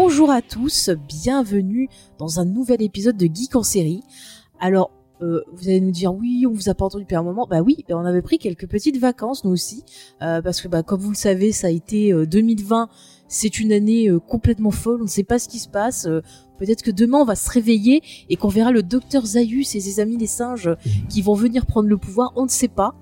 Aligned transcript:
Bonjour 0.00 0.30
à 0.30 0.42
tous, 0.42 0.90
bienvenue 1.08 1.88
dans 2.20 2.38
un 2.38 2.44
nouvel 2.44 2.82
épisode 2.82 3.16
de 3.16 3.26
Geek 3.26 3.56
en 3.56 3.64
série. 3.64 4.04
Alors, 4.60 4.92
euh, 5.22 5.40
vous 5.52 5.66
allez 5.66 5.80
nous 5.80 5.90
dire 5.90 6.14
oui, 6.14 6.44
on 6.46 6.52
vous 6.52 6.68
a 6.68 6.74
pas 6.74 6.84
entendu 6.84 7.02
depuis 7.02 7.16
un 7.16 7.24
moment. 7.24 7.48
Bah 7.50 7.62
oui, 7.62 7.84
on 7.90 8.04
avait 8.04 8.22
pris 8.22 8.38
quelques 8.38 8.68
petites 8.68 8.98
vacances 8.98 9.42
nous 9.42 9.50
aussi, 9.50 9.82
euh, 10.22 10.40
parce 10.40 10.60
que 10.60 10.68
bah 10.68 10.84
comme 10.84 11.00
vous 11.00 11.10
le 11.10 11.16
savez, 11.16 11.50
ça 11.50 11.66
a 11.66 11.70
été 11.70 12.12
2020. 12.12 12.88
C'est 13.26 13.58
une 13.58 13.72
année 13.72 14.08
euh, 14.08 14.20
complètement 14.20 14.70
folle. 14.70 15.00
On 15.00 15.04
ne 15.04 15.08
sait 15.08 15.24
pas 15.24 15.40
ce 15.40 15.48
qui 15.48 15.58
se 15.58 15.68
passe. 15.68 16.08
Peut-être 16.58 16.82
que 16.82 16.92
demain 16.92 17.18
on 17.18 17.24
va 17.24 17.34
se 17.34 17.50
réveiller 17.50 18.00
et 18.30 18.36
qu'on 18.36 18.48
verra 18.48 18.70
le 18.70 18.84
docteur 18.84 19.26
Zaius 19.26 19.74
et 19.74 19.80
ses 19.80 19.98
amis 19.98 20.16
les 20.16 20.28
singes 20.28 20.70
qui 21.08 21.22
vont 21.22 21.34
venir 21.34 21.66
prendre 21.66 21.88
le 21.88 21.98
pouvoir. 21.98 22.32
On 22.36 22.44
ne 22.44 22.50
sait 22.50 22.68
pas. 22.68 22.94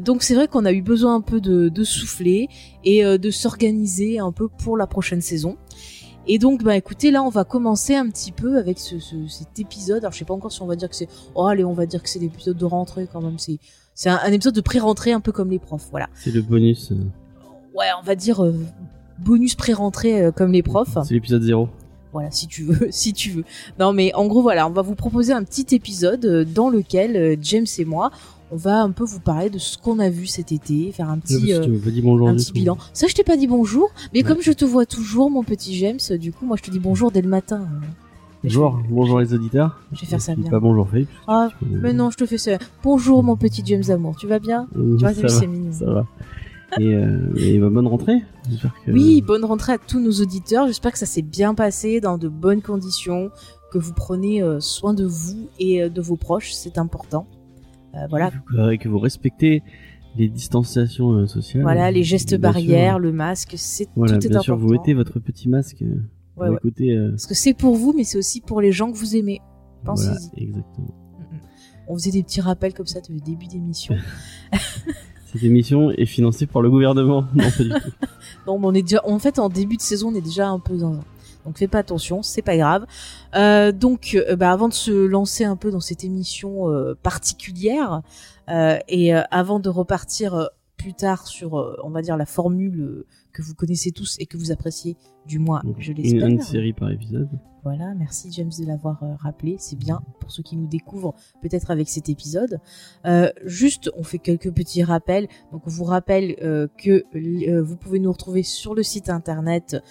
donc 0.00 0.24
c'est 0.24 0.34
vrai 0.34 0.48
qu'on 0.48 0.64
a 0.64 0.72
eu 0.72 0.82
besoin 0.82 1.14
un 1.14 1.20
peu 1.20 1.40
de, 1.40 1.68
de 1.68 1.84
souffler 1.84 2.48
et 2.82 3.04
de 3.04 3.30
s'organiser 3.30 4.18
un 4.18 4.32
peu 4.32 4.48
pour 4.48 4.76
la 4.76 4.88
prochaine 4.88 5.20
saison. 5.20 5.56
Et 6.28 6.38
donc, 6.38 6.62
bah 6.64 6.76
écoutez, 6.76 7.10
là, 7.10 7.22
on 7.22 7.28
va 7.28 7.44
commencer 7.44 7.94
un 7.94 8.08
petit 8.08 8.32
peu 8.32 8.58
avec 8.58 8.78
ce, 8.78 8.98
ce, 8.98 9.14
cet 9.28 9.58
épisode. 9.58 9.98
Alors, 9.98 10.12
je 10.12 10.18
sais 10.18 10.24
pas 10.24 10.34
encore 10.34 10.50
si 10.52 10.60
on 10.62 10.66
va 10.66 10.76
dire 10.76 10.88
que 10.88 10.96
c'est. 10.96 11.08
Oh, 11.34 11.46
allez, 11.46 11.64
on 11.64 11.72
va 11.72 11.86
dire 11.86 12.02
que 12.02 12.08
c'est 12.08 12.18
l'épisode 12.18 12.56
de 12.56 12.64
rentrée 12.64 13.08
quand 13.12 13.20
même. 13.20 13.38
C'est 13.38 13.58
c'est 13.96 14.10
un, 14.10 14.30
épisode 14.30 14.54
de 14.54 14.60
pré-rentrée, 14.60 15.12
un 15.12 15.20
peu 15.20 15.32
comme 15.32 15.50
les 15.50 15.58
profs. 15.58 15.88
Voilà. 15.90 16.08
C'est 16.14 16.30
le 16.30 16.42
bonus. 16.42 16.92
euh, 16.92 16.96
Ouais, 17.74 17.86
on 17.98 18.04
va 18.04 18.14
dire 18.14 18.44
euh, 18.44 18.54
bonus 19.18 19.54
pré-rentrée 19.54 20.22
euh, 20.22 20.30
comme 20.32 20.52
les 20.52 20.62
profs. 20.62 20.98
C'est 21.04 21.14
l'épisode 21.14 21.42
0. 21.42 21.68
Voilà, 22.12 22.30
si 22.30 22.46
tu 22.46 22.64
veux, 22.64 22.88
si 22.90 23.14
tu 23.14 23.30
veux. 23.30 23.44
Non, 23.78 23.94
mais 23.94 24.12
en 24.14 24.26
gros, 24.26 24.42
voilà, 24.42 24.66
on 24.66 24.70
va 24.70 24.82
vous 24.82 24.94
proposer 24.94 25.32
un 25.32 25.44
petit 25.44 25.74
épisode 25.74 26.46
dans 26.52 26.68
lequel 26.68 27.38
James 27.40 27.66
et 27.78 27.84
moi, 27.86 28.10
on 28.52 28.56
va 28.56 28.80
un 28.82 28.90
peu 28.90 29.04
vous 29.04 29.20
parler 29.20 29.50
de 29.50 29.58
ce 29.58 29.76
qu'on 29.76 29.98
a 29.98 30.08
vu 30.08 30.26
cet 30.26 30.52
été, 30.52 30.92
faire 30.92 31.10
un 31.10 31.18
petit. 31.18 31.52
euh, 31.52 31.66
bonjour 32.02 32.28
un 32.28 32.34
petit 32.36 32.52
bilan. 32.52 32.78
Ça, 32.92 33.06
je 33.08 33.14
t'ai 33.14 33.24
pas 33.24 33.36
dit 33.36 33.46
bonjour, 33.46 33.90
mais 34.14 34.20
Ouais. 34.22 34.28
comme 34.28 34.40
je 34.42 34.52
te 34.52 34.64
vois 34.64 34.86
toujours, 34.86 35.30
mon 35.30 35.42
petit 35.42 35.74
James, 35.76 35.98
du 36.18 36.32
coup, 36.32 36.46
moi, 36.46 36.56
je 36.56 36.62
te 36.62 36.70
dis 36.70 36.78
bonjour 36.78 37.10
dès 37.10 37.22
le 37.22 37.28
matin. 37.28 37.66
Bonjour, 38.44 38.78
bonjour 38.90 39.18
les 39.18 39.34
auditeurs. 39.34 39.80
Je 39.92 40.02
vais 40.02 40.06
faire 40.06 40.20
ça 40.20 40.36
bien. 40.36 40.48
Pas 40.50 40.60
bonjour 40.60 40.88
Philippe. 40.88 41.08
Ah, 41.26 41.48
mais 41.68 41.92
non, 41.92 42.10
je 42.10 42.16
te 42.16 42.26
fais 42.26 42.38
ça. 42.38 42.52
Bonjour, 42.84 43.22
mon 43.24 43.34
petit 43.36 43.62
James 43.64 43.82
Amour. 43.88 44.14
Tu 44.16 44.28
vas 44.28 44.38
bien 44.38 44.68
Euh, 44.76 44.96
Tu 44.96 45.04
vois, 45.04 45.12
c'est 45.28 45.46
mignon. 45.48 45.72
ça 45.72 45.86
va. 45.86 46.06
Et, 46.78 46.94
euh, 46.94 47.32
et 47.36 47.58
bah, 47.58 47.68
bonne 47.70 47.86
rentrée. 47.88 48.22
Que- 48.84 48.92
Oui, 48.92 49.22
bonne 49.22 49.44
rentrée 49.44 49.72
à 49.72 49.78
tous 49.78 49.98
nos 49.98 50.12
auditeurs. 50.12 50.66
J'espère 50.68 50.92
que 50.92 50.98
ça 50.98 51.06
s'est 51.06 51.22
bien 51.22 51.54
passé 51.54 52.00
dans 52.00 52.18
de 52.18 52.28
bonnes 52.28 52.62
conditions, 52.62 53.30
que 53.72 53.78
vous 53.78 53.92
prenez 53.94 54.42
euh, 54.42 54.60
soin 54.60 54.94
de 54.94 55.04
vous 55.04 55.48
et 55.58 55.88
de 55.88 56.00
vos 56.00 56.16
proches. 56.16 56.52
C'est 56.52 56.78
important. 56.78 57.26
Euh, 57.96 58.06
voilà, 58.10 58.30
et 58.72 58.78
que 58.78 58.88
vous 58.88 58.98
respectez 58.98 59.62
les 60.16 60.28
distanciations 60.28 61.10
euh, 61.12 61.26
sociales. 61.26 61.62
voilà, 61.62 61.90
les 61.90 62.02
gestes 62.02 62.34
barrières, 62.36 62.94
sûr. 62.94 62.98
le 63.00 63.12
masque, 63.12 63.54
c'est 63.56 63.88
Voilà, 63.96 64.14
tout 64.18 64.26
est 64.26 64.28
bien 64.28 64.38
important. 64.38 64.42
sûr, 64.42 64.56
vous 64.58 64.68
mettez 64.68 64.94
votre 64.94 65.18
petit 65.18 65.48
masque. 65.48 65.82
euh, 65.82 66.00
Ouais, 66.36 66.48
ouais. 66.50 66.58
euh, 66.94 67.10
Parce 67.10 67.26
que 67.26 67.34
c'est 67.34 67.54
pour 67.54 67.74
vous, 67.76 67.94
mais 67.96 68.04
c'est 68.04 68.18
aussi 68.18 68.40
pour 68.42 68.60
les 68.60 68.70
gens 68.72 68.92
que 68.92 68.96
vous 68.98 69.16
aimez. 69.16 69.40
Pensez-y. 69.84 70.08
voilà, 70.08 70.20
exactement. 70.36 70.94
On 71.88 71.94
faisait 71.94 72.10
des 72.10 72.22
petits 72.22 72.40
rappels 72.40 72.74
comme 72.74 72.86
ça 72.86 73.00
de 73.00 73.18
début 73.20 73.46
d'émission. 73.46 73.94
Cette 75.32 75.42
émission 75.42 75.90
est 75.90 76.06
financée 76.06 76.46
par 76.46 76.62
le 76.62 76.70
gouvernement. 76.70 77.24
Non, 77.34 77.44
pas 77.50 77.62
du 77.64 77.70
tout. 77.70 77.90
Non, 78.46 78.58
mais 78.58 78.66
on 78.66 78.74
est 78.74 78.82
déjà, 78.82 79.00
en 79.04 79.18
fait, 79.18 79.38
en 79.40 79.48
début 79.48 79.76
de 79.76 79.82
saison, 79.82 80.08
on 80.12 80.14
est 80.14 80.20
déjà 80.20 80.48
un 80.48 80.58
peu 80.60 80.76
dans 80.76 81.00
donc 81.46 81.58
fais 81.58 81.68
pas 81.68 81.78
attention, 81.78 82.22
c'est 82.22 82.42
pas 82.42 82.56
grave. 82.56 82.86
Euh, 83.34 83.72
donc, 83.72 84.14
euh, 84.14 84.36
bah, 84.36 84.50
avant 84.50 84.68
de 84.68 84.74
se 84.74 84.90
lancer 84.90 85.44
un 85.44 85.56
peu 85.56 85.70
dans 85.70 85.80
cette 85.80 86.04
émission 86.04 86.70
euh, 86.70 86.94
particulière 87.00 88.02
et 88.88 89.12
avant 89.12 89.58
de 89.58 89.68
repartir 89.68 90.50
plus 90.76 90.94
tard 90.94 91.26
sur, 91.26 91.54
on 91.82 91.90
va 91.90 92.00
dire 92.00 92.16
la 92.16 92.26
formule 92.26 93.04
que 93.32 93.42
vous 93.42 93.54
connaissez 93.54 93.90
tous 93.90 94.16
et 94.20 94.26
que 94.26 94.36
vous 94.36 94.52
appréciez, 94.52 94.96
du 95.26 95.40
moins, 95.40 95.62
Donc, 95.64 95.76
je 95.80 95.90
une, 95.90 95.98
l'espère. 95.98 96.28
une 96.28 96.40
série 96.42 96.72
par 96.72 96.90
épisode. 96.92 97.28
Voilà, 97.66 97.94
merci 97.94 98.30
James 98.30 98.52
de 98.60 98.64
l'avoir 98.64 99.02
euh, 99.02 99.16
rappelé, 99.18 99.56
c'est 99.58 99.76
bien 99.76 100.00
pour 100.20 100.30
ceux 100.30 100.44
qui 100.44 100.56
nous 100.56 100.68
découvrent 100.68 101.16
peut-être 101.42 101.72
avec 101.72 101.88
cet 101.88 102.08
épisode. 102.08 102.60
Euh, 103.06 103.28
juste, 103.44 103.90
on 103.96 104.04
fait 104.04 104.20
quelques 104.20 104.52
petits 104.52 104.84
rappels. 104.84 105.26
Donc, 105.50 105.62
on 105.66 105.70
vous 105.70 105.82
rappelle 105.82 106.36
euh, 106.42 106.68
que 106.78 107.02
euh, 107.16 107.64
vous 107.64 107.76
pouvez 107.76 107.98
nous 107.98 108.12
retrouver 108.12 108.44
sur 108.44 108.76
le 108.76 108.84
site 108.84 109.10
internet 109.10 109.82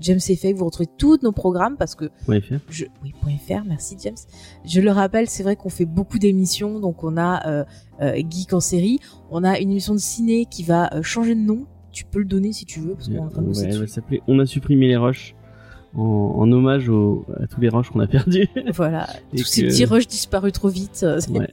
James 0.00 0.18
Effect. 0.28 0.58
Vous 0.58 0.64
retrouvez 0.64 0.88
tous 0.98 1.20
nos 1.22 1.30
programmes 1.30 1.76
parce 1.76 1.94
que 1.94 2.06
.fr. 2.26 2.56
je 2.68 2.86
oui 3.04 3.12
.fr, 3.38 3.62
merci 3.64 3.96
James. 4.00 4.16
Je 4.64 4.80
le 4.80 4.90
rappelle, 4.90 5.28
c'est 5.28 5.44
vrai 5.44 5.54
qu'on 5.54 5.68
fait 5.68 5.84
beaucoup 5.84 6.18
d'émissions. 6.18 6.80
Donc, 6.80 7.04
on 7.04 7.16
a 7.16 7.64
Geek 8.00 8.52
en 8.54 8.60
série, 8.60 8.98
on 9.30 9.44
a 9.44 9.60
une 9.60 9.70
émission 9.70 9.94
de 9.94 10.00
ciné 10.00 10.46
qui 10.46 10.64
va 10.64 11.00
changer 11.02 11.36
de 11.36 11.40
nom. 11.40 11.66
Tu 11.92 12.04
peux 12.04 12.18
le 12.18 12.24
donner 12.24 12.52
si 12.52 12.64
tu 12.64 12.80
veux 12.80 12.94
parce 12.94 13.08
qu'on 13.08 13.28
Ouais, 13.28 13.66
dessus. 13.68 13.86
s'appeler 13.86 14.20
On 14.26 14.40
a 14.40 14.46
supprimé 14.46 14.88
les 14.88 14.96
rushs 14.96 15.36
en, 15.94 16.02
en 16.38 16.52
hommage 16.52 16.88
au- 16.88 17.24
à 17.40 17.46
tous 17.46 17.60
les 17.60 17.68
rushs 17.68 17.90
qu'on 17.90 18.00
a 18.00 18.06
perdus. 18.06 18.48
Voilà, 18.74 19.08
tous 19.36 19.44
ces 19.44 19.64
petits 19.64 19.84
rushs 19.84 20.06
disparus 20.08 20.52
trop 20.52 20.68
vite. 20.68 21.00
euh, 21.04 21.20
Ouais. 21.30 21.48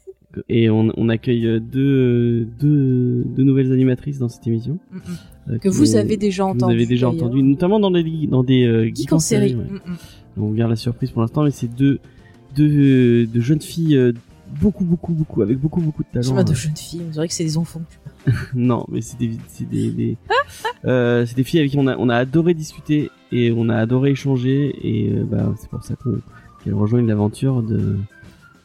Et 0.48 0.70
on, 0.70 0.94
on 0.96 1.10
accueille 1.10 1.60
deux, 1.60 2.46
deux, 2.58 3.24
deux 3.26 3.44
nouvelles 3.44 3.72
animatrices 3.74 4.18
dans 4.20 4.30
cette 4.30 4.48
émission. 4.48 4.80
Mm, 4.92 4.96
mm. 4.98 5.02
euh, 5.54 5.58
que 5.58 5.68
vous 5.68 5.96
avez 5.98 6.16
déjà 6.16 6.46
entendu. 6.46 6.74
Vous 6.74 6.78
avez 6.80 6.86
déjà 6.86 7.10
entendu, 7.10 7.44
notamment 7.44 7.80
dans 7.82 7.92
des, 7.92 8.28
dans 8.28 8.42
des 8.44 8.64
euh, 8.64 8.90
Geek 8.96 9.12
en 9.12 9.20
série. 9.20 9.56
ouais. 9.56 9.66
Mm. 9.66 10.42
On 10.42 10.52
garde 10.52 10.70
la 10.70 10.78
surprise 10.78 11.12
pour 11.12 11.22
l'instant, 11.22 11.44
mais 11.44 11.52
c'est 11.52 11.68
deux, 11.68 12.00
deux, 12.56 13.26
deux 13.28 13.42
jeunes 13.42 13.60
filles 13.62 14.14
beaucoup, 14.62 14.84
beaucoup, 14.86 15.14
beaucoup, 15.14 15.42
avec 15.42 15.58
beaucoup, 15.58 15.82
beaucoup 15.82 16.04
de 16.04 16.08
Je 16.14 16.22
talent. 16.22 16.34
vois 16.36 16.44
de 16.46 16.52
euh. 16.52 16.56
jeunes 16.56 16.76
filles, 16.78 17.02
on 17.08 17.12
dirait 17.12 17.28
que 17.28 17.34
c'est 17.34 17.44
des 17.44 17.58
enfants. 17.58 17.82
Non, 18.54 18.86
mais 18.90 19.02
c'est 19.02 19.18
des, 19.18 19.32
c'est 19.48 19.68
des, 19.68 19.92
des, 19.92 20.18
euh, 20.86 21.26
c'est 21.26 21.36
des 21.36 21.44
filles 21.44 21.60
avec 21.60 21.72
qui 21.72 21.78
on 21.78 21.88
a, 21.88 21.98
on 21.98 22.10
a 22.10 22.16
adoré 22.16 22.54
discuter 22.54 23.12
et 23.32 23.54
on 23.56 23.70
a 23.70 23.76
adoré 23.76 24.12
échanger 24.12 24.76
et 24.84 25.12
euh, 25.12 25.24
bah, 25.24 25.54
c'est 25.60 25.70
pour 25.70 25.84
ça 25.84 25.96
qu'on, 25.96 26.20
qu'elles 26.64 26.74
rejoignent 26.74 27.08
l'aventure 27.08 27.62
de, 27.62 27.98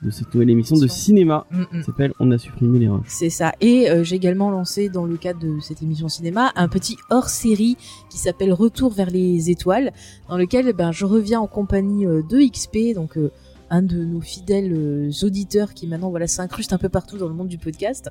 de 0.03 0.11
cette 0.11 0.33
nouvelle 0.35 0.51
émission 0.51 0.77
de 0.77 0.87
cinéma. 0.87 1.47
Mm, 1.51 1.61
mm. 1.61 1.67
qui 1.71 1.83
s'appelle 1.85 2.13
On 2.21 2.31
a 2.31 2.39
supprimé 2.39 2.79
les 2.79 2.89
rushs. 2.89 3.05
C'est 3.07 3.31
ça. 3.31 3.53
Et 3.61 3.91
euh, 3.91 4.05
j'ai 4.05 4.17
également 4.17 4.51
lancé 4.51 4.89
dans 4.89 5.05
le 5.05 5.17
cadre 5.17 5.41
de 5.41 5.61
cette 5.61 5.83
émission 5.83 6.09
cinéma 6.09 6.53
un 6.57 6.69
petit 6.69 6.97
hors-série 7.11 7.77
qui 8.11 8.19
s'appelle 8.19 8.53
Retour 8.53 8.93
vers 8.93 9.11
les 9.11 9.51
étoiles, 9.51 9.93
dans 10.29 10.37
lequel 10.37 10.73
ben 10.73 10.93
je 10.93 11.05
reviens 11.05 11.41
en 11.41 11.47
compagnie 11.47 12.07
de 12.07 12.51
XP, 12.51 12.95
donc 12.95 13.17
euh, 13.17 13.31
un 13.71 13.83
de 13.83 13.97
nos 13.97 14.21
fidèles 14.21 14.73
euh, 14.73 15.11
auditeurs 15.23 15.75
qui 15.75 15.87
maintenant 15.87 16.11
voilà 16.11 16.27
s'incruste 16.27 16.73
un 16.73 16.79
peu 16.79 16.89
partout 16.89 17.19
dans 17.19 17.29
le 17.29 17.35
monde 17.35 17.49
du 17.49 17.59
podcast. 17.59 18.11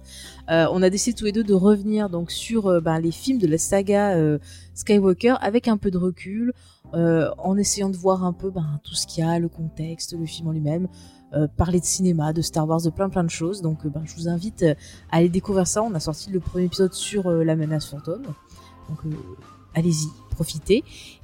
Euh, 0.50 0.68
on 0.72 0.82
a 0.82 0.90
décidé 0.90 1.16
tous 1.16 1.26
les 1.26 1.32
deux 1.32 1.44
de 1.44 1.54
revenir 1.54 2.10
donc 2.10 2.32
sur 2.32 2.68
euh, 2.68 2.82
ben, 2.82 3.00
les 3.00 3.12
films 3.12 3.40
de 3.40 3.48
la 3.48 3.58
saga 3.58 4.16
Skywalker 4.74 5.36
avec 5.42 5.68
un 5.68 5.78
peu 5.78 5.92
de 5.92 5.98
recul, 5.98 6.54
en 6.94 7.58
essayant 7.58 7.90
de 7.90 7.98
voir 7.98 8.24
un 8.24 8.34
peu 8.34 8.50
ben, 8.50 8.80
tout 8.84 8.94
ce 8.94 9.06
qu'il 9.08 9.24
y 9.24 9.28
a, 9.28 9.40
le 9.40 9.50
contexte, 9.50 10.18
le 10.18 10.26
film 10.26 10.48
en 10.48 10.52
lui-même. 10.52 10.88
parler 11.58 11.80
de 11.80 11.86
cinéma, 11.86 12.32
de 12.32 12.42
Star 12.42 12.68
Wars, 12.68 12.82
de 12.82 12.90
plein 12.90 13.10
plein 13.10 13.24
de 13.24 13.30
choses. 13.30 13.62
Donc 13.62 13.86
ben, 13.88 14.04
je 14.06 14.16
vous 14.16 14.28
invite 14.30 14.64
à 15.12 15.18
aller 15.18 15.30
découvrir 15.30 15.68
ça. 15.68 15.82
On 15.82 15.94
a 15.94 16.00
sorti 16.00 16.32
le 16.32 16.40
premier 16.40 16.66
épisode 16.66 16.94
sur 16.94 17.30
la 17.30 17.56
menace 17.56 17.88
fantôme. 17.88 18.24
Donc 18.90 19.00
allez-y, 19.76 20.08
profitez. 20.32 20.84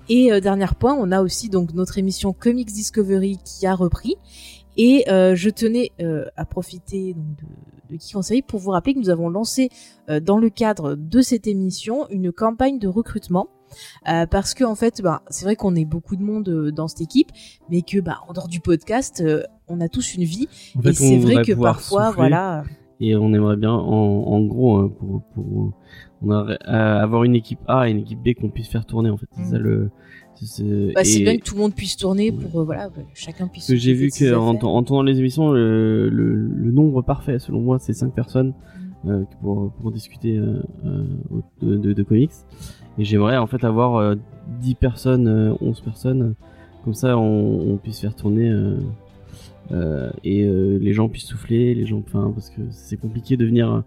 Et 0.09 0.31
euh, 0.31 0.39
dernier 0.39 0.67
point, 0.79 0.93
on 0.93 1.11
a 1.11 1.21
aussi 1.21 1.49
donc 1.49 1.73
notre 1.73 1.97
émission 1.97 2.33
Comics 2.33 2.71
Discovery 2.71 3.39
qui 3.43 3.65
a 3.65 3.73
repris. 3.73 4.15
Et 4.77 5.09
euh, 5.09 5.35
je 5.35 5.49
tenais 5.49 5.91
euh, 5.99 6.25
à 6.37 6.45
profiter 6.45 7.13
donc, 7.13 7.37
de, 7.89 8.17
en 8.17 8.21
série 8.21 8.41
pour 8.41 8.59
vous 8.59 8.71
rappeler 8.71 8.93
que 8.93 8.99
nous 8.99 9.09
avons 9.09 9.29
lancé 9.29 9.69
dans 10.21 10.37
le 10.37 10.49
cadre 10.49 10.95
de 10.95 11.21
cette 11.21 11.45
émission 11.45 12.07
une 12.09 12.31
campagne 12.31 12.79
de 12.79 12.87
recrutement. 12.87 13.49
Euh, 14.07 14.25
parce 14.25 14.53
que 14.53 14.63
en 14.63 14.75
fait, 14.75 15.01
bah, 15.01 15.21
c'est 15.29 15.45
vrai 15.45 15.55
qu'on 15.55 15.75
est 15.75 15.85
beaucoup 15.85 16.15
de 16.15 16.23
monde 16.23 16.49
euh, 16.49 16.71
dans 16.71 16.87
cette 16.87 17.01
équipe, 17.01 17.31
mais 17.69 17.81
que 17.81 17.99
bah, 17.99 18.19
en 18.27 18.33
dehors 18.33 18.47
du 18.47 18.59
podcast, 18.59 19.21
euh, 19.21 19.43
on 19.67 19.81
a 19.81 19.89
tous 19.89 20.15
une 20.15 20.23
vie. 20.23 20.47
En 20.75 20.81
et 20.81 20.93
c'est 20.93 21.17
vrai 21.17 21.43
que 21.43 21.53
parfois, 21.53 22.11
voilà, 22.11 22.63
Et 22.99 23.15
on 23.15 23.33
aimerait 23.33 23.57
bien, 23.57 23.71
en, 23.71 23.83
en 23.83 24.41
gros, 24.41 24.77
hein, 24.77 24.91
pour, 24.97 25.21
pour 25.33 25.73
on 26.21 26.31
a, 26.31 26.45
euh, 26.67 27.01
avoir 27.03 27.23
une 27.23 27.35
équipe 27.35 27.59
A 27.67 27.87
et 27.87 27.91
une 27.91 27.99
équipe 27.99 28.19
B 28.23 28.33
qu'on 28.39 28.49
puisse 28.49 28.67
faire 28.67 28.85
tourner. 28.85 29.09
En 29.09 29.17
fait, 29.17 29.27
c'est 29.31 29.41
Mm. 29.41 29.51
ça 29.51 29.57
le. 29.59 29.89
c'est- 30.35 30.93
bah, 30.95 31.01
bien 31.03 31.37
que 31.37 31.43
tout 31.43 31.53
le 31.55 31.61
monde 31.61 31.73
puisse 31.75 31.97
tourner 31.97 32.31
Ouais. 32.31 32.37
pour 32.37 32.61
euh, 32.61 32.63
voilà, 32.63 32.89
que 32.89 32.99
chacun 33.13 33.47
puisse. 33.47 33.65
Parce 33.67 33.73
que 33.73 33.75
j'ai 33.83 33.93
vu 33.93 34.09
que 34.09 34.33
en, 34.35 34.55
en 34.55 34.83
tournant 34.83 35.03
les 35.03 35.19
émissions, 35.19 35.51
le, 35.51 36.09
le, 36.09 36.33
le 36.35 36.71
nombre 36.71 37.01
parfait, 37.03 37.37
selon 37.39 37.61
moi, 37.61 37.77
c'est 37.79 37.93
5 37.93 38.13
personnes 38.13 38.53
Mm. 39.03 39.09
euh, 39.09 39.23
pour, 39.41 39.71
pour 39.73 39.91
discuter 39.91 40.37
euh, 40.37 40.61
euh, 40.85 41.03
de, 41.61 41.77
de, 41.77 41.93
de 41.93 42.03
comics. 42.03 42.31
Et 42.97 43.03
j'aimerais 43.05 43.37
en 43.37 43.47
fait 43.47 43.63
avoir 43.63 43.95
euh, 43.97 44.15
10 44.61 44.75
personnes, 44.75 45.27
euh, 45.27 45.53
11 45.61 45.79
personnes 45.81 46.35
comme 46.83 46.93
ça 46.95 47.17
on, 47.17 47.71
on 47.73 47.77
puisse 47.77 47.99
faire 48.01 48.15
tourner 48.15 48.49
euh, 48.49 48.77
euh, 49.71 50.09
et 50.23 50.43
euh, 50.43 50.77
les 50.79 50.93
gens 50.93 51.07
puissent 51.07 51.25
souffler, 51.27 51.73
les 51.75 51.85
gens, 51.85 52.01
enfin 52.05 52.31
parce 52.33 52.49
que 52.49 52.61
c'est 52.71 52.97
compliqué 52.97 53.37
de 53.37 53.45
venir. 53.45 53.83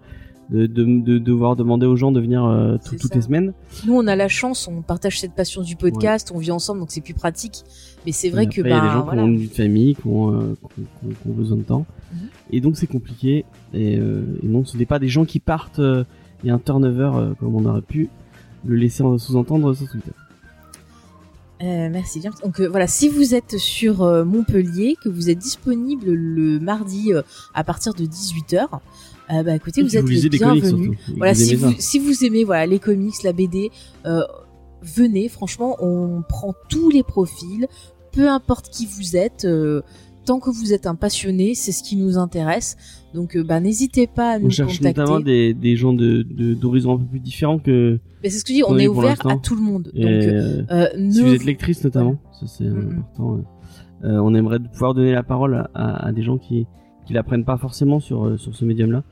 De, 0.51 0.67
de, 0.67 0.85
de 0.85 1.19
devoir 1.19 1.57
demander 1.57 1.87
aux 1.87 1.97
gens 1.97 2.13
de 2.13 2.21
venir 2.21 2.45
euh, 2.45 2.77
tout- 2.85 2.97
toutes 2.97 3.15
les 3.15 3.23
semaines. 3.23 3.55
Nous, 3.87 3.95
on 3.95 4.07
a 4.07 4.15
la 4.15 4.29
chance, 4.29 4.69
on 4.69 4.83
partage 4.83 5.19
cette 5.19 5.33
passion 5.33 5.63
du 5.63 5.75
podcast, 5.75 6.31
on 6.35 6.39
vit 6.39 6.51
ensemble, 6.51 6.81
donc 6.81 6.91
c'est 6.91 7.01
plus 7.01 7.15
pratique. 7.15 7.63
Mais 8.05 8.13
c'est 8.13 8.29
vrai 8.29 8.47
que 8.47 8.61
il 8.61 8.67
y 8.69 8.71
a 8.71 8.79
bah, 8.79 8.87
des 8.87 8.93
gens 8.93 9.05
voilà. 9.05 9.23
qui 9.23 9.29
ont 9.29 9.33
une 9.33 9.39
vie 9.39 9.49
de 9.49 9.55
famille, 9.55 9.95
qui 9.95 10.07
ont, 10.07 10.35
euh, 10.35 10.55
qui 10.75 10.81
ont- 10.83 11.09
qui 11.09 11.29
ont- 11.29 11.33
besoin 11.33 11.57
de 11.57 11.63
temps. 11.63 11.87
Mhm. 12.13 12.19
Et 12.51 12.61
donc 12.61 12.77
c'est 12.77 12.87
compliqué. 12.87 13.47
Et, 13.73 13.97
euh, 13.97 14.23
et 14.43 14.47
non, 14.47 14.67
ce 14.67 14.77
n'est 14.77 14.85
pas 14.85 14.99
des 14.99 15.09
gens 15.09 15.25
qui 15.25 15.41
partent 15.41 15.79
euh, 15.79 16.05
et 16.45 16.51
un 16.51 16.59
turnover 16.59 17.11
euh, 17.15 17.33
comme 17.41 17.55
on 17.57 17.65
aurait 17.65 17.81
pu 17.81 18.11
le 18.67 18.77
laisser 18.77 19.03
en 19.03 19.17
sous-entendre 19.17 19.73
sur 19.73 19.89
Twitter. 19.89 20.13
Euh, 21.63 21.89
merci 21.91 22.21
James. 22.21 22.35
Donc 22.43 22.61
euh, 22.61 22.69
voilà, 22.69 22.87
si 22.87 23.09
vous 23.09 23.35
êtes 23.35 23.57
sur 23.57 24.03
euh, 24.03 24.25
Montpellier, 24.25 24.97
que 25.03 25.09
vous 25.09 25.31
êtes 25.31 25.39
disponible 25.39 26.13
le 26.13 26.59
mardi 26.61 27.13
à 27.55 27.65
partir 27.65 27.95
de 27.95 28.05
18h, 28.05 28.67
euh, 29.33 29.43
bah 29.43 29.55
écoutez, 29.57 29.83
vous 29.83 29.89
puis 29.89 29.97
êtes 29.97 30.03
vous 30.03 30.09
les 30.09 30.15
lisez 30.17 30.29
des 30.29 30.39
comics 30.39 30.63
bienvenus. 30.63 30.99
Voilà, 31.17 31.33
vous 31.33 31.39
si 31.41 31.55
vous, 31.55 31.73
si 31.79 31.99
vous 31.99 32.25
aimez 32.25 32.45
voilà 32.45 32.67
les 32.67 32.79
comics, 32.79 33.15
la 33.23 33.33
BD, 33.33 33.71
euh, 34.07 34.23
venez. 34.83 35.29
Franchement, 35.29 35.77
on 35.81 36.23
prend 36.29 36.55
tous 36.69 36.91
les 36.91 37.03
profils, 37.03 37.67
peu 38.13 38.29
importe 38.29 38.69
qui 38.71 38.87
vous 38.87 39.17
êtes. 39.17 39.45
euh, 39.45 39.83
tant 40.27 40.41
que 40.41 40.49
vous 40.49 40.73
êtes 40.73 40.87
un 40.87 40.95
passionné, 40.95 41.55
c'est 41.55 41.71
ce 41.71 41.83
qui 41.83 41.97
nous 41.97 42.17
intéresse. 42.17 42.79
Donc, 43.13 43.37
euh, 43.37 43.45
bah, 43.45 43.61
n'hésitez 43.61 44.07
pas 44.07 44.33
à 44.33 44.37
On 44.39 44.45
nous 44.45 44.51
cherche 44.51 44.79
contacter. 44.79 44.99
notamment 45.01 45.21
des, 45.21 45.53
des 45.53 45.77
gens 45.77 45.93
de 45.93 46.23
de- 46.23 46.55
d'horizons 46.55 46.95
un 46.95 46.99
peu 46.99 47.05
plus 47.05 47.21
différents 47.21 47.59
que. 47.59 47.99
Mais 48.23 48.31
c'est 48.31 48.39
ce 48.39 48.45
que 48.45 48.49
je 48.49 48.55
dis, 48.55 48.63
on 48.67 48.79
est 48.79 48.89
ouvert 48.89 49.27
à 49.27 49.37
tout 49.37 49.55
le 49.55 49.61
monde. 49.61 49.91
et, 49.95 50.05
Donc, 50.07 51.13
si 51.13 51.21
vous 51.21 51.35
êtes 51.35 51.45
lectrice 51.45 51.85
notamment, 51.85 52.17
ça 52.41 52.47
c'est 52.47 52.65
euh, 52.65 52.71
Mhm. 52.73 52.99
important. 53.01 53.41
on 54.03 54.35
aimerait 54.35 54.61
pouvoir 54.61 54.95
donner 54.95 55.13
la 55.13 55.23
parole 55.23 55.55
à, 55.57 55.71
à- 55.75 56.07
à 56.09 56.13
des 56.13 56.23
gens 56.23 56.39
qui 56.39 56.67
qui 57.07 57.13
l'apprennent 57.13 57.45
pas 57.45 57.57
forcément 57.59 58.01
sur 58.01 58.25
euh, 58.25 58.37
sur 58.37 58.55
ce 58.55 58.65
médium-là. 58.65 59.03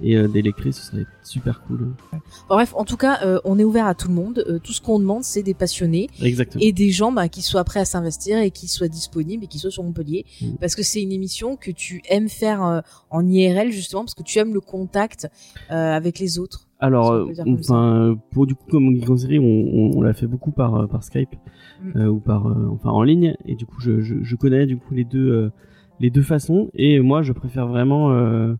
Et 0.00 0.16
euh, 0.16 0.28
des 0.28 0.42
lectrices, 0.42 0.76
ce 0.76 0.92
serait 0.92 1.06
super 1.24 1.60
cool. 1.62 1.88
Bon, 2.12 2.18
bref, 2.54 2.72
en 2.76 2.84
tout 2.84 2.96
cas, 2.96 3.18
euh, 3.24 3.40
on 3.44 3.58
est 3.58 3.64
ouvert 3.64 3.86
à 3.88 3.96
tout 3.96 4.06
le 4.06 4.14
monde. 4.14 4.44
Euh, 4.46 4.60
tout 4.60 4.72
ce 4.72 4.80
qu'on 4.80 5.00
demande, 5.00 5.24
c'est 5.24 5.42
des 5.42 5.54
passionnés 5.54 6.08
Exactement. 6.22 6.62
et 6.64 6.70
des 6.70 6.90
gens 6.90 7.10
bah, 7.10 7.28
qui 7.28 7.42
soient 7.42 7.64
prêts 7.64 7.80
à 7.80 7.84
s'investir 7.84 8.38
et 8.38 8.52
qui 8.52 8.68
soient 8.68 8.86
disponibles 8.86 9.42
et 9.42 9.46
qui 9.48 9.58
soient 9.58 9.72
sur 9.72 9.82
Montpellier. 9.82 10.24
Mm. 10.40 10.46
Parce 10.60 10.76
que 10.76 10.84
c'est 10.84 11.02
une 11.02 11.10
émission 11.10 11.56
que 11.56 11.72
tu 11.72 12.00
aimes 12.08 12.28
faire 12.28 12.84
en 13.10 13.26
IRL 13.26 13.72
justement 13.72 14.02
parce 14.02 14.14
que 14.14 14.22
tu 14.22 14.38
aimes 14.38 14.54
le 14.54 14.60
contact 14.60 15.28
avec 15.68 16.20
les 16.20 16.38
autres. 16.38 16.68
Alors, 16.78 17.28
enfin, 17.48 18.16
pour 18.30 18.46
du 18.46 18.54
coup, 18.54 18.66
comme 18.70 18.94
Geek 18.94 19.10
en 19.10 19.16
série, 19.16 19.40
on, 19.40 19.42
on, 19.42 19.96
on 19.96 20.00
l'a 20.00 20.14
fait 20.14 20.28
beaucoup 20.28 20.52
par 20.52 20.88
par 20.88 21.02
Skype 21.02 21.34
Mm. 21.82 21.96
euh, 21.96 22.08
ou 22.08 22.18
par, 22.20 22.46
euh, 22.46 22.68
enfin, 22.72 22.90
en 22.90 23.02
ligne. 23.02 23.36
Et 23.46 23.54
du 23.54 23.66
coup, 23.66 23.80
je, 23.80 24.00
je, 24.00 24.16
je 24.22 24.36
connais 24.36 24.66
du 24.66 24.76
coup 24.76 24.94
les 24.94 25.04
deux 25.04 25.50
les 26.00 26.10
deux 26.10 26.22
façons. 26.22 26.68
Et 26.74 27.00
moi, 27.00 27.22
je 27.22 27.32
préfère 27.32 27.66
vraiment, 27.66 28.12
euh, 28.12 28.54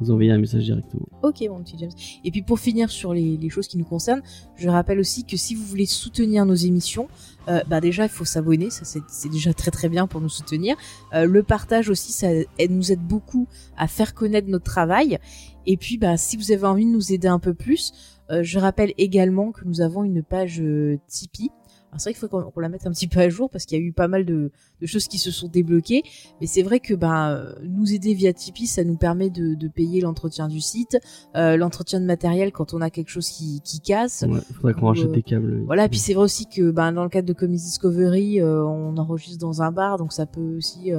vous 0.00 0.10
envoyer 0.10 0.30
un 0.30 0.38
message 0.38 0.64
directement. 0.64 1.06
Ok, 1.22 1.42
mon 1.48 1.62
petit 1.62 1.76
James. 1.78 1.90
Et 2.24 2.30
puis 2.30 2.42
pour 2.42 2.58
finir 2.58 2.90
sur 2.90 3.12
les, 3.12 3.48
choses 3.50 3.68
qui 3.68 3.78
nous 3.78 3.84
concernent, 3.84 4.22
je 4.56 4.68
rappelle 4.68 4.98
aussi 4.98 5.24
que 5.24 5.36
si 5.36 5.54
vous 5.54 5.64
voulez 5.64 5.86
soutenir 5.86 6.46
nos 6.46 6.54
émissions, 6.54 7.08
euh, 7.48 7.60
bah 7.68 7.80
déjà 7.80 8.04
il 8.04 8.08
faut 8.08 8.24
s'abonner, 8.24 8.70
ça 8.70 8.84
c'est 8.84 9.28
déjà 9.28 9.52
très 9.52 9.70
très 9.70 9.88
bien 9.88 10.06
pour 10.06 10.20
nous 10.20 10.28
soutenir. 10.28 10.76
Euh, 11.14 11.24
le 11.24 11.42
partage 11.42 11.88
aussi, 11.88 12.12
ça 12.12 12.28
nous 12.68 12.92
aide 12.92 13.00
beaucoup 13.00 13.46
à 13.76 13.88
faire 13.88 14.14
connaître 14.14 14.48
notre 14.48 14.64
travail. 14.64 15.18
Et 15.66 15.76
puis 15.76 15.98
bah 15.98 16.16
si 16.16 16.36
vous 16.36 16.52
avez 16.52 16.66
envie 16.66 16.86
de 16.86 16.90
nous 16.90 17.12
aider 17.12 17.28
un 17.28 17.38
peu 17.38 17.54
plus, 17.54 17.92
euh, 18.30 18.42
je 18.42 18.58
rappelle 18.58 18.92
également 18.98 19.52
que 19.52 19.64
nous 19.64 19.80
avons 19.80 20.04
une 20.04 20.22
page 20.22 20.62
Tipeee. 21.08 21.50
Alors 21.90 22.00
c'est 22.00 22.10
vrai 22.10 22.14
qu'il 22.14 22.28
faut 22.28 22.50
qu'on 22.50 22.60
la 22.60 22.68
mette 22.68 22.86
un 22.86 22.92
petit 22.92 23.08
peu 23.08 23.18
à 23.18 23.28
jour 23.28 23.50
parce 23.50 23.64
qu'il 23.64 23.76
y 23.78 23.82
a 23.82 23.84
eu 23.84 23.92
pas 23.92 24.06
mal 24.06 24.24
de, 24.24 24.52
de 24.80 24.86
choses 24.86 25.08
qui 25.08 25.18
se 25.18 25.32
sont 25.32 25.48
débloquées. 25.48 26.02
Mais 26.40 26.46
c'est 26.46 26.62
vrai 26.62 26.78
que 26.78 26.94
euh, 26.94 27.52
nous 27.64 27.92
aider 27.92 28.14
via 28.14 28.32
Tipeee, 28.32 28.66
ça 28.68 28.84
nous 28.84 28.96
permet 28.96 29.28
de, 29.28 29.54
de 29.54 29.68
payer 29.68 30.00
l'entretien 30.00 30.46
du 30.46 30.60
site, 30.60 30.98
euh, 31.34 31.56
l'entretien 31.56 32.00
de 32.00 32.06
matériel 32.06 32.52
quand 32.52 32.74
on 32.74 32.80
a 32.80 32.90
quelque 32.90 33.08
chose 33.10 33.28
qui, 33.28 33.60
qui 33.64 33.80
casse. 33.80 34.24
Ouais, 34.28 34.38
faudrait 34.54 34.74
qu'on 34.74 34.86
rachète 34.86 35.08
euh, 35.08 35.12
des 35.14 35.22
câbles. 35.22 35.62
Voilà, 35.66 35.88
puis 35.88 35.98
c'est 35.98 36.14
vrai 36.14 36.24
aussi 36.24 36.46
que 36.46 36.70
ben, 36.70 36.92
dans 36.92 37.02
le 37.02 37.10
cadre 37.10 37.26
de 37.26 37.32
Comics 37.32 37.60
Discovery, 37.60 38.40
euh, 38.40 38.64
on 38.64 38.96
enregistre 38.96 39.40
dans 39.40 39.62
un 39.62 39.72
bar, 39.72 39.98
donc 39.98 40.12
ça 40.12 40.26
peut 40.26 40.56
aussi 40.56 40.92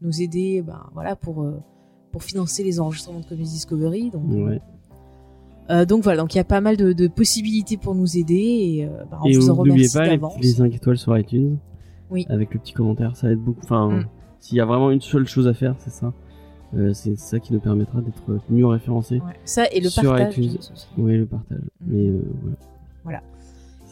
nous 0.00 0.22
aider 0.22 0.62
ben, 0.62 0.88
voilà, 0.94 1.16
pour, 1.16 1.44
pour 2.12 2.22
financer 2.22 2.62
les 2.62 2.78
enregistrements 2.78 3.20
de 3.20 3.26
Comics 3.26 3.48
Discovery. 3.48 4.10
Donc, 4.10 4.22
Ouais. 4.28 4.60
Euh, 5.70 5.84
donc 5.84 6.02
voilà, 6.02 6.20
donc 6.22 6.34
il 6.34 6.38
y 6.38 6.40
a 6.40 6.44
pas 6.44 6.60
mal 6.60 6.76
de, 6.76 6.92
de 6.92 7.08
possibilités 7.08 7.76
pour 7.76 7.94
nous 7.94 8.16
aider 8.16 8.34
et 8.34 8.84
euh, 8.84 8.88
ben, 9.10 9.18
on 9.22 9.26
Et 9.28 9.36
vous 9.36 9.50
en 9.50 9.54
remercie 9.54 9.96
pas 9.96 10.04
les, 10.04 10.10
d'avance. 10.10 10.34
les 10.40 10.48
5 10.52 10.74
étoiles 10.74 10.98
sur 10.98 11.16
iTunes. 11.18 11.58
Oui. 12.10 12.24
Avec 12.28 12.54
le 12.54 12.60
petit 12.60 12.72
commentaire, 12.72 13.16
ça 13.16 13.30
aide 13.30 13.38
beaucoup. 13.40 13.60
Enfin, 13.64 13.88
Mm. 13.90 14.06
s'il 14.40 14.58
y 14.58 14.60
a 14.60 14.64
vraiment 14.64 14.90
une 14.90 15.00
seule 15.00 15.26
chose 15.26 15.48
à 15.48 15.54
faire, 15.54 15.74
c'est 15.78 15.90
ça. 15.90 16.12
Euh, 16.76 16.92
c'est 16.94 17.16
ça 17.16 17.38
qui 17.40 17.52
nous 17.52 17.60
permettra 17.60 18.00
d'être 18.00 18.22
mieux 18.50 18.66
référencés. 18.66 19.16
Ouais, 19.16 19.32
Ça 19.44 19.64
et 19.72 19.80
le 19.80 19.88
Sur 19.88 20.02
partage. 20.04 20.36
iTunes. 20.38 20.58
Oui, 20.98 21.16
le 21.16 21.26
partage. 21.26 21.58
Mm. 21.58 21.86
Mais 21.86 22.08
euh, 22.08 22.22
voilà. 22.42 22.56
Voilà. 23.04 23.22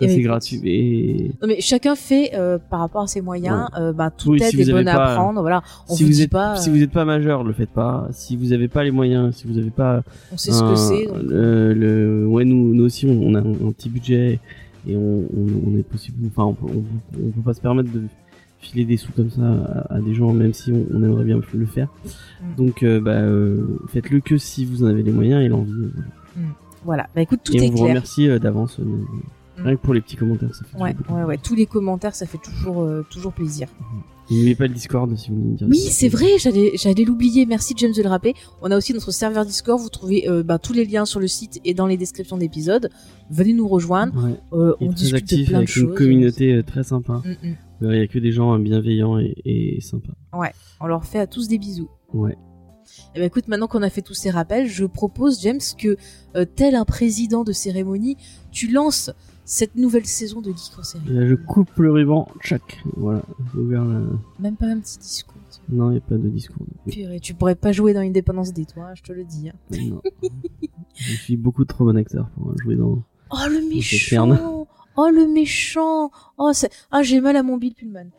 Ça, 0.00 0.08
c'est 0.08 0.22
gratuit. 0.22 0.60
Et 0.64 1.30
Non 1.40 1.46
mais 1.48 1.60
chacun 1.60 1.94
fait 1.94 2.32
euh, 2.34 2.58
par 2.58 2.80
rapport 2.80 3.02
à 3.02 3.06
ses 3.06 3.20
moyens, 3.20 3.68
euh, 3.78 3.92
bah, 3.92 4.10
toute 4.10 4.32
Oui, 4.32 4.42
aide 4.42 4.50
si 4.50 4.60
est 4.60 4.72
bonne 4.72 4.88
à 4.88 5.14
prendre. 5.14 5.40
Voilà, 5.40 5.62
on 5.88 5.94
si 5.94 6.02
vous, 6.02 6.08
vous 6.08 6.14
dit 6.16 6.22
êtes 6.22 6.30
pas, 6.30 6.56
si 6.56 6.68
euh, 6.68 6.72
vous 6.72 6.78
n'êtes 6.78 6.90
pas 6.90 7.04
majeur, 7.04 7.44
le 7.44 7.52
faites 7.52 7.70
pas. 7.70 8.08
Si 8.10 8.36
vous 8.36 8.46
n'avez 8.46 8.66
pas 8.68 8.82
les 8.82 8.90
moyens, 8.90 9.36
si 9.36 9.46
vous 9.46 9.54
n'avez 9.54 9.70
pas 9.70 10.02
on 10.32 10.36
sait 10.36 10.50
ce 10.52 10.62
que 10.62 10.74
c'est. 10.74 11.06
donc- 11.06 11.22
le, 11.22 11.72
le- 11.74 12.26
ouais, 12.26 12.44
nous, 12.44 12.74
nous 12.74 12.84
aussi, 12.84 13.06
on, 13.06 13.34
a 13.34 13.38
un, 13.38 13.52
un 13.52 13.72
petit 13.72 13.88
budget 13.88 14.40
et 14.88 14.96
on, 14.96 15.20
on, 15.20 15.46
on 15.72 15.78
est 15.78 15.82
possible. 15.84 16.26
Enfin, 16.26 16.44
on, 16.44 16.54
peut- 16.54 16.72
on, 16.74 17.24
on 17.26 17.30
peut 17.30 17.40
pas 17.42 17.54
se 17.54 17.60
permettre 17.60 17.92
de 17.92 18.02
filer 18.58 18.84
des 18.84 18.96
sous 18.96 19.12
comme 19.12 19.30
ça 19.30 19.42
à, 19.42 19.94
à 19.94 20.00
des 20.00 20.14
gens, 20.14 20.32
même 20.32 20.54
si 20.54 20.72
on, 20.72 21.02
aimerait 21.04 21.24
bien 21.24 21.38
le 21.52 21.66
faire. 21.66 21.88
Mm. 22.42 22.56
Donc, 22.56 22.82
euh, 22.82 23.00
bah, 23.00 23.12
euh, 23.12 23.78
faites-le 23.88 24.20
que 24.20 24.38
si 24.38 24.64
vous 24.64 24.82
en 24.82 24.86
avez 24.88 25.02
les 25.04 25.12
moyens 25.12 25.40
et 25.44 25.48
l'envie. 25.48 25.70
voilà. 25.72 26.48
Voilà, 26.84 27.06
bah 27.14 27.22
écoute, 27.22 27.40
tout 27.44 27.54
et 27.54 27.64
est 27.64 27.70
on 27.70 27.74
vous 27.74 27.84
remercie 27.84 28.28
d'avance. 28.40 28.78
Rien 29.56 29.76
que 29.76 29.80
pour 29.80 29.94
les 29.94 30.00
petits 30.00 30.16
commentaires, 30.16 30.54
ça 30.54 30.64
fait 30.64 30.76
Ouais, 30.76 30.96
ouais, 31.10 31.24
ouais. 31.24 31.38
Tous 31.38 31.54
les 31.54 31.66
commentaires, 31.66 32.14
ça 32.14 32.26
fait 32.26 32.38
toujours, 32.38 32.82
euh, 32.82 33.06
toujours 33.10 33.32
plaisir. 33.32 33.68
Et 34.30 34.34
N'oubliez 34.34 34.54
pas 34.54 34.66
le 34.66 34.72
Discord 34.72 35.14
si 35.16 35.30
vous 35.30 35.36
voulez 35.36 35.54
dire. 35.54 35.68
Oui, 35.68 35.78
c'est 35.78 36.08
vrai, 36.08 36.38
j'allais, 36.38 36.72
j'allais 36.76 37.04
l'oublier. 37.04 37.44
Merci 37.44 37.74
James 37.76 37.92
de 37.92 38.02
le 38.02 38.08
rappeler. 38.08 38.34
On 38.62 38.70
a 38.70 38.76
aussi 38.76 38.94
notre 38.94 39.10
serveur 39.10 39.44
Discord. 39.44 39.78
Vous 39.78 39.90
trouvez 39.90 40.28
euh, 40.28 40.42
bah, 40.42 40.58
tous 40.58 40.72
les 40.72 40.86
liens 40.86 41.04
sur 41.04 41.20
le 41.20 41.28
site 41.28 41.60
et 41.64 41.74
dans 41.74 41.86
les 41.86 41.98
descriptions 41.98 42.38
d'épisodes. 42.38 42.88
Venez 43.30 43.52
nous 43.52 43.68
rejoindre. 43.68 44.14
Ouais. 44.24 44.40
Euh, 44.54 44.74
on 44.80 44.92
discute 44.92 45.12
de 45.12 45.18
actif 45.18 45.48
plein 45.48 45.60
de 45.60 45.66
choses. 45.66 45.82
une 45.90 45.94
communauté 45.94 46.54
euh, 46.54 46.62
très 46.62 46.84
sympa. 46.84 47.22
Mm, 47.24 47.48
mm. 47.48 47.56
Il 47.82 47.96
y 47.98 48.00
a 48.00 48.06
que 48.06 48.18
des 48.18 48.32
gens 48.32 48.58
bienveillants 48.58 49.18
et, 49.18 49.34
et 49.44 49.80
sympas. 49.82 50.14
On 50.80 50.86
leur 50.86 51.04
fait 51.04 51.18
à 51.18 51.26
tous 51.26 51.48
des 51.48 51.58
bisous. 51.58 51.90
Ouais. 52.14 52.38
Eh 53.14 53.18
ben 53.18 53.26
écoute, 53.26 53.46
maintenant 53.48 53.66
qu'on 53.66 53.82
a 53.82 53.90
fait 53.90 54.00
tous 54.00 54.14
ces 54.14 54.30
rappels, 54.30 54.68
je 54.68 54.86
propose 54.86 55.42
James 55.42 55.60
que 55.76 55.96
tel 56.54 56.76
un 56.76 56.84
président 56.84 57.44
de 57.44 57.52
cérémonie, 57.52 58.16
tu 58.52 58.70
lances 58.70 59.10
cette 59.44 59.76
nouvelle 59.76 60.06
saison 60.06 60.40
de 60.40 60.50
Geek 60.50 60.78
en 60.78 60.82
série. 60.82 61.04
Là, 61.08 61.26
je 61.26 61.34
coupe 61.34 61.76
le 61.76 61.92
ruban, 61.92 62.28
tchac. 62.40 62.82
Voilà, 62.96 63.22
j'ai 63.52 63.60
ouvert 63.60 63.84
le... 63.84 64.18
Même 64.38 64.56
pas 64.56 64.66
un 64.66 64.80
petit 64.80 64.98
discours. 64.98 65.34
Non, 65.68 65.90
il 65.90 65.92
n'y 65.92 65.98
a 65.98 66.00
pas 66.02 66.16
de 66.16 66.28
discours. 66.28 66.66
Purée, 66.90 67.20
tu 67.20 67.34
pourrais 67.34 67.54
pas 67.54 67.72
jouer 67.72 67.94
dans 67.94 68.00
Indépendance 68.00 68.52
des 68.52 68.66
Toits, 68.66 68.94
je 68.94 69.02
te 69.02 69.12
le 69.12 69.24
dis. 69.24 69.48
hein. 69.48 69.54
Non. 69.70 70.02
je 70.94 71.14
suis 71.14 71.36
beaucoup 71.36 71.64
trop 71.64 71.84
bon 71.84 71.96
acteur 71.96 72.28
pour 72.30 72.56
jouer 72.58 72.76
dans. 72.76 73.02
Oh 73.30 73.48
le 73.48 73.68
méchant 73.68 74.66
Oh 74.96 75.08
le 75.08 75.26
méchant 75.26 76.10
Oh 76.38 76.52
ah 76.90 77.02
j'ai 77.02 77.20
mal 77.20 77.36
à 77.36 77.42
mon 77.42 77.56
Bill 77.56 77.74
Pullman. 77.74 78.10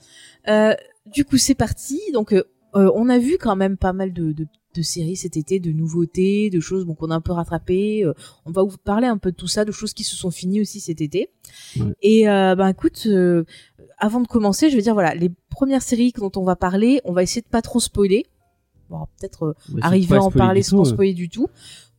Euh, 0.47 0.73
du 1.05 1.23
coup 1.23 1.37
c'est 1.37 1.55
parti. 1.55 2.01
Donc 2.13 2.33
euh, 2.33 2.43
euh, 2.75 2.91
on 2.95 3.07
a 3.09 3.17
vu 3.17 3.37
quand 3.39 3.55
même 3.55 3.77
pas 3.77 3.93
mal 3.93 4.11
de, 4.11 4.31
de, 4.33 4.47
de 4.75 4.81
séries 4.81 5.15
cet 5.15 5.37
été, 5.37 5.59
de 5.59 5.71
nouveautés, 5.71 6.49
de 6.49 6.59
choses 6.59 6.85
bon, 6.85 6.93
qu'on 6.93 7.11
a 7.11 7.15
un 7.15 7.21
peu 7.21 7.31
rattrapées. 7.31 8.03
Euh, 8.03 8.13
on 8.45 8.51
va 8.51 8.63
vous 8.63 8.77
parler 8.77 9.07
un 9.07 9.17
peu 9.17 9.31
de 9.31 9.35
tout 9.35 9.47
ça, 9.47 9.65
de 9.65 9.71
choses 9.71 9.93
qui 9.93 10.03
se 10.03 10.15
sont 10.15 10.31
finies 10.31 10.61
aussi 10.61 10.79
cet 10.79 11.01
été. 11.01 11.29
Ouais. 11.77 11.85
Et 12.01 12.29
euh, 12.29 12.55
ben 12.55 12.67
écoute, 12.67 13.03
euh, 13.07 13.43
avant 13.97 14.21
de 14.21 14.27
commencer, 14.27 14.69
je 14.69 14.75
vais 14.75 14.81
dire 14.81 14.93
voilà 14.93 15.15
les 15.15 15.31
premières 15.49 15.81
séries 15.81 16.13
dont 16.15 16.31
on 16.35 16.43
va 16.43 16.55
parler, 16.55 17.01
on 17.05 17.13
va 17.13 17.23
essayer 17.23 17.41
de 17.41 17.47
pas 17.47 17.61
trop 17.61 17.79
spoiler. 17.79 18.25
Bon, 18.89 19.07
peut-être 19.19 19.45
euh, 19.45 19.79
arriver 19.81 20.17
à 20.17 20.23
en 20.23 20.31
parler 20.31 20.61
sans 20.61 20.83
tout, 20.83 20.89
euh. 20.89 20.93
spoiler 20.93 21.13
du 21.13 21.29
tout 21.29 21.49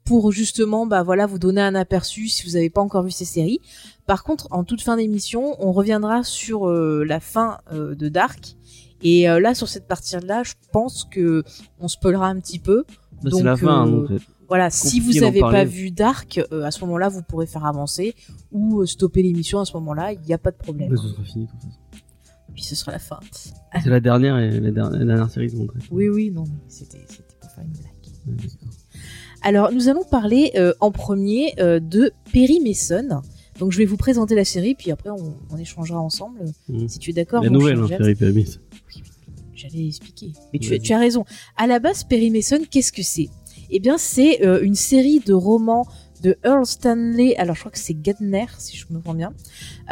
pour 0.06 0.30
justement 0.30 0.86
bah 0.86 1.02
voilà 1.02 1.26
vous 1.26 1.38
donner 1.38 1.60
un 1.60 1.74
aperçu 1.74 2.28
si 2.28 2.46
vous 2.46 2.52
n'avez 2.52 2.70
pas 2.70 2.80
encore 2.80 3.02
vu 3.02 3.10
ces 3.10 3.24
séries. 3.24 3.60
Par 4.06 4.22
contre, 4.22 4.46
en 4.52 4.62
toute 4.62 4.80
fin 4.80 4.96
d'émission, 4.96 5.56
on 5.58 5.72
reviendra 5.72 6.22
sur 6.22 6.68
euh, 6.68 7.04
la 7.04 7.20
fin 7.20 7.58
euh, 7.72 7.94
de 7.94 8.08
Dark 8.08 8.56
et 9.02 9.28
euh, 9.28 9.40
là 9.40 9.54
sur 9.54 9.68
cette 9.68 9.86
partie-là, 9.86 10.42
je 10.44 10.54
pense 10.72 11.04
que 11.10 11.42
on 11.80 11.88
spoilera 11.88 12.28
un 12.28 12.38
petit 12.40 12.58
peu. 12.58 12.84
Bah, 13.22 13.30
donc, 13.30 13.38
c'est 13.40 13.44
la 13.44 13.56
fin, 13.56 13.86
euh, 13.86 13.90
donc. 13.90 14.10
euh, 14.10 14.18
Voilà, 14.48 14.70
si 14.70 15.00
vous 15.00 15.12
n'avez 15.20 15.40
pas 15.40 15.64
vu 15.64 15.90
Dark, 15.90 16.40
euh, 16.52 16.62
à 16.64 16.70
ce 16.70 16.80
moment-là, 16.84 17.08
vous 17.08 17.22
pourrez 17.22 17.46
faire 17.46 17.64
avancer 17.64 18.14
ou 18.52 18.80
euh, 18.82 18.86
stopper 18.86 19.22
l'émission 19.22 19.58
à 19.60 19.64
ce 19.64 19.72
moment-là, 19.74 20.12
il 20.12 20.20
n'y 20.20 20.34
a 20.34 20.38
pas 20.38 20.50
de 20.50 20.56
problème. 20.56 20.90
bah, 20.90 20.96
ce 21.02 21.08
sera 21.08 21.22
fini, 21.24 21.46
de 21.46 21.50
toute 21.50 21.60
façon. 21.62 21.78
Puis 22.54 22.62
ce 22.64 22.74
sera 22.74 22.92
la 22.92 22.98
fin. 22.98 23.20
C'est 23.82 23.90
la 23.90 24.00
dernière 24.00 24.38
et 24.38 24.60
la 24.60 24.70
dernière, 24.70 24.98
la 24.98 25.04
dernière 25.04 25.30
série 25.30 25.48
de. 25.50 25.66
Oui, 25.90 26.08
oui, 26.08 26.30
non, 26.30 26.44
c'était 26.68 26.98
pour 27.40 27.50
faire 27.50 27.64
une 27.64 27.72
blague. 27.72 27.92
Ouais. 28.42 28.48
Alors, 29.42 29.70
nous 29.72 29.88
allons 29.88 30.04
parler 30.04 30.52
euh, 30.56 30.72
en 30.80 30.90
premier 30.90 31.54
de 31.58 32.10
Perry 32.32 32.60
Mason. 32.60 33.20
Donc, 33.58 33.72
je 33.72 33.78
vais 33.78 33.84
vous 33.84 33.96
présenter 33.96 34.34
la 34.34 34.44
série, 34.44 34.74
puis 34.74 34.90
après, 34.90 35.10
on, 35.10 35.34
on 35.50 35.56
échangera 35.56 36.00
ensemble. 36.00 36.40
Mhm. 36.68 36.88
Si 36.88 36.98
tu 36.98 37.10
es 37.10 37.12
d'accord. 37.12 37.42
La 37.42 37.50
nouvelle, 37.50 37.78
hein, 37.78 37.86
James. 37.88 37.98
Perry 37.98 38.14
Permis. 38.14 38.58
J'allais 39.56 39.86
expliquer. 39.86 40.32
Mais 40.52 40.58
tu, 40.58 40.92
as 40.92 40.98
raison. 40.98 41.24
À 41.56 41.66
la 41.66 41.78
base, 41.78 42.04
Perry 42.04 42.30
Mason, 42.30 42.60
qu'est-ce 42.70 42.92
que 42.92 43.02
c'est? 43.02 43.28
Eh 43.70 43.80
bien, 43.80 43.96
c'est 43.98 44.44
euh, 44.44 44.60
une 44.62 44.74
série 44.74 45.20
de 45.20 45.32
romans 45.32 45.86
de 46.22 46.36
Earl 46.44 46.66
Stanley. 46.66 47.34
Alors, 47.36 47.54
je 47.54 47.60
crois 47.60 47.72
que 47.72 47.78
c'est 47.78 47.94
Gardner, 47.94 48.46
si 48.58 48.76
je 48.76 48.86
me 48.90 49.00
trompe 49.00 49.16
bien, 49.16 49.32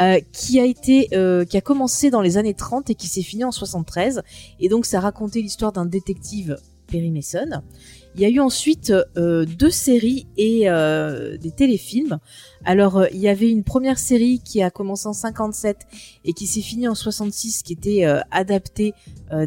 euh, 0.00 0.20
qui 0.32 0.60
a 0.60 0.64
été, 0.64 1.08
euh, 1.14 1.44
qui 1.44 1.56
a 1.56 1.60
commencé 1.60 2.10
dans 2.10 2.20
les 2.20 2.36
années 2.36 2.54
30 2.54 2.90
et 2.90 2.94
qui 2.94 3.08
s'est 3.08 3.22
fini 3.22 3.42
en 3.44 3.52
73. 3.52 4.22
Et 4.60 4.68
donc, 4.68 4.84
ça 4.84 5.00
racontait 5.00 5.40
l'histoire 5.40 5.72
d'un 5.72 5.86
détective 5.86 6.58
Perry 6.86 7.10
Mason. 7.10 7.62
Il 8.16 8.20
y 8.20 8.24
a 8.24 8.28
eu 8.28 8.38
ensuite 8.38 8.92
euh, 9.16 9.44
deux 9.44 9.70
séries 9.70 10.28
et 10.36 10.70
euh, 10.70 11.36
des 11.36 11.50
téléfilms. 11.50 12.18
Alors, 12.64 12.98
euh, 12.98 13.06
il 13.12 13.18
y 13.18 13.28
avait 13.28 13.50
une 13.50 13.64
première 13.64 13.98
série 13.98 14.38
qui 14.38 14.62
a 14.62 14.70
commencé 14.70 15.08
en 15.08 15.12
57 15.12 15.78
et 16.24 16.32
qui 16.32 16.46
s'est 16.46 16.60
finie 16.60 16.86
en 16.86 16.94
66, 16.94 17.64
qui 17.64 17.72
était 17.72 18.04
adaptée 18.30 18.94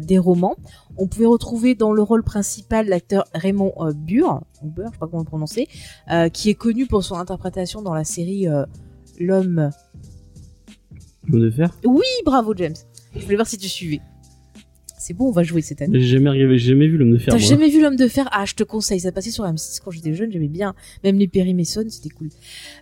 des 0.02 0.18
romans. 0.18 0.56
On 0.96 1.06
pouvait 1.06 1.26
retrouver 1.26 1.74
dans 1.74 1.92
le 1.92 2.02
rôle 2.02 2.22
principal 2.22 2.88
l'acteur 2.88 3.24
Raymond 3.34 3.72
Burr, 3.94 4.42
ou 4.62 4.68
Burr, 4.68 4.88
je 4.88 4.92
sais 4.92 4.98
pas 4.98 5.06
comment 5.06 5.22
le 5.22 5.24
prononcer, 5.24 5.68
qui 6.32 6.50
est 6.50 6.54
connu 6.54 6.86
pour 6.86 7.02
son 7.02 7.16
interprétation 7.16 7.82
dans 7.82 7.94
la 7.94 8.04
série 8.04 8.46
L'homme. 9.18 9.70
L'homme 11.26 11.42
de 11.42 11.50
fer? 11.50 11.74
Oui, 11.84 12.06
bravo 12.24 12.54
James. 12.56 12.76
Je 13.14 13.22
voulais 13.24 13.36
voir 13.36 13.48
si 13.48 13.58
tu 13.58 13.68
suivais. 13.68 14.00
C'est 14.98 15.14
bon, 15.14 15.28
on 15.28 15.32
va 15.32 15.42
jouer 15.42 15.62
cette 15.62 15.82
année. 15.82 16.00
J'ai 16.00 16.18
jamais 16.18 16.30
j'ai 16.58 16.58
jamais 16.58 16.88
vu 16.88 16.96
l'homme 16.96 17.12
de 17.12 17.18
fer. 17.18 17.32
T'as 17.32 17.38
moi. 17.38 17.48
jamais 17.48 17.68
vu 17.68 17.80
l'homme 17.80 17.96
de 17.96 18.08
fer? 18.08 18.28
Ah, 18.32 18.44
je 18.44 18.54
te 18.54 18.64
conseille. 18.64 19.00
Ça 19.00 19.12
passait 19.12 19.30
sur 19.30 19.44
M6 19.44 19.80
quand 19.84 19.90
j'étais 19.90 20.14
jeune. 20.14 20.30
J'aimais 20.32 20.48
bien. 20.48 20.74
Même 21.04 21.18
les 21.18 21.28
Perry 21.28 21.54
Mason, 21.54 21.84
c'était 21.88 22.10
cool. 22.10 22.28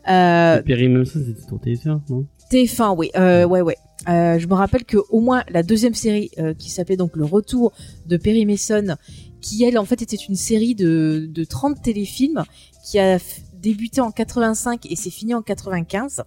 Euh, 0.09 0.63
Perry, 0.63 1.07
ça, 1.07 1.21
c'était 1.21 1.47
ton 1.49 1.57
TF1, 1.57 2.01
non? 2.09 2.27
TF1, 2.51 2.95
oui, 2.97 3.11
euh, 3.17 3.45
ouais, 3.45 3.61
ouais. 3.61 3.77
Euh, 4.09 4.39
je 4.39 4.47
me 4.47 4.55
rappelle 4.55 4.85
que 4.85 4.99
au 5.11 5.21
moins 5.21 5.43
la 5.49 5.63
deuxième 5.63 5.95
série 5.95 6.31
euh, 6.39 6.55
qui 6.55 6.71
s'appelait 6.71 6.97
donc 6.97 7.17
Le 7.17 7.25
Retour 7.25 7.73
de 8.07 8.17
Perry 8.17 8.47
Mason, 8.47 8.97
qui 9.41 9.65
elle 9.65 9.79
en 9.79 9.85
fait 9.85 10.01
était 10.03 10.17
une 10.17 10.37
série 10.37 10.75
de, 10.75 11.29
de 11.29 11.45
30 11.45 11.83
téléfilms 11.83 12.45
qui 12.85 13.01
a 13.01 13.19
débuté 13.61 14.01
en 14.01 14.11
85 14.11 14.87
et 14.91 14.97
s'est 14.97 15.11
fini 15.11 15.35
en 15.35 15.43
95. 15.43 16.23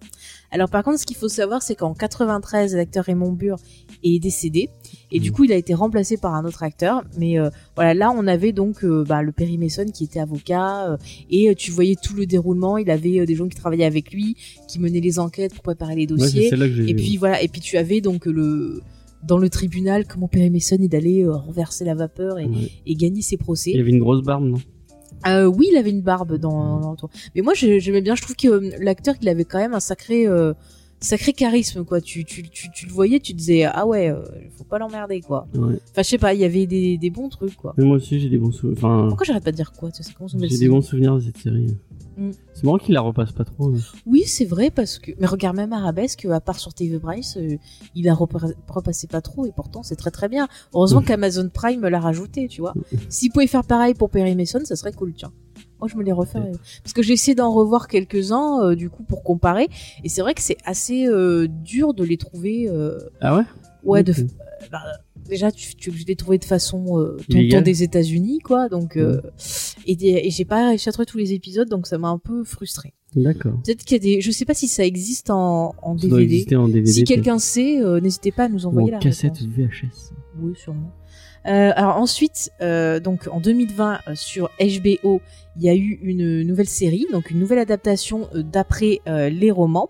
Alors 0.50 0.68
par 0.68 0.82
contre, 0.82 0.98
ce 0.98 1.06
qu'il 1.06 1.16
faut 1.16 1.28
savoir, 1.28 1.62
c'est 1.62 1.74
qu'en 1.74 1.94
93, 1.94 2.74
l'acteur 2.74 3.04
Raymond 3.04 3.32
Burr 3.32 3.56
est 4.02 4.18
décédé 4.18 4.68
et 5.12 5.20
du 5.20 5.30
Mhm. 5.30 5.36
coup, 5.36 5.44
il 5.44 5.52
a 5.52 5.56
été 5.56 5.74
remplacé 5.74 6.16
par 6.16 6.34
un 6.34 6.44
autre 6.44 6.62
acteur. 6.62 7.02
Mais 7.18 7.38
euh, 7.38 7.50
voilà, 7.76 7.94
là, 7.94 8.12
on 8.16 8.26
avait 8.26 8.52
donc 8.52 8.84
euh, 8.84 9.04
bah, 9.04 9.22
le 9.22 9.32
Perry 9.32 9.58
Mason 9.58 9.86
qui 9.86 10.04
était 10.04 10.20
avocat 10.20 10.92
euh, 10.92 10.96
et 11.30 11.54
tu 11.54 11.70
voyais 11.70 11.96
tout 12.02 12.14
le 12.14 12.26
déroulement. 12.26 12.78
Il 12.78 12.90
avait 12.90 13.24
des 13.26 13.34
gens 13.34 13.48
qui 13.48 13.56
travaillaient 13.56 13.84
avec 13.84 14.12
lui, 14.12 14.36
qui 14.68 14.78
menaient 14.78 15.00
les 15.00 15.18
enquêtes 15.18 15.54
pour 15.54 15.62
préparer 15.62 15.94
les 15.96 16.06
dossiers. 16.06 16.48
c'est 16.50 16.58
Et 16.88 16.94
puis 16.94 17.16
voilà, 17.16 17.42
et 17.42 17.48
puis 17.48 17.60
tu 17.60 17.76
avais 17.76 18.00
donc 18.00 18.26
le 18.26 18.80
dans 19.22 19.36
le 19.36 19.50
tribunal 19.50 20.06
comment 20.06 20.28
Perry 20.28 20.48
Mason 20.48 20.78
il 20.80 20.96
allait 20.96 21.24
euh, 21.26 21.32
renverser 21.36 21.84
la 21.84 21.94
vapeur 21.94 22.38
et, 22.38 22.46
Ouais. 22.46 22.70
et 22.86 22.94
gagner 22.94 23.20
ses 23.20 23.34
Il 23.34 23.38
procès. 23.38 23.78
avait 23.78 23.90
une 23.90 23.98
grosse 23.98 24.22
barbe, 24.22 24.44
non? 24.44 24.56
Euh, 25.26 25.44
oui, 25.46 25.68
il 25.70 25.76
avait 25.76 25.90
une 25.90 26.00
barbe 26.02 26.36
dans, 26.38 26.80
dans 26.80 26.90
le 26.92 26.96
tour. 26.96 27.10
Mais 27.34 27.42
moi 27.42 27.54
j'ai- 27.54 27.80
j'aimais 27.80 28.00
bien, 28.00 28.14
je 28.14 28.22
trouve 28.22 28.36
que 28.36 28.48
euh, 28.48 28.70
l'acteur 28.80 29.14
il 29.20 29.28
avait 29.28 29.44
quand 29.44 29.58
même 29.58 29.74
un 29.74 29.80
sacré 29.80 30.26
euh, 30.26 30.54
sacré 31.00 31.32
charisme 31.32 31.84
quoi. 31.84 32.00
Tu, 32.00 32.24
tu, 32.24 32.42
tu, 32.48 32.70
tu 32.70 32.86
le 32.86 32.92
voyais, 32.92 33.20
tu 33.20 33.32
disais 33.34 33.64
ah 33.64 33.86
ouais, 33.86 34.08
euh, 34.10 34.22
faut 34.56 34.64
pas 34.64 34.78
l'emmerder 34.78 35.20
quoi. 35.20 35.46
Ouais. 35.54 35.74
Enfin 35.90 36.02
je 36.02 36.08
sais 36.08 36.18
pas, 36.18 36.32
il 36.34 36.40
y 36.40 36.44
avait 36.44 36.66
des, 36.66 36.96
des 36.98 37.10
bons 37.10 37.28
trucs 37.28 37.54
quoi. 37.56 37.74
Mais 37.76 37.84
moi 37.84 37.96
aussi, 37.96 38.18
j'ai 38.20 38.28
des 38.28 38.38
bons 38.38 38.52
souvenirs. 38.52 38.78
Enfin, 38.78 39.06
Pourquoi 39.08 39.26
j'arrête 39.26 39.44
pas 39.44 39.50
de 39.52 39.56
dire 39.56 39.72
quoi? 39.72 39.90
J'ai 39.94 40.56
des 40.58 40.68
bons 40.68 40.80
souvenirs 40.82 41.16
de 41.16 41.20
cette 41.20 41.38
série. 41.38 41.76
Mm. 42.16 42.30
C'est 42.54 42.64
marrant 42.64 42.78
qu'il 42.78 42.94
la 42.94 43.00
repasse 43.00 43.32
pas 43.32 43.44
trop. 43.44 43.68
hein. 43.74 43.78
Oui, 44.06 44.24
c'est 44.26 44.44
vrai 44.44 44.70
parce 44.70 44.98
que 44.98 45.12
mais 45.18 45.26
regarde 45.26 45.56
même 45.56 45.72
Arabesque 45.72 46.24
à 46.26 46.40
part 46.40 46.58
sur 46.58 46.74
TV 46.74 46.98
Bryce, 46.98 47.36
euh, 47.36 47.56
il 47.94 48.08
a 48.08 48.14
repre- 48.14 48.52
repassé 48.68 49.06
pas 49.06 49.20
trop 49.20 49.46
et 49.46 49.52
pourtant 49.52 49.82
c'est 49.82 49.96
très 49.96 50.10
très 50.10 50.28
bien. 50.28 50.48
Heureusement 50.74 51.00
Mm. 51.00 51.04
qu'Amazon 51.04 51.48
Prime 51.52 51.86
l'a 51.86 52.00
rajouté, 52.00 52.48
tu 52.48 52.60
vois. 52.60 52.74
S'il 53.08 53.30
pouvait 53.32 53.46
faire 53.46 53.64
pareil 53.64 53.94
pour 53.94 54.10
Perry 54.10 54.34
Mason, 54.36 54.60
ça 54.64 54.76
serait 54.76 54.92
cool, 54.92 55.14
tiens. 55.14 55.32
Moi, 55.78 55.88
je 55.88 55.96
me 55.96 56.02
les 56.02 56.12
referais. 56.12 56.52
Parce 56.84 56.92
que 56.92 57.02
j'ai 57.02 57.14
essayé 57.14 57.34
d'en 57.34 57.50
revoir 57.52 57.88
quelques-uns, 57.88 58.60
euh, 58.62 58.74
du 58.74 58.90
coup, 58.90 59.02
pour 59.02 59.22
comparer. 59.22 59.68
Et 60.04 60.10
c'est 60.10 60.20
vrai 60.20 60.34
que 60.34 60.42
c'est 60.42 60.58
assez 60.66 61.06
euh, 61.06 61.48
dur 61.48 61.94
de 61.94 62.04
les 62.04 62.18
trouver. 62.18 62.68
euh, 62.68 62.98
Ah 63.22 63.34
ouais? 63.36 63.44
ouais, 63.84 64.02
de, 64.02 64.12
euh, 64.12 64.24
bah, 64.70 64.82
déjà, 65.28 65.50
tu, 65.52 65.74
tu, 65.76 65.92
je 65.92 66.06
les 66.06 66.16
trouvais 66.16 66.38
de 66.38 66.44
façon 66.44 66.98
euh, 66.98 67.16
Illégale. 67.28 67.62
des 67.64 67.82
États-Unis, 67.82 68.38
quoi. 68.40 68.68
Donc, 68.68 68.96
euh, 68.96 69.20
et, 69.86 70.26
et 70.26 70.30
j'ai 70.30 70.44
pas 70.44 70.68
réussi 70.68 70.88
à 70.88 70.92
trouver 70.92 71.06
tous 71.06 71.18
les 71.18 71.32
épisodes, 71.32 71.68
donc 71.68 71.86
ça 71.86 71.98
m'a 71.98 72.08
un 72.08 72.18
peu 72.18 72.44
frustré. 72.44 72.94
D'accord. 73.16 73.54
Peut-être 73.64 73.84
qu'il 73.84 73.96
y 73.96 74.00
a 74.00 74.02
des, 74.16 74.20
je 74.20 74.30
sais 74.30 74.44
pas 74.44 74.54
si 74.54 74.68
ça 74.68 74.84
existe 74.84 75.30
en, 75.30 75.74
en 75.82 75.98
Ça 75.98 76.06
DVD. 76.06 76.56
en 76.56 76.68
DVD. 76.68 76.92
Si 76.92 77.04
quelqu'un 77.04 77.38
sait, 77.38 77.82
euh, 77.82 78.00
n'hésitez 78.00 78.30
pas 78.30 78.44
à 78.44 78.48
nous 78.48 78.66
Ou 78.66 78.68
envoyer 78.68 78.90
la 78.92 78.98
en 78.98 79.00
cassette 79.00 79.38
réponse. 79.38 79.56
VHS. 79.56 80.12
Oui, 80.40 80.52
sûrement. 80.56 80.92
Euh, 81.46 81.72
alors 81.74 81.96
ensuite, 81.96 82.50
donc 82.60 83.26
en 83.32 83.40
2020 83.40 83.98
euh, 84.08 84.14
sur 84.14 84.50
HBO, 84.60 85.20
il 85.56 85.62
y 85.62 85.68
a 85.70 85.74
eu 85.74 85.98
une 86.02 86.42
nouvelle 86.42 86.68
série, 86.68 87.06
donc 87.12 87.30
une 87.30 87.38
nouvelle 87.40 87.58
adaptation 87.58 88.28
d'après 88.34 89.00
les 89.06 89.50
romans. 89.50 89.88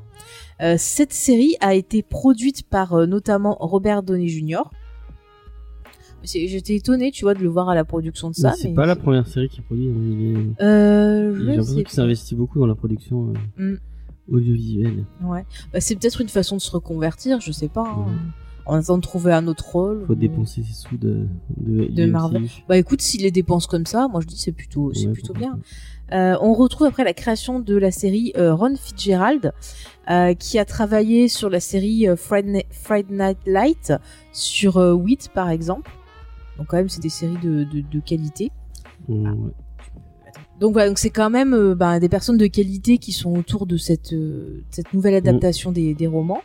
Cette 0.77 1.13
série 1.13 1.57
a 1.61 1.75
été 1.75 2.03
produite 2.03 2.63
par 2.69 3.07
notamment 3.07 3.57
Robert 3.61 4.03
Downey 4.03 4.29
Jr. 4.29 4.63
J'étais 6.23 6.77
étonnée, 6.77 7.11
tu 7.11 7.25
vois, 7.25 7.35
de 7.35 7.41
le 7.43 7.49
voir 7.49 7.69
à 7.69 7.75
la 7.75 7.85
production 7.85 8.31
de 8.31 8.35
ça. 8.35 8.51
Mais 8.51 8.57
c'est 8.57 8.75
pas 8.75 8.87
la 8.87 8.97
première 8.97 9.27
série 9.27 9.49
qu'il 9.49 9.63
produit. 9.63 9.89
hein. 9.89 9.95
Il 9.99 10.37
est- 10.59 10.63
Euh, 10.63 11.35
J'ai 11.39 11.45
l'impression 11.45 11.75
qu'il 11.77 11.89
s'investit 11.89 12.35
beaucoup 12.35 12.59
dans 12.59 12.67
la 12.67 12.75
production 12.75 13.33
euh, 13.59 13.73
Mm. 13.75 13.79
audiovisuelle. 14.35 15.05
Ouais. 15.23 15.45
Bah, 15.73 15.81
c'est 15.81 15.97
peut-être 15.97 16.21
une 16.21 16.29
façon 16.29 16.57
de 16.57 16.61
se 16.61 16.71
reconvertir, 16.71 17.41
je 17.41 17.53
sais 17.53 17.69
pas. 17.69 17.83
hein. 17.89 18.05
Ouais. 18.07 18.13
En 18.67 18.75
attendant 18.75 18.99
de 18.99 19.03
trouver 19.03 19.33
un 19.33 19.49
autre 19.49 19.69
rôle. 19.73 20.05
Faut 20.07 20.13
ou- 20.13 20.17
dépenser 20.17 20.63
ses 20.63 20.75
sous 20.75 20.97
de, 20.97 21.27
de. 21.57 22.07
Marvel. 22.07 22.43
Bah 22.69 22.77
écoute, 22.77 23.01
s'il 23.01 23.23
les 23.23 23.31
dépense 23.33 23.67
comme 23.67 23.87
ça, 23.87 24.07
moi 24.07 24.21
je 24.21 24.27
dis 24.27 24.37
c'est 24.39 24.53
plutôt, 24.53 24.93
c'est 24.95 25.07
Ouais, 25.07 25.13
plutôt 25.13 25.33
bien. 25.33 25.59
Euh, 26.13 26.37
on 26.41 26.53
retrouve 26.55 26.87
après 26.87 27.03
la 27.03 27.15
création 27.15 27.59
de 27.59 27.75
la 27.75 27.91
série 27.91 28.33
euh, 28.37 28.55
Ron 28.55 28.77
Fitzgerald, 28.77 29.53
euh, 30.11 30.35
qui 30.35 30.59
a 30.59 30.65
travaillé 30.65 31.27
sur 31.29 31.49
la 31.51 31.59
série 31.59 32.07
Friday, 32.17 32.67
Friday 32.71 33.13
Night 33.15 33.39
Light, 33.47 33.93
sur 34.33 34.77
euh, 34.77 34.93
Wit 34.93 35.31
par 35.35 35.49
exemple. 35.49 35.91
Donc 36.61 36.69
quand 36.69 36.77
même 36.77 36.91
c'est 36.91 37.01
des 37.01 37.09
séries 37.09 37.39
de, 37.43 37.65
de, 37.65 37.81
de 37.81 38.01
qualité. 38.01 38.53
Ouais. 39.09 39.31
Donc 40.61 40.75
voilà, 40.75 40.89
donc 40.89 40.99
c'est 40.99 41.09
quand 41.09 41.31
même 41.31 41.55
euh, 41.55 41.75
bah, 41.75 41.99
des 41.99 42.11
personnes 42.11 42.37
de 42.37 42.47
qualité 42.47 42.99
qui 42.99 43.13
sont 43.13 43.35
autour 43.35 43.67
de 43.67 43.79
cette, 43.79 44.13
euh, 44.13 44.63
cette 44.69 44.93
nouvelle 44.93 45.15
adaptation 45.15 45.73
des, 45.73 45.95
des 45.95 46.07
romans. 46.07 46.43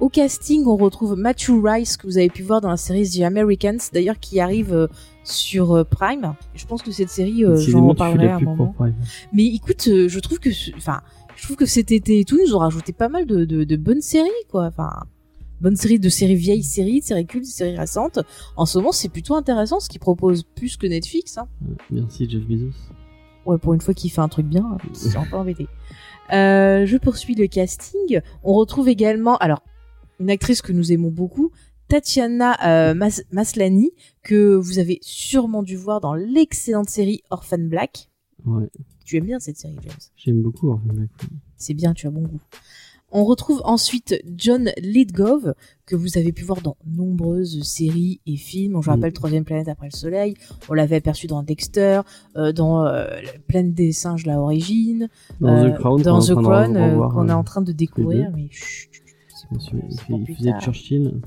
Au 0.00 0.08
casting, 0.08 0.66
on 0.66 0.74
retrouve 0.76 1.14
Matthew 1.14 1.62
Rice 1.62 1.96
que 1.96 2.08
vous 2.08 2.18
avez 2.18 2.30
pu 2.30 2.42
voir 2.42 2.60
dans 2.60 2.68
la 2.68 2.76
série 2.76 3.08
The 3.08 3.20
Americans, 3.20 3.78
d'ailleurs 3.92 4.18
qui 4.18 4.40
arrive 4.40 4.74
euh, 4.74 4.88
sur 5.22 5.72
euh, 5.72 5.84
Prime. 5.84 6.34
Je 6.56 6.66
pense 6.66 6.82
que 6.82 6.90
cette 6.90 7.10
série, 7.10 7.44
j'en 7.68 7.86
reparlerai 7.86 8.26
à 8.26 8.36
un 8.36 8.40
moment. 8.40 8.74
Mais 9.32 9.46
écoute, 9.46 9.84
je 9.84 10.18
trouve 10.18 10.40
que, 10.40 10.50
enfin, 10.76 11.00
je 11.36 11.44
trouve 11.44 11.56
que 11.56 11.66
cet 11.66 11.92
été 11.92 12.18
et 12.18 12.24
tout, 12.24 12.36
ils 12.36 12.48
nous 12.48 12.56
ont 12.56 12.58
rajouté 12.58 12.92
pas 12.92 13.08
mal 13.08 13.24
de, 13.24 13.44
de, 13.44 13.62
de 13.62 13.76
bonnes 13.76 14.02
séries, 14.02 14.30
quoi. 14.50 14.66
Enfin, 14.66 14.90
bonnes 15.60 15.76
séries 15.76 15.98
de 15.98 16.08
séries 16.08 16.34
vieilles 16.36 16.62
séries, 16.62 17.00
de 17.00 17.04
séries 17.04 17.26
cultes, 17.26 17.44
de 17.46 17.50
séries 17.50 17.76
récentes. 17.76 18.18
En 18.56 18.66
ce 18.66 18.78
moment, 18.78 18.92
c'est 18.92 19.08
plutôt 19.08 19.34
intéressant 19.34 19.80
ce 19.80 19.88
qu'ils 19.88 20.00
proposent 20.00 20.44
plus 20.54 20.76
que 20.76 20.86
Netflix. 20.86 21.38
Hein. 21.38 21.48
Merci 21.90 22.28
Jeff 22.28 22.42
Bezos. 22.46 22.72
Ouais, 23.46 23.58
pour 23.58 23.74
une 23.74 23.80
fois 23.80 23.92
qu'il 23.94 24.10
fait 24.10 24.20
un 24.20 24.28
truc 24.28 24.46
bien, 24.46 24.76
il 24.90 24.96
s'est 24.96 25.16
un 25.16 25.24
peu 25.24 25.36
embêté. 25.36 25.68
Euh, 26.32 26.86
je 26.86 26.96
poursuis 26.96 27.34
le 27.34 27.46
casting. 27.46 28.20
On 28.42 28.54
retrouve 28.54 28.88
également, 28.88 29.36
alors, 29.38 29.62
une 30.20 30.30
actrice 30.30 30.62
que 30.62 30.72
nous 30.72 30.92
aimons 30.92 31.10
beaucoup, 31.10 31.50
Tatiana 31.88 32.56
euh, 32.66 32.94
Mas- 32.94 33.24
Maslany, 33.30 33.90
que 34.22 34.54
vous 34.54 34.78
avez 34.78 34.98
sûrement 35.02 35.62
dû 35.62 35.76
voir 35.76 36.00
dans 36.00 36.14
l'excellente 36.14 36.88
série 36.88 37.22
Orphan 37.30 37.58
Black. 37.58 38.08
Ouais, 38.46 38.68
Tu 39.04 39.16
aimes 39.18 39.26
bien 39.26 39.38
cette 39.38 39.58
série, 39.58 39.76
James? 39.82 39.92
J'aime 40.16 40.40
beaucoup 40.40 40.70
Orphan 40.70 40.86
Black. 40.94 41.10
C'est 41.58 41.74
bien, 41.74 41.92
tu 41.92 42.06
as 42.06 42.10
bon 42.10 42.22
goût. 42.22 42.40
On 43.16 43.24
retrouve 43.24 43.62
ensuite 43.64 44.20
John 44.36 44.70
Lithgow, 44.82 45.40
que 45.86 45.94
vous 45.94 46.18
avez 46.18 46.32
pu 46.32 46.42
voir 46.42 46.60
dans 46.62 46.76
nombreuses 46.84 47.62
séries 47.62 48.20
et 48.26 48.36
films. 48.36 48.78
Je 48.82 48.88
Mm. 48.88 48.92
rappelle 48.92 49.12
Troisième 49.12 49.44
planète 49.44 49.68
après 49.68 49.86
le 49.92 49.96
soleil. 49.96 50.34
On 50.68 50.74
l'avait 50.74 50.96
aperçu 50.96 51.26
dans 51.28 51.42
Dexter, 51.44 52.00
euh, 52.36 52.52
dans 52.52 52.84
euh, 52.84 53.06
La 53.22 53.38
Plaine 53.46 53.72
des 53.72 53.92
singes, 53.92 54.26
la 54.26 54.40
origine, 54.40 55.08
Dans 55.40 55.48
euh, 55.48 55.70
The 55.70 55.78
Crown, 55.78 56.02
dans 56.02 56.18
qu'on 56.18 56.22
est 56.22 56.26
The 56.26 56.30
en 56.32 56.42
train 56.42 56.68
de 56.68 56.74
Crown, 56.74 56.76
euh, 56.76 57.08
qu'on 57.08 57.28
est 57.28 57.32
euh, 57.32 57.36
en 57.36 57.44
train 57.44 57.62
de 57.62 57.72
découvrir. 57.72 58.32
Mais 58.34 58.48
chut, 58.50 58.90
chut, 58.90 59.04
chut, 59.06 59.48
pour- 60.08 60.18
il, 60.20 60.24
il 60.28 60.36
faisait 60.36 60.50
tard. 60.50 60.60
Churchill. 60.60 61.20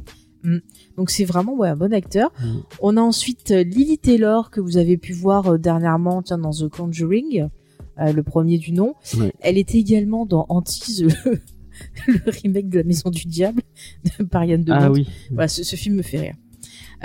Donc 0.98 1.10
c'est 1.10 1.26
vraiment 1.26 1.56
ouais, 1.56 1.70
un 1.70 1.76
bon 1.76 1.94
acteur. 1.94 2.32
Mm. 2.42 2.46
On 2.82 2.98
a 2.98 3.02
ensuite 3.02 3.52
euh, 3.52 3.64
Lily 3.64 3.98
Taylor 3.98 4.50
que 4.52 4.60
vous 4.62 4.76
avez 4.78 4.98
pu 4.98 5.14
voir 5.14 5.48
euh, 5.54 5.58
dernièrement 5.58 6.22
tiens, 6.22 6.38
dans 6.38 6.52
The 6.52 6.68
Conjuring, 6.70 7.48
euh, 8.00 8.12
le 8.12 8.24
premier 8.24 8.58
du 8.58 8.72
nom. 8.74 8.96
Ouais. 9.18 9.32
Elle 9.40 9.58
était 9.58 9.78
également 9.80 10.26
dans 10.26 10.46
Antise, 10.50 11.08
le, 12.08 12.20
remake 12.44 12.70
de 12.70 12.78
La 12.80 12.84
Maison 12.84 13.10
du 13.10 13.26
Diable 13.28 13.62
de 14.20 14.24
par 14.24 14.46
Yann 14.46 14.64
de 14.64 14.72
Ah 14.72 14.92
oui. 14.92 15.08
Voilà, 15.32 15.48
ce, 15.48 15.64
ce 15.64 15.76
film 15.76 15.96
me 15.96 16.02
fait 16.02 16.20
rire. 16.20 16.36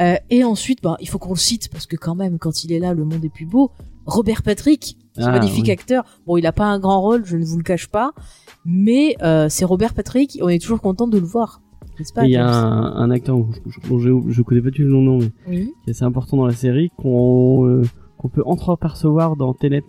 Euh, 0.00 0.16
et 0.30 0.42
ensuite, 0.44 0.82
bah, 0.82 0.96
il 1.00 1.08
faut 1.08 1.18
qu'on 1.18 1.30
le 1.34 1.36
cite 1.36 1.68
parce 1.70 1.86
que 1.86 1.96
quand 1.96 2.14
même, 2.14 2.38
quand 2.38 2.64
il 2.64 2.72
est 2.72 2.78
là, 2.78 2.94
le 2.94 3.04
monde 3.04 3.24
est 3.24 3.28
plus 3.32 3.46
beau. 3.46 3.70
Robert 4.06 4.42
Patrick, 4.42 4.96
ce 5.16 5.22
Ah, 5.22 5.32
magnifique 5.32 5.64
oui. 5.66 5.70
acteur. 5.70 6.04
Bon, 6.26 6.36
il 6.36 6.46
a 6.46 6.52
pas 6.52 6.64
un 6.66 6.78
grand 6.78 7.00
rôle, 7.00 7.24
je 7.24 7.36
ne 7.36 7.44
vous 7.44 7.58
le 7.58 7.62
cache 7.62 7.86
pas, 7.88 8.12
mais 8.64 9.16
euh, 9.22 9.48
c'est 9.48 9.64
Robert 9.64 9.94
Patrick. 9.94 10.38
On 10.42 10.48
est 10.48 10.58
toujours 10.60 10.80
content 10.80 11.06
de 11.06 11.18
le 11.18 11.26
voir, 11.26 11.60
Il 12.22 12.30
y 12.30 12.36
a 12.36 12.48
un, 12.48 12.96
un 12.96 13.10
acteur 13.10 13.36
dont 13.36 13.50
je, 13.98 14.10
je 14.28 14.42
connais 14.42 14.62
pas 14.62 14.70
du 14.70 14.78
tout 14.78 14.82
le 14.84 14.88
nom, 14.90 15.18
mais 15.18 15.30
Oui. 15.46 15.72
qui 15.84 15.90
est 15.90 15.92
assez 15.92 16.04
important 16.04 16.36
dans 16.38 16.46
la 16.46 16.54
série, 16.54 16.90
qu'on 16.96 17.66
euh, 17.68 17.82
peut 18.32 18.42
entreapercevoir 18.46 19.36
dans 19.36 19.52
Tenet 19.52 19.84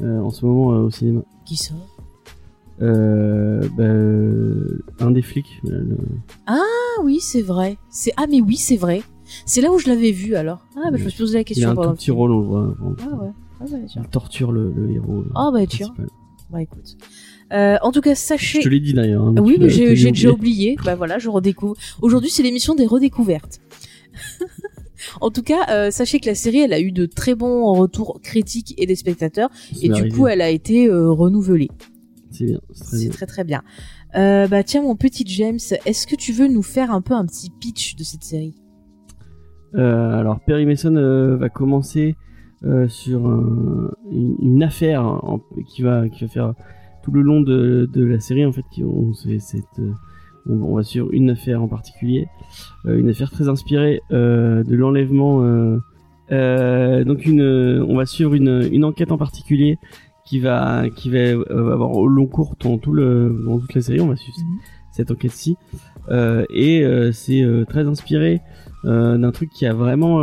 en 0.00 0.30
ce 0.30 0.44
moment 0.44 0.66
au 0.84 0.90
cinéma. 0.90 1.22
Qui 1.46 1.56
ça 1.56 1.74
Euh, 2.80 3.60
bah, 3.76 3.82
euh, 3.84 4.82
un 5.00 5.10
des 5.10 5.22
flics. 5.22 5.60
euh, 5.66 5.70
le- 5.82 5.96
Ah 6.46 6.60
oui, 7.02 7.18
c'est 7.20 7.42
vrai. 7.42 7.76
C'est 7.90 8.12
ah 8.16 8.26
mais 8.30 8.40
oui, 8.40 8.56
c'est 8.56 8.76
vrai. 8.76 9.02
C'est 9.46 9.60
là 9.60 9.70
où 9.72 9.78
je 9.78 9.88
l'avais 9.88 10.12
vu 10.12 10.36
alors. 10.36 10.64
Ah 10.76 10.90
bah 10.90 10.96
je 10.96 11.04
me 11.04 11.08
suis 11.10 11.18
posé 11.18 11.34
la 11.34 11.40
il 11.40 11.44
question 11.44 11.68
a 11.68 11.72
un 11.72 11.74
tout 11.76 11.92
petit 11.94 12.04
film. 12.06 12.16
rôle, 12.16 12.32
on 12.32 12.40
voit. 12.42 12.74
on- 12.84 12.94
Ah 13.00 13.16
ouais. 13.22 13.30
Ah 13.60 13.64
bah 13.70 13.76
tiens. 13.86 14.02
Il 14.04 14.08
torture 14.10 14.52
le, 14.52 14.72
le 14.74 14.90
héros. 14.92 15.24
Ah 15.34 15.50
bah 15.52 15.66
tiens. 15.66 15.92
Bah 16.50 16.62
écoute. 16.62 16.96
Euh, 17.52 17.76
en 17.82 17.92
tout 17.92 18.00
cas, 18.00 18.14
sachez. 18.14 18.58
Je 18.60 18.64
te 18.64 18.68
l'ai 18.70 18.80
dit 18.80 18.94
d'ailleurs. 18.94 19.24
hein, 19.26 19.34
oui, 19.42 19.56
mais 19.58 19.68
j'ai 19.68 19.94
déjà 19.94 20.30
oublié. 20.30 20.76
Bah 20.84 20.94
voilà, 20.94 21.18
je 21.18 21.28
redécouvre. 21.28 21.74
Aujourd'hui, 22.00 22.30
c'est 22.30 22.42
l'émission 22.42 22.74
des 22.74 22.86
redécouvertes. 22.86 23.60
en 25.20 25.30
tout 25.30 25.42
cas, 25.42 25.66
euh, 25.70 25.90
sachez 25.90 26.20
que 26.20 26.26
la 26.26 26.34
série, 26.34 26.58
elle 26.60 26.72
a 26.72 26.80
eu 26.80 26.92
de 26.92 27.06
très 27.06 27.34
bons 27.34 27.72
retours 27.72 28.20
critiques 28.22 28.74
et 28.78 28.86
des 28.86 28.96
spectateurs, 28.96 29.50
et 29.82 29.88
du 29.88 29.92
arrivé. 29.94 30.08
coup, 30.10 30.26
elle 30.26 30.40
a 30.40 30.50
été 30.50 30.86
euh, 30.88 31.10
renouvelée. 31.10 31.68
C'est 32.38 32.44
bien. 32.46 32.60
c'est 32.72 33.08
très 33.10 33.26
très 33.26 33.44
bien. 33.44 33.62
Euh, 34.16 34.46
bah 34.48 34.62
tiens, 34.62 34.82
mon 34.82 34.96
petit 34.96 35.24
James, 35.26 35.58
est-ce 35.84 36.06
que 36.06 36.14
tu 36.16 36.32
veux 36.32 36.48
nous 36.48 36.62
faire 36.62 36.90
un 36.92 37.00
peu 37.00 37.14
un 37.14 37.26
petit 37.26 37.50
pitch 37.60 37.96
de 37.96 38.04
cette 38.04 38.24
série? 38.24 38.54
Euh, 39.74 40.12
alors 40.18 40.40
Perry 40.40 40.64
Mason 40.64 40.94
euh, 40.96 41.36
va 41.36 41.48
commencer 41.48 42.16
sur 42.88 43.28
un- 43.28 43.90
une, 44.10 44.36
une 44.40 44.62
affaire 44.62 45.04
en- 45.04 45.40
qui 45.68 45.82
va 45.82 46.08
qui 46.08 46.24
va 46.24 46.28
faire 46.28 46.54
tout 47.04 47.12
le 47.12 47.22
long 47.22 47.40
de, 47.40 47.88
de 47.92 48.04
la 48.04 48.18
série 48.18 48.44
en 48.46 48.50
fait 48.52 48.64
qui 48.72 48.82
on 48.82 49.12
c'est 49.14 49.38
cette 49.38 49.62
on, 50.48 50.74
va 50.74 50.82
suivre 50.82 51.08
une 51.12 51.30
affaire 51.30 51.62
en 51.62 51.68
particulier 51.68 52.26
une 52.86 53.08
affaire 53.10 53.30
très 53.30 53.48
inspirée 53.48 54.00
de 54.10 54.74
l'enlèvement 54.74 55.40
donc 56.30 57.26
une 57.26 57.42
on 57.86 57.96
va 57.96 58.06
suivre 58.06 58.34
une, 58.34 58.68
une 58.72 58.84
enquête 58.84 59.12
en 59.12 59.18
particulier 59.18 59.78
qui 60.28 60.38
va 60.40 60.84
qui 60.94 61.10
va 61.10 61.18
euh, 61.18 61.72
avoir 61.72 61.92
au 61.92 62.06
long 62.06 62.26
cours 62.26 62.54
dans 62.60 62.78
tout 62.78 62.92
le 62.92 63.42
dans 63.46 63.58
toute 63.58 63.74
la 63.74 63.80
série 63.82 64.00
on 64.00 64.08
va 64.08 64.16
suivre 64.16 64.38
Mhm. 64.38 64.58
cette 64.92 65.10
enquête-ci 65.10 65.56
Euh, 66.10 66.46
et 66.48 66.82
euh, 66.84 67.12
c'est 67.12 67.44
très 67.68 67.86
inspiré 67.86 68.40
d'un 68.84 69.30
truc 69.32 69.50
qui 69.50 69.66
a 69.66 69.74
vraiment 69.74 70.14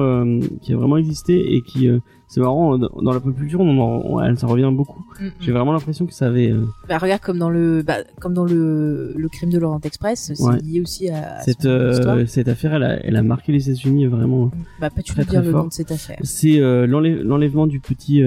qui 0.62 0.74
a 0.74 0.78
vraiment 0.78 0.98
existé 0.98 1.54
et 1.56 1.62
qui 1.62 1.88
c'est 2.28 2.40
marrant 2.42 2.78
dans 2.80 3.14
la 3.14 3.20
pop 3.20 3.36
culture 3.36 3.60
on, 3.60 3.78
en- 3.80 4.02
on- 4.04 4.20
elle, 4.22 4.36
ça 4.40 4.48
revient 4.48 4.72
beaucoup 4.74 5.04
j'ai 5.42 5.52
vraiment 5.52 5.74
l'impression 5.74 6.06
que 6.08 6.14
ça 6.14 6.26
avait 6.28 6.50
euh, 6.52 6.66
Bah 6.90 6.98
regarde 6.98 7.22
comme 7.22 7.38
dans 7.38 7.52
le 7.52 7.84
bah, 7.84 7.98
comme 8.22 8.34
dans 8.34 8.46
le 8.46 9.14
le 9.16 9.28
crime 9.30 9.52
de 9.52 9.60
l'Orient 9.60 9.82
Express, 9.84 10.32
c'est 10.34 10.44
Ouais. 10.44 10.58
lié 10.60 10.82
aussi 10.82 11.10
à, 11.10 11.36
à 11.36 11.42
cette 11.42 11.66
euh, 11.66 12.26
cette 12.26 12.48
affaire 12.48 12.74
elle 12.74 12.84
a, 12.84 13.06
elle 13.06 13.18
a 13.18 13.24
marqué 13.24 13.52
les 13.52 13.70
États-Unis 13.70 14.08
vraiment 14.08 14.50
Bah 14.82 14.90
pas 14.90 15.04
tu 15.04 15.14
très, 15.14 15.24
peux 15.24 15.30
dire 15.32 15.42
très 15.42 15.52
le 15.52 15.56
nom 15.58 15.68
de 15.68 15.74
cette 15.74 15.92
affaire. 15.92 16.18
c'est 16.24 16.60
euh, 16.60 16.88
l'enlève- 16.88 17.22
l'enlèvement 17.22 17.68
du 17.68 17.80
petit 17.80 18.24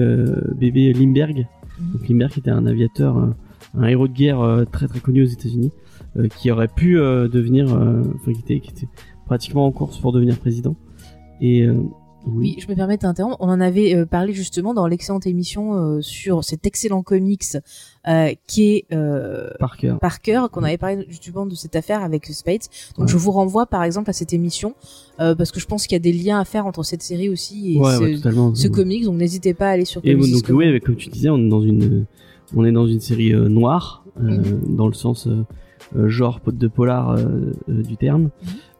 bébé 0.55 0.93
Limberg 0.93 1.37
Mhm. 1.39 1.45
Donc 1.79 2.07
Limberg 2.07 2.37
était 2.37 2.51
un 2.51 2.65
aviateur 2.65 3.17
euh, 3.17 3.27
un 3.77 3.87
héros 3.87 4.07
de 4.07 4.13
guerre 4.13 4.41
euh, 4.41 4.65
très 4.65 4.87
très 4.87 4.99
connu 4.99 5.23
aux 5.23 5.27
États-Unis 5.27 5.71
euh, 6.17 6.27
qui 6.27 6.51
aurait 6.51 6.67
pu 6.67 6.95
devenir 6.95 7.67
enfin 8.15 8.33
qui 8.33 8.39
était, 8.39 8.59
qui 8.59 8.71
était 8.71 8.87
pratiquement 9.25 9.65
en 9.65 9.71
course 9.71 9.97
pour 9.97 10.11
devenir 10.11 10.37
président 10.37 10.75
et 11.41 11.63
euh, 11.63 11.81
Oui, 12.25 12.57
je 12.59 12.67
me 12.67 12.75
permets 12.75 12.97
d'interrompre. 12.97 13.37
On 13.39 13.49
en 13.49 13.61
avait 13.61 14.05
parlé 14.05 14.33
justement 14.33 14.73
dans 14.73 14.87
l'excellente 14.87 15.25
émission 15.25 16.01
sur 16.01 16.43
cet 16.43 16.65
excellent 16.65 17.03
comics 17.03 17.57
euh, 18.09 18.33
qui 18.47 18.71
est 18.71 18.85
euh, 18.91 19.49
Parker 19.59 19.95
Parker, 20.01 20.43
qu'on 20.51 20.63
avait 20.63 20.77
parlé 20.77 21.05
justement 21.09 21.45
de 21.45 21.53
cette 21.55 21.75
affaire 21.75 22.03
avec 22.03 22.25
Spades. 22.25 22.61
Donc 22.97 23.05
Ouais. 23.05 23.11
je 23.11 23.17
vous 23.17 23.31
renvoie 23.31 23.65
par 23.67 23.83
exemple 23.83 24.09
à 24.09 24.13
cette 24.13 24.33
émission 24.33 24.73
euh, 25.19 25.35
parce 25.35 25.51
que 25.51 25.59
je 25.59 25.65
pense 25.67 25.85
qu'il 25.85 25.95
y 25.95 25.97
a 25.97 25.99
des 25.99 26.11
liens 26.13 26.39
à 26.39 26.45
faire 26.45 26.65
entre 26.65 26.83
cette 26.83 27.03
série 27.03 27.29
aussi 27.29 27.75
et 27.75 27.79
ouais, 27.79 28.17
ce, 28.17 28.53
ce 28.55 28.67
comics. 28.67 29.03
Donc 29.05 29.15
n'hésitez 29.15 29.53
pas 29.53 29.67
à 29.67 29.71
aller 29.71 29.85
sur 29.85 30.01
Et 30.03 30.13
Comics 30.15 30.33
donc 30.33 30.43
oui, 30.49 30.65
avec- 30.67 30.83
comme 30.83 30.95
tu 30.95 31.09
disais, 31.09 31.29
on 31.29 31.37
est 31.37 31.49
dans 31.49 31.61
une, 31.61 32.05
on 32.55 32.65
est 32.65 32.71
dans 32.71 32.87
une 32.87 32.99
série 32.99 33.33
euh, 33.33 33.47
noire, 33.47 34.03
Mhm. 34.19 34.75
dans 34.75 34.87
le 34.87 34.93
sens 34.93 35.27
genre 35.95 36.39
pote 36.41 36.57
de 36.57 36.67
polar 36.67 37.17
du 37.67 37.95
terme. 37.97 38.29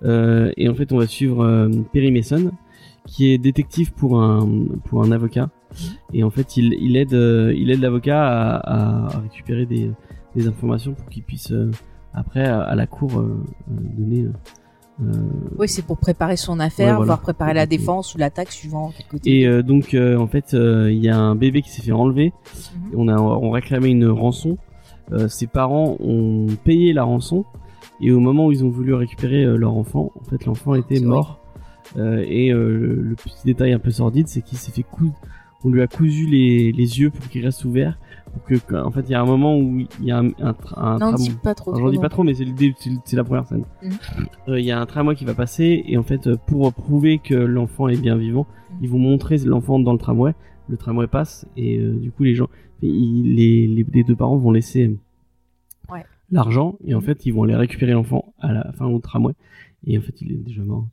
Euh, 0.03 0.51
et 0.57 0.67
en 0.69 0.75
fait, 0.75 0.91
on 0.91 0.97
va 0.97 1.07
suivre 1.07 1.69
Perry 1.93 2.11
Mason, 2.11 2.51
qui 3.07 3.31
est 3.31 3.37
détective 3.37 3.93
pour 3.93 4.21
un 4.21 4.47
pour 4.85 5.01
un 5.03 5.11
avocat. 5.11 5.49
Et 6.13 6.23
en 6.23 6.29
fait, 6.29 6.57
il, 6.57 6.73
il 6.73 6.95
aide 6.97 7.13
euh, 7.13 7.53
il 7.55 7.69
aide 7.71 7.79
l'avocat 7.81 8.21
à, 8.27 9.05
à 9.15 9.19
récupérer 9.19 9.65
des, 9.65 9.91
des 10.35 10.47
informations 10.47 10.93
pour 10.93 11.07
qu'il 11.09 11.23
puisse 11.23 11.51
euh, 11.51 11.71
après 12.13 12.45
à, 12.45 12.61
à 12.61 12.75
la 12.75 12.87
cour 12.87 13.19
euh, 13.19 13.37
donner. 13.67 14.27
euh, 15.01 15.11
Oui, 15.57 15.67
c'est 15.69 15.83
pour 15.85 15.97
préparer 15.97 16.37
son 16.37 16.59
affaire, 16.59 16.87
Ouais, 16.87 16.93
voilà. 16.97 17.05
voire 17.05 17.21
préparer 17.21 17.53
la 17.53 17.65
défense 17.65 18.15
ou 18.15 18.17
l'attaque 18.17 18.51
suivant. 18.51 18.91
Et 19.25 19.47
euh, 19.47 19.61
donc, 19.61 19.93
euh, 19.93 20.17
en 20.17 20.27
fait, 20.27 20.53
il 20.53 20.97
y 20.97 21.07
a 21.09 21.17
un 21.17 21.35
bébé 21.35 21.61
qui 21.61 21.69
s'est 21.69 21.81
fait 21.83 21.91
enlever. 21.91 22.33
Mhm. 22.91 22.99
On 22.99 23.07
a 23.07 23.17
on 23.19 23.51
réclamait 23.51 23.91
une 23.91 24.07
rançon. 24.07 24.57
Ses 25.27 25.47
parents 25.47 25.97
ont 25.99 26.45
payé 26.63 26.93
la 26.93 27.03
rançon. 27.03 27.43
Et 28.01 28.11
au 28.11 28.19
moment 28.19 28.45
où 28.45 28.51
ils 28.51 28.63
ont 28.63 28.69
voulu 28.69 28.93
récupérer 28.93 29.43
leur 29.57 29.75
enfant, 29.75 30.11
en 30.19 30.23
fait, 30.23 30.45
l'enfant 30.45 30.75
était 30.75 30.97
C'est 30.97 31.05
mort. 31.05 31.39
Et 31.97 32.51
le, 32.51 33.01
le 33.01 33.15
petit 33.15 33.43
détail 33.45 33.73
un 33.73 33.79
peu 33.79 33.89
sordide, 33.89 34.27
c'est 34.27 34.41
qu'il 34.43 34.57
s'est 34.59 34.71
fait 34.71 34.83
coudre. 34.83 35.15
On 35.63 35.69
lui 35.69 35.81
a 35.81 35.87
cousu 35.87 36.25
les, 36.27 36.71
les 36.71 36.99
yeux 36.99 37.09
pour 37.09 37.27
qu'ils 37.29 37.43
restent 37.43 37.65
ouverts. 37.65 37.97
Pour 38.31 38.43
que, 38.65 38.75
en 38.75 38.91
fait, 38.91 39.01
il 39.01 39.09
y 39.11 39.15
a 39.15 39.21
un 39.21 39.25
moment 39.25 39.57
où 39.57 39.79
il 39.79 40.05
y 40.05 40.11
a 40.11 40.19
un, 40.19 40.27
un, 40.39 40.55
un 40.77 40.93
non, 40.99 41.11
tram- 41.13 41.15
dis 41.17 41.31
pas 41.31 41.55
trop. 41.55 41.75
J'en 41.75 41.89
dis 41.89 41.97
pas 41.97 42.09
trop, 42.09 42.23
mais 42.23 42.33
c'est 42.35 42.45
le 42.45 42.53
c'est 43.03 43.15
la 43.15 43.23
première 43.23 43.45
scène. 43.47 43.65
Mhm. 43.83 43.91
Euh, 44.49 44.59
Il 44.59 44.65
y 44.65 44.71
a 44.71 44.79
un 44.79 44.85
tramway 44.85 45.15
qui 45.15 45.25
va 45.25 45.33
passer 45.33 45.83
et 45.87 45.97
en 45.97 46.03
fait, 46.03 46.27
euh, 46.27 46.37
pour 46.47 46.71
prouver 46.73 47.17
que 47.17 47.33
l'enfant 47.33 47.87
est 47.87 47.99
bien 47.99 48.15
vivant, 48.15 48.45
Mhm. 48.71 48.77
ils 48.83 48.89
vont 48.89 48.99
montrer 48.99 49.37
l'enfant 49.39 49.79
dans 49.79 49.93
le 49.93 49.97
tramway. 49.99 50.33
Le 50.69 50.77
tramway 50.77 51.07
passe 51.07 51.47
et 51.57 51.79
euh, 51.79 51.93
du 51.99 52.11
coup, 52.11 52.23
les 52.23 52.35
gens, 52.35 52.47
ils- 52.83 53.35
les, 53.35 53.67
les, 53.67 53.83
les 53.91 54.03
deux 54.03 54.15
parents 54.15 54.37
vont 54.37 54.51
laisser 54.51 54.95
Ouais. 55.91 56.05
l'argent 56.31 56.77
et 56.85 56.93
en 56.93 56.99
Mhm. 56.99 57.03
fait, 57.05 57.25
ils 57.25 57.31
vont 57.33 57.43
aller 57.43 57.55
récupérer 57.55 57.93
l'enfant 57.93 58.33
à 58.39 58.53
la 58.53 58.71
fin 58.73 58.85
au 58.85 58.99
tramway. 58.99 59.33
Et 59.87 59.97
en 59.97 60.01
fait, 60.01 60.21
il 60.21 60.31
est 60.31 60.35
déjà 60.35 60.61
mort. 60.61 60.85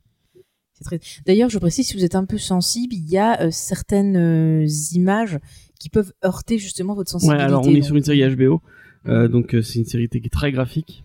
Très- 0.83 0.99
D'ailleurs, 1.25 1.49
je 1.49 1.57
précise, 1.59 1.87
si 1.87 1.95
vous 1.97 2.03
êtes 2.05 2.15
un 2.15 2.25
peu 2.25 2.37
sensible, 2.37 2.93
il 2.93 3.09
y 3.09 3.17
a 3.17 3.41
euh, 3.41 3.49
certaines 3.51 4.15
euh, 4.15 4.67
images 4.93 5.39
qui 5.79 5.89
peuvent 5.89 6.13
heurter 6.25 6.57
justement 6.57 6.93
votre 6.95 7.09
Ouais, 7.09 7.19
sensibilité. 7.19 7.43
alors 7.43 7.61
on 7.65 7.69
est 7.69 7.75
donc- 7.75 7.83
sur 7.83 7.95
une 7.95 8.03
série 8.03 8.23
HBO, 8.35 8.61
euh, 9.07 9.27
donc 9.27 9.55
c'est 9.63 9.79
une 9.79 9.85
série 9.85 10.07
qui 10.09 10.17
est 10.17 10.29
très 10.31 10.51
graphique. 10.51 11.03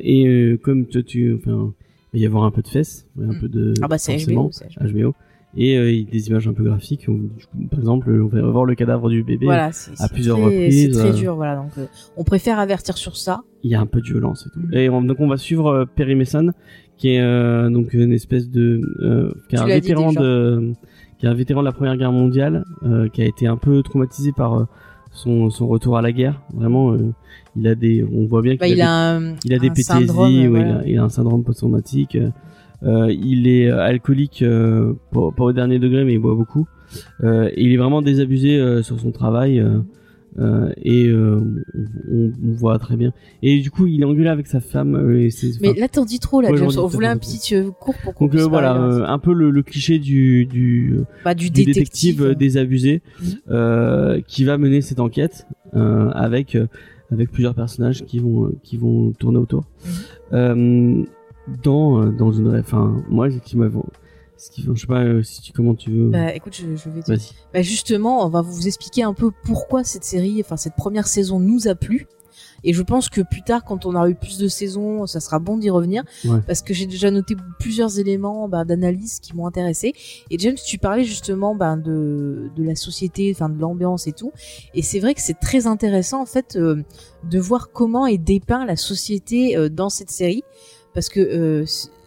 Et 0.00 0.58
comme 0.62 0.86
toi, 0.86 1.02
tu, 1.02 1.34
enfin, 1.34 1.72
il 2.12 2.20
va 2.20 2.22
y 2.22 2.26
avoir 2.26 2.44
un 2.44 2.50
peu 2.50 2.62
de 2.62 2.68
fesses, 2.68 3.06
un 3.20 3.32
Mm. 3.34 3.40
peu 3.40 3.48
de. 3.48 3.74
Ah 3.82 3.88
bah 3.88 3.98
c'est 3.98 4.16
HBO. 4.16 4.50
HBO. 4.80 4.86
HBO. 4.92 5.14
Et 5.58 6.04
des 6.04 6.28
images 6.28 6.46
un 6.48 6.52
peu 6.52 6.64
graphiques. 6.64 7.06
où, 7.08 7.14
du 7.34 7.46
coup, 7.46 7.56
par 7.70 7.78
exemple, 7.78 8.10
on 8.10 8.26
va 8.26 8.42
voir 8.50 8.66
le 8.66 8.74
cadavre 8.74 9.08
du 9.08 9.22
bébé. 9.22 9.46
Voilà, 9.46 9.70
à 10.00 10.08
plusieurs 10.10 10.36
très- 10.36 10.44
reprises, 10.44 10.92
C'est 10.92 10.98
très 10.98 11.12
dur, 11.18 11.34
voilà. 11.36 11.56
Donc, 11.56 11.72
on 12.18 12.24
préfère 12.24 12.58
avertir 12.58 12.98
sur 12.98 13.16
ça. 13.16 13.40
Il 13.62 13.70
y 13.70 13.74
a 13.74 13.80
un 13.80 13.86
peu 13.86 14.00
de 14.02 14.06
violence 14.06 14.46
et 14.46 14.50
tout. 14.50 14.60
Mm. 14.66 14.74
Et 14.74 14.88
on- 14.90 15.00
donc 15.02 15.18
on 15.18 15.28
va 15.28 15.38
suivre 15.38 15.86
Perry 15.96 16.14
Mason, 16.14 16.52
qui 16.98 17.10
est 17.10 17.20
euh, 17.20 17.68
donc 17.70 17.92
une 17.94 18.12
espèce 18.12 18.48
de, 18.50 18.80
euh, 19.00 19.32
qui 19.48 19.56
est 19.56 19.58
un 19.58 19.66
vétéran 19.66 20.12
de, 20.12 20.72
qui 21.18 21.26
est 21.26 21.28
un 21.28 21.34
vétéran 21.34 21.60
de 21.60 21.66
la 21.66 21.72
Première 21.72 21.96
Guerre 21.96 22.12
mondiale, 22.12 22.64
euh, 22.84 23.08
qui 23.08 23.22
a 23.22 23.24
été 23.26 23.46
un 23.46 23.56
peu 23.56 23.82
traumatisé 23.82 24.32
par 24.32 24.54
euh, 24.54 24.64
son, 25.12 25.50
son 25.50 25.66
retour 25.66 25.96
à 25.96 26.02
la 26.02 26.12
guerre. 26.12 26.40
Vraiment, 26.54 26.92
euh, 26.92 27.12
il 27.56 27.66
a 27.68 27.74
des, 27.74 28.04
on 28.04 28.26
voit 28.26 28.42
bien 28.42 28.54
Bah, 28.58 28.66
qu'il 28.66 28.76
il 28.76 28.82
a, 28.82 28.90
a 28.90 29.16
un, 29.16 29.20
des, 29.32 29.36
il 29.44 29.54
a 29.54 29.58
des 29.58 29.68
PTSD, 29.70 29.82
syndrome, 29.82 30.34
ouais, 30.34 30.46
voilà. 30.48 30.68
il, 30.68 30.72
a, 30.74 30.82
il 30.92 30.98
a 30.98 31.02
un 31.04 31.08
syndrome 31.08 31.42
post-traumatique. 31.44 32.18
euh, 32.82 33.10
il 33.12 33.48
est 33.48 33.70
alcoolique, 33.70 34.42
euh, 34.42 34.92
pas, 35.12 35.30
pas 35.36 35.44
au 35.44 35.52
dernier 35.52 35.78
degré, 35.78 36.04
mais 36.04 36.12
il 36.14 36.18
boit 36.18 36.34
beaucoup. 36.34 36.66
Euh, 37.24 37.48
et 37.54 37.62
il 37.64 37.72
est 37.72 37.76
vraiment 37.78 38.02
désabusé 38.02 38.58
euh, 38.58 38.82
sur 38.82 38.98
son 39.00 39.10
travail. 39.10 39.62
Euh, 40.38 40.70
et 40.82 41.06
euh, 41.08 41.40
on, 42.12 42.30
on 42.44 42.52
voit 42.54 42.78
très 42.78 42.96
bien. 42.96 43.12
Et 43.42 43.60
du 43.60 43.70
coup, 43.70 43.86
il 43.86 44.02
est 44.02 44.04
engueulé 44.04 44.28
avec 44.28 44.46
sa 44.46 44.60
femme. 44.60 44.94
euh, 44.94 45.20
et 45.24 45.30
c'est- 45.30 45.60
Mais 45.60 45.72
là, 45.74 45.88
t'en 45.88 46.04
dis 46.04 46.18
trop, 46.18 46.40
là, 46.40 46.50
Ouais, 46.50 46.58
James. 46.58 46.70
On 46.78 46.86
voulait 46.86 47.06
un 47.06 47.16
petit 47.16 47.54
euh, 47.54 47.70
cours 47.70 47.94
pour 48.02 48.14
qu'on 48.14 48.26
donc 48.26 48.34
euh, 48.36 48.46
voilà, 48.46 48.76
euh, 48.76 49.04
un 49.06 49.18
peu 49.18 49.32
le, 49.32 49.50
le 49.50 49.62
cliché 49.62 49.98
du 49.98 50.44
du, 50.46 50.98
bah, 51.24 51.34
du, 51.34 51.50
du 51.50 51.64
détective, 51.64 52.16
détective. 52.16 52.22
euh, 52.22 52.34
désabusé 52.34 53.02
Mhm. 53.20 53.26
euh, 53.50 54.20
qui 54.26 54.44
va 54.44 54.58
mener 54.58 54.80
cette 54.82 55.00
enquête 55.00 55.46
euh, 55.74 56.10
avec 56.10 56.54
euh, 56.54 56.66
avec 57.10 57.30
plusieurs 57.30 57.54
personnages 57.54 58.04
qui 58.04 58.18
vont 58.18 58.52
qui 58.62 58.76
vont 58.76 59.12
tourner 59.12 59.38
autour. 59.38 59.64
Euh, 60.32 61.02
dans 61.62 62.04
dans 62.06 62.32
une 62.32 62.56
enfin 62.58 63.02
moi 63.08 63.28
qui 63.30 63.56
m'a 63.56 63.68
ce 64.36 64.50
qui 64.50 64.62
je 64.62 64.80
sais 64.80 64.86
pas 64.86 65.02
euh, 65.02 65.22
si 65.22 65.40
tu 65.40 65.52
comment 65.52 65.74
tu 65.74 65.90
veux 65.90 66.08
Bah, 66.08 66.34
écoute, 66.34 66.54
je, 66.54 66.76
je 66.76 66.90
vais 66.90 67.02
te 67.02 67.10
vas-y 67.10 67.30
Bah 67.52 67.62
justement, 67.62 68.24
on 68.24 68.28
va 68.28 68.42
vous 68.42 68.66
expliquer 68.66 69.02
un 69.02 69.14
peu 69.14 69.30
pourquoi 69.44 69.84
cette 69.84 70.04
série, 70.04 70.40
enfin 70.44 70.56
cette 70.56 70.76
première 70.76 71.06
saison 71.06 71.40
nous 71.40 71.68
a 71.68 71.74
plu. 71.74 72.06
Et 72.64 72.72
je 72.72 72.82
pense 72.82 73.08
que 73.08 73.20
plus 73.20 73.42
tard, 73.42 73.64
quand 73.64 73.86
on 73.86 73.94
aura 73.94 74.08
eu 74.08 74.14
plus 74.14 74.38
de 74.38 74.48
saisons, 74.48 75.06
ça 75.06 75.20
sera 75.20 75.38
bon 75.38 75.56
d'y 75.56 75.70
revenir. 75.70 76.02
Ouais. 76.24 76.40
Parce 76.46 76.62
que 76.62 76.74
j'ai 76.74 76.86
déjà 76.86 77.10
noté 77.10 77.36
plusieurs 77.60 77.98
éléments 77.98 78.48
bah, 78.48 78.64
d'analyse 78.64 79.20
qui 79.20 79.36
m'ont 79.36 79.46
intéressé. 79.46 79.92
Et 80.30 80.38
James, 80.38 80.56
tu 80.66 80.78
parlais 80.78 81.04
justement 81.04 81.54
bah, 81.54 81.76
de, 81.76 82.50
de 82.56 82.62
la 82.64 82.74
société, 82.74 83.30
enfin 83.34 83.48
de 83.48 83.60
l'ambiance 83.60 84.06
et 84.06 84.12
tout. 84.12 84.32
Et 84.74 84.82
c'est 84.82 84.98
vrai 84.98 85.14
que 85.14 85.20
c'est 85.20 85.38
très 85.38 85.66
intéressant 85.66 86.22
en 86.22 86.26
fait 86.26 86.56
euh, 86.56 86.82
de 87.24 87.38
voir 87.38 87.70
comment 87.72 88.06
est 88.06 88.18
dépeint 88.18 88.64
la 88.64 88.76
société 88.76 89.56
euh, 89.56 89.68
dans 89.68 89.88
cette 89.88 90.10
série. 90.10 90.42
Parce 90.92 91.08
que 91.08 91.20
euh, 91.20 91.64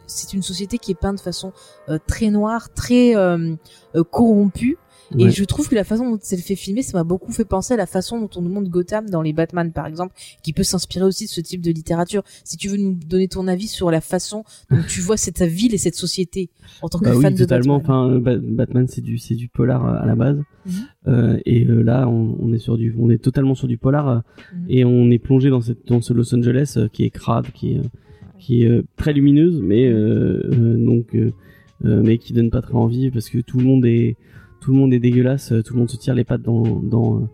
c'est 0.09 0.33
une 0.33 0.41
société 0.43 0.77
qui 0.77 0.91
est 0.91 0.99
peinte 0.99 1.15
de 1.17 1.21
façon 1.21 1.53
euh, 1.87 1.97
très 2.07 2.29
noire, 2.29 2.73
très 2.73 3.15
euh, 3.15 3.55
euh, 3.95 4.03
corrompue. 4.03 4.77
Et 5.17 5.23
Ouais. 5.23 5.31
je 5.31 5.43
trouve 5.43 5.67
que 5.67 5.73
la 5.73 5.83
façon 5.83 6.07
dont 6.11 6.19
c'est 6.21 6.37
fait 6.37 6.55
filmer, 6.55 6.83
ça 6.83 6.95
m'a 6.95 7.03
beaucoup 7.03 7.31
fait 7.31 7.43
penser 7.43 7.73
à 7.73 7.77
la 7.77 7.87
façon 7.87 8.19
dont 8.21 8.29
on 8.35 8.43
nous 8.43 8.51
montre 8.51 8.69
Gotham 8.69 9.09
dans 9.09 9.23
les 9.23 9.33
Batman, 9.33 9.71
par 9.73 9.87
exemple, 9.87 10.13
qui 10.43 10.53
peut 10.53 10.61
s'inspirer 10.61 11.03
aussi 11.03 11.25
de 11.25 11.29
ce 11.31 11.41
type 11.41 11.61
de 11.61 11.71
littérature. 11.71 12.21
Si 12.43 12.57
tu 12.57 12.67
veux 12.67 12.77
nous 12.77 12.93
donner 12.93 13.27
ton 13.27 13.47
avis 13.47 13.67
sur 13.67 13.89
la 13.89 14.01
façon 14.01 14.43
dont 14.69 14.83
tu 14.87 15.01
vois 15.01 15.17
cette 15.17 15.41
ville 15.41 15.73
et 15.73 15.79
cette 15.79 15.95
société 15.95 16.51
en 16.83 16.89
tant 16.89 16.99
que 16.99 17.05
Bah 17.05 17.15
oui, 17.15 17.23
fan 17.23 17.33
de 17.33 17.39
totalement. 17.39 17.79
Batman. 17.79 17.97
Enfin, 17.97 18.19
Ba- 18.19 18.37
Batman, 18.37 18.85
c'est 18.87 19.01
du, 19.01 19.17
c'est 19.17 19.33
du 19.33 19.47
polar 19.49 19.83
à 19.83 20.05
la 20.05 20.13
base. 20.15 20.37
Mhm. 20.67 20.73
Euh, 21.07 21.39
et 21.43 21.65
là, 21.65 22.07
on, 22.07 22.37
on 22.39 22.53
est 22.53 22.59
sur 22.59 22.77
du, 22.77 22.95
on 22.99 23.09
est 23.09 23.17
totalement 23.17 23.55
sur 23.55 23.67
du 23.67 23.79
polar 23.79 24.21
Mhm. 24.53 24.65
et 24.69 24.85
on 24.85 25.09
est 25.09 25.17
plongé 25.17 25.49
dans 25.49 25.61
cette, 25.61 25.87
dans 25.87 26.01
ce 26.01 26.13
Los 26.13 26.35
Angeles 26.35 26.77
qui 26.93 27.03
est 27.05 27.09
crade, 27.09 27.47
qui 27.51 27.71
est, 27.77 27.81
qui 28.39 28.63
est 28.63 28.69
euh, 28.69 28.83
très 28.95 29.13
lumineuse, 29.13 29.61
mais 29.61 29.87
euh, 29.87 30.41
euh, 30.51 30.77
donc, 30.85 31.15
mais 31.83 32.17
qui 32.17 32.33
donne 32.33 32.49
pas 32.49 32.61
très 32.61 32.73
envie 32.73 33.09
parce 33.11 33.29
que 33.29 33.39
tout 33.39 33.57
le 33.57 33.63
monde 33.65 33.85
est, 33.85 34.15
tout 34.61 34.71
le 34.71 34.77
monde 34.77 34.93
est 34.93 34.99
dégueulasse, 34.99 35.53
tout 35.65 35.73
le 35.73 35.79
monde 35.79 35.89
se 35.89 35.97
tire 35.97 36.13
les 36.15 36.23
pattes 36.25 36.41
dans, 36.41 36.63
dans, 36.81 37.27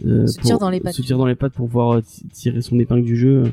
Se 0.00 0.40
tire 0.40 0.58
dans 0.58 0.70
les 0.70 0.80
pattes. 0.80 0.94
se 0.94 1.02
tire 1.02 1.18
dans 1.18 1.26
les 1.26 1.34
pattes 1.34 1.52
pour 1.54 1.66
pouvoir 1.66 2.02
ti- 2.02 2.26
tirer 2.28 2.60
son 2.62 2.78
épingle 2.78 3.04
du 3.04 3.16
jeu. 3.16 3.44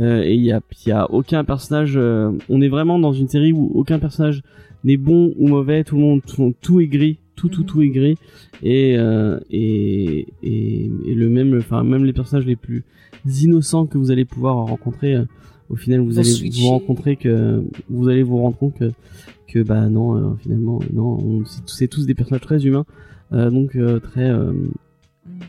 Euh, 0.00 0.22
et 0.24 0.34
il 0.34 0.42
y 0.42 0.52
a, 0.52 0.60
y 0.86 0.90
a 0.90 1.10
aucun 1.10 1.44
personnage. 1.44 1.94
euh, 1.96 2.32
on 2.48 2.60
est 2.60 2.68
vraiment 2.68 2.98
dans 2.98 3.12
une 3.12 3.28
série 3.28 3.52
où 3.52 3.70
aucun 3.74 3.98
personnage 3.98 4.42
n'est 4.84 4.96
bon 4.98 5.32
ou 5.38 5.48
mauvais. 5.48 5.84
Tout 5.84 5.94
le 5.96 6.02
monde, 6.02 6.20
tout, 6.26 6.52
tout 6.60 6.80
est 6.80 6.86
gris. 6.88 7.18
Tout, 7.36 7.48
tout, 7.48 7.60
Mhm. 7.62 7.66
tout 7.66 7.82
est 7.82 7.88
gris. 7.90 8.18
Et, 8.62 8.96
euh, 8.98 9.38
et, 9.50 10.26
et, 10.42 10.90
et 11.06 11.14
le 11.14 11.28
même, 11.30 11.56
enfin, 11.58 11.84
même 11.84 12.04
les 12.04 12.12
personnages 12.12 12.44
les 12.46 12.56
plus 12.56 12.82
innocents 13.24 13.86
que 13.86 13.96
vous 13.98 14.10
allez 14.10 14.24
pouvoir 14.24 14.56
rencontrer, 14.56 15.16
au 15.70 15.76
final, 15.76 16.00
vous 16.00 16.12
Vont 16.12 16.18
allez 16.18 16.24
switcher. 16.30 16.62
vous 16.62 16.68
rencontrer 16.68 17.16
que, 17.16 17.62
vous 17.88 18.08
allez 18.08 18.22
vous 18.22 18.36
rendre 18.38 18.56
compte 18.56 18.74
que, 18.78 18.92
que 19.48 19.62
bah 19.62 19.88
non, 19.88 20.16
euh, 20.16 20.34
finalement, 20.40 20.80
non, 20.92 21.18
on- 21.18 21.44
c'est 21.66 21.88
tous- 21.88 22.06
des 22.06 22.14
personnages 22.14 22.42
très 22.42 22.64
humains. 22.66 22.84
Euh, 23.32 23.50
donc 23.50 23.74
euh, 23.74 23.98
très 23.98 24.30
euh, 24.30 24.52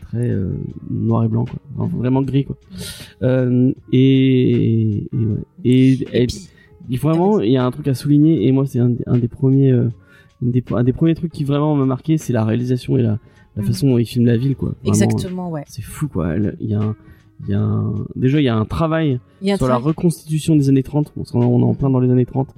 très 0.02 0.28
euh, 0.30 0.50
noir 0.90 1.22
et 1.24 1.28
blanc 1.28 1.44
quoi 1.44 1.60
Enfin, 1.78 1.96
vraiment 1.96 2.22
gris 2.22 2.44
quoi 2.44 2.56
euh, 3.22 3.72
et 3.92 5.04
et 5.04 5.08
ouais 5.12 5.36
et, 5.64 5.92
Et 6.12 6.22
et- 6.24 6.26
il 6.90 6.98
faut 6.98 7.08
vraiment 7.08 7.40
il 7.40 7.52
y 7.52 7.56
a 7.56 7.64
un 7.64 7.70
truc 7.70 7.86
à 7.86 7.94
souligner 7.94 8.46
et 8.48 8.50
moi 8.52 8.66
c'est 8.66 8.80
un, 8.80 8.88
des- 8.88 9.04
un 9.06 9.16
des 9.18 9.28
premiers 9.28 9.70
une 10.42 10.50
des, 10.50 10.64
un 10.72 10.82
des 10.82 10.92
premiers 10.92 11.14
trucs 11.14 11.30
qui 11.32 11.44
vraiment 11.44 11.76
m'a 11.76 11.84
marqué 11.84 12.18
c'est 12.18 12.32
la 12.32 12.44
réalisation 12.44 12.96
et 12.98 13.02
la, 13.02 13.18
la 13.54 13.62
Mhm. 13.62 13.64
façon 13.68 13.88
dont 13.90 13.98
il 13.98 14.06
filme 14.06 14.26
la 14.26 14.36
ville 14.36 14.56
quoi 14.56 14.70
Vraiment, 14.82 14.88
exactement, 14.88 15.50
ouais. 15.50 15.62
c'est 15.68 15.82
fou 15.82 16.08
quoi 16.08 16.34
il 16.36 16.68
y 16.68 16.74
a 16.74 16.80
un, 16.80 16.96
il 17.46 17.50
y 17.50 17.54
a 17.54 17.60
un, 17.60 17.94
déjà 18.16 18.40
il 18.40 18.44
y 18.44 18.48
a 18.48 18.56
un 18.56 18.64
travail 18.64 19.20
a 19.52 19.56
sur 19.56 19.66
la 19.68 19.76
reconstitution 19.76 20.56
des 20.56 20.68
années 20.68 20.82
30 20.82 21.12
parce 21.14 21.30
qu'on 21.30 21.42
est- 21.42 21.44
on 21.44 21.60
est 21.60 21.64
en 21.64 21.74
plein 21.74 21.90
dans 21.90 22.00
les 22.00 22.10
années 22.10 22.26
30 22.26 22.48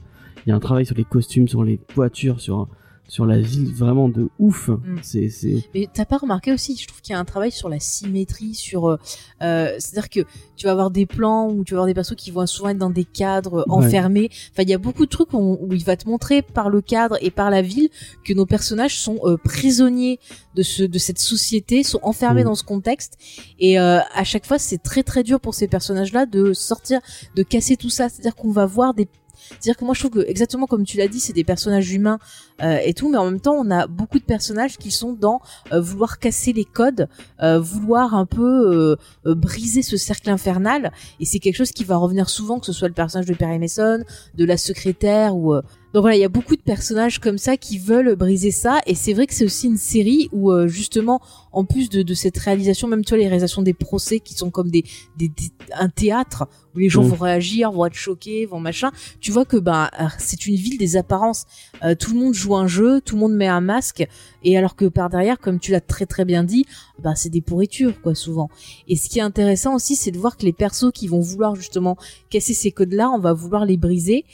il 0.47 0.49
y 0.49 0.53
a 0.53 0.57
un 0.57 0.61
travail 0.61 0.87
sur 0.87 0.97
les 0.97 1.05
costumes 1.05 1.49
sur 1.49 1.63
les 1.65 1.79
voitures 1.95 2.41
sur 2.41 2.67
sur 3.11 3.27
la 3.27 3.41
ville 3.41 3.75
vraiment 3.75 4.09
de 4.09 4.29
ouf 4.39 4.69
Mm. 4.69 4.99
c'est 5.03 5.29
c'est 5.31 5.65
Mais 5.75 5.89
t'as 5.93 6.05
pas 6.05 6.17
remarqué 6.19 6.53
aussi, 6.53 6.77
je 6.81 6.87
trouve 6.87 7.01
qu'il 7.01 7.13
y 7.13 7.17
a 7.17 7.19
un 7.19 7.25
travail 7.25 7.51
sur 7.51 7.69
la 7.69 7.81
symétrie, 7.81 8.55
sur, 8.55 8.87
euh, 8.89 8.97
euh, 9.43 9.75
c'est-à-dire 9.81 10.09
que 10.09 10.21
tu 10.57 10.67
vas 10.67 10.73
avoir 10.73 10.91
des 10.93 11.07
plans 11.07 11.49
où 11.51 11.65
tu 11.65 11.75
vas 11.75 11.79
avoir 11.79 11.87
des 11.87 11.95
persos 11.95 12.15
qui 12.17 12.31
vont 12.31 12.47
souvent 12.47 12.69
être 12.69 12.79
dans 12.79 12.89
des 12.91 13.05
cadres 13.05 13.65
Ouais. 13.69 13.85
enfermés. 13.87 14.31
Enfin, 14.53 14.63
il 14.63 14.71
y 14.71 14.75
a 14.75 14.79
beaucoup 14.79 15.07
de 15.07 15.11
trucs 15.11 15.33
où, 15.33 15.59
où 15.61 15.73
il 15.73 15.85
va 15.85 15.97
te 15.97 16.09
montrer 16.09 16.43
par 16.43 16.71
le 16.71 16.81
cadre 16.83 17.17
et 17.21 17.31
par 17.33 17.51
la 17.51 17.63
ville 17.63 17.89
que 18.25 18.33
nos 18.33 18.47
personnages 18.47 18.97
sont 18.99 19.19
euh, 19.25 19.37
prisonniers 19.43 20.21
de 20.55 20.63
ce, 20.63 20.85
de 20.85 20.99
cette 20.99 21.19
société, 21.19 21.83
sont 21.83 22.01
enfermés 22.03 22.43
Mm. 22.43 22.47
dans 22.47 22.55
ce 22.55 22.65
contexte. 22.65 23.15
Et 23.59 23.81
euh, 23.81 23.99
à 24.15 24.23
chaque 24.25 24.47
fois, 24.47 24.59
c'est 24.61 24.79
très 24.79 25.03
très 25.03 25.25
dur 25.25 25.41
pour 25.41 25.55
ces 25.55 25.67
personnages-là 25.67 26.27
de 26.27 26.53
sortir, 26.53 27.01
de 27.35 27.43
casser 27.43 27.77
tout 27.77 27.91
ça. 27.91 28.09
C'est-à-dire 28.09 28.37
qu'on 28.37 28.53
va 28.53 28.67
voir 28.67 28.95
des 28.95 29.09
c'est-à-dire 29.49 29.77
que 29.77 29.85
moi 29.85 29.95
je 29.95 30.01
trouve 30.01 30.23
que 30.23 30.29
exactement 30.29 30.67
comme 30.67 30.85
tu 30.85 30.97
l'as 30.97 31.09
dit, 31.09 31.21
c'est 31.21 31.33
des 31.33 31.45
personnages 31.45 31.93
humains 31.93 32.19
euh, 32.63 32.79
et 32.85 32.95
tout, 32.95 33.11
mais 33.11 33.19
en 33.19 33.25
même 33.25 33.41
temps 33.41 33.55
on 33.55 33.71
a 33.71 33.87
beaucoup 33.87 34.19
de 34.19 34.25
personnages 34.25 34.77
qui 34.77 34.91
sont 34.91 35.13
dans 35.13 35.41
euh, 35.73 35.81
vouloir 35.81 36.19
casser 36.19 36.53
les 36.53 36.65
codes, 36.65 37.09
euh, 37.43 37.59
vouloir 37.61 38.15
un 38.15 38.27
peu 38.27 38.97
briser 39.25 39.83
ce 39.83 39.97
cercle 39.97 40.31
infernal. 40.31 40.93
Et 41.19 41.25
c'est 41.25 41.39
quelque 41.39 41.57
chose 41.57 41.73
qui 41.73 41.85
va 41.85 41.97
revenir 41.97 42.29
souvent, 42.29 42.59
que 42.59 42.67
ce 42.67 42.73
soit 42.73 42.89
le 42.89 42.95
personnage 42.95 43.27
de 43.27 43.35
Perry 43.35 43.59
Mason, 43.59 44.05
de 44.35 44.45
la 44.45 44.57
secrétaire 44.57 45.37
ou 45.37 45.55
donc 45.93 46.03
voilà, 46.03 46.17
il 46.17 46.21
y 46.21 46.25
a 46.25 46.29
beaucoup 46.29 46.55
de 46.57 46.63
personnages 46.63 47.19
comme 47.19 47.39
ça 47.39 47.57
qui 47.57 47.79
veulent 47.79 48.15
briser 48.15 48.51
ça. 48.53 48.81
Et 48.87 48.95
c'est 48.95 49.13
vrai 49.13 49.27
que 49.27 49.35
c'est 49.35 49.45
aussi 49.45 49.67
une 49.67 49.77
série 49.77 50.29
où 50.33 50.53
euh, 50.53 50.69
justement, 50.69 51.21
en 51.53 51.65
plus 51.65 51.89
de, 51.89 52.03
de 52.03 52.15
cette 52.15 52.39
réalisation, 52.39 52.87
même 52.87 53.05
tu 53.05 53.11
vois 53.11 53.19
les 53.19 53.27
réalisations 53.27 53.63
des 53.63 53.75
procès 53.75 54.21
qui 54.21 54.35
sont 54.35 54.51
comme 54.51 54.71
des, 54.71 54.85
des, 55.17 55.29
des- 55.29 55.51
un 55.75 55.89
théâtre 55.89 56.47
où 56.75 56.79
les 56.79 56.89
gens 56.89 57.03
Mm. 57.03 57.09
vont 57.09 57.17
réagir, 57.25 57.73
vont 57.73 57.87
être 57.87 57.95
choqués, 57.95 58.47
vont 58.47 58.61
machin. 58.61 58.91
Tu 59.21 59.33
vois 59.33 59.45
que 59.45 59.57
bah 59.57 59.91
c'est 60.19 60.47
une 60.47 60.55
ville 60.55 60.79
des 60.79 60.97
apparences. 60.97 61.45
Euh, 61.83 61.97
tout 61.97 62.13
le 62.15 62.21
monde 62.21 62.35
joue 62.35 62.55
un 62.55 62.69
jeu, 62.69 63.01
tout 63.01 63.17
le 63.17 63.21
monde 63.23 63.35
met 63.35 63.49
un 63.49 63.61
masque, 63.61 64.07
et 64.45 64.57
alors 64.57 64.77
que 64.77 64.85
par 64.85 65.11
derrière, 65.11 65.39
comme 65.41 65.59
tu 65.59 65.73
l'as 65.73 65.81
très 65.81 66.07
très 66.07 66.25
bien 66.25 66.45
dit, 66.45 66.67
bah 67.03 67.15
c'est 67.17 67.31
des 67.31 67.41
pourritures 67.41 68.01
quoi 68.01 68.15
souvent. 68.15 68.49
Et 68.87 68.95
ce 68.95 69.09
qui 69.09 69.19
est 69.19 69.23
intéressant 69.23 69.75
aussi, 69.75 69.97
c'est 69.97 70.13
de 70.13 70.19
voir 70.19 70.37
que 70.37 70.45
les 70.45 70.53
persos 70.53 70.93
qui 70.95 71.09
vont 71.09 71.21
vouloir 71.21 71.57
justement 71.57 71.97
casser 72.29 72.55
ces 72.55 72.71
codes-là, 72.71 73.11
on 73.11 73.19
va 73.19 73.33
vouloir 73.33 73.65
les 73.65 73.77
briser. 73.77 74.25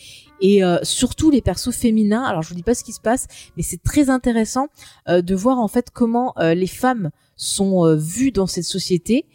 Et 0.40 0.62
euh, 0.62 0.78
surtout 0.82 1.30
les 1.30 1.40
persos 1.40 1.74
féminins. 1.74 2.22
Alors 2.22 2.42
je 2.42 2.50
vous 2.50 2.54
dis 2.54 2.62
pas 2.62 2.74
ce 2.74 2.84
qui 2.84 2.92
se 2.92 3.00
passe, 3.00 3.26
mais 3.56 3.62
c'est 3.62 3.82
très 3.82 4.10
intéressant 4.10 4.68
euh, 5.08 5.22
de 5.22 5.34
voir 5.34 5.58
en 5.58 5.68
fait 5.68 5.90
comment 5.90 6.34
euh, 6.38 6.54
les 6.54 6.66
femmes 6.66 7.10
sont 7.36 7.84
euh, 7.86 7.96
vues 7.96 8.32
dans 8.32 8.46
cette 8.46 8.64
société. 8.64 9.26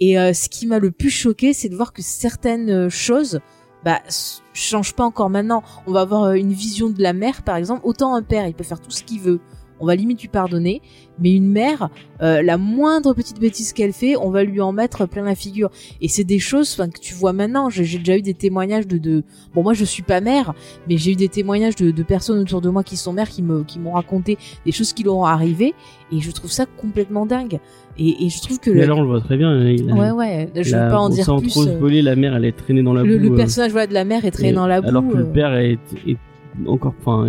Et 0.00 0.18
euh, 0.18 0.32
ce 0.32 0.48
qui 0.48 0.66
m'a 0.66 0.78
le 0.78 0.90
plus 0.90 1.10
choqué, 1.10 1.52
c'est 1.52 1.68
de 1.68 1.76
voir 1.76 1.92
que 1.92 2.02
certaines 2.02 2.70
euh, 2.70 2.90
choses 2.90 3.40
bah 3.84 4.02
changent 4.52 4.94
pas 4.94 5.04
encore 5.04 5.30
maintenant. 5.30 5.62
On 5.86 5.92
va 5.92 6.00
avoir 6.00 6.32
une 6.32 6.52
vision 6.52 6.90
de 6.90 7.00
la 7.00 7.12
mère 7.12 7.42
par 7.42 7.56
exemple. 7.56 7.82
Autant 7.84 8.14
un 8.14 8.22
père, 8.22 8.46
il 8.46 8.54
peut 8.54 8.64
faire 8.64 8.80
tout 8.80 8.90
ce 8.90 9.04
qu'il 9.04 9.20
veut. 9.20 9.40
On 9.80 9.86
va 9.86 9.94
limite 9.94 10.20
lui 10.22 10.28
pardonner. 10.28 10.80
Mais 11.18 11.34
une 11.34 11.48
mère, 11.50 11.88
euh, 12.22 12.42
la 12.42 12.58
moindre 12.58 13.14
petite 13.14 13.40
bêtise 13.40 13.72
qu'elle 13.72 13.94
fait, 13.94 14.16
on 14.16 14.28
va 14.30 14.44
lui 14.44 14.60
en 14.60 14.72
mettre 14.72 15.06
plein 15.06 15.24
la 15.24 15.34
figure. 15.34 15.70
Et 16.02 16.08
c'est 16.08 16.24
des 16.24 16.38
choses, 16.38 16.70
enfin 16.78 16.90
que 16.90 17.00
tu 17.00 17.14
vois 17.14 17.32
maintenant. 17.32 17.70
J'ai 17.70 17.98
déjà 17.98 18.18
eu 18.18 18.22
des 18.22 18.34
témoignages 18.34 18.86
de, 18.86 18.98
de, 18.98 19.24
bon 19.54 19.62
moi 19.62 19.72
je 19.72 19.84
suis 19.84 20.02
pas 20.02 20.20
mère, 20.20 20.52
mais 20.88 20.98
j'ai 20.98 21.12
eu 21.12 21.16
des 21.16 21.28
témoignages 21.28 21.76
de, 21.76 21.90
de 21.90 22.02
personnes 22.02 22.38
autour 22.40 22.60
de 22.60 22.68
moi 22.68 22.82
qui 22.84 22.96
sont 22.98 23.14
mères 23.14 23.30
qui 23.30 23.42
me, 23.42 23.64
qui 23.64 23.78
m'ont 23.78 23.92
raconté 23.92 24.36
des 24.66 24.72
choses 24.72 24.92
qui 24.92 25.04
leur 25.04 25.16
ont 25.16 25.24
arrivé, 25.24 25.74
et 26.12 26.20
je 26.20 26.30
trouve 26.32 26.50
ça 26.50 26.66
complètement 26.66 27.24
dingue. 27.24 27.60
Et, 27.98 28.26
et 28.26 28.28
je 28.28 28.42
trouve 28.42 28.58
que 28.60 28.68
Mais 28.70 28.82
le, 28.82 28.86
là, 28.88 28.94
on 28.94 29.00
le 29.00 29.06
voit 29.08 29.22
très 29.22 29.38
bien. 29.38 29.58
Il 29.70 29.90
a- 29.90 29.94
ouais 29.94 30.10
ouais, 30.10 30.50
je 30.54 30.70
la- 30.72 30.84
veux 30.84 30.90
pas 30.90 30.98
en 30.98 31.08
dire 31.08 31.24
sans 31.24 31.38
plus. 31.38 31.48
trop 31.48 31.62
euh, 31.66 31.76
spoiler, 31.76 32.02
la 32.02 32.14
mère, 32.14 32.36
elle 32.36 32.44
est 32.44 32.52
traînée 32.56 32.82
dans 32.82 32.92
la 32.92 33.02
le, 33.04 33.16
boue. 33.16 33.24
le 33.24 33.32
euh, 33.32 33.36
personnage 33.36 33.70
voilà 33.72 33.86
de 33.86 33.94
la 33.94 34.04
mère 34.04 34.26
est 34.26 34.30
traîné 34.32 34.52
dans 34.52 34.66
la 34.66 34.82
boue. 34.82 34.88
Alors 34.88 35.08
que 35.08 35.14
euh. 35.14 35.18
le 35.20 35.26
père 35.26 35.54
est, 35.54 35.78
est 36.06 36.18
encore, 36.66 36.92
enfin, 37.00 37.26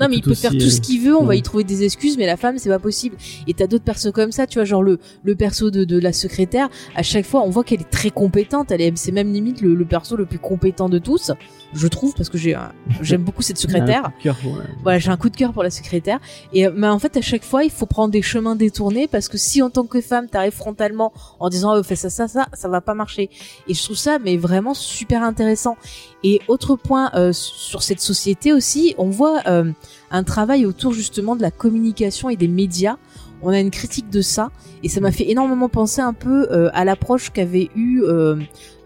Non, 0.00 0.08
mais 0.08 0.16
il 0.16 0.22
peut 0.22 0.34
faire 0.34 0.52
tout 0.52 0.70
ce 0.70 0.80
qu'il 0.80 1.02
veut, 1.02 1.14
on 1.14 1.24
va 1.24 1.36
y 1.36 1.42
trouver 1.42 1.64
des 1.64 1.84
excuses, 1.84 2.16
mais 2.16 2.26
la 2.26 2.36
femme, 2.36 2.56
c'est 2.58 2.70
pas 2.70 2.78
possible. 2.78 3.16
Et 3.46 3.54
t'as 3.54 3.66
d'autres 3.66 3.84
persos 3.84 4.12
comme 4.12 4.32
ça, 4.32 4.46
tu 4.46 4.58
vois, 4.58 4.64
genre 4.64 4.82
le, 4.82 4.98
le 5.24 5.34
perso 5.34 5.70
de, 5.70 5.84
de 5.84 5.98
la 5.98 6.12
secrétaire, 6.12 6.68
à 6.94 7.02
chaque 7.02 7.26
fois, 7.26 7.42
on 7.42 7.50
voit 7.50 7.64
qu'elle 7.64 7.80
est 7.82 7.90
très 7.90 8.10
compétente, 8.10 8.70
elle 8.70 8.80
est, 8.80 8.96
c'est 8.96 9.12
même 9.12 9.32
limite 9.32 9.60
le, 9.60 9.74
le 9.74 9.84
perso 9.84 10.16
le 10.16 10.24
plus 10.24 10.38
compétent 10.38 10.88
de 10.88 10.98
tous, 10.98 11.32
je 11.72 11.86
trouve, 11.86 12.14
parce 12.14 12.28
que 12.28 12.38
j'ai, 12.38 12.54
un- 12.54 12.72
j'aime 13.00 13.22
beaucoup 13.22 13.42
cette 13.42 13.58
secrétaire. 13.58 14.04
un 14.06 14.10
coup 14.10 14.18
de 14.18 14.22
cœur 14.22 14.36
pour 14.36 14.58
Voilà, 14.82 14.98
j'ai 14.98 15.10
un 15.10 15.16
coup 15.16 15.30
de 15.30 15.36
cœur 15.36 15.52
pour 15.52 15.62
la 15.62 15.70
secrétaire. 15.70 16.18
Et 16.52 16.66
euh, 16.66 16.72
mais 16.74 16.88
en 16.88 16.98
fait, 16.98 17.16
à 17.16 17.20
chaque 17.20 17.44
fois, 17.44 17.64
il 17.64 17.70
faut 17.70 17.86
prendre 17.86 18.10
des 18.10 18.22
chemins 18.22 18.56
détournés 18.56 19.08
parce 19.08 19.28
que 19.28 19.38
si 19.38 19.62
en 19.62 19.70
tant 19.70 19.84
que 19.84 20.00
femme, 20.00 20.28
t'arrives 20.28 20.52
frontalement 20.52 21.12
en 21.38 21.48
disant 21.48 21.76
oh, 21.76 21.82
fais 21.82 21.96
ça, 21.96 22.10
ça, 22.10 22.28
ça, 22.28 22.48
ça 22.52 22.68
va 22.68 22.80
pas 22.80 22.94
marcher. 22.94 23.30
Et 23.68 23.74
je 23.74 23.82
trouve 23.82 23.96
ça 23.96 24.18
mais 24.18 24.36
vraiment 24.36 24.74
super 24.74 25.22
intéressant. 25.22 25.76
Et 26.24 26.40
autre 26.48 26.76
point 26.76 27.10
euh, 27.14 27.32
sur 27.32 27.82
cette 27.82 28.00
société 28.00 28.52
aussi, 28.52 28.94
on 28.98 29.10
voit 29.10 29.40
euh, 29.46 29.72
un 30.10 30.24
travail 30.24 30.66
autour 30.66 30.92
justement 30.92 31.36
de 31.36 31.42
la 31.42 31.50
communication 31.50 32.28
et 32.30 32.36
des 32.36 32.48
médias. 32.48 32.96
On 33.42 33.48
a 33.50 33.58
une 33.60 33.70
critique 33.70 34.10
de 34.10 34.20
ça 34.20 34.50
et 34.82 34.88
ça 34.88 35.00
m'a 35.00 35.12
fait 35.12 35.30
énormément 35.30 35.68
penser 35.68 36.00
un 36.00 36.12
peu 36.12 36.46
euh, 36.50 36.70
à 36.72 36.84
l'approche 36.84 37.30
qu'avait 37.30 37.70
eu 37.74 38.02
euh, 38.02 38.36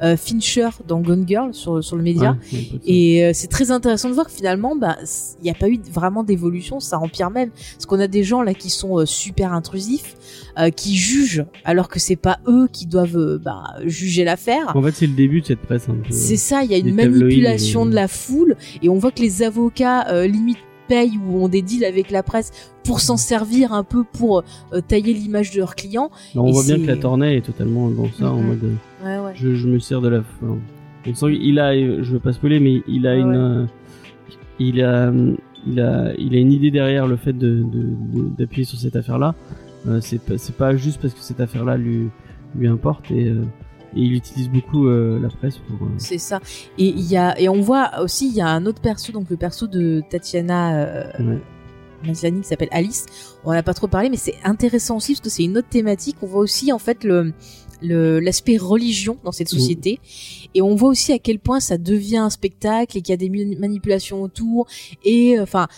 euh, 0.02 0.16
Fincher 0.16 0.68
dans 0.86 1.00
Gone 1.00 1.24
Girl 1.26 1.52
sur 1.54 1.82
sur 1.82 1.96
le 1.96 2.02
média. 2.02 2.36
Ouais. 2.52 2.58
Et 2.86 3.24
euh, 3.24 3.30
c'est 3.34 3.46
très 3.48 3.70
intéressant 3.70 4.08
de 4.08 4.14
voir 4.14 4.26
que 4.26 4.32
finalement, 4.32 4.76
bah, 4.76 4.96
il 5.40 5.44
n'y 5.44 5.50
a 5.50 5.54
pas 5.54 5.68
eu 5.68 5.78
vraiment 5.92 6.22
d'évolution, 6.24 6.80
ça 6.80 6.98
empire 6.98 7.30
même. 7.30 7.50
Parce 7.74 7.86
qu'on 7.86 8.00
a 8.00 8.06
des 8.08 8.22
gens 8.24 8.42
là 8.42 8.54
qui 8.54 8.70
sont 8.70 8.98
euh, 9.00 9.06
super 9.06 9.52
intrusifs, 9.52 10.16
euh, 10.58 10.70
qui 10.70 10.96
jugent, 10.96 11.44
alors 11.64 11.88
que 11.88 11.98
c'est 11.98 12.16
pas 12.16 12.38
eux 12.48 12.68
qui 12.72 12.86
doivent 12.86 13.38
bah, 13.42 13.62
juger 13.86 14.24
l'affaire. 14.24 14.72
En 14.76 14.82
fait, 14.82 14.92
c'est 14.92 15.06
le 15.06 15.14
début 15.14 15.40
de 15.40 15.46
cette 15.46 15.60
presse 15.60 15.88
un 15.88 15.94
peu. 15.94 16.10
C'est 16.10 16.36
ça, 16.36 16.62
il 16.64 16.70
y 16.70 16.74
a 16.74 16.78
une 16.78 16.94
manipulation 16.94 17.86
et- 17.86 17.90
de 17.90 17.94
la 17.94 18.08
foule, 18.08 18.56
et 18.82 18.88
on 18.88 18.98
voit 18.98 19.10
que 19.10 19.20
les 19.22 19.42
avocats 19.42 20.08
euh, 20.08 20.26
limite 20.26 20.58
payent 20.88 21.18
ou 21.26 21.42
ont 21.44 21.48
des 21.48 21.62
deals 21.62 21.84
avec 21.84 22.10
la 22.10 22.22
presse 22.22 22.52
pour 22.84 23.00
s'en 23.00 23.16
servir 23.16 23.72
un 23.72 23.84
peu 23.84 24.04
pour 24.04 24.42
euh, 24.72 24.80
tailler 24.80 25.12
l'image 25.14 25.50
de 25.52 25.58
leurs 25.58 25.74
clients. 25.74 26.10
On 26.36 26.46
et 26.46 26.52
voit 26.52 26.62
bien 26.64 26.78
que 26.78 26.86
la 26.86 26.96
tournée 26.96 27.36
est 27.36 27.40
totalement 27.40 27.88
dans 27.90 28.10
ça, 28.12 28.32
en 28.32 28.38
Mhm. 28.38 28.46
mode. 28.46 28.64
euh, 28.64 28.74
Ouais, 29.20 29.26
ouais. 29.26 29.32
je, 29.34 29.54
je 29.54 29.68
me 29.68 29.78
sers 29.78 30.00
de 30.00 30.08
la. 30.08 30.20
enfin, 30.20 30.58
qu'il 31.02 31.58
a, 31.58 31.74
je 31.74 32.12
veux 32.12 32.18
pas 32.20 32.32
spoiler, 32.32 32.60
mais 32.60 32.82
il 32.88 33.06
a 33.06 33.14
Ouais, 33.14 33.20
une, 33.20 33.34
euh, 33.34 33.64
il 34.58 34.82
a, 34.82 35.12
il 35.66 35.80
a, 35.80 36.12
il 36.18 36.34
a 36.34 36.38
une 36.38 36.52
idée 36.52 36.70
derrière 36.70 37.06
le 37.06 37.16
fait 37.16 37.32
de, 37.32 37.62
de- 37.62 37.62
de- 37.62 38.28
d'appuyer 38.38 38.64
sur 38.64 38.78
cette 38.78 38.96
affaire-là. 38.96 39.34
Euh, 39.86 40.00
c'est 40.00 40.18
pas, 40.56 40.76
juste 40.76 41.00
parce 41.00 41.12
que 41.12 41.20
cette 41.20 41.40
affaire-là 41.40 41.76
lui, 41.76 42.08
lui 42.56 42.68
importe 42.68 43.10
et, 43.10 43.28
et 43.96 44.00
il 44.00 44.12
utilise 44.14 44.48
beaucoup 44.50 44.86
euh, 44.88 45.18
la 45.20 45.28
presse 45.28 45.58
pour. 45.58 45.86
euh, 45.86 45.90
C'est 45.98 46.18
ça. 46.18 46.40
Et 46.78 46.88
il 46.88 47.00
y 47.10 47.16
a 47.16 47.38
et 47.40 47.48
on 47.48 47.60
voit 47.60 48.00
aussi 48.00 48.28
il 48.28 48.34
y 48.34 48.40
a 48.40 48.48
un 48.48 48.66
autre 48.66 48.80
perso 48.80 49.12
donc 49.12 49.30
le 49.30 49.36
perso 49.36 49.66
de 49.66 50.02
Tatiana 50.10 50.76
euh, 50.84 51.04
ouais. 51.20 51.42
Maslany 52.06 52.40
qui 52.42 52.48
s'appelle 52.48 52.68
Alice. 52.70 53.06
On 53.44 53.48
en 53.48 53.52
a 53.52 53.62
pas 53.62 53.72
trop 53.72 53.86
parlé, 53.86 54.10
mais 54.10 54.16
c'est 54.18 54.34
intéressant 54.44 54.96
aussi 54.96 55.12
parce 55.14 55.20
que 55.22 55.30
c'est 55.30 55.44
une 55.44 55.56
autre 55.56 55.68
thématique. 55.70 56.16
On 56.22 56.26
voit 56.26 56.40
aussi 56.42 56.70
en 56.72 56.78
fait 56.78 57.02
le- 57.02 57.32
l'aspect 57.88 58.56
religion 58.56 59.16
dans 59.24 59.32
cette 59.32 59.52
Mhm. 59.52 59.58
société 59.58 60.00
et 60.54 60.62
on 60.62 60.74
voit 60.74 60.90
aussi 60.90 61.12
à 61.12 61.18
quel 61.18 61.38
point 61.38 61.60
ça 61.60 61.78
devient 61.78 62.16
un 62.18 62.30
spectacle 62.30 62.96
et 62.98 63.02
qu'il 63.02 63.12
y 63.12 63.14
a 63.14 63.16
des 63.16 63.28
mani- 63.28 63.56
manipulations 63.56 64.22
autour 64.22 64.66
et 65.04 65.38
euh, 65.38 65.42
enfin 65.42 65.68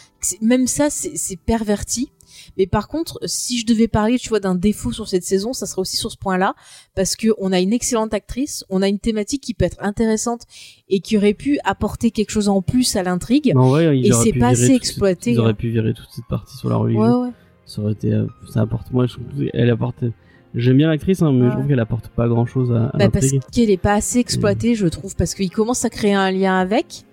même 0.40 0.66
ça 0.66 0.88
c'est 0.90 1.36
perverti 1.38 2.10
mais 2.58 2.66
par 2.66 2.88
contre 2.88 3.18
si 3.26 3.58
je 3.58 3.66
devais 3.66 3.88
parler 3.88 4.18
tu 4.18 4.28
vois 4.28 4.40
d'un 4.40 4.54
défaut 4.54 4.92
sur 4.92 5.08
cette 5.08 5.24
saison 5.24 5.52
ça 5.52 5.66
serait 5.66 5.80
aussi 5.80 5.96
sur 5.96 6.10
ce 6.10 6.16
point 6.16 6.36
là 6.38 6.54
parce 6.94 7.16
que 7.16 7.28
on 7.38 7.52
a 7.52 7.60
une 7.60 7.72
excellente 7.72 8.12
actrice 8.14 8.64
on 8.68 8.82
a 8.82 8.88
une 8.88 8.98
thématique 8.98 9.42
qui 9.42 9.54
peut 9.54 9.64
être 9.64 9.78
intéressante 9.80 10.42
et 10.88 11.00
qui 11.00 11.16
aurait 11.16 11.34
pu 11.34 11.58
apporter 11.64 12.10
quelque 12.10 12.30
chose 12.30 12.48
en 12.48 12.62
plus 12.62 12.96
à 12.96 13.02
l'intrigue 13.02 13.52
Et 13.92 14.12
c'est 14.12 14.32
pas 14.32 14.48
assez 14.48 14.72
exploité, 14.74 15.32
Ils 15.32 15.40
auraient 15.40 15.50
hein. 15.50 15.54
pu 15.54 15.70
virer 15.70 15.94
toute 15.94 16.08
cette 16.10 16.26
partie 16.28 16.56
sur 16.56 16.68
la 16.68 16.76
religion. 16.76 17.02
ouais 17.22 17.26
ouais 17.28 17.32
Ça 17.66 17.82
aurait 17.82 17.92
été, 17.92 18.12
euh, 18.12 18.26
ça 18.52 18.60
apporte. 18.60 18.92
Moi, 18.92 19.06
je 19.06 19.16
qu'elle 19.50 19.70
apporte. 19.70 20.04
J'aime 20.54 20.78
bien 20.78 20.88
l'actrice, 20.88 21.20
hein, 21.22 21.32
mais 21.32 21.42
Ouais. 21.42 21.48
je 21.48 21.52
trouve 21.54 21.66
qu'elle 21.68 21.80
apporte 21.80 22.08
pas 22.08 22.28
grand-chose 22.28 22.72
à, 22.72 22.86
à 22.86 22.96
Bah 22.98 23.08
parce 23.10 23.26
qu'elle 23.52 23.70
est 23.70 23.76
pas 23.76 23.92
assez 23.94 24.18
exploitée, 24.18 24.74
je 24.74 24.86
trouve, 24.86 25.14
parce 25.16 25.34
qu'il 25.34 25.50
commence 25.50 25.84
à 25.84 25.90
créer 25.90 26.14
un 26.14 26.30
lien 26.30 26.56
avec, 26.58 27.04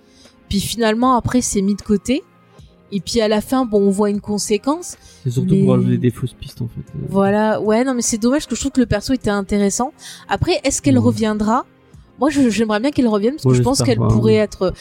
puis 0.50 0.60
finalement 0.62 1.16
après 1.18 1.42
c'est 1.42 1.62
mis 1.62 1.76
de 1.76 1.82
côté, 1.82 2.24
et 2.92 3.00
puis 3.02 3.20
à 3.22 3.28
la 3.28 3.42
fin 3.42 3.66
bon 3.66 3.82
on 3.82 3.90
voit 3.90 4.10
une 4.10 4.22
conséquence. 4.22 4.96
C'est 5.24 5.32
surtout 5.32 5.56
mais- 5.56 5.64
pour 5.66 5.74
ajouter 5.76 5.98
des 5.98 6.12
fausses 6.12 6.34
pistes 6.34 6.62
en 6.62 6.68
fait. 6.68 6.84
Voilà, 7.10 7.60
ouais 7.60 7.84
non 7.84 7.94
mais 7.96 8.02
c'est 8.02 8.18
dommage 8.18 8.48
que 8.48 8.56
je 8.56 8.62
trouve 8.62 8.72
que 8.72 8.80
le 8.82 8.86
perso 8.88 9.12
était 9.14 9.30
intéressant. 9.30 9.92
Après 10.30 10.62
est-ce 10.64 10.82
qu'elle 10.82 10.98
Ouais. 11.00 11.04
reviendra? 11.06 11.66
Moi 12.20 12.30
j'aimerais 12.30 12.80
bien 12.80 12.92
qu'elle 12.92 13.08
revienne 13.08 13.34
parce 13.34 13.44
que 13.46 13.54
je 13.54 13.62
pense 13.64 13.82
qu'elle 13.82 13.98
pourrait 13.98 14.36
être, 14.36 14.74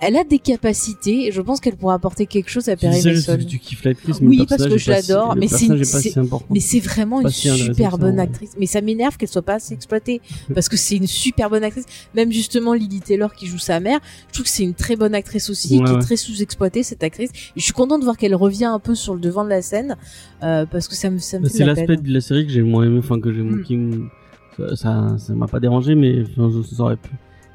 elle 0.00 0.16
a 0.16 0.24
des 0.24 0.38
capacités 0.38 1.26
et 1.28 1.32
je 1.32 1.40
pense 1.40 1.58
qu'elle 1.60 1.76
pourrait 1.76 1.94
apporter 1.94 2.26
quelque 2.26 2.50
chose 2.50 2.68
à 2.68 2.76
Tu 2.76 2.82
Perry 2.82 3.02
Mason. 3.02 3.36
que 3.38 3.42
tu 3.42 3.58
kiffes 3.58 3.84
l'actrice, 3.84 4.20
mais 4.20 4.28
Oui, 4.28 4.46
parce 4.48 4.64
que 4.66 4.76
je 4.76 4.84
si- 4.84 4.90
l'adore, 4.90 5.34
mais 5.36 5.48
c'est 5.48 5.66
une- 5.66 5.82
si. 5.84 6.14
Mais 6.50 6.60
c'est 6.60 6.80
vraiment 6.80 7.22
Pas 7.22 7.28
une 7.28 7.34
si 7.34 7.48
super 7.48 7.96
bonne 7.96 8.20
actrice. 8.20 8.50
Mais 8.60 8.66
ça 8.66 8.80
m'énerve 8.82 9.16
qu'elle 9.16 9.28
soit 9.30 9.42
pas 9.42 9.54
assez 9.54 9.72
exploitée. 9.72 10.20
parce 10.54 10.68
que 10.68 10.76
c'est 10.76 10.96
une 10.96 11.06
super 11.06 11.48
bonne 11.48 11.64
actrice. 11.64 11.86
Même 12.14 12.30
justement 12.30 12.74
Lily 12.74 13.00
Taylor 13.00 13.34
qui 13.34 13.46
joue 13.46 13.58
sa 13.58 13.80
mère, 13.80 14.00
je 14.28 14.34
trouve 14.34 14.44
que 14.44 14.50
c'est 14.50 14.64
une 14.64 14.74
très 14.74 14.96
bonne 14.96 15.14
actrice 15.14 15.48
aussi, 15.50 15.78
Ouais, 15.78 15.84
qui 15.86 15.92
est 15.94 15.98
très 16.00 16.16
sous-exploitée 16.16 16.82
cette 16.82 17.02
actrice. 17.02 17.30
Et 17.30 17.60
je 17.60 17.62
suis 17.64 17.72
contente 17.72 18.00
de 18.00 18.04
voir 18.04 18.16
qu'elle 18.18 18.34
revient 18.34 18.64
un 18.66 18.78
peu 18.78 18.94
sur 18.94 19.14
le 19.14 19.20
devant 19.20 19.44
de 19.44 19.48
la 19.50 19.62
scène, 19.62 19.96
euh, 20.42 20.66
parce 20.66 20.88
que 20.88 20.94
ça 20.96 21.08
me, 21.10 21.18
ça 21.18 21.38
me 21.38 21.44
Bah, 21.44 21.48
C'est 21.52 21.64
l'aspect 21.64 21.96
de 21.96 22.12
la 22.12 22.20
série 22.20 22.46
que 22.46 22.52
j'ai 22.52 22.62
moins 22.62 22.84
aimé, 22.84 22.98
enfin 22.98 23.18
que 23.20 23.32
j'ai 23.32 23.40
Mm. 23.42 24.08
Me- 24.58 24.74
ça- 24.74 25.16
ça 25.18 25.34
m'a 25.34 25.46
pas 25.46 25.60
dérangé, 25.60 25.94
mais 25.94 26.22
enfin, 26.22 26.50
ça 26.70 26.82
aurait 26.82 26.96
pu 26.96 27.10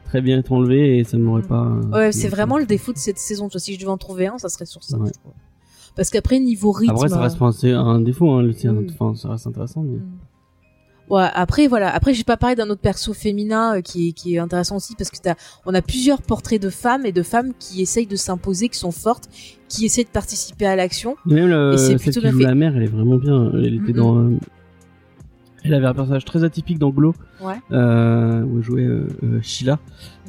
très 0.06 0.22
bien 0.22 0.40
être 0.40 0.52
enlevé 0.52 0.98
et 0.98 1.04
ça 1.04 1.18
m'aurait 1.18 1.42
Mm. 1.44 1.48
pas. 1.48 1.68
Ouais, 1.94 2.12
c'est 2.12 2.28
vraiment 2.30 2.58
le 2.58 2.66
défaut 2.66 2.94
de 2.94 2.98
cette 2.98 3.20
saison. 3.20 3.48
Tu 3.48 3.54
vois, 3.54 3.60
Si 3.62 3.74
je 3.76 3.80
devais 3.80 3.92
en 3.92 3.98
trouver 3.98 4.28
un, 4.28 4.38
ça 4.38 4.50
serait 4.50 4.66
sur 4.66 4.84
ça. 4.84 4.98
Ouais. 4.98 5.12
Parce 5.96 6.10
qu'après 6.10 6.40
niveau 6.40 6.72
rythme. 6.72 6.94
Après, 6.96 7.10
ça 7.10 7.20
reste 7.20 7.38
pas 7.38 7.52
un, 7.68 8.00
défaut, 8.02 8.32
hein, 8.32 8.42
le 8.42 8.54
tien. 8.54 8.74
Mm. 8.74 8.88
Enfin, 9.00 9.16
ça 9.16 9.30
reste 9.30 9.48
intéressant, 9.48 9.82
mais. 9.84 9.98
Mm. 9.98 10.10
Ouais, 11.10 11.26
après 11.34 11.66
voilà, 11.68 11.90
après 11.92 12.14
j'ai 12.14 12.24
pas 12.24 12.38
parlé 12.38 12.56
d'un 12.56 12.70
autre 12.70 12.82
perso 12.82 13.14
féminin 13.16 13.78
euh, 13.78 13.82
qui 13.82 14.10
est 14.10 14.12
qui 14.12 14.36
est 14.36 14.38
intéressant 14.38 14.76
aussi 14.76 14.94
parce 14.96 15.10
que 15.10 15.18
t'as 15.20 15.34
on 15.66 15.74
a 15.74 15.82
plusieurs 15.82 16.22
portraits 16.22 16.62
de 16.62 16.70
femmes 16.70 17.04
et 17.04 17.12
de 17.12 17.24
femmes 17.24 17.54
qui 17.58 17.82
essayent 17.82 18.06
de 18.06 18.16
s'imposer, 18.16 18.70
qui 18.70 18.78
sont 18.78 18.92
fortes, 18.92 19.28
qui 19.70 19.86
essaient 19.86 20.04
de 20.04 20.10
participer 20.10 20.68
à 20.68 20.76
l'action. 20.76 21.16
Même 21.26 21.48
le, 21.48 21.74
Et 21.74 21.78
c'est 21.80 21.88
celle 21.88 21.98
plutôt 21.98 22.20
qui 22.20 22.26
bien 22.28 22.32
joue 22.34 22.38
fait. 22.42 22.44
la 22.46 22.54
mère, 22.54 22.78
elle 22.78 22.84
est 22.84 22.88
vraiment 22.94 23.16
bien. 23.18 23.52
Elle 23.56 23.74
était 23.82 23.94
dans. 23.94 24.30
Elle 25.64 25.74
avait 25.74 25.88
un 25.88 25.94
personnage 25.94 26.26
très 26.26 26.44
atypique 26.44 26.80
dans 26.80 26.90
Glow, 26.90 27.14
Ouais. 27.44 27.54
euh, 27.72 28.44
où 28.44 28.58
elle 28.58 28.64
jouait 28.64 28.84
euh, 28.86 29.08
euh, 29.24 29.40
Sheila. 29.42 29.80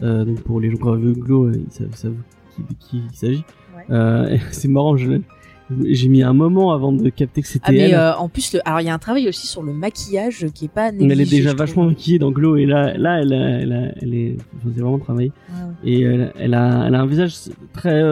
Donc 0.03 0.41
pour 0.43 0.61
les 0.61 0.71
gens 0.71 0.77
qui 0.77 0.85
ont 0.85 0.97
vu 0.97 1.13
Glow, 1.13 1.51
ils 1.53 1.65
savent, 1.71 1.95
savent 1.95 2.15
qui, 2.57 2.63
de 2.63 2.75
qui 2.79 3.03
il 3.11 3.17
s'agit. 3.17 3.45
Ouais. 3.89 4.39
C'est 4.51 4.69
marrant, 4.69 4.97
j'ai 4.97 6.09
mis 6.09 6.23
un 6.25 6.33
moment 6.33 6.73
avant 6.73 6.91
de 6.93 7.09
capter 7.11 7.43
que 7.43 7.47
c'était 7.49 7.67
Ah 7.69 7.73
mais 7.73 7.91
elle. 7.91 8.15
en 8.19 8.29
plus 8.29 8.53
le 8.55 8.61
alors 8.67 8.81
il 8.81 8.87
y 8.87 8.91
a 8.91 8.95
un 8.95 8.99
travail 8.99 9.29
aussi 9.29 9.47
sur 9.47 9.63
le 9.63 9.73
maquillage 9.73 10.47
qui 10.53 10.65
est 10.65 10.69
pas 10.69 10.91
Mais 10.91 10.99
négligé. 10.99 11.13
elle 11.13 11.21
est 11.21 11.31
déjà 11.31 11.55
vachement 11.55 11.85
maquillée 11.85 12.19
dans 12.19 12.33
Glow 12.33 12.57
et 12.57 12.67
là, 12.67 12.93
là, 12.99 13.21
elle, 13.21 13.33
a- 13.33 13.61
elle, 13.61 13.73
a- 13.73 13.93
elle 14.03 14.15
est, 14.15 14.37
enfin, 14.57 14.69
c'est 14.75 14.81
vraiment 14.81 14.99
travaillé. 14.99 15.31
Ouais. 15.51 15.91
Et 15.93 16.01
elle, 16.03 16.33
elle 16.41 16.55
a, 16.55 16.87
elle 16.89 16.95
a 16.97 17.01
un 17.01 17.07
visage 17.07 17.35
très 17.73 18.03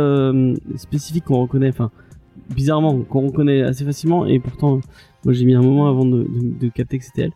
spécifique 0.76 1.24
qu'on 1.24 1.40
reconnaît, 1.42 1.68
enfin 1.70 1.90
bizarrement 2.54 2.96
qu'on 3.02 3.26
reconnaît 3.26 3.62
assez 3.62 3.84
facilement. 3.84 4.24
Et 4.26 4.38
pourtant, 4.38 4.80
moi 5.24 5.32
j'ai 5.34 5.44
mis 5.44 5.54
un 5.54 5.62
moment 5.62 5.88
avant 5.88 6.04
de, 6.04 6.22
de, 6.24 6.58
de 6.60 6.68
capter 6.68 6.98
que 6.98 7.04
c'était 7.04 7.22
elle. 7.22 7.32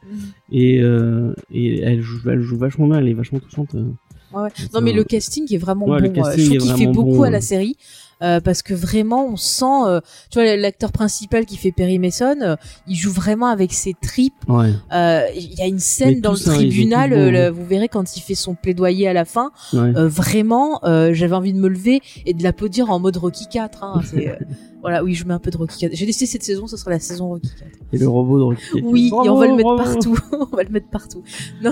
Et, 0.50 0.80
euh, 0.82 1.34
et 1.50 1.80
elle, 1.80 2.00
joue, 2.00 2.18
elle 2.30 2.40
joue 2.42 2.56
vachement 2.58 2.86
bien, 2.86 2.98
elle 2.98 3.08
est 3.08 3.14
vachement 3.14 3.38
touchante. 3.40 3.74
euh. 3.74 3.84
Ouais, 4.32 4.42
ouais. 4.44 4.48
Ça 4.56 4.68
Non 4.74 4.80
mais 4.80 4.92
va. 4.92 4.96
le 4.98 5.04
casting 5.04 5.46
est 5.52 5.58
vraiment 5.58 5.86
Ouais, 5.86 6.00
bon. 6.08 6.24
euh, 6.24 6.32
Je 6.36 6.46
trouve 6.56 6.58
qu'il 6.68 6.76
fait 6.86 6.86
beaucoup 6.92 7.16
bon, 7.18 7.22
à 7.24 7.30
la 7.30 7.40
série. 7.42 7.76
euh, 8.22 8.40
parce 8.40 8.62
que 8.62 8.72
vraiment 8.72 9.26
on 9.26 9.36
sent 9.36 9.64
euh, 9.86 10.00
tu 10.30 10.38
vois 10.40 10.56
l'acteur 10.56 10.90
principal 10.92 11.44
qui 11.44 11.56
fait 11.58 11.72
Perry 11.72 11.98
Mason 11.98 12.36
euh, 12.40 12.56
il 12.86 12.94
joue 12.94 13.10
vraiment 13.10 13.48
avec 13.48 13.72
ses 13.74 13.94
tripes 14.00 14.32
Ouais. 14.48 14.70
Euh, 14.94 15.26
il 15.36 15.52
y 15.54 15.60
a 15.60 15.66
une 15.66 15.80
scène 15.80 16.14
Mais 16.14 16.20
dans 16.20 16.32
le 16.32 16.38
tribunal 16.38 17.12
euh, 17.12 17.28
hein. 17.28 17.30
le- 17.32 17.48
vous 17.50 17.66
verrez 17.66 17.88
quand 17.88 18.16
il 18.16 18.20
fait 18.20 18.36
son 18.36 18.54
plaidoyer 18.54 19.06
à 19.08 19.12
la 19.12 19.24
fin 19.26 19.50
ouais. 19.74 19.80
euh, 19.96 20.06
vraiment 20.08 20.82
euh, 20.84 21.12
j'avais 21.12 21.34
envie 21.34 21.52
de 21.52 21.58
me 21.58 21.68
lever 21.68 22.00
et 22.24 22.32
de 22.32 22.42
l'applaudir 22.44 22.90
en 22.90 23.00
mode 23.00 23.16
Rocky 23.18 23.46
4 23.50 23.82
hein, 23.84 24.00
c'est, 24.04 24.28
euh, 24.28 24.36
voilà 24.82 25.02
oui 25.04 25.14
je 25.14 25.24
mets 25.26 25.32
un 25.32 25.38
peu 25.38 25.50
de 25.50 25.56
Rocky 25.56 25.78
4 25.80 25.94
j'ai 25.94 26.04
décidé 26.06 26.26
cette 26.26 26.42
saison 26.42 26.66
ce 26.66 26.76
sera 26.76 26.90
la 26.90 26.98
saison 26.98 27.28
Rocky 27.28 27.48
4 27.58 27.70
Et 27.92 27.98
le 27.98 28.08
robot 28.08 28.38
de 28.38 28.42
Rocky. 28.44 28.82
oui 28.82 29.08
Bravo, 29.10 29.26
et 29.26 29.30
on 29.30 29.36
va 29.38 29.46
le 29.46 29.54
mettre 29.56 29.74
bravo. 29.74 29.92
partout 29.92 30.16
on 30.52 30.56
va 30.56 30.62
le 30.64 30.68
mettre 30.70 30.88
partout 30.88 31.22
non 31.62 31.70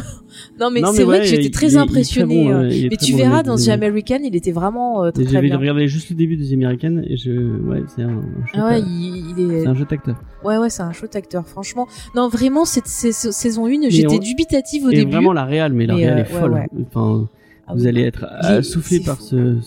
non 0.60 0.70
mais 0.70 0.80
c'est 0.94 1.02
vrai 1.04 1.20
que 1.20 1.26
j'étais 1.26 1.50
très 1.50 1.68
très 1.68 2.24
bon, 2.24 2.50
euh, 2.50 2.68
mais 2.70 2.96
très 2.96 3.06
tu 3.06 3.12
bon 3.12 3.18
verras 3.18 3.42
dans 3.42 3.56
The 3.56 3.68
American 3.68 4.18
il 4.24 4.36
était 4.36 4.52
vraiment 4.52 5.04
euh, 5.04 5.10
très 5.10 5.26
J'avais 5.26 5.48
bien 5.48 5.58
regardé 5.58 5.88
juste 5.88 6.10
le 6.10 6.16
début 6.16 6.36
The 6.38 6.52
American 6.52 7.02
et 7.04 7.16
je, 7.16 7.32
ouais, 7.32 7.82
c'est 7.94 8.02
un, 8.02 8.08
un 8.10 8.22
Ah 8.54 8.66
ouais, 8.68 8.80
il, 8.80 9.34
il 9.38 9.50
est. 9.52 9.60
c'est 9.62 9.66
un 9.66 9.74
jeu 9.74 9.84
d'acteur. 9.90 10.16
Ouais, 10.44 10.56
ouais, 10.58 10.70
c'est 10.70 10.82
un 10.82 10.92
chouette 10.92 11.16
acteur, 11.16 11.46
franchement. 11.46 11.86
Non, 12.14 12.28
vraiment, 12.28 12.64
cette 12.64 12.86
sais- 12.86 13.12
saison 13.12 13.66
1, 13.66 13.68
Mais 13.80 13.90
j'étais 13.90 14.14
on- 14.14 14.18
dubitative 14.18 14.86
au 14.86 14.90
et 14.90 14.96
début. 14.96 15.10
vraiment 15.12 15.32
la 15.32 15.44
réal, 15.44 15.72
mais 15.72 15.86
la 15.86 15.94
réal 15.96 16.18
euh, 16.18 16.22
est 16.22 16.24
folle. 16.24 16.52
ouais. 16.52 16.68
Enfin, 16.86 17.28
Ah 17.66 17.72
vous 17.74 17.82
oui. 17.82 17.88
allez 17.88 18.02
être 18.02 18.24
soufflé 18.62 19.00
par 19.00 19.20
ce, 19.20 19.58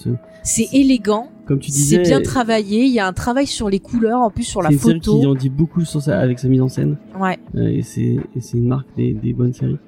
C'est 0.44 0.68
élégant, 0.74 1.30
comme 1.46 1.60
tu 1.60 1.72
c'est 1.72 1.78
disais. 1.78 2.02
bien 2.02 2.22
travaillé, 2.22 2.84
il 2.84 2.92
y 2.92 3.00
a 3.00 3.08
un 3.08 3.14
travail 3.14 3.48
sur 3.48 3.70
les 3.70 3.80
couleurs, 3.80 4.20
en 4.20 4.30
plus 4.30 4.44
sur 4.44 4.62
la 4.62 4.70
C'est 4.70 4.78
photo. 4.78 5.20
qui 5.20 5.26
en 5.26 5.36
dit 5.36 5.50
beaucoup 5.50 5.86
sur 5.86 6.02
sa, 6.02 6.20
avec 6.20 6.38
sa 6.40 6.50
mise 6.50 6.62
en 6.62 6.68
scène. 6.68 6.98
Ouais. 7.20 7.40
Euh, 7.56 7.68
et 7.70 7.82
c'est 7.82 8.18
c'est 8.40 8.58
une 8.58 8.68
marque 8.68 8.88
des, 8.98 9.14
des 9.14 9.34
bonnes 9.34 9.54
séries. 9.54 9.80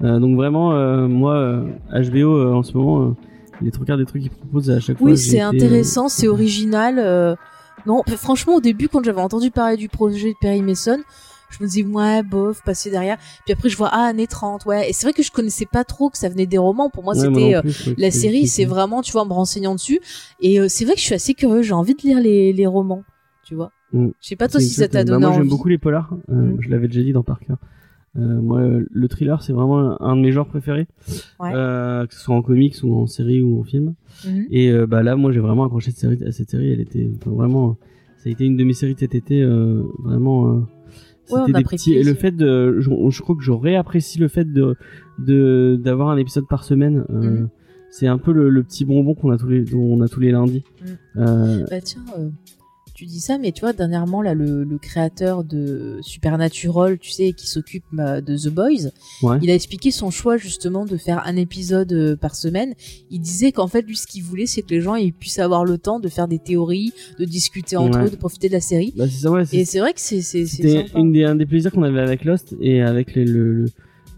Mm. 0.00 0.04
Euh, 0.04 0.18
donc 0.20 0.36
vraiment, 0.36 0.72
euh, 0.72 1.08
moi, 1.08 1.64
HBO 1.92 2.54
en 2.54 2.62
ce 2.62 2.76
moment, 2.76 3.16
les 3.60 3.70
trois 3.72 3.84
quarts 3.84 3.98
des 3.98 4.06
trucs 4.06 4.22
qu'ils 4.22 4.30
proposent 4.30 4.70
à 4.70 4.80
chaque 4.80 4.98
fois. 4.98 5.08
Oui, 5.08 5.18
c'est 5.18 5.40
intéressant, 5.40 6.08
c'est 6.08 6.28
original. 6.38 7.36
Non, 7.86 8.02
franchement, 8.16 8.54
au 8.54 8.60
début, 8.60 8.88
quand 8.88 9.04
j'avais 9.04 9.20
entendu 9.20 9.50
parler 9.50 9.76
du 9.76 9.88
projet 9.88 10.30
de 10.30 10.36
Perry 10.40 10.62
Mason, 10.62 10.98
je 11.58 11.62
me 11.64 11.68
disais, 11.68 11.82
ouais, 11.84 12.22
bof, 12.22 12.62
passer 12.64 12.90
derrière. 12.90 13.16
Puis 13.44 13.52
après, 13.52 13.68
je 13.68 13.76
vois, 13.76 13.88
ah, 13.92 14.06
années 14.06 14.26
30, 14.26 14.66
ouais. 14.66 14.88
Et 14.90 14.92
c'est 14.92 15.06
vrai 15.06 15.12
que 15.12 15.22
je 15.22 15.30
connaissais 15.30 15.66
pas 15.66 15.84
trop 15.84 16.10
que 16.10 16.18
ça 16.18 16.28
venait 16.28 16.46
des 16.46 16.58
romans. 16.58 16.90
Pour 16.90 17.04
moi, 17.04 17.14
ouais, 17.14 17.20
c'était 17.20 17.54
euh, 17.56 17.60
plus, 17.62 17.94
la 17.96 18.10
série, 18.10 18.46
c'est 18.46 18.64
vraiment, 18.64 19.02
tu 19.02 19.12
vois, 19.12 19.22
en 19.22 19.26
me 19.26 19.32
renseignant 19.32 19.74
dessus. 19.74 20.00
Et 20.40 20.60
euh, 20.60 20.66
c'est 20.68 20.84
vrai 20.84 20.94
que 20.94 21.00
je 21.00 21.04
suis 21.06 21.14
assez 21.14 21.34
curieux, 21.34 21.62
j'ai 21.62 21.72
envie 21.72 21.94
de 21.94 22.02
lire 22.02 22.20
les, 22.20 22.52
les 22.52 22.66
romans, 22.66 23.02
tu 23.44 23.54
vois. 23.54 23.70
Mm. 23.92 24.08
Je 24.20 24.28
sais 24.28 24.36
pas 24.36 24.48
toi 24.48 24.60
si 24.60 24.70
ça 24.70 24.88
t'a 24.88 24.98
chouette- 25.00 25.06
bah, 25.08 25.12
donné 25.14 25.26
Moi, 25.26 25.34
j'aime 25.36 25.48
beaucoup 25.48 25.68
les 25.68 25.78
polars. 25.78 26.16
Euh, 26.30 26.34
Mm. 26.34 26.56
Je 26.60 26.68
l'avais 26.70 26.88
déjà 26.88 27.02
dit 27.02 27.12
dans 27.12 27.22
Parker. 27.22 27.54
Euh, 28.16 28.40
moi, 28.40 28.60
le 28.62 29.08
thriller, 29.08 29.42
c'est 29.42 29.52
vraiment 29.52 30.00
un 30.00 30.14
de 30.14 30.20
mes 30.20 30.30
genres 30.30 30.46
préférés, 30.46 30.86
Ouais. 31.40 31.50
euh, 31.52 32.06
que 32.06 32.14
ce 32.14 32.20
soit 32.20 32.36
en 32.36 32.42
comics 32.42 32.76
ou 32.84 32.94
en 32.94 33.06
série 33.08 33.42
ou 33.42 33.58
en 33.60 33.64
film. 33.64 33.94
Mhm. 34.24 34.46
Et 34.52 34.70
euh, 34.70 34.86
bah 34.86 35.02
là, 35.02 35.16
moi, 35.16 35.32
j'ai 35.32 35.40
vraiment 35.40 35.64
accroché 35.64 35.90
cette 35.90 35.98
série, 35.98 36.24
à 36.24 36.30
cette 36.30 36.48
série. 36.48 36.70
Elle 36.70 36.80
était 36.80 37.08
enfin, 37.20 37.32
vraiment, 37.32 37.76
ça 38.18 38.28
a 38.28 38.32
été 38.32 38.44
une 38.44 38.56
de 38.56 38.62
mes 38.62 38.72
séries 38.72 38.94
de 38.94 39.00
cet 39.00 39.16
été, 39.16 39.44
vraiment. 40.04 40.64
Ouais, 41.30 41.40
on 41.40 41.46
des 41.46 41.64
petits. 41.64 41.94
Et 41.94 42.02
le 42.02 42.14
fait 42.14 42.32
de, 42.32 42.76
je, 42.80 42.90
je 43.08 43.22
crois 43.22 43.34
que 43.36 43.42
j'aurais 43.42 43.76
apprécié 43.76 44.20
le 44.20 44.28
fait 44.28 44.44
de 44.52 44.76
de 45.18 45.78
d'avoir 45.82 46.08
un 46.10 46.16
épisode 46.16 46.46
par 46.48 46.64
semaine. 46.64 47.04
euh, 47.10 47.20
Mhm. 47.42 47.48
C'est 47.90 48.08
un 48.08 48.18
peu 48.18 48.32
le, 48.32 48.48
le 48.50 48.62
petit 48.64 48.84
bonbon 48.84 49.14
qu'on 49.14 49.30
a 49.30 49.38
tous 49.38 49.48
les, 49.48 49.62
dont 49.62 49.78
on 49.80 50.00
a 50.00 50.08
tous 50.08 50.18
les 50.18 50.32
lundis. 50.32 50.64
Mhm. 50.82 50.96
Euh, 51.18 51.64
Bah 51.70 51.80
tiens, 51.80 52.02
euh, 52.18 52.28
tu 52.94 53.06
dis 53.06 53.18
ça, 53.20 53.38
mais 53.38 53.50
tu 53.52 53.60
vois, 53.62 53.72
dernièrement, 53.72 54.22
là, 54.22 54.34
le, 54.34 54.62
le 54.64 54.78
créateur 54.78 55.42
de 55.42 55.98
Supernatural, 56.02 56.98
tu 56.98 57.10
sais, 57.10 57.32
qui 57.32 57.46
s'occupe 57.48 57.84
bah, 57.92 58.20
de 58.20 58.36
The 58.36 58.48
Boys, 58.48 58.90
ouais. 59.22 59.38
il 59.42 59.50
a 59.50 59.54
expliqué 59.54 59.90
son 59.90 60.10
choix 60.10 60.36
justement 60.36 60.84
de 60.84 60.96
faire 60.96 61.22
un 61.26 61.36
épisode 61.36 61.92
euh, 61.92 62.16
par 62.16 62.34
semaine. 62.36 62.74
Il 63.10 63.20
disait 63.20 63.52
qu'en 63.52 63.66
fait, 63.66 63.82
lui, 63.82 63.96
ce 63.96 64.06
qu'il 64.06 64.22
voulait, 64.22 64.46
c'est 64.46 64.62
que 64.62 64.70
les 64.70 64.80
gens 64.80 64.94
ils 64.94 65.12
puissent 65.12 65.38
avoir 65.40 65.64
le 65.64 65.76
temps 65.76 65.98
de 66.00 66.08
faire 66.08 66.28
des 66.28 66.38
théories, 66.38 66.92
de 67.18 67.24
discuter 67.24 67.76
entre 67.76 67.98
Ouais. 67.98 68.06
eux, 68.06 68.10
de 68.10 68.16
profiter 68.16 68.48
de 68.48 68.54
la 68.54 68.60
série. 68.60 68.92
Bah, 68.96 69.06
c'est 69.08 69.22
ça, 69.22 69.30
ouais. 69.30 69.42
Et 69.52 69.64
c'est 69.64 69.80
vrai 69.80 69.92
que 69.92 70.00
c'est 70.00 70.22
C'était 70.22 70.86
un 70.94 71.34
des 71.34 71.46
plaisirs 71.46 71.72
qu'on 71.72 71.82
avait 71.82 72.00
avec 72.00 72.24
Lost 72.24 72.54
et 72.60 72.80
avec 72.80 73.14
les- 73.14 73.24
le, 73.24 73.54
le- 73.54 73.62
le- 73.64 73.70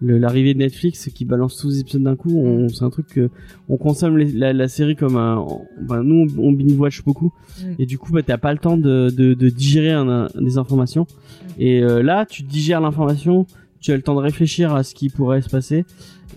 l'arrivée 0.03 0.55
de 0.55 0.59
Netflix 0.59 1.09
qui 1.15 1.25
balance 1.25 1.57
tous 1.57 1.69
les 1.71 1.81
épisodes 1.81 2.03
d'un 2.03 2.17
coup. 2.17 2.31
Mm. 2.31 2.47
On, 2.65 2.69
c'est 2.69 2.85
un 2.85 2.91
truc 2.91 3.07
que 3.09 3.31
on 3.69 3.77
consomme 3.77 4.17
les- 4.19 4.33
la, 4.33 4.53
la 4.53 4.69
série 4.69 4.97
comme 4.97 5.17
un. 5.17 5.45
Ben, 5.81 6.03
nous, 6.03 6.27
on, 6.39 6.49
on 6.49 6.53
binge 6.53 6.79
watch 6.79 7.03
beaucoup 7.05 7.33
Mm. 7.63 7.73
et 7.79 7.87
du 7.87 7.99
coup, 7.99 8.13
bah, 8.13 8.23
t'as 8.23 8.39
pas 8.39 8.53
le 8.53 8.59
temps 8.59 8.77
de, 8.77 9.11
de, 9.11 9.35
de 9.35 9.49
digérer 9.49 9.93
un- 9.93 10.09
un- 10.09 10.29
des 10.41 10.59
informations. 10.59 11.03
Mm. 11.03 11.61
Et 11.63 11.83
euh, 11.83 12.03
là, 12.03 12.27
tu 12.27 12.43
digères 12.43 12.81
l'information, 12.81 13.47
tu 13.81 13.93
as 13.93 13.97
le 13.97 14.03
temps 14.03 14.15
de 14.15 14.21
réfléchir 14.21 14.75
à 14.75 14.83
ce 14.83 14.95
qui 14.95 15.09
pourrait 15.09 15.41
se 15.43 15.49
passer. 15.49 15.85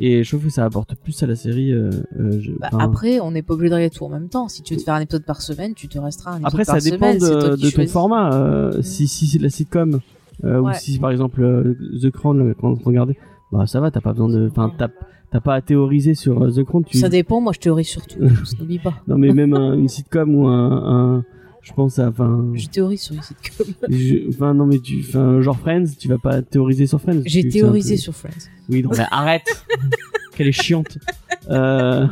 Et 0.01 0.23
je 0.23 0.29
trouve 0.29 0.45
que 0.45 0.49
ça 0.51 0.63
apporte 0.63 0.95
plus 0.95 1.21
à 1.23 1.27
la 1.27 1.35
série. 1.35 1.73
euh, 1.73 1.89
euh, 2.17 2.39
je- 2.39 2.51
Bah, 2.53 2.69
après, 2.79 3.19
on 3.19 3.31
n'est 3.31 3.41
pas 3.41 3.53
obligé 3.55 3.69
de 3.69 3.75
regarder 3.75 3.93
tout 3.93 4.05
en 4.05 4.09
même 4.09 4.29
temps. 4.29 4.47
Si 4.47 4.61
tu 4.61 4.73
veux 4.73 4.79
te 4.79 4.85
faire 4.85 4.93
un 4.93 5.01
épisode 5.01 5.25
par 5.25 5.41
semaine, 5.41 5.73
tu 5.73 5.89
te 5.89 5.99
resteras 5.99 6.31
un 6.31 6.35
épisode 6.35 6.47
Après, 6.47 6.63
par 6.63 6.79
ça 6.79 6.89
dépend 6.89 7.07
semaine. 7.07 7.19
c'est 7.19 7.29
toi 7.39 7.49
de, 7.49 7.55
qui 7.57 7.63
de 7.65 7.69
ton 7.71 7.87
format. 7.87 8.33
euh, 8.33 8.81
Si, 8.81 9.07
si 9.09 9.27
c'est 9.27 9.39
de 9.39 9.43
la 9.43 9.49
sitcom, 9.49 9.99
euh, 10.45 10.59
Ouais. 10.61 10.71
ou 10.71 10.73
si 10.79 10.97
par 10.99 11.11
exemple 11.11 11.41
euh, 11.43 11.75
The 12.01 12.11
Crown, 12.11 12.47
là, 12.47 12.53
quand 12.57 12.69
on 12.71 12.75
regardait, 12.75 13.17
bah 13.51 13.65
ça 13.67 13.79
va, 13.79 13.91
t'as 13.91 14.01
pas 14.01 14.11
besoin 14.13 14.29
de. 14.29 14.47
Enfin, 14.49 14.71
t'as 14.77 14.89
t'as 15.31 15.39
pas 15.39 15.55
à 15.55 15.61
théoriser 15.61 16.15
sur 16.15 16.41
euh, 16.43 16.51
The 16.51 16.63
Crown. 16.63 16.83
Tu... 16.85 16.97
Ça 16.97 17.09
dépend, 17.09 17.39
moi 17.41 17.53
je 17.53 17.59
théorise 17.59 17.87
surtout, 17.87 18.19
n'oublie 18.59 18.79
pas. 18.79 18.93
Non, 19.07 19.17
mais 19.17 19.31
même 19.31 19.53
un- 19.53 19.73
une 19.75 19.87
sitcom 19.87 20.35
ou 20.35 20.47
un. 20.47 21.17
un- 21.17 21.25
je 21.61 21.73
pense 21.73 21.99
à. 21.99 22.07
Enfin, 22.09 22.47
Je 22.53 22.67
théorise 22.67 23.01
sur 23.01 23.15
une 23.15 23.21
sitcom. 23.21 23.67
enfin, 24.29 24.53
non, 24.53 24.65
mais 24.65 24.79
tu. 24.79 25.03
Enfin, 25.07 25.41
genre 25.41 25.57
Friends, 25.57 25.85
tu 25.99 26.07
vas 26.07 26.17
pas 26.17 26.41
théoriser 26.41 26.87
sur 26.87 27.01
Friends. 27.01 27.21
J'ai 27.25 27.47
théorisé 27.49 27.95
peu- 27.95 28.01
sur 28.01 28.15
Friends. 28.15 28.47
Oui, 28.69 28.81
donc 28.81 28.95
bah, 28.97 29.07
arrête 29.11 29.65
Qu'elle 30.35 30.47
est 30.47 30.51
chiante. 30.51 30.97
Euh... 31.49 32.07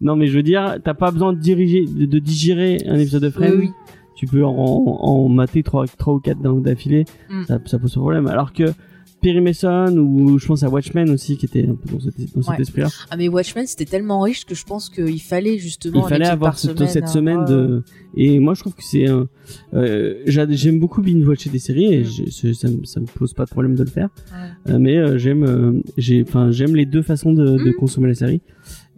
Non, 0.00 0.16
mais 0.16 0.26
je 0.26 0.36
veux 0.36 0.42
dire, 0.42 0.76
t'as 0.82 0.92
pas 0.92 1.10
besoin 1.12 1.32
de 1.32 1.38
diriger, 1.38 1.86
de, 1.86 2.04
de 2.04 2.18
digérer 2.18 2.78
un 2.86 2.96
épisode 2.98 3.22
de 3.22 3.30
Friends. 3.30 3.52
Oui, 3.52 3.58
oui. 3.68 3.70
Tu 4.16 4.26
peux 4.26 4.44
en, 4.44 4.50
en 4.50 5.28
mater 5.28 5.62
trois, 5.62 5.86
trois 5.86 6.14
ou 6.14 6.18
quatre 6.20 6.40
d'affilée. 6.60 7.04
Mm. 7.30 7.44
Ça, 7.44 7.58
ça 7.64 7.78
pose 7.78 7.92
problème. 7.94 8.26
Alors 8.26 8.52
que 8.52 8.64
Perry 9.24 9.40
Mason 9.40 9.96
ou 9.96 10.38
je 10.38 10.46
pense 10.46 10.62
à 10.62 10.68
Watchmen 10.68 11.08
aussi, 11.10 11.36
qui 11.38 11.46
était 11.46 11.66
un 11.66 11.74
peu 11.74 11.88
dans 11.92 12.00
cet, 12.00 12.14
dans 12.34 12.42
cet 12.42 12.50
Ouais. 12.54 12.60
esprit-là. 12.60 12.88
Ah 13.10 13.16
mais 13.16 13.28
Watchmen 13.28 13.66
c'était 13.66 13.86
tellement 13.86 14.20
riche 14.20 14.44
que 14.44 14.54
je 14.54 14.64
pense 14.64 14.88
qu'il 14.90 15.20
fallait 15.20 15.58
justement 15.58 16.06
Il 16.06 16.08
fallait 16.10 16.26
avoir 16.26 16.58
cette, 16.58 16.76
semaine, 16.76 16.88
cette 16.90 17.04
hein. 17.04 17.06
semaine 17.06 17.38
Ouais, 17.40 17.48
de. 17.48 17.82
Et 18.16 18.38
moi, 18.38 18.54
je 18.54 18.60
trouve 18.60 18.74
que 18.74 18.84
c'est 18.84 19.08
un. 19.08 19.26
euh, 19.72 20.22
j'a- 20.26 20.46
j'aime 20.50 20.78
beaucoup 20.78 21.00
binge 21.02 21.26
watcher 21.26 21.50
des 21.50 21.58
séries 21.58 21.92
et 21.94 22.02
Mm. 22.02 22.52
ça, 22.54 22.68
ça 22.84 23.00
me 23.00 23.06
pose 23.06 23.32
pas 23.32 23.44
de 23.46 23.50
problème 23.50 23.74
de 23.74 23.82
le 23.82 23.90
faire. 23.90 24.10
ouais. 24.32 24.72
Euh, 24.74 24.78
mais 24.78 24.96
euh, 24.98 25.18
j'aime 25.18 25.82
j'ai 25.96 26.22
enfin 26.22 26.50
j'aime 26.50 26.76
les 26.76 26.86
deux 26.86 27.02
façons 27.02 27.32
de, 27.32 27.44
de 27.44 27.70
Mhm. 27.70 27.74
consommer 27.74 28.08
la 28.08 28.14
série 28.14 28.40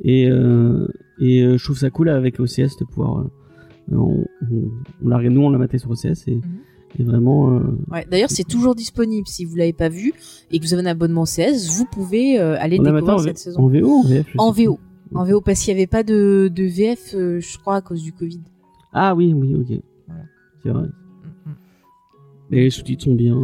et 0.05 0.29
euh, 0.31 0.87
et 1.21 1.43
je 1.57 1.65
trouve 1.65 1.79
ça 1.79 1.89
cool 1.91 2.09
avec 2.11 2.41
OCS 2.41 2.77
de 2.81 2.85
pouvoir 2.85 3.25
on, 3.93 3.97
on, 3.97 4.27
on 5.05 5.09
l'a 5.09 5.23
nous 5.31 5.41
on 5.43 5.51
l'a 5.51 5.59
maté 5.59 5.79
sur 5.79 5.91
OCS 5.91 6.27
et, 6.29 6.41
Vraiment 7.05 7.55
euh, 7.55 7.61
Ouais, 7.91 8.07
D'ailleurs 8.11 8.31
c'est 8.31 8.45
toujours 8.47 8.75
disponible 8.75 9.27
si 9.27 9.45
vous 9.45 9.57
l'avez 9.57 9.73
pas 9.73 9.89
vu 9.89 10.13
et 10.51 10.59
que 10.59 10.65
vous 10.65 10.75
avez 10.75 10.83
un 10.83 10.87
abonnement 10.91 11.25
CS, 11.25 11.69
vous 11.77 11.85
pouvez 11.85 12.39
euh, 12.41 12.57
aller 12.59 12.79
découvrir 12.79 13.21
cette 13.21 13.39
saison. 13.39 13.61
en 13.61 13.69
VO 13.69 13.89
en 13.91 14.03
VF 14.03 14.27
En. 14.39 14.51
VO. 14.53 14.79
En 15.15 15.25
VO 15.25 15.41
parce 15.41 15.61
qu'il 15.61 15.73
y 15.73 15.77
avait 15.77 15.87
pas 15.87 16.03
de, 16.03 16.51
de 16.55 16.65
VF 16.65 17.15
euh, 17.15 17.41
je 17.41 17.59
crois 17.59 17.77
à 17.77 17.81
cause 17.81 18.03
du 18.03 18.13
Covid. 18.13 18.41
ah 18.93 19.15
oui 19.15 19.33
oui 19.35 19.55
ok 19.55 19.79
Voilà. 20.09 20.23
c'est 20.63 20.69
vrai 20.71 20.89
et 22.53 22.63
les 22.65 22.71
sous-titres 22.71 23.05
sont 23.05 23.15
bien 23.15 23.35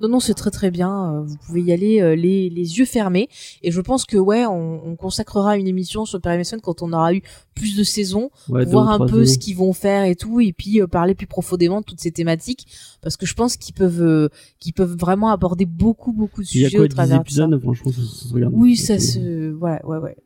Non, 0.00 0.08
non, 0.08 0.20
c'est 0.20 0.34
très 0.34 0.50
très 0.50 0.70
bien. 0.70 1.14
euh, 1.14 1.22
Vous 1.22 1.36
pouvez 1.46 1.62
y 1.62 1.72
aller 1.72 2.00
euh, 2.00 2.14
les, 2.14 2.48
les 2.50 2.78
yeux 2.78 2.84
fermés. 2.84 3.28
Et 3.62 3.70
je 3.70 3.80
pense 3.80 4.04
que 4.04 4.16
ouais, 4.16 4.46
on, 4.46 4.86
on 4.86 4.96
consacrera 4.96 5.56
une 5.56 5.66
émission 5.66 6.04
sur 6.04 6.20
Perry 6.20 6.38
Mason 6.38 6.58
quand 6.62 6.82
on 6.82 6.92
aura 6.92 7.12
eu 7.14 7.22
plus 7.54 7.76
de 7.76 7.82
saisons, 7.82 8.30
ouais, 8.48 8.64
voir 8.64 8.88
un 8.88 9.06
peu 9.06 9.24
saisons. 9.24 9.32
ce 9.34 9.38
qu'ils 9.38 9.56
vont 9.56 9.72
faire 9.72 10.04
et 10.04 10.14
tout, 10.16 10.40
et 10.40 10.52
puis 10.52 10.80
euh, 10.80 10.86
parler 10.86 11.14
plus 11.14 11.26
profondément 11.26 11.80
de 11.80 11.84
toutes 11.84 12.00
ces 12.00 12.12
thématiques, 12.12 12.66
parce 13.02 13.16
que 13.16 13.26
je 13.26 13.34
pense 13.34 13.56
qu'ils 13.56 13.74
peuvent, 13.74 14.02
euh, 14.02 14.28
qu'ils 14.60 14.74
peuvent 14.74 14.96
vraiment 14.96 15.30
aborder 15.30 15.64
beaucoup 15.66 16.12
beaucoup 16.12 16.42
de 16.42 16.46
sujets 16.46 16.78
au 16.78 16.86
10 16.86 16.94
travers 16.94 17.22
de 17.24 17.28
ça. 17.30 17.48
franchement 17.60 17.92
ça, 17.92 18.00
se 18.02 18.32
regarde 18.34 18.52
Oui, 18.56 18.76
ça 18.76 18.98
se, 18.98 19.50
voilà, 19.50 19.84
ouais, 19.86 19.98
ouais. 19.98 20.16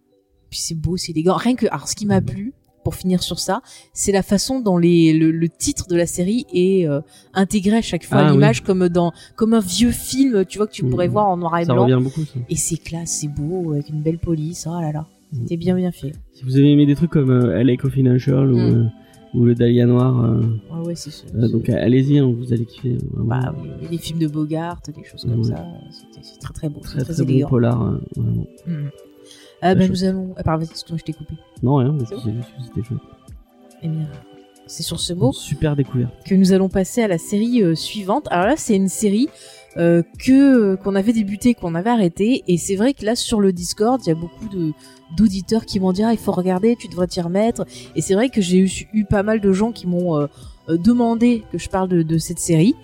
Puis 0.50 0.60
c'est 0.60 0.74
beau, 0.74 0.96
c'est 0.96 1.12
élégant. 1.12 1.36
Rien 1.36 1.54
que, 1.54 1.66
alors 1.66 1.88
ce 1.88 1.94
qui 1.96 2.06
m'a 2.06 2.20
plu, 2.22 2.54
pour 2.88 2.94
finir 2.94 3.22
sur 3.22 3.38
ça, 3.38 3.60
c'est 3.92 4.12
la 4.12 4.22
façon 4.22 4.60
dont 4.60 4.78
les, 4.78 5.12
le, 5.12 5.30
le 5.30 5.48
titre 5.50 5.88
de 5.88 5.94
la 5.96 6.06
série 6.06 6.46
est 6.54 6.88
euh, 6.88 7.00
intégré 7.34 7.76
à 7.76 7.82
chaque 7.82 8.02
fois 8.04 8.20
Ah, 8.20 8.28
à 8.28 8.32
l'image, 8.32 8.62
comme 8.62 8.88
dans, 8.88 9.12
comme 9.36 9.52
un 9.52 9.60
vieux 9.60 9.90
film, 9.90 10.46
tu 10.46 10.56
vois 10.56 10.66
que 10.66 10.72
tu 10.72 10.84
pourrais 10.86 11.06
voir 11.08 11.26
en 11.28 11.36
noir 11.36 11.58
et 11.58 11.66
ça 11.66 11.74
blanc. 11.74 11.82
revient 11.84 12.02
beaucoup 12.02 12.24
ça 12.24 12.38
Et 12.48 12.56
c'est 12.56 12.78
classe, 12.78 13.10
c'est 13.10 13.28
beau, 13.28 13.72
avec 13.74 13.90
une 13.90 14.00
belle 14.00 14.18
police. 14.18 14.66
Oh 14.66 14.80
là 14.80 14.90
là, 14.90 15.06
Mhm. 15.34 15.40
c'était 15.42 15.58
bien 15.58 15.74
bien 15.76 15.92
fait. 15.92 16.12
si 16.32 16.44
vous 16.44 16.56
avez 16.56 16.72
aimé 16.72 16.86
des 16.86 16.94
trucs 16.94 17.10
comme 17.10 17.30
euh, 17.30 17.62
LA 17.62 17.76
Confidential 17.76 18.50
ou 18.50 18.56
Mm. 18.56 18.74
euh, 18.74 18.84
ou 19.34 19.44
le 19.44 19.54
Dahlia 19.54 19.84
Noir 19.84 20.24
euh, 20.24 20.40
Ouais, 20.72 20.86
ouais, 20.86 20.94
c'est 20.94 21.10
sûr. 21.10 21.28
donc 21.52 21.68
allez-y 21.68 22.18
hein, 22.18 22.32
vous 22.34 22.50
allez 22.54 22.64
kiffer 22.64 22.96
vraiment. 23.12 23.28
Bah 23.28 23.54
oui, 23.62 23.68
les 23.90 23.98
films 23.98 24.20
de 24.20 24.28
Bogart, 24.28 24.80
des 24.96 25.04
choses 25.04 25.26
comme 25.28 25.44
ça, 25.44 25.62
c'est 26.22 26.38
très 26.40 26.54
très 26.54 26.68
beau, 26.70 26.80
c'est 26.82 26.92
très 26.96 27.04
très, 27.04 27.12
très 27.12 27.22
bon 27.24 27.28
élégant. 27.32 27.48
polar 27.50 27.82
hein, 27.82 28.00
vraiment. 28.16 28.46
Mhm. 29.62 29.68
Ah 29.68 29.74
ben 29.74 29.80
chouette. 29.86 29.90
nous 29.90 30.04
allons. 30.04 30.34
Ah 30.36 30.42
pardon, 30.42 30.66
je 30.66 31.02
t'ai 31.02 31.12
coupé. 31.12 31.34
Non, 31.62 31.76
rien, 31.76 31.92
mais 31.92 32.04
C'est 32.08 32.14
juste 32.32 32.48
que 32.56 32.62
c'était 32.64 32.82
chouette. 32.86 33.00
Eh 33.82 33.88
bien, 33.88 34.06
c'est 34.66 34.82
sur 34.82 35.00
ce 35.00 35.12
Une 35.12 35.18
mot 35.20 35.32
Super 35.32 35.76
découverte. 35.76 36.12
que 36.24 36.34
nous 36.34 36.52
allons 36.52 36.68
passer 36.68 37.02
à 37.02 37.08
la 37.08 37.18
série 37.18 37.62
euh, 37.62 37.74
suivante. 37.74 38.26
Alors 38.30 38.46
là, 38.46 38.54
c'est 38.56 38.76
une 38.76 38.88
série 38.88 39.28
euh, 39.76 40.02
que 40.18 40.74
qu'on 40.76 40.94
avait 40.94 41.12
débuté, 41.12 41.54
qu'on 41.54 41.74
avait 41.74 41.90
arrêté, 41.90 42.42
et 42.48 42.56
c'est 42.56 42.76
vrai 42.76 42.92
que 42.94 43.04
là 43.04 43.14
sur 43.16 43.40
le 43.40 43.52
Discord, 43.52 44.00
il 44.04 44.08
y 44.08 44.12
a 44.12 44.14
beaucoup 44.14 44.48
de 44.48 44.72
d'auditeurs 45.16 45.64
qui 45.64 45.80
m'ont 45.80 45.92
dit 45.92 46.02
ah, 46.02 46.12
il 46.12 46.18
faut 46.18 46.32
regarder, 46.32 46.76
tu 46.76 46.88
devrais 46.88 47.06
t'y 47.06 47.20
remettre. 47.20 47.64
Et 47.96 48.02
c'est 48.02 48.14
vrai 48.14 48.28
que 48.28 48.40
j'ai 48.42 48.58
eu, 48.58 48.70
eu 48.92 49.04
pas 49.04 49.22
mal 49.22 49.40
de 49.40 49.52
gens 49.52 49.72
qui 49.72 49.86
m'ont 49.86 50.16
euh, 50.16 50.26
euh, 50.68 50.76
demandé 50.76 51.44
que 51.50 51.56
je 51.58 51.68
parle 51.70 51.88
de, 51.88 52.02
de 52.02 52.18
cette 52.18 52.38
série. 52.40 52.74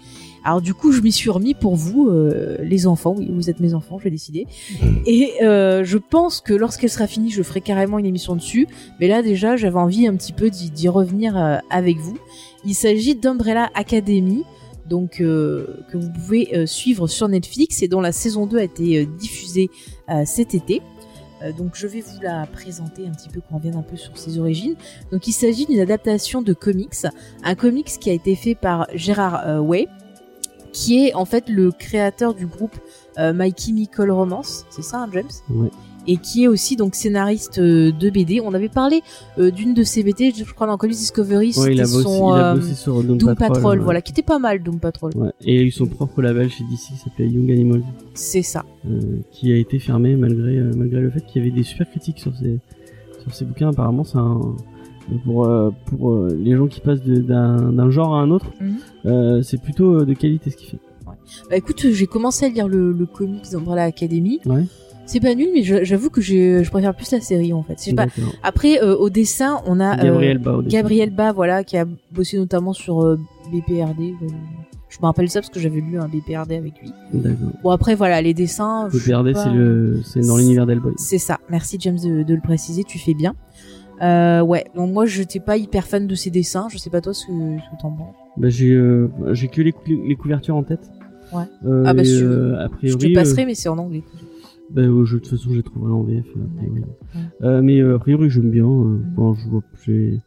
Alors 0.44 0.60
du 0.60 0.74
coup, 0.74 0.92
je 0.92 1.00
m'y 1.00 1.10
suis 1.10 1.30
remis 1.30 1.54
pour 1.54 1.74
vous, 1.74 2.08
euh, 2.08 2.58
les 2.62 2.86
enfants. 2.86 3.14
Oui, 3.16 3.28
vous 3.32 3.48
êtes 3.48 3.60
mes 3.60 3.72
enfants, 3.72 3.98
je 3.98 4.04
vais 4.04 4.10
décider. 4.10 4.46
Et 5.06 5.42
euh, 5.42 5.84
je 5.84 5.96
pense 5.96 6.42
que 6.42 6.52
lorsqu'elle 6.52 6.90
sera 6.90 7.06
finie, 7.06 7.30
je 7.30 7.42
ferai 7.42 7.62
carrément 7.62 7.98
une 7.98 8.06
émission 8.06 8.36
dessus. 8.36 8.68
Mais 9.00 9.08
là, 9.08 9.22
déjà, 9.22 9.56
j'avais 9.56 9.78
envie 9.78 10.06
un 10.06 10.14
petit 10.16 10.34
peu 10.34 10.50
d'y 10.50 10.88
revenir 10.88 11.36
euh, 11.36 11.56
avec 11.70 11.96
vous. 11.96 12.18
Il 12.66 12.74
s'agit 12.74 13.14
d'Umbrella 13.14 13.70
Academy, 13.74 14.44
donc 14.88 15.16
que 15.16 15.66
vous 15.94 16.10
pouvez 16.10 16.66
suivre 16.66 17.06
sur 17.06 17.28
Netflix 17.28 17.82
et 17.82 17.88
dont 17.88 18.00
la 18.00 18.12
saison 18.12 18.46
2 18.46 18.58
a 18.58 18.62
été 18.62 19.06
diffusée 19.06 19.70
cet 20.24 20.54
été. 20.54 20.82
Donc 21.52 21.72
je 21.74 21.86
vais 21.86 22.00
vous 22.00 22.20
la 22.22 22.46
présenter 22.46 23.06
un 23.06 23.10
petit 23.10 23.28
peu, 23.28 23.40
qu'on 23.40 23.56
revienne 23.56 23.76
un 23.76 23.82
peu 23.82 23.96
sur 23.96 24.16
ses 24.16 24.38
origines. 24.38 24.76
Donc 25.12 25.26
il 25.26 25.32
s'agit 25.32 25.66
d'une 25.66 25.80
adaptation 25.80 26.42
de 26.42 26.52
comics, 26.52 27.06
un 27.42 27.54
comics 27.54 27.98
qui 28.00 28.10
a 28.10 28.12
été 28.12 28.34
fait 28.34 28.54
par 28.54 28.86
Gérard 28.94 29.46
euh, 29.46 29.58
Way, 29.58 29.88
qui 30.74 31.06
est 31.06 31.14
en 31.14 31.24
fait 31.24 31.48
le 31.48 31.70
créateur 31.72 32.34
du 32.34 32.46
groupe 32.46 32.74
euh, 33.18 33.32
My 33.34 33.54
Chemical 33.56 34.10
Romance, 34.10 34.66
c'est 34.68 34.82
ça, 34.82 35.04
hein, 35.04 35.08
James? 35.12 35.24
Ouais. 35.48 35.70
Et 36.06 36.18
qui 36.18 36.44
est 36.44 36.48
aussi 36.48 36.76
donc 36.76 36.94
scénariste 36.96 37.58
euh, 37.58 37.90
de 37.90 38.10
BD. 38.10 38.38
On 38.44 38.52
avait 38.52 38.68
parlé 38.68 39.00
euh, 39.38 39.50
d'une 39.50 39.72
de 39.72 39.82
ses 39.84 40.02
BD, 40.02 40.32
je 40.36 40.44
crois 40.52 40.66
dans 40.66 40.76
Comics 40.76 40.98
Discovery, 40.98 41.46
Ouais, 41.46 41.52
c'était 41.52 41.72
il 41.72 41.80
a 41.80 41.84
euh, 41.86 42.54
bossé 42.56 42.74
sur 42.74 43.02
Doom, 43.02 43.16
Doom 43.16 43.34
Patrol, 43.36 43.78
ouais. 43.78 43.84
voilà, 43.84 44.02
qui 44.02 44.12
était 44.12 44.20
pas 44.22 44.38
mal 44.38 44.62
Doom 44.62 44.80
Patrol. 44.80 45.12
Ouais. 45.16 45.30
Et 45.42 45.54
il 45.54 45.60
a 45.60 45.62
eu 45.62 45.70
son 45.70 45.86
propre 45.86 46.20
label 46.20 46.50
chez 46.50 46.64
DC 46.64 46.78
qui 46.88 46.96
s'appelait 46.96 47.28
Young 47.28 47.50
Animal, 47.50 47.82
C'est 48.12 48.42
ça. 48.42 48.64
qui 49.30 49.50
a 49.52 49.56
été 49.56 49.78
fermé 49.78 50.14
malgré 50.16 50.60
malgré 50.76 51.00
le 51.00 51.08
fait 51.10 51.24
qu'il 51.24 51.42
y 51.42 51.46
avait 51.46 51.56
des 51.56 51.62
super 51.62 51.88
critiques 51.88 52.18
sur 52.18 52.36
ces 52.36 52.58
sur 53.22 53.32
ces 53.34 53.46
bouquins. 53.46 53.70
Apparemment, 53.70 54.04
c'est 54.04 54.18
un 54.18 54.40
pour 55.24 55.46
euh, 55.46 55.70
pour 55.86 56.12
euh, 56.12 56.36
les 56.38 56.56
gens 56.56 56.66
qui 56.66 56.80
passent 56.80 57.02
d'un 57.02 57.90
genre 57.90 58.14
à 58.14 58.20
un 58.20 58.30
autre, 58.30 58.46
Mhm. 58.60 58.74
euh, 59.06 59.42
c'est 59.42 59.60
plutôt 59.60 60.04
de 60.04 60.14
qualité 60.14 60.50
ce 60.50 60.56
qu'il 60.56 60.68
fait. 60.70 60.78
Bah 61.50 61.56
écoute, 61.56 61.86
j'ai 61.90 62.06
commencé 62.06 62.44
à 62.46 62.48
lire 62.48 62.68
le, 62.68 62.92
le 62.92 63.06
comics 63.06 63.50
d'Umbrella 63.50 63.84
Academy. 63.84 64.40
Ouais. 64.46 64.64
C'est 65.06 65.20
pas 65.20 65.34
nul, 65.34 65.48
mais 65.54 65.62
j'avoue 65.62 66.08
que 66.08 66.20
je 66.22 66.68
préfère 66.70 66.94
plus 66.94 67.10
la 67.12 67.20
série 67.20 67.52
en 67.52 67.62
fait. 67.62 67.94
Pas. 67.94 68.06
Après, 68.42 68.82
euh, 68.82 68.96
au 68.96 69.10
dessin, 69.10 69.60
on 69.66 69.78
a 69.80 69.96
Gabriel 69.96 70.38
Ba. 70.38 70.58
Gabriel 70.66 71.10
Ba, 71.10 71.32
voilà, 71.32 71.62
qui 71.64 71.76
a 71.76 71.84
bossé 72.12 72.38
notamment 72.38 72.72
sur 72.72 73.02
euh, 73.04 73.18
BPRD. 73.52 74.14
je 74.88 74.98
me 75.00 75.06
rappelle 75.06 75.28
ça 75.28 75.40
parce 75.40 75.50
que 75.50 75.60
j'avais 75.60 75.80
lu 75.80 75.98
un 75.98 76.08
BPRD 76.08 76.52
avec 76.52 76.74
lui. 76.80 76.90
Bon 77.62 77.70
après 77.70 77.94
voilà, 77.94 78.22
les 78.22 78.32
dessins. 78.32 78.88
je 78.88 78.94
Le 78.94 79.00
suis 79.00 79.10
PRD, 79.12 79.32
pas- 79.34 79.44
c'est 79.44 79.50
le 80.20 80.26
dans 80.26 80.38
l'univers 80.38 80.64
d'Hellboy. 80.66 80.94
C'est 80.96 81.18
ça. 81.18 81.38
Merci 81.50 81.76
James 81.80 81.98
de, 82.02 82.22
de 82.22 82.34
le 82.34 82.40
préciser. 82.40 82.82
Tu 82.84 82.98
fais 82.98 83.12
bien. 83.14 83.34
Euh, 84.02 84.40
ouais. 84.42 84.64
Donc 84.74 84.92
moi, 84.92 85.06
je 85.06 85.20
n'étais 85.20 85.40
pas 85.40 85.56
hyper 85.56 85.86
fan 85.86 86.06
de 86.06 86.14
ses 86.14 86.30
dessins. 86.30 86.68
Je 86.70 86.78
sais 86.78 86.90
pas 86.90 87.00
toi 87.00 87.14
ce 87.14 87.26
que, 87.26 87.32
que 87.56 87.80
t'en 87.82 87.92
penses. 87.92 88.14
Bah, 88.36 88.48
j'ai 88.48 88.72
euh, 88.72 89.08
j'ai 89.32 89.48
que 89.48 89.62
les, 89.62 89.72
cou- 89.72 89.82
les 90.06 90.16
couvertures 90.16 90.56
en 90.56 90.62
tête. 90.64 90.90
Ouais. 91.32 91.44
Euh, 91.66 91.84
Ah, 91.86 91.94
bah, 91.94 92.04
si 92.04 92.18
tu 92.18 92.24
euh, 92.24 92.28
veux, 92.28 92.54
a 92.58 92.64
Je 92.64 92.68
priori, 92.68 92.98
te 92.98 93.06
euh, 93.06 93.14
passerai, 93.22 93.46
mais 93.46 93.54
c'est 93.54 93.68
en 93.68 93.78
anglais. 93.78 94.02
Bah, 94.70 94.82
euh, 94.82 95.04
je, 95.04 95.16
de 95.16 95.20
toute 95.20 95.30
façon, 95.30 95.50
je 95.50 95.56
les 95.56 95.62
trouverai 95.62 95.92
en 95.92 96.02
VF. 96.02 96.24
euh, 96.36 96.40
a 96.40 96.56
priori. 96.58 96.80
Ouais. 96.80 97.20
Euh, 97.42 97.62
mais 97.62 97.80
euh, 97.80 97.96
a 97.96 97.98
priori, 97.98 98.30
j'aime 98.30 98.50
bien. 98.50 98.64
euh, 98.64 98.68
Mm. 98.68 99.14
bon, 99.14 99.34
je, 99.34 99.48
vois, 99.48 99.62
j'ai- 99.86 100.20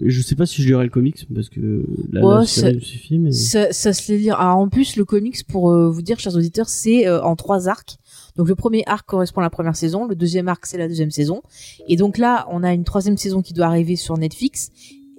je 0.00 0.20
sais 0.22 0.36
pas 0.36 0.46
si 0.46 0.62
je 0.62 0.68
lirai 0.68 0.84
le 0.84 0.90
comics 0.90 1.26
parce 1.34 1.48
que 1.48 1.84
la, 2.12 2.24
Ouais, 2.24 2.34
la 2.36 2.44
ça- 2.46 2.72
me 2.72 2.78
suffit, 2.78 3.18
mais 3.18 3.32
Ça, 3.32 3.72
ça 3.72 3.92
se 3.92 4.12
les 4.12 4.18
lire. 4.18 4.38
Alors 4.40 4.58
en 4.58 4.68
plus, 4.68 4.94
le 4.96 5.04
comics, 5.04 5.44
pour 5.48 5.72
euh, 5.72 5.90
vous 5.90 6.02
dire, 6.02 6.20
chers 6.20 6.36
auditeurs, 6.36 6.68
c'est 6.68 7.08
euh, 7.08 7.20
en 7.22 7.34
trois 7.34 7.68
arcs. 7.68 7.98
Donc 8.38 8.48
le 8.48 8.54
premier 8.54 8.82
arc 8.86 9.06
correspond 9.06 9.40
à 9.40 9.44
la 9.44 9.50
première 9.50 9.76
saison, 9.76 10.06
le 10.06 10.14
deuxième 10.14 10.48
arc 10.48 10.64
c'est 10.64 10.78
la 10.78 10.88
deuxième 10.88 11.10
saison, 11.10 11.42
et 11.88 11.96
donc 11.96 12.16
là 12.16 12.46
on 12.50 12.62
a 12.62 12.72
une 12.72 12.84
troisième 12.84 13.18
saison 13.18 13.42
qui 13.42 13.52
doit 13.52 13.66
arriver 13.66 13.96
sur 13.96 14.16
Netflix. 14.16 14.70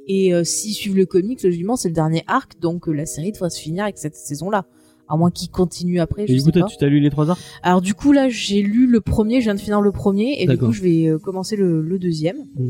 Et 0.08 0.34
euh, 0.34 0.44
s'ils 0.44 0.74
suivent 0.74 0.96
le 0.96 1.06
comics, 1.06 1.44
logiquement 1.44 1.76
c'est 1.76 1.90
le 1.90 1.94
dernier 1.94 2.24
arc, 2.26 2.60
donc 2.60 2.88
euh, 2.90 2.94
la 2.94 3.06
série 3.06 3.32
devrait 3.32 3.52
se 3.52 3.60
finir 3.60 3.84
avec 3.84 4.00
cette 4.00 4.16
saison-là. 4.16 4.66
À 5.12 5.18
moins 5.18 5.32
qu'il 5.32 5.50
continue 5.50 6.00
après, 6.00 6.24
Et 6.24 6.28
je 6.28 6.34
du 6.34 6.40
sais 6.40 6.46
coup, 6.46 6.52
toi, 6.52 6.62
pas. 6.62 6.68
tu 6.68 6.78
t'as 6.78 6.88
lu 6.88 7.00
les 7.00 7.10
trois 7.10 7.30
arcs? 7.30 7.40
Alors 7.62 7.82
du 7.82 7.94
coup 7.94 8.12
là 8.12 8.30
j'ai 8.30 8.62
lu 8.62 8.88
le 8.88 9.02
premier, 9.02 9.40
je 9.42 9.46
viens 9.46 9.56
de 9.56 9.60
finir 9.60 9.82
le 9.82 9.92
premier, 9.92 10.42
et 10.42 10.48
du 10.48 10.58
coup 10.58 10.72
je 10.72 10.82
vais 10.82 11.08
euh, 11.08 11.18
commencer 11.20 11.56
le, 11.56 11.82
le 11.82 12.00
deuxième, 12.00 12.38
Mm. 12.56 12.70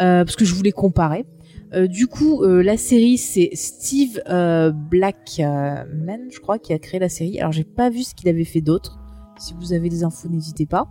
Euh, 0.00 0.24
parce 0.24 0.36
que 0.36 0.46
je 0.46 0.54
voulais 0.54 0.72
comparer. 0.72 1.26
Euh, 1.74 1.86
du 1.86 2.06
coup, 2.06 2.42
euh, 2.42 2.62
la 2.62 2.78
série, 2.78 3.18
c'est 3.18 3.50
Steve 3.52 4.22
euh, 4.28 4.70
Blackman, 4.70 6.28
je 6.30 6.40
crois, 6.40 6.58
qui 6.58 6.72
a 6.72 6.78
créé 6.78 6.98
la 6.98 7.10
série. 7.10 7.38
Alors, 7.40 7.52
j'ai 7.52 7.64
pas 7.64 7.90
vu 7.90 8.02
ce 8.02 8.14
qu'il 8.14 8.28
avait 8.30 8.44
fait 8.44 8.62
d'autre. 8.62 8.98
Si 9.42 9.54
vous 9.58 9.72
avez 9.72 9.88
des 9.88 10.04
infos, 10.04 10.28
n'hésitez 10.28 10.66
pas. 10.66 10.88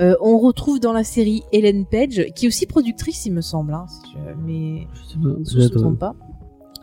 Euh, 0.00 0.14
on 0.20 0.38
retrouve 0.38 0.78
dans 0.80 0.92
la 0.92 1.02
série 1.04 1.42
Ellen 1.52 1.84
Page, 1.84 2.26
qui 2.36 2.44
est 2.44 2.48
aussi 2.48 2.66
productrice, 2.66 3.26
il 3.26 3.32
me 3.32 3.40
semble, 3.40 3.74
hein, 3.74 3.86
si 3.88 4.12
je- 4.12 4.34
mais 4.46 4.86
Je 5.12 5.18
ne 5.18 5.62
me 5.64 5.68
trompe 5.68 5.98
pas. 5.98 6.14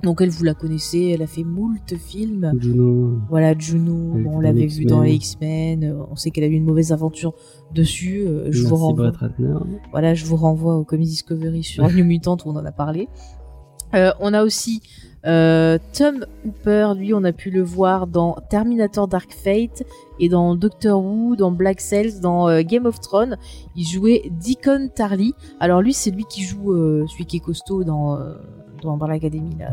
Donc, 0.04 0.20
elle, 0.22 0.30
vous 0.30 0.44
la 0.44 0.54
connaissez, 0.54 1.12
elle 1.16 1.22
a 1.22 1.28
fait 1.28 1.44
moult 1.46 1.96
films. 1.98 2.52
Juno. 2.60 3.18
Voilà, 3.30 3.58
Juno, 3.58 3.94
bon, 4.22 4.36
on 4.36 4.40
l'avait 4.42 4.66
vu 4.68 4.84
dans 4.86 5.02
X-Men. 5.04 5.10
les 5.10 5.16
X-Men. 5.16 5.84
euh, 5.86 6.04
On 6.12 6.16
sait 6.18 6.30
qu'elle 6.30 6.44
a 6.44 6.48
eu 6.48 6.52
une 6.54 6.66
mauvaise 6.66 6.92
aventure 6.92 7.34
dessus. 7.74 8.20
euh, 8.28 8.48
je 8.52 8.58
vous 8.64 8.70
Merci 8.72 8.84
renvoie. 8.84 9.12
Brett 9.12 9.16
Ratner. 9.18 9.54
Voilà, 9.92 10.14
je 10.14 10.26
vous 10.26 10.36
renvoie 10.36 10.76
au 10.76 10.84
Comics 10.84 11.08
Discovery 11.08 11.64
sur 11.64 11.90
New 11.90 12.04
Mutant 12.06 12.36
où 12.46 12.50
on 12.50 12.56
en 12.58 12.66
a 12.66 12.72
parlé. 12.74 13.08
Euh, 13.94 14.12
on 14.20 14.34
a 14.34 14.44
aussi 14.44 14.82
euh, 15.26 15.78
Tom 15.94 16.26
Hooper, 16.46 16.94
lui, 16.96 17.14
on 17.14 17.24
a 17.24 17.32
pu 17.32 17.50
le 17.50 17.62
voir 17.62 18.08
dans 18.08 18.38
Terminator 18.50 19.08
Dark 19.08 19.32
Fate 19.32 19.84
et 20.20 20.30
dans 20.30 20.56
Doctor 20.56 21.04
Who, 21.04 21.36
dans 21.36 21.52
Black 21.52 21.82
Cells, 21.82 22.20
dans 22.22 22.48
euh, 22.48 22.62
Game 22.62 22.86
of 22.86 23.00
Thrones. 23.00 23.38
Il 23.76 23.88
jouait 23.88 24.24
Deacon 24.32 24.90
Tarly. 24.94 25.34
Alors 25.60 25.82
lui, 25.82 25.94
c'est 25.94 26.12
lui 26.12 26.26
qui 26.30 26.44
joue 26.44 26.74
euh, 26.74 27.06
celui 27.08 27.26
qui 27.26 27.38
est 27.38 27.42
costaud 27.42 27.84
dans 27.84 28.20
dans 28.82 29.00
Academy. 29.02 29.56
Là. 29.58 29.72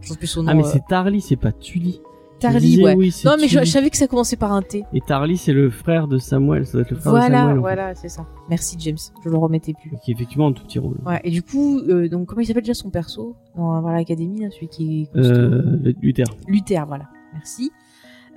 Je 0.00 0.06
trouve 0.06 0.18
plus 0.18 0.26
son 0.26 0.42
nom. 0.42 0.50
Ah, 0.50 0.54
mais 0.54 0.64
c'est 0.64 0.84
Tarly, 0.86 1.20
c'est 1.20 1.36
pas 1.36 1.52
Tully. 1.52 2.00
Tarly, 2.40 2.82
ouais. 2.82 2.94
oui, 2.94 3.14
non, 3.24 3.36
mais 3.40 3.48
je, 3.48 3.64
savais 3.64 3.90
que 3.90 3.96
ça 3.96 4.06
commençait 4.06 4.36
par 4.36 4.52
un 4.52 4.62
T. 4.62 4.84
Et 4.92 5.00
Tarly, 5.00 5.36
c'est 5.36 5.52
le 5.52 5.70
frère 5.70 6.06
de 6.08 6.18
Samuel. 6.18 6.66
Ça 6.66 6.72
doit 6.72 6.82
être 6.82 6.90
le 6.90 6.96
frère 6.96 7.12
de 7.12 7.18
Voilà, 7.18 7.38
Samuel. 7.38 7.58
en 7.58 7.60
voilà, 7.60 7.94
c'est 7.94 8.08
ça. 8.08 8.26
Merci 8.48 8.76
James, 8.80 8.96
je 9.24 9.28
le 9.30 9.36
remettais 9.36 9.72
plus. 9.72 9.90
Qui 10.04 10.10
est 10.10 10.14
effectivement 10.14 10.48
un 10.48 10.52
tout 10.52 10.64
petit 10.64 10.78
rôle. 10.78 10.96
Ouais, 11.06 11.20
et 11.24 11.30
du 11.30 11.42
coup, 11.42 11.78
euh, 11.80 12.08
donc 12.08 12.26
comment 12.26 12.40
il 12.40 12.46
s'appelle 12.46 12.62
déjà 12.62 12.74
son 12.74 12.90
perso 12.90 13.36
dans 13.56 13.80
là, 13.80 14.02
celui 14.06 14.68
qui 14.68 15.02
est 15.02 15.06
costaud 15.12 15.32
Euh, 15.34 15.92
Luther. 16.00 16.24
Luther, 16.46 16.84
voilà. 16.86 17.04
Merci. 17.32 17.70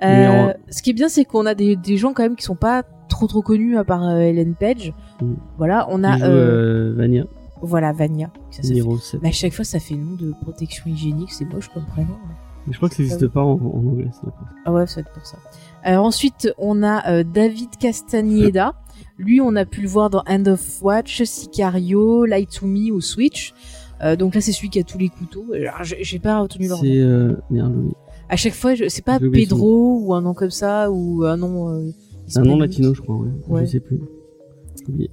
Euh, 0.02 0.54
ce 0.70 0.82
qui 0.82 0.92
est 0.92 0.94
bien, 0.94 1.10
c'est 1.10 1.26
qu'on 1.26 1.46
a 1.46 1.54
des, 1.54 1.76
des 1.76 1.98
gens 1.98 2.14
quand 2.14 2.24
même 2.24 2.36
qui 2.38 2.44
sont 2.46 2.56
pas 2.56 2.84
trop 3.10 3.28
trop 3.28 3.42
connus 3.42 3.78
à 3.78 3.84
part 3.84 4.10
Ellen 4.18 4.56
Page. 4.56 4.94
Mm. 5.22 5.34
Voilà, 5.58 5.88
on 5.90 6.04
a 6.06 6.18
joue, 6.18 6.96
Vania. 6.96 7.26
voilà 7.62 7.92
Vania. 7.92 8.32
Ça, 8.50 8.62
ça 8.62 8.68
fait- 8.70 8.74
Niro 8.76 8.98
7. 8.98 9.22
Mais 9.22 9.30
à 9.30 9.32
chaque 9.34 9.54
fois, 9.54 9.66
ça 9.66 9.80
fait 9.80 9.96
nom 9.96 10.16
de 10.16 10.34
protection 10.42 10.90
hygiénique, 10.90 11.32
c'est 11.32 11.46
moche 11.46 11.68
comme 11.70 11.86
prénom. 11.86 12.16
Mais 12.28 12.36
je 12.72 12.78
crois 12.78 12.90
que 12.90 12.96
ça 12.96 13.04
n'existe 13.04 13.28
pas 13.28 13.42
en, 13.44 13.54
en 13.54 13.88
anglais. 13.88 14.08
ça. 14.14 14.28
Ah 14.66 14.74
ouais, 14.74 14.86
ça 14.88 14.96
va 14.96 15.02
être 15.02 15.12
pour 15.12 15.26
ça. 15.26 15.38
Alors 15.84 16.06
ensuite, 16.06 16.54
on 16.58 16.84
a 16.84 17.10
euh, 17.12 17.24
David 17.24 17.70
Castagneda. 17.80 18.74
Lui, 19.18 19.42
on 19.42 19.56
a 19.56 19.66
pu 19.66 19.82
le 19.82 19.88
voir 19.88 20.10
dans 20.10 20.24
End 20.28 20.46
of 20.46 20.82
Watch, 20.82 21.24
Sicario, 21.24 22.26
Light 22.26 22.50
to 22.60 22.66
Me 22.68 22.92
ou 22.92 23.02
Switch. 23.02 23.54
Euh, 24.02 24.16
donc 24.16 24.34
là, 24.36 24.42
c'est 24.42 24.52
celui 24.54 24.70
qui 24.70 24.80
a 24.80 24.84
tous 24.84 24.98
les 24.98 25.10
couteaux. 25.10 25.46
J'ai 25.84 26.20
pas 26.20 26.40
retenu 26.42 26.68
leur 26.68 26.78
nom. 26.78 26.84
C'est 26.84 26.98
euh, 27.00 27.34
merde, 27.50 27.74
oui. 27.76 27.92
À 28.30 28.36
chaque 28.38 28.54
fois, 28.54 28.76
je- 28.76 28.88
c'est 28.88 29.04
pas 29.04 29.20
Pedro 29.20 30.00
ou 30.04 30.14
un 30.14 30.22
nom 30.22 30.34
comme 30.34 30.52
ça 30.52 30.90
ou 30.92 31.24
un 31.26 31.36
nom. 31.36 31.70
euh, 31.70 31.90
C'est 32.28 32.40
un 32.40 32.44
nom 32.44 32.58
latino, 32.58 32.94
je 32.94 33.02
crois. 33.02 33.16
Ouais. 33.18 33.28
Ouais. 33.48 33.66
Je 33.66 33.72
sais 33.72 33.80
plus. 33.80 34.00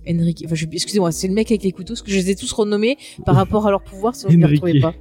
Enrique. 0.09 0.43
Enfin, 0.47 0.55
je- 0.55 0.67
excusez-moi, 0.71 1.13
c'est 1.13 1.29
le 1.29 1.35
mec 1.35 1.51
avec 1.51 1.63
les 1.63 1.73
couteaux, 1.73 1.93
parce 1.95 2.03
que 2.03 2.11
je 2.11 2.17
les 2.17 2.31
ai 2.31 2.35
tous 2.37 2.51
renommés 2.53 2.97
par 3.25 3.35
rapport 3.37 3.67
à 3.67 3.71
leur 3.71 3.83
pouvoir, 3.83 4.15
sinon 4.15 4.31
je 4.31 4.37
ne 4.37 4.47
les 4.47 4.55
retrouvais 4.55 4.81
pas. 4.81 4.95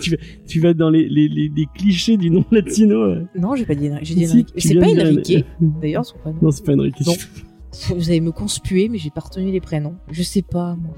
Tu, 0.00 0.10
vas, 0.10 0.16
tu 0.46 0.60
vas 0.60 0.74
dans 0.74 0.90
les, 0.90 1.08
les, 1.08 1.28
les, 1.28 1.50
les 1.54 1.66
clichés 1.74 2.16
du 2.16 2.30
nom 2.30 2.44
latino. 2.50 3.08
ouais. 3.14 3.22
Non, 3.38 3.54
j'ai 3.54 3.66
pas 3.66 3.74
dit 3.74 3.90
Enrique. 3.90 4.04
J'ai 4.06 4.14
dit 4.14 4.26
Si, 4.26 4.32
Enrique. 4.32 4.52
tu 4.54 4.60
C'est 4.68 4.74
pas 4.74 4.86
Enrique, 4.86 5.44
d'ailleurs, 5.60 6.04
son 6.04 6.16
prénom. 6.18 6.38
Non, 6.42 6.50
c'est 6.50 6.64
pas 6.64 6.72
Enrique. 6.74 6.96
Vous 7.94 8.08
allez 8.10 8.20
me 8.20 8.32
conspuer, 8.32 8.88
mais 8.88 8.98
j'ai 8.98 9.10
pas 9.10 9.20
retenu 9.20 9.50
les 9.52 9.60
prénoms. 9.60 9.94
Je 10.10 10.22
sais 10.22 10.42
pas, 10.42 10.74
moi. 10.76 10.94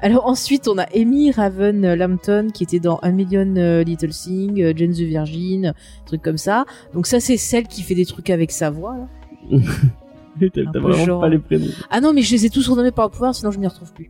Alors 0.00 0.26
ensuite, 0.26 0.68
on 0.68 0.78
a 0.78 0.84
Amy 0.94 1.32
Raven 1.32 1.94
Lambton 1.94 2.48
qui 2.54 2.62
était 2.62 2.78
dans 2.78 3.00
Un 3.02 3.10
Million 3.10 3.56
euh, 3.56 3.82
Little 3.82 4.10
Thing, 4.10 4.62
euh, 4.62 4.72
Jane 4.76 4.92
the 4.92 5.00
Virgin, 5.00 5.74
trucs 6.06 6.22
comme 6.22 6.38
ça. 6.38 6.66
Donc 6.94 7.08
ça, 7.08 7.18
c'est 7.18 7.36
celle 7.36 7.66
qui 7.66 7.82
fait 7.82 7.96
des 7.96 8.06
trucs 8.06 8.30
avec 8.30 8.52
sa 8.52 8.70
voix. 8.70 8.96
Là. 8.96 9.58
T'as 10.54 10.78
vraiment 10.78 11.04
genre- 11.04 11.20
pas 11.20 11.28
les 11.28 11.38
prénoms. 11.40 11.66
Ah 11.90 12.00
non, 12.00 12.12
mais 12.12 12.22
je 12.22 12.30
les 12.32 12.46
ai 12.46 12.50
tous 12.50 12.68
renommés 12.68 12.92
par 12.92 13.06
le 13.06 13.10
pouvoir, 13.10 13.34
sinon 13.34 13.50
je 13.50 13.58
m'y 13.58 13.66
retrouve 13.66 13.92
plus. 13.92 14.08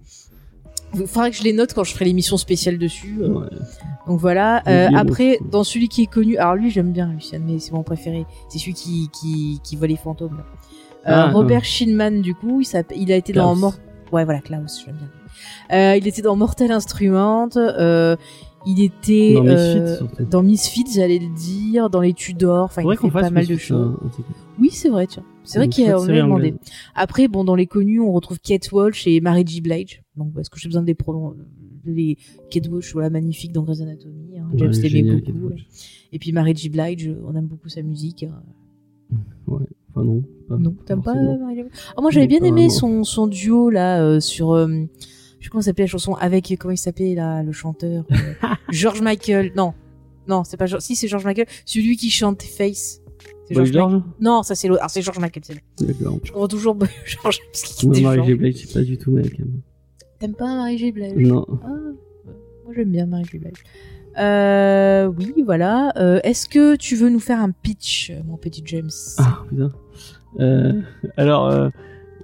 Il 0.95 1.07
faudra 1.07 1.31
que 1.31 1.37
je 1.37 1.43
les 1.43 1.53
note 1.53 1.75
quand 1.75 1.85
je 1.85 1.93
ferai 1.93 2.07
l'émission 2.07 2.37
spéciale 2.37 2.79
dessus. 2.79 3.19
euh. 3.21 3.29
Ouais. 3.29 3.47
Donc 4.07 4.19
voilà. 4.21 4.63
Euh, 4.69 4.89
après, 4.97 5.39
dans 5.51 5.65
celui 5.65 5.89
qui 5.89 6.03
est 6.03 6.07
connu, 6.07 6.37
alors 6.39 6.55
lui 6.55 6.71
j'aime 6.71 6.93
bien 6.93 7.09
Lucien, 7.13 7.41
mais 7.45 7.59
c'est 7.59 7.73
mon 7.73 7.83
préféré. 7.83 8.25
C'est 8.49 8.59
celui 8.59 8.75
qui 8.75 9.09
qui 9.13 9.61
qui 9.63 9.77
voit 9.77 9.87
les 9.87 9.97
fantômes. 9.97 10.39
là. 10.39 10.45
Euh, 11.07 11.27
Ah, 11.27 11.31
Robert 11.31 11.65
Shinman 11.65 12.23
du 12.23 12.35
coup, 12.35 12.61
il, 12.63 12.85
il 12.97 13.13
a 13.13 13.17
été 13.17 13.33
dans. 13.33 13.55
Mort. 13.55 13.75
Ouais 14.13 14.25
voilà 14.25 14.41
Klaus, 14.41 14.83
j'aime 14.85 14.97
bien. 14.97 15.09
Euh, 15.79 15.97
il 15.97 16.09
était 16.09 16.23
dans 16.23 16.35
Mortal 16.37 16.73
Instrument. 16.73 17.49
Euh, 17.57 18.17
il 18.69 18.83
était 18.83 19.35
Dans 19.35 19.43
Misfits, 19.43 19.79
euh, 20.21 20.25
dans 20.31 20.43
Misfits, 20.43 20.85
j'allais 20.95 21.19
le 21.19 21.35
dire, 21.35 21.91
dans 21.91 22.01
les 22.01 22.13
Tudors. 22.13 22.65
Enfin, 22.65 22.83
il 22.83 22.91
fait 22.91 22.97
qu'on 22.97 23.11
pas 23.11 23.31
mal 23.31 23.47
de 23.47 23.57
choses. 23.57 23.97
truc. 24.13 24.27
Oui, 24.61 24.71
c'est 24.71 24.89
vrai, 24.91 25.07
tiens. 25.07 25.25
C'est 25.45 25.59
vrai 25.59 25.65
Une 25.67 25.73
qu'il 25.73 25.85
y 25.85 25.87
a 25.87 25.93
chouette 25.93 26.03
on 26.03 26.05
série 26.07 26.19
l'a 26.19 26.25
demandé. 26.25 26.55
Après, 26.95 27.27
bon, 27.29 27.43
dans 27.45 27.55
les 27.55 27.67
connus, 27.67 28.01
on 28.01 28.13
retrouve 28.13 28.39
Kate 28.41 28.71
Walsh 28.71 29.07
et 29.07 29.21
Mary 29.21 29.45
J. 29.47 29.61
Blige. 29.63 30.03
Donc, 30.17 30.33
est-ce 30.39 30.51
que 30.51 30.59
j'ai 30.61 30.69
besoin 30.69 30.83
des 30.83 30.95
pronoms 30.95 31.35
les 31.87 32.19
Kate 32.51 32.69
Walsh, 32.69 32.93
voilà, 32.93 33.09
magnifique 33.09 33.53
dans 33.53 33.63
Grey's 33.63 33.81
Anatomy. 33.81 34.39
hein. 34.39 34.47
James 34.57 34.73
l'aimait 34.83 35.21
beaucoup. 35.23 35.53
Et 36.13 36.19
puis 36.19 36.33
Mary 36.33 36.55
J. 36.55 36.69
Blige, 36.69 37.11
on 37.27 37.35
aime 37.35 37.47
beaucoup 37.47 37.71
sa 37.71 37.81
musique. 37.83 38.25
hein. 38.25 38.43
Ouais. 39.47 39.65
Enfin, 39.91 40.05
non. 40.05 40.23
Pas 40.49 40.59
Non, 40.59 40.75
t'aimes 40.85 41.03
pas. 41.03 41.15
Mary. 41.15 41.63
Blige? 41.63 41.67
Ah, 41.97 42.03
Moi, 42.03 42.11
j'avais 42.11 42.27
bien 42.27 42.43
aimé 42.43 42.69
son, 42.69 43.05
son 43.05 43.27
duo 43.27 43.71
là 43.71 44.03
euh, 44.03 44.21
sur. 44.21 44.53
euh, 44.53 44.69
je 45.39 45.45
sais 45.45 45.51
comment 45.51 45.63
s'appelait 45.63 45.85
la 45.85 45.89
chanson 45.89 46.15
avec 46.15 46.53
comment 46.59 46.73
il 46.73 46.79
s'appelait 46.79 47.15
là 47.15 47.43
le 47.43 47.53
chanteur 47.53 48.05
euh, 48.11 48.17
George 48.71 49.01
Michael. 49.03 49.53
Non, 49.57 49.75
non, 50.27 50.45
c'est 50.45 50.57
pas 50.57 50.67
George. 50.67 50.83
Si 50.83 50.97
c'est 50.97 51.09
George 51.09 51.25
Michael, 51.25 51.47
celui 51.65 51.97
qui 51.97 52.11
chante 52.11 52.43
Face. 52.43 53.01
George 53.51 53.73
George 53.73 53.95
Michael. 53.95 54.11
Non, 54.21 54.43
ça 54.43 54.55
c'est 54.55 54.69
l'autre. 54.69 54.83
Ah, 54.85 54.89
c'est 54.89 55.01
George 55.03 55.19
Michael. 55.19 55.43
D'accord. 55.81 56.19
Je 56.23 56.33
comprends 56.33 56.49
toujours 56.49 56.77
George 57.07 57.39
parce 57.53 57.63
qu'il 57.63 57.89
Moi, 57.89 57.97
était 57.99 58.05
Marie. 58.07 58.27
J. 58.27 58.35
Blige, 58.35 58.57
c'est 58.67 58.73
pas 58.75 58.85
du 58.85 58.99
tout 58.99 59.11
mec. 59.13 59.41
hein. 59.41 59.45
T'aimes 60.19 60.35
pas 60.35 60.55
Marie 60.55 60.77
J. 60.79 60.93
Blige? 60.93 61.15
Non. 61.17 61.47
Ah, 61.63 61.69
moi 62.65 62.75
j'aime 62.77 62.91
bien 62.91 63.07
Marie 63.07 63.25
J. 63.25 63.39
Blige. 63.39 63.53
Euh, 64.19 65.07
oui, 65.17 65.43
voilà. 65.47 65.93
Euh, 65.97 66.19
Est-ce 66.25 66.49
que 66.49 66.75
tu 66.77 66.97
veux 66.97 67.09
nous 67.09 67.21
faire 67.21 67.39
un 67.41 67.51
pitch, 67.53 68.13
mon 68.27 68.37
petit 68.37 68.63
James? 68.67 68.91
Ah, 69.19 69.43
putain. 69.49 69.71
Euh, 70.41 70.73
alors, 71.17 71.47
euh, 71.47 71.69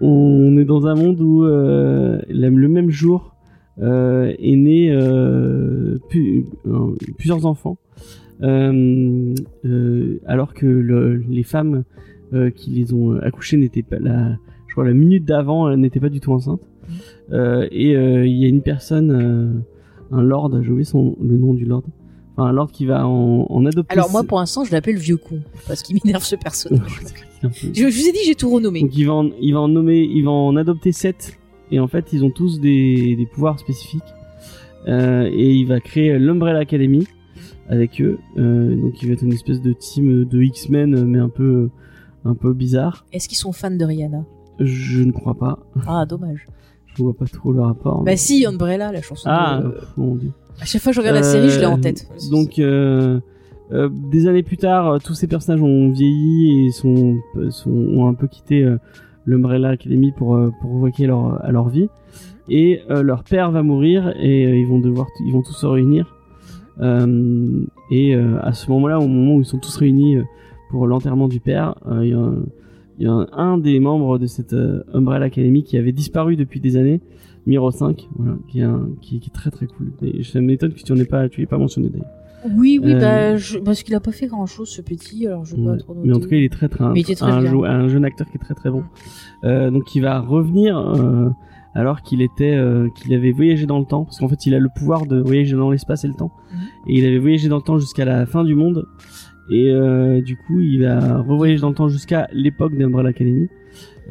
on 0.00 0.56
est 0.58 0.64
dans 0.64 0.86
un 0.86 0.94
monde 0.94 1.20
où 1.20 1.44
euh, 1.44 2.20
le 2.28 2.68
même 2.68 2.90
jour 2.90 3.34
euh, 3.80 4.32
est 4.38 4.56
né 4.56 4.90
euh, 4.92 5.98
plusieurs 7.18 7.46
enfants, 7.46 7.78
alors 10.26 10.54
que 10.54 10.66
le- 10.66 11.24
les 11.28 11.42
femmes 11.42 11.84
qui 12.56 12.70
les 12.70 12.92
ont 12.92 13.16
accouchés 13.16 13.56
n'étaient 13.56 13.82
pas 13.84 13.98
je 14.66 14.72
crois 14.72 14.84
la 14.84 14.92
minute 14.94 15.24
d'avant 15.24 15.76
n'étaient 15.76 16.00
pas 16.00 16.08
du 16.08 16.18
tout 16.20 16.32
enceintes. 16.32 16.60
Et 17.32 17.92
il 17.92 18.36
y 18.36 18.44
a 18.44 18.48
une 18.48 18.62
personne, 18.62 19.64
un 20.10 20.22
lord, 20.22 20.50
j'ai 20.62 20.70
oublié 20.70 20.84
son 20.84 21.16
le 21.22 21.36
nom 21.36 21.54
du 21.54 21.64
lord, 21.64 21.84
enfin 22.36 22.48
un 22.48 22.52
lord 22.52 22.70
qui 22.72 22.86
va 22.86 23.06
en, 23.06 23.46
en 23.48 23.66
adopter. 23.66 23.92
Alors 23.92 24.10
moi 24.10 24.24
pour 24.24 24.38
l'instant 24.38 24.64
je 24.64 24.72
l'appelle 24.72 24.96
vieux 24.96 25.16
con 25.16 25.40
parce 25.66 25.82
qu'il 25.82 25.98
m'énerve 26.02 26.24
ce 26.24 26.36
personnage. 26.36 27.00
Je 27.42 27.84
vous 27.84 28.08
ai 28.08 28.12
dit 28.12 28.18
j'ai 28.24 28.34
tout 28.34 28.48
renommé. 28.50 28.80
Donc 28.80 28.96
il 28.96 29.04
va 29.06 29.12
en, 29.12 29.28
il 29.40 29.52
va 29.52 29.60
en 29.60 29.68
nommer, 29.68 30.00
il 30.02 30.24
va 30.24 30.30
en 30.30 30.56
adopter 30.56 30.92
7 30.92 31.38
et 31.72 31.78
en 31.80 31.86
fait 31.88 32.12
ils 32.12 32.24
ont 32.24 32.30
tous 32.30 32.58
des, 32.60 33.16
des 33.16 33.26
pouvoirs 33.26 33.58
spécifiques 33.58 34.02
Euh, 34.86 35.30
et 35.32 35.50
il 35.54 35.66
va 35.66 35.80
créer 35.80 36.18
l'Umbrella 36.18 36.58
Academy 36.60 37.06
avec 37.70 38.00
eux. 38.02 38.18
Euh, 38.36 38.76
donc 38.76 39.00
il 39.00 39.08
va 39.08 39.14
être 39.14 39.22
une 39.22 39.32
espèce 39.32 39.62
de 39.62 39.72
team 39.72 40.24
de 40.26 40.42
X-Men 40.42 41.04
mais 41.06 41.18
un 41.18 41.30
peu 41.30 41.70
un 42.26 42.34
peu 42.34 42.52
bizarre. 42.52 43.04
Est-ce 43.12 43.28
qu'ils 43.28 43.38
sont 43.38 43.52
fans 43.52 43.70
de 43.70 43.84
Rihanna? 43.84 44.24
Je 44.60 45.02
ne 45.02 45.12
crois 45.12 45.34
pas. 45.34 45.58
Ah 45.86 46.04
dommage. 46.06 46.46
Je 46.96 47.02
vois 47.02 47.14
pas 47.14 47.26
trop 47.26 47.52
le 47.52 47.60
rapport. 47.60 48.02
Bah 48.04 48.16
si 48.16 48.46
Umbrella 48.46 48.92
la 48.92 49.02
chanson. 49.02 49.28
ah 49.30 49.60
de- 49.62 49.74
mon 49.96 50.14
dieu. 50.16 50.30
À 50.60 50.64
chaque 50.64 50.80
fois 50.82 50.90
que 50.92 50.96
je 50.96 51.00
regarde 51.00 51.16
la 51.16 51.22
série 51.24 51.50
je 51.50 51.58
l'ai 51.60 51.66
en 51.66 51.78
Euh, 51.78 51.80
tête. 51.80 52.06
Donc, 52.30 52.58
euh, 52.58 53.18
euh, 53.72 53.88
des 54.12 54.28
années 54.28 54.42
plus 54.44 54.56
tard, 54.56 54.88
euh, 54.92 54.98
tous 55.02 55.14
ces 55.14 55.26
personnages 55.26 55.62
ont 55.62 55.90
vieilli 55.90 56.66
et 56.66 56.70
sont, 56.70 57.16
sont 57.50 57.70
ont 57.70 58.06
un 58.06 58.14
peu 58.14 58.28
quitté 58.28 58.62
euh, 58.62 58.76
l'Umbrella 59.26 59.70
Academy 59.70 60.12
pour 60.12 60.36
euh, 60.36 60.50
pour 60.60 60.86
leur 61.00 61.44
à 61.44 61.50
leur 61.50 61.68
vie. 61.68 61.88
Et 62.48 62.80
euh, 62.90 63.02
leur 63.02 63.24
père 63.24 63.50
va 63.50 63.62
mourir 63.62 64.14
et 64.20 64.46
euh, 64.46 64.56
ils 64.56 64.66
vont 64.66 64.78
devoir 64.78 65.06
ils 65.26 65.32
vont 65.32 65.42
tous 65.42 65.54
se 65.54 65.66
réunir. 65.66 66.14
Euh, 66.80 67.64
et 67.90 68.14
euh, 68.14 68.38
à 68.42 68.52
ce 68.52 68.70
moment-là, 68.70 68.98
au 68.98 69.06
moment 69.08 69.36
où 69.36 69.40
ils 69.40 69.46
sont 69.46 69.58
tous 69.58 69.76
réunis 69.76 70.16
euh, 70.16 70.22
pour 70.70 70.86
l'enterrement 70.86 71.28
du 71.28 71.40
père, 71.40 71.74
euh, 71.86 72.04
il 72.04 72.10
y 72.10 72.14
a 72.14 72.18
un- 72.18 72.42
il 72.98 73.04
y 73.04 73.08
a 73.08 73.12
un, 73.12 73.26
un 73.32 73.58
des 73.58 73.80
membres 73.80 74.18
de 74.18 74.26
cette 74.26 74.52
euh, 74.52 74.82
Umbrella 74.92 75.26
Academy 75.26 75.62
qui 75.64 75.76
avait 75.76 75.92
disparu 75.92 76.36
depuis 76.36 76.60
des 76.60 76.76
années, 76.76 77.00
Miro 77.46 77.70
5, 77.70 78.08
voilà, 78.16 78.36
qui 78.48 78.60
est, 78.60 78.64
un, 78.64 78.88
qui, 79.00 79.20
qui 79.20 79.28
est 79.30 79.32
très 79.32 79.50
très 79.50 79.66
cool. 79.66 79.92
Et 80.02 80.22
ça 80.22 80.40
m'étonne 80.40 80.72
que 80.72 80.80
tu 80.82 80.92
en 80.92 80.96
aies 80.96 81.04
pas, 81.04 81.28
tu 81.28 81.40
l'aies 81.40 81.46
pas 81.46 81.58
mentionné 81.58 81.88
d'ailleurs. 81.88 82.06
Oui 82.56 82.78
oui 82.82 82.92
Euh, 82.92 83.00
bah 83.00 83.36
je- 83.36 83.58
parce 83.58 83.82
qu'il 83.82 83.94
a 83.94 84.00
pas 84.00 84.12
fait 84.12 84.26
grand 84.26 84.44
chose 84.44 84.68
ce 84.68 84.82
petit 84.82 85.26
alors 85.26 85.46
je 85.46 85.56
vais 85.56 85.64
pas 85.64 85.70
Ouais. 85.72 85.78
trop 85.78 85.94
noter. 85.94 86.08
Mais 86.08 86.14
en 86.14 86.20
tout 86.20 86.28
cas, 86.28 86.36
il 86.36 86.44
est 86.44 86.52
très 86.52 86.68
très, 86.68 86.84
était 87.00 87.14
très 87.14 87.30
un, 87.30 87.44
jou- 87.46 87.64
un 87.64 87.88
jeune 87.88 88.04
acteur 88.04 88.26
qui 88.30 88.36
est 88.36 88.40
très 88.40 88.52
très 88.54 88.70
bon. 88.70 88.84
Euh, 89.44 89.70
donc 89.70 89.94
il 89.94 90.00
va 90.02 90.20
revenir 90.20 90.76
euh, 90.78 91.30
alors 91.74 92.02
qu'il 92.02 92.20
était, 92.22 92.56
qu'il 92.96 93.12
avait 93.14 93.32
voyagé 93.32 93.66
dans 93.66 93.78
le 93.80 93.84
temps, 93.86 94.04
parce 94.04 94.18
qu'en 94.20 94.28
fait, 94.28 94.46
il 94.46 94.54
a 94.54 94.58
le 94.60 94.68
pouvoir 94.76 95.06
de 95.06 95.20
voyager 95.20 95.56
dans 95.56 95.70
l'espace 95.70 96.04
et 96.04 96.08
le 96.08 96.14
temps. 96.14 96.30
Mhm. 96.52 96.58
Et 96.88 96.98
il 96.98 97.06
avait 97.06 97.18
voyagé 97.18 97.48
dans 97.48 97.56
le 97.56 97.62
temps 97.62 97.78
jusqu'à 97.78 98.04
la 98.04 98.26
fin 98.26 98.44
du 98.44 98.54
monde. 98.54 98.86
Et 99.50 99.70
euh, 99.70 100.20
du 100.22 100.36
coup, 100.36 100.60
il 100.60 100.82
va 100.82 101.20
revoyager 101.20 101.60
dans 101.60 101.68
le 101.68 101.74
temps 101.74 101.88
jusqu'à 101.88 102.28
l'époque 102.32 102.76
d'Umbrella 102.76 103.10
Academy. 103.10 103.48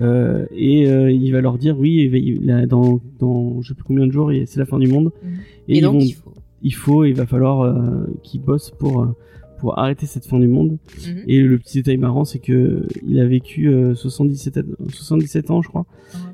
Euh, 0.02 0.46
et 0.56 0.88
euh, 0.90 1.12
il 1.12 1.32
va 1.32 1.42
leur 1.42 1.58
dire 1.58 1.78
oui, 1.80 2.04
il 2.04 2.10
va- 2.10 2.18
il 2.18 2.68
dans, 2.68 3.00
dans 3.20 3.62
je 3.62 3.70
sais 3.70 3.74
plus 3.76 3.84
combien 3.84 4.08
de 4.08 4.12
jours, 4.12 4.32
c'est 4.46 4.60
la 4.60 4.66
fin 4.66 4.80
du 4.80 4.88
monde. 4.88 5.12
Mhm. 5.24 5.30
Et, 5.68 5.82
donc 5.82 5.94
vont 5.94 6.00
il 6.02 6.14
faut. 6.14 6.34
il 6.64 6.72
faut, 6.74 7.04
il 7.06 7.14
va 7.14 7.26
falloir 7.28 7.62
euh, 7.62 8.06
qu'ils 8.24 8.42
bossent 8.42 8.72
pour 8.72 9.02
euh, 9.04 9.16
pour 9.60 9.78
arrêter 9.80 10.06
cette 10.08 10.26
fin 10.26 10.40
du 10.40 10.48
monde. 10.48 10.78
Mhm. 11.08 11.24
Et 11.28 11.42
le 11.42 11.58
petit 11.60 11.78
détail 11.78 11.98
marrant, 11.98 12.26
c'est 12.26 12.40
que 12.40 12.86
il 13.08 13.20
a 13.20 13.26
vécu 13.26 13.68
euh, 13.70 13.94
77 13.96 14.58
ans- 14.58 14.62
77 14.90 15.52
ans, 15.52 15.62
je 15.62 15.70
crois. 15.70 15.86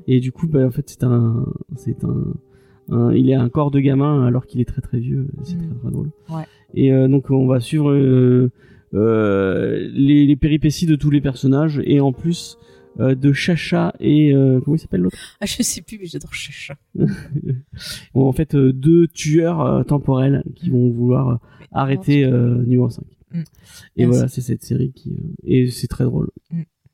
Et 0.08 0.20
du 0.20 0.32
coup, 0.32 0.46
bah, 0.48 0.66
en 0.66 0.70
fait, 0.70 0.84
c'est 0.88 1.04
un 1.04 1.44
c'est 1.76 2.02
un, 2.04 2.24
un- 2.96 3.12
il 3.14 3.32
a 3.34 3.40
un 3.42 3.48
corps 3.50 3.70
de 3.70 3.78
gamin 3.80 4.26
alors 4.26 4.46
qu'il 4.46 4.60
est 4.60 4.64
très 4.64 4.80
très 4.80 4.98
vieux. 4.98 5.26
C'est 5.44 5.56
Mhm. 5.56 5.68
très 5.68 5.78
très 5.80 5.90
drôle. 5.90 6.10
Ouais. 6.30 6.44
Et 6.74 6.92
euh, 6.92 7.08
donc 7.08 7.30
on 7.30 7.46
va 7.46 7.60
suivre 7.60 7.90
euh, 7.90 7.94
euh, 7.94 8.50
les, 8.92 10.26
les 10.26 10.36
péripéties 10.36 10.86
de 10.86 10.96
tous 10.96 11.10
les 11.10 11.20
personnages 11.20 11.80
et 11.84 12.00
en 12.00 12.12
plus 12.12 12.58
euh, 12.98 13.14
de 13.14 13.32
Chacha 13.32 13.94
et 14.00 14.34
euh, 14.34 14.60
comment 14.64 14.76
il 14.76 14.80
s'appelle 14.80 15.02
l'autre? 15.02 15.16
Ah 15.40 15.46
je 15.46 15.62
sais 15.62 15.80
plus 15.80 15.98
mais 15.98 16.06
j'adore 16.06 16.34
Chacha. 16.34 16.74
Bon, 18.14 18.26
En 18.28 18.32
fait, 18.32 18.54
euh, 18.54 18.72
deux 18.72 19.06
tueurs 19.06 19.60
euh, 19.60 19.82
temporels 19.84 20.42
qui 20.56 20.70
vont 20.70 20.90
vouloir 20.90 21.28
euh, 21.28 21.36
arrêter 21.72 22.24
euh, 22.24 22.56
numéro 22.64 22.90
5. 22.90 23.02
Mm. 23.32 23.38
Et 23.38 23.44
Merci. 23.98 24.10
voilà, 24.10 24.28
c'est 24.28 24.40
cette 24.40 24.64
série 24.64 24.90
qui 24.92 25.10
euh, 25.10 25.22
et 25.44 25.70
c'est 25.70 25.86
très 25.86 26.04
drôle. 26.04 26.30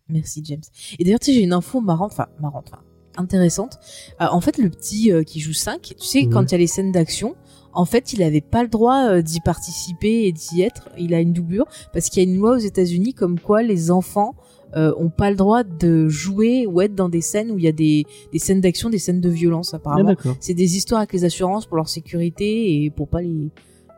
Merci 0.09 0.43
James. 0.45 0.61
Et 0.99 1.05
d'ailleurs, 1.05 1.19
tu 1.19 1.27
sais, 1.27 1.33
j'ai 1.33 1.43
une 1.43 1.53
info 1.55 1.81
marrante, 1.81 2.13
enfin 2.13 2.27
marrante, 2.41 2.69
enfin 2.73 2.83
intéressante. 3.17 3.79
Euh, 4.21 4.27
en 4.31 4.41
fait, 4.43 4.59
le 4.59 4.69
petit 4.69 5.11
euh, 5.11 5.23
qui 5.23 5.41
joue 5.41 5.55
5, 5.55 5.81
tu 5.81 5.95
sais, 6.07 6.27
quand 6.27 6.43
il 6.45 6.53
y 6.53 6.55
a 6.55 6.59
les 6.59 6.67
scènes 6.67 6.93
d'action, 6.93 7.35
en 7.77 7.85
fait, 7.85 8.13
il 8.13 8.23
avait 8.23 8.41
pas 8.41 8.63
le 8.63 8.69
droit 8.69 9.05
euh, 9.09 9.23
d'y 9.23 9.41
participer 9.41 10.25
et 10.27 10.33
d'y 10.33 10.63
être. 10.63 10.89
Il 10.99 11.15
a 11.15 11.21
une 11.21 11.33
doublure 11.33 11.67
parce 11.93 12.09
qu'il 12.09 12.23
y 12.23 12.27
a 12.27 12.29
une 12.31 12.39
loi 12.39 12.53
aux 12.57 12.59
États-Unis 12.59 13.15
comme 13.15 13.39
quoi 13.39 13.63
les 13.63 13.91
enfants 13.91 14.35
euh, 14.77 14.93
ont 14.99 15.11
pas 15.11 15.31
le 15.31 15.37
droit 15.37 15.63
de 15.63 16.09
jouer 16.09 16.67
ou 16.67 16.81
être 16.81 16.95
dans 16.95 17.09
des 17.09 17.21
scènes 17.21 17.51
où 17.53 17.59
il 17.59 17.65
y 17.65 17.69
a 17.69 17.73
des, 17.73 18.05
des 18.33 18.39
scènes 18.39 18.61
d'action, 18.61 18.91
des 18.91 18.99
scènes 18.99 19.21
de 19.21 19.29
violence 19.29 19.73
Ah, 19.73 19.77
apparemment. 19.77 20.09
d'accord. 20.09 20.37
C'est 20.41 20.55
des 20.55 20.77
histoires 20.77 21.01
avec 21.01 21.13
les 21.13 21.25
assurances 21.25 21.67
pour 21.67 21.77
leur 21.77 21.89
sécurité 21.89 22.83
et 22.83 22.91
pour 22.91 23.09
pas 23.09 23.21
les, 23.23 23.51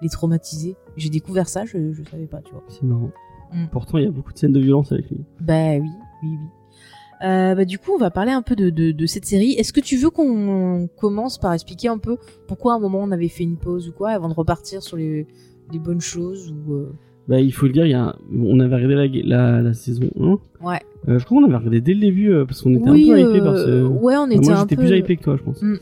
les 0.02 0.08
traumatiser. 0.08 0.76
J'ai 0.96 1.08
découvert 1.08 1.48
ça, 1.48 1.64
je, 1.64 1.92
je 1.92 2.02
savais 2.10 2.26
pas, 2.26 2.40
tu 2.42 2.52
vois. 2.52 2.64
C'est 2.68 2.82
marrant. 2.82 3.10
Mm. 3.52 3.66
Pourtant, 3.72 3.98
il 3.98 4.04
y 4.04 4.08
a 4.08 4.10
beaucoup 4.10 4.32
de 4.32 4.38
scènes 4.38 4.52
de 4.52 4.60
violence 4.60 4.92
avec 4.92 5.08
lui. 5.10 5.20
Bah 5.40 5.76
oui, 5.76 5.88
oui, 6.22 6.28
oui. 6.32 6.48
Euh, 7.24 7.54
bah, 7.54 7.64
du 7.64 7.78
coup, 7.78 7.90
on 7.94 7.98
va 7.98 8.10
parler 8.10 8.30
un 8.32 8.42
peu 8.42 8.54
de, 8.54 8.70
de, 8.70 8.92
de 8.92 9.06
cette 9.06 9.24
série. 9.26 9.52
Est-ce 9.52 9.72
que 9.72 9.80
tu 9.80 9.96
veux 9.96 10.10
qu'on 10.10 10.88
commence 10.98 11.38
par 11.38 11.52
expliquer 11.52 11.88
un 11.88 11.98
peu 11.98 12.16
pourquoi 12.46 12.74
à 12.74 12.76
un 12.76 12.78
moment 12.80 13.00
on 13.02 13.10
avait 13.10 13.28
fait 13.28 13.42
une 13.44 13.56
pause 13.56 13.88
ou 13.88 13.92
quoi 13.92 14.10
avant 14.10 14.28
de 14.28 14.34
repartir 14.34 14.82
sur 14.82 14.96
les, 14.96 15.26
les 15.72 15.78
bonnes 15.80 16.00
choses 16.00 16.52
ou 16.68 16.74
euh, 16.74 16.92
Bah, 17.26 17.40
il 17.40 17.52
faut 17.52 17.66
le 17.66 17.72
dire, 17.72 17.86
il 17.86 17.90
y 17.90 17.94
a 17.94 18.04
un- 18.04 18.14
on 18.40 18.60
avait 18.60 18.76
regardé 18.76 18.94
la, 18.94 19.06
la, 19.52 19.62
la 19.62 19.74
saison 19.74 20.08
1. 20.20 20.66
Ouais. 20.66 20.78
Euh, 21.08 21.18
je 21.18 21.24
crois 21.24 21.38
qu'on 21.40 21.44
avait 21.46 21.56
regardé 21.56 21.80
dès 21.80 21.94
le 21.94 22.00
début 22.00 22.30
parce 22.46 22.62
qu'on 22.62 22.74
était 22.74 22.90
oui, 22.90 23.10
un 23.10 23.14
peu 23.14 23.20
hypé 23.30 23.40
par 23.40 23.56
ce. 23.58 23.82
ouais, 23.82 24.16
on 24.16 24.20
Enfin, 24.22 24.30
était 24.30 24.50
moi, 24.50 24.56
un 24.58 24.60
j'étais 24.60 24.76
peu. 24.76 24.82
plus 24.84 24.98
hypé 24.98 25.16
que 25.16 25.22
toi, 25.24 25.36
je 25.36 25.42
pense. 25.42 25.62
Mm. 25.62 25.76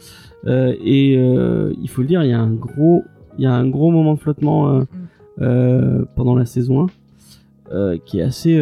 Et 0.85 1.13
il 1.15 1.89
faut 1.91 2.01
le 2.03 2.09
dire, 2.09 2.23
il 2.25 2.31
y 2.31 2.35
a 2.35 2.41
un 2.41 2.53
gros, 2.53 3.05
il 3.39 3.45
y 3.45 3.47
a 3.47 3.53
un 3.53 3.69
gros 3.69 3.91
moment 3.91 4.15
de 4.15 4.19
flottement 4.21 4.87
Mm. 5.39 6.05
pendant 6.15 6.35
la 6.35 6.47
saison 6.47 6.85
1 6.85 6.87
euh, 7.73 7.99
qui 8.07 8.21
est 8.21 8.23
assez. 8.23 8.59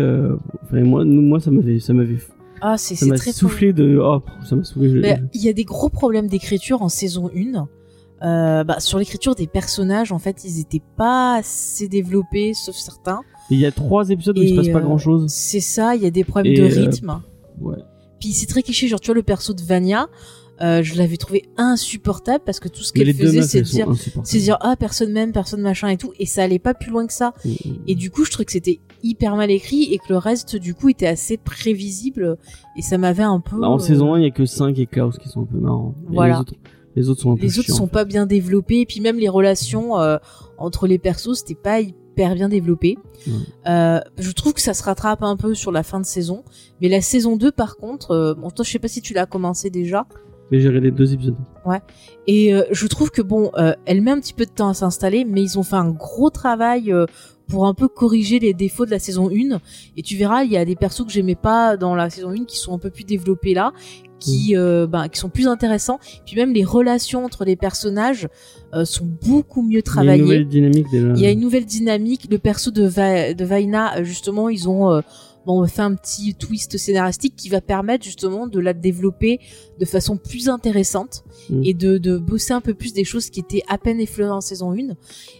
enfin, 0.64 0.80
moi, 0.82 1.04
moi, 1.04 1.38
ça 1.40 1.50
m'avait, 1.52 1.78
ça 1.78 1.92
m'avait, 1.92 2.16
Ah, 2.60 2.78
c'est 2.78 2.94
ça 2.94 3.06
m'a 3.06 3.16
très 3.16 3.32
soufflé 3.32 3.72
de. 3.72 3.98
Oh, 4.00 4.22
ça 4.48 4.56
m'a 4.56 4.64
soufflé. 4.64 5.16
Il 5.34 5.42
y 5.42 5.48
a 5.48 5.52
des 5.52 5.64
gros 5.64 5.88
problèmes 5.88 6.28
d'écriture 6.28 6.82
en 6.82 6.88
saison 6.88 7.30
1. 7.34 7.68
Euh, 8.22 8.64
bah, 8.64 8.80
sur 8.80 8.98
l'écriture 8.98 9.34
des 9.34 9.46
personnages, 9.46 10.12
en 10.12 10.18
fait, 10.18 10.44
ils 10.44 10.60
étaient 10.60 10.82
pas 10.96 11.36
assez 11.36 11.88
développés, 11.88 12.54
sauf 12.54 12.74
certains. 12.74 13.20
Et 13.50 13.54
Il 13.54 13.60
y 13.60 13.66
a 13.66 13.72
trois 13.72 14.08
épisodes 14.08 14.38
où 14.38 14.42
il 14.42 14.48
se 14.48 14.54
Et, 14.54 14.56
passe 14.56 14.68
pas 14.68 14.78
euh, 14.78 14.82
grand 14.82 14.98
chose. 14.98 15.30
C'est 15.30 15.60
ça, 15.60 15.94
il 15.94 16.02
y 16.02 16.06
a 16.06 16.10
des 16.10 16.24
problèmes 16.24 16.52
Et, 16.52 16.56
de 16.56 16.62
euh, 16.62 16.86
rythme. 16.86 17.20
Ouais. 17.60 17.76
Puis 18.20 18.32
c'est 18.32 18.46
très 18.46 18.62
cliché, 18.62 18.88
genre 18.88 19.00
tu 19.00 19.08
vois 19.08 19.14
le 19.14 19.22
perso 19.22 19.52
de 19.52 19.60
Vania, 19.60 20.08
euh, 20.60 20.82
je 20.82 20.96
l'avais 20.96 21.16
trouvé 21.16 21.44
insupportable 21.56 22.44
parce 22.44 22.60
que 22.60 22.68
tout 22.68 22.82
ce 22.82 22.92
qu'elle 22.92 23.12
faisait 23.12 23.42
c'est 23.42 23.62
dire 23.62 23.88
c'est 24.22 24.38
dire 24.38 24.56
ah 24.60 24.76
personne 24.76 25.12
m'aime, 25.12 25.32
personne 25.32 25.60
machin 25.60 25.88
et 25.88 25.96
tout 25.96 26.12
et 26.18 26.26
ça 26.26 26.42
allait 26.44 26.58
pas 26.58 26.74
plus 26.74 26.90
loin 26.90 27.06
que 27.06 27.12
ça. 27.12 27.34
Mm, 27.44 27.48
mm. 27.50 27.76
Et 27.88 27.94
du 27.94 28.10
coup, 28.10 28.24
je 28.24 28.30
trouvais 28.30 28.44
que 28.44 28.52
c'était 28.52 28.80
hyper 29.02 29.36
mal 29.36 29.50
écrit 29.50 29.92
et 29.92 29.98
que 29.98 30.04
le 30.10 30.18
reste 30.18 30.56
du 30.56 30.74
coup 30.74 30.88
était 30.88 31.06
assez 31.06 31.36
prévisible 31.36 32.38
et 32.76 32.82
ça 32.82 32.98
m'avait 32.98 33.22
un 33.22 33.40
peu 33.40 33.60
Bah, 33.60 33.68
en 33.68 33.76
euh, 33.76 33.78
saison 33.78 34.14
1, 34.14 34.20
il 34.20 34.24
y 34.24 34.26
a 34.26 34.30
que 34.30 34.46
5 34.46 34.78
et 34.78 34.86
Klaus 34.86 35.18
qui 35.18 35.28
sont 35.28 35.42
un 35.42 35.46
peu 35.46 35.58
marrants. 35.58 35.94
Voilà. 36.08 36.34
Les 36.34 36.40
autres, 36.40 36.54
les 36.96 37.08
autres 37.08 37.20
sont 37.20 37.32
un 37.32 37.36
peu 37.36 37.42
les 37.42 37.58
autres 37.58 37.74
sont 37.74 37.84
en 37.84 37.86
fait. 37.86 37.92
pas 37.92 38.04
bien 38.04 38.26
développés 38.26 38.80
et 38.80 38.86
puis 38.86 39.00
même 39.00 39.18
les 39.18 39.28
relations 39.28 39.98
euh, 39.98 40.18
entre 40.58 40.86
les 40.86 40.98
persos 40.98 41.38
c'était 41.38 41.54
pas 41.54 41.80
hyper 41.80 42.34
bien 42.34 42.48
développé. 42.48 42.96
Euh, 43.66 44.00
je 44.18 44.30
trouve 44.32 44.52
que 44.52 44.60
ça 44.60 44.74
se 44.74 44.82
rattrape 44.82 45.22
un 45.22 45.36
peu 45.36 45.54
sur 45.54 45.72
la 45.72 45.82
fin 45.82 45.98
de 45.98 46.06
saison, 46.06 46.44
mais 46.80 46.88
la 46.88 47.00
saison 47.00 47.36
2 47.36 47.50
par 47.50 47.76
contre, 47.76 48.12
euh, 48.12 48.34
bon 48.34 48.50
toi 48.50 48.64
je 48.64 48.70
sais 48.70 48.78
pas 48.78 48.88
si 48.88 49.02
tu 49.02 49.14
l'as 49.14 49.26
commencé 49.26 49.70
déjà, 49.70 50.06
Mais 50.50 50.60
j'ai 50.60 50.68
regardé 50.68 50.90
deux 50.90 51.12
épisodes. 51.14 51.36
et 52.26 52.54
euh, 52.54 52.62
je 52.70 52.86
trouve 52.86 53.10
que 53.10 53.22
bon, 53.22 53.50
euh, 53.56 53.72
elle 53.86 54.02
met 54.02 54.10
un 54.10 54.20
petit 54.20 54.34
peu 54.34 54.44
de 54.44 54.50
temps 54.50 54.68
à 54.68 54.74
s'installer, 54.74 55.24
mais 55.24 55.42
ils 55.42 55.58
ont 55.58 55.62
fait 55.62 55.76
un 55.76 55.90
gros 55.90 56.30
travail 56.30 56.92
euh, 56.92 57.06
pour 57.48 57.66
un 57.66 57.74
peu 57.74 57.88
corriger 57.88 58.38
les 58.38 58.54
défauts 58.54 58.86
de 58.86 58.90
la 58.90 58.98
saison 58.98 59.30
1. 59.30 59.58
Et 59.96 60.02
tu 60.02 60.16
verras, 60.16 60.44
il 60.44 60.52
y 60.52 60.56
a 60.56 60.64
des 60.64 60.76
persos 60.76 61.04
que 61.04 61.10
j'aimais 61.12 61.34
pas 61.34 61.76
dans 61.76 61.94
la 61.94 62.10
saison 62.10 62.30
1 62.30 62.44
qui 62.44 62.58
sont 62.58 62.74
un 62.74 62.78
peu 62.78 62.90
plus 62.90 63.04
développés 63.04 63.52
là, 63.54 63.72
qui, 64.20 64.54
euh, 64.56 64.86
ben, 64.86 65.08
qui 65.08 65.18
sont 65.18 65.28
plus 65.28 65.46
intéressants. 65.46 65.98
Puis 66.24 66.36
même 66.36 66.52
les 66.54 66.64
relations 66.64 67.24
entre 67.24 67.44
les 67.44 67.56
personnages 67.56 68.28
euh, 68.74 68.84
sont 68.86 69.06
beaucoup 69.26 69.60
mieux 69.62 69.68
Il 69.70 69.72
y 69.72 69.76
a 69.76 69.78
une 69.78 69.82
travaillées. 69.82 70.22
nouvelle 70.22 70.48
dynamique 70.48 70.86
déjà. 70.90 71.08
Il 71.14 71.20
y 71.20 71.26
a 71.26 71.30
une 71.30 71.40
nouvelle 71.40 71.66
dynamique. 71.66 72.26
Le 72.30 72.38
perso 72.38 72.70
de, 72.70 72.86
Va- 72.86 73.34
de 73.34 73.44
Vaina, 73.44 74.02
justement, 74.02 74.48
ils 74.48 74.66
ont 74.68 74.90
euh, 74.90 75.00
bon, 75.46 75.62
on 75.62 75.66
fait 75.66 75.82
un 75.82 75.94
petit 75.94 76.34
twist 76.34 76.78
scénaristique 76.78 77.34
qui 77.36 77.48
va 77.48 77.60
permettre 77.60 78.04
justement 78.04 78.46
de 78.46 78.58
la 78.60 78.72
développer 78.72 79.40
de 79.80 79.84
façon 79.84 80.16
plus 80.16 80.48
intéressante 80.48 81.24
Mm. 81.50 81.62
et 81.64 81.74
de, 81.74 81.98
de 81.98 82.16
bosser 82.16 82.52
un 82.54 82.60
peu 82.60 82.74
plus 82.74 82.92
des 82.94 83.04
choses 83.04 83.28
qui 83.30 83.40
étaient 83.40 83.62
à 83.68 83.76
peine 83.78 84.00
effleurées 84.00 84.30
en 84.30 84.40
saison 84.40 84.72
1. 84.72 84.94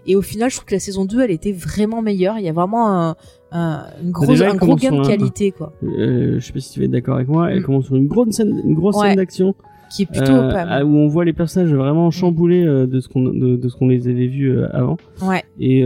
Et 0.07 0.17
au 0.17 0.23
final, 0.23 0.51
je 0.51 0.57
trouve 0.57 0.67
que 0.67 0.75
la 0.75 0.81
saison 0.81 1.05
2, 1.05 1.21
elle 1.23 1.31
était 1.31 1.53
vraiment 1.53 2.03
meilleure. 2.03 2.39
Il 2.39 2.45
y 2.45 2.49
a 2.49 2.53
vraiment 2.53 2.89
un, 2.93 3.17
un, 3.53 3.87
une 4.03 4.11
grosse, 4.11 4.29
déjà, 4.29 4.47
elle 4.47 4.51
un 4.53 4.57
gros 4.57 4.77
gain 4.77 4.91
de 4.93 4.99
un- 4.99 5.05
qualité, 5.07 5.51
quoi, 5.53 5.73
Euh, 5.83 6.39
je 6.41 6.45
sais 6.47 6.53
pas 6.53 6.61
si 6.61 6.73
tu 6.73 6.81
vas 6.81 6.85
être 6.87 6.91
d'accord 6.91 7.15
avec 7.17 7.29
moi. 7.29 7.51
Elle 7.51 7.61
Mm. 7.61 7.65
commence 7.65 7.87
sur 7.87 7.97
une 7.97 8.07
grosse 8.09 8.31
scène, 8.35 8.61
une 8.65 8.75
grosse 8.75 8.97
Ouais. 8.97 9.09
scène 9.09 9.17
d'action 9.17 9.55
qui 9.95 10.03
est 10.03 10.07
plutôt 10.07 10.33
euh, 10.33 10.51
pas 10.51 10.65
mal. 10.67 10.83
à- 10.83 10.85
où 10.85 10.97
on 10.97 11.07
voit 11.09 11.25
les 11.25 11.33
personnages 11.33 11.73
vraiment 11.73 12.11
chamboulés 12.11 12.65
euh, 12.67 12.87
de 12.87 13.01
ce 13.01 13.09
qu'on 13.09 13.23
de, 13.23 13.57
de 13.57 13.69
ce 13.69 13.77
qu'on 13.77 13.89
les 13.89 14.09
avait 14.09 14.27
vus 14.27 14.51
euh, 14.51 14.67
avant. 14.73 14.97
Ouais. 15.23 15.43
Et 15.61 15.83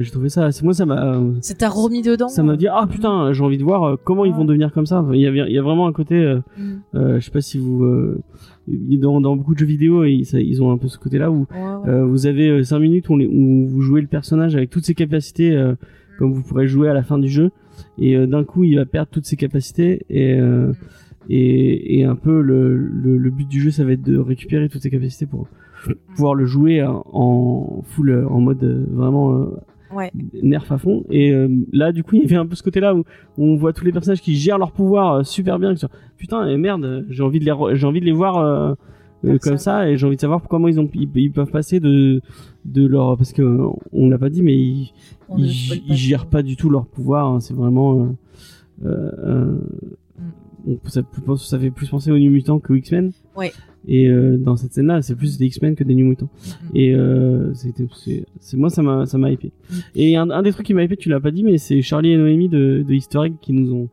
j'ai 0.00 0.10
trouvé 0.10 0.28
ça. 0.28 0.50
C'est 0.52 0.62
moi 0.64 0.74
ça 0.74 0.86
m'a 0.86 1.18
Ça 1.40 1.54
t'a 1.54 1.68
remis 1.68 2.02
dedans. 2.02 2.28
ça 2.28 2.42
m'a 2.42 2.56
dit 2.56 2.66
ah 2.68 2.86
putain 2.90 3.32
j'ai 3.32 3.42
envie 3.42 3.58
de 3.58 3.64
voir 3.64 3.96
comment 4.04 4.24
ils 4.24 4.32
vont 4.34 4.44
devenir 4.44 4.72
comme 4.72 4.86
ça. 4.86 5.04
Il 5.12 5.20
y 5.20 5.26
avait 5.26 5.40
il 5.48 5.52
y 5.54 5.58
a 5.58 5.62
vraiment 5.62 5.86
un 5.86 5.92
côté. 5.92 6.16
Mm. 6.58 6.72
je 6.94 7.20
sais 7.20 7.30
pas 7.30 7.40
si 7.40 7.58
vous 7.58 7.84
dans, 8.68 9.20
dans 9.20 9.36
beaucoup 9.36 9.54
de 9.54 9.58
jeux 9.58 9.66
vidéo 9.66 10.04
ils, 10.04 10.24
ça- 10.24 10.40
ils 10.40 10.62
ont 10.62 10.70
un 10.70 10.78
peu 10.78 10.86
ce 10.88 10.98
côté 10.98 11.18
là 11.18 11.30
où 11.30 11.46
Ouais, 11.50 11.90
ouais. 11.92 12.02
vous 12.02 12.26
avez 12.26 12.62
5 12.62 12.78
minutes 12.78 13.08
où, 13.08 13.14
on 13.14 13.16
les- 13.16 13.26
où 13.26 13.66
vous 13.66 13.80
jouez 13.80 14.00
le 14.00 14.06
personnage 14.06 14.54
avec 14.54 14.70
toutes 14.70 14.84
ses 14.84 14.94
capacités 14.94 15.58
comme 16.18 16.32
vous 16.32 16.42
pourrez 16.42 16.68
jouer 16.68 16.88
à 16.88 16.94
la 16.94 17.02
fin 17.02 17.18
du 17.18 17.28
jeu 17.28 17.50
et 17.98 18.26
d'un 18.26 18.44
coup 18.44 18.62
il 18.64 18.76
va 18.76 18.84
perdre 18.84 19.08
toutes 19.10 19.24
ses 19.24 19.36
capacités 19.36 20.02
et 20.10 20.34
euh, 20.38 20.72
et, 21.32 21.98
et 22.00 22.04
un 22.04 22.16
peu 22.16 22.40
le, 22.42 22.76
le, 22.76 23.16
le 23.18 23.30
but 23.30 23.48
du 23.48 23.60
jeu 23.60 23.70
ça 23.70 23.84
va 23.84 23.92
être 23.92 24.02
de 24.02 24.18
récupérer 24.18 24.68
toutes 24.68 24.82
ses 24.82 24.90
capacités 24.90 25.26
pour 25.26 25.46
pouvoir 26.14 26.34
le 26.34 26.44
jouer 26.44 26.82
en- 26.82 27.04
en 27.12 27.82
full 27.84 28.10
euh, 28.10 28.28
en 28.28 28.40
mode 28.40 28.62
euh, 28.64 28.84
vraiment 28.90 29.34
euh, 29.34 29.46
Ouais. 29.92 30.12
nerf 30.40 30.70
à 30.70 30.78
fond 30.78 31.02
et 31.10 31.32
euh, 31.32 31.48
là 31.72 31.90
du 31.90 32.04
coup 32.04 32.14
il 32.14 32.22
y 32.22 32.24
avait 32.24 32.36
un 32.36 32.46
peu 32.46 32.54
ce 32.54 32.62
côté 32.62 32.78
là 32.78 32.94
où, 32.94 33.00
où 33.00 33.44
on 33.44 33.56
voit 33.56 33.72
tous 33.72 33.84
les 33.84 33.90
personnages 33.90 34.20
qui 34.20 34.36
gèrent 34.36 34.56
leur 34.58 34.70
pouvoir 34.70 35.14
euh, 35.14 35.22
super 35.24 35.58
bien 35.58 35.74
putain 36.16 36.46
et 36.46 36.56
merde 36.56 37.06
j'ai 37.10 37.24
envie 37.24 37.40
de 37.40 37.44
les 37.44 37.76
j'ai 37.76 37.86
envie 37.88 37.98
de 38.00 38.04
les 38.04 38.12
voir 38.12 38.36
euh, 38.38 38.74
Comme 39.42 39.56
ça. 39.56 39.80
ça 39.80 39.90
et 39.90 39.96
j'ai 39.96 40.06
envie 40.06 40.14
de 40.14 40.20
savoir 40.20 40.40
pourquoi 40.40 40.60
moi 40.60 40.70
ils 40.70 40.78
ont 40.78 40.88
ils, 40.94 41.08
ils 41.16 41.32
peuvent 41.32 41.50
passer 41.50 41.80
de 41.80 42.20
de 42.66 42.86
leur 42.86 43.16
parce 43.16 43.32
que 43.32 43.42
on 43.92 44.08
l'a 44.08 44.16
pas 44.18 44.30
dit 44.30 44.42
mais 44.42 44.54
ils 44.56 44.92
ils, 45.36 45.94
gèrent 45.96 46.26
pas 46.26 46.42
du 46.44 46.54
tout 46.56 46.70
leur 46.70 46.86
pouvoir 46.86 47.26
hein, 47.26 47.40
c'est 47.40 47.54
vraiment 47.54 48.14
ça, 50.86 51.02
ça 51.38 51.58
fait 51.58 51.70
plus 51.70 51.88
penser 51.88 52.10
aux 52.10 52.18
New 52.18 52.30
Mutants 52.30 52.58
qu'aux 52.60 52.74
X-Men 52.74 53.12
Ouais. 53.36 53.52
et 53.88 54.08
euh, 54.08 54.36
dans 54.36 54.56
cette 54.56 54.72
scène 54.72 54.86
là 54.86 55.00
c'est 55.02 55.14
plus 55.14 55.38
des 55.38 55.46
X-Men 55.46 55.74
que 55.74 55.84
des 55.84 55.94
New 55.94 56.06
Mutants 56.06 56.28
Mm. 56.72 56.76
et 56.76 56.94
euh, 56.94 57.54
c'était 57.54 57.84
c'est 58.40 58.56
moi 58.56 58.68
ça 58.70 58.82
m'a 58.82 59.06
ça 59.06 59.16
m'a 59.18 59.30
hypé 59.30 59.52
Mm. 59.70 59.74
et 59.96 60.16
un, 60.16 60.30
un 60.30 60.42
des 60.42 60.52
trucs 60.52 60.66
qui 60.66 60.74
m'a 60.74 60.82
hypé 60.84 60.96
tu 60.96 61.08
l'as 61.08 61.20
pas 61.20 61.30
dit 61.30 61.42
mais 61.44 61.58
c'est 61.58 61.80
Charlie 61.82 62.12
et 62.12 62.16
Noémie 62.16 62.48
de, 62.48 62.84
de 62.86 62.94
Easter 62.94 63.20
Egg 63.26 63.34
qui 63.40 63.52
nous 63.52 63.72
ont 63.72 63.88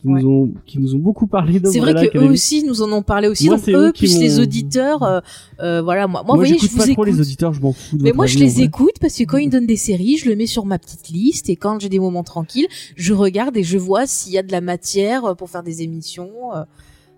qui 0.00 0.06
Ouais. 0.08 0.22
nous 0.22 0.28
ont 0.28 0.52
qui 0.64 0.78
nous 0.78 0.94
ont 0.94 0.98
beaucoup 0.98 1.26
parlé 1.26 1.60
C'est 1.64 1.80
vrai 1.80 1.92
que 2.08 2.16
eux 2.18 2.30
aussi 2.30 2.62
nous 2.64 2.82
en 2.82 2.92
ont 2.92 3.02
parlé 3.02 3.26
aussi. 3.28 3.46
Moi, 3.46 3.56
donc 3.56 3.64
c'est 3.64 3.72
eux 3.72 3.88
eux 3.88 3.92
plus 3.92 4.18
les 4.20 4.38
auditeurs, 4.38 5.02
euh, 5.02 5.20
euh, 5.60 5.82
voilà 5.82 6.06
moi. 6.06 6.22
Moi, 6.22 6.36
moi 6.36 6.44
vous 6.44 6.50
voyez, 6.50 6.58
je 6.58 6.66
vous 6.70 6.76
pas 6.76 6.82
trop 6.84 6.92
écoute. 6.92 7.06
les 7.08 7.20
auditeurs 7.20 7.52
je 7.52 7.60
m'en 7.60 7.72
fous 7.72 7.98
de 7.98 8.02
Mais 8.04 8.12
moi, 8.12 8.26
je 8.26 8.36
avis, 8.36 8.44
les 8.44 8.62
écoute 8.62 8.94
parce 9.00 9.16
que 9.16 9.24
quand 9.24 9.38
ils 9.38 9.50
donnent 9.50 9.66
des 9.66 9.76
séries, 9.76 10.16
je 10.16 10.28
le 10.28 10.36
mets 10.36 10.46
sur 10.46 10.66
ma 10.66 10.78
petite 10.78 11.08
liste 11.08 11.50
et 11.50 11.56
quand 11.56 11.80
j'ai 11.80 11.88
des 11.88 11.98
moments 11.98 12.22
tranquilles, 12.22 12.68
je 12.96 13.12
regarde 13.12 13.56
et 13.56 13.62
je 13.64 13.76
vois 13.78 14.06
s'il 14.06 14.32
y 14.32 14.38
a 14.38 14.42
de 14.42 14.52
la 14.52 14.60
matière 14.60 15.34
pour 15.36 15.50
faire 15.50 15.62
des 15.62 15.82
émissions. 15.82 16.30
euh, 16.54 16.62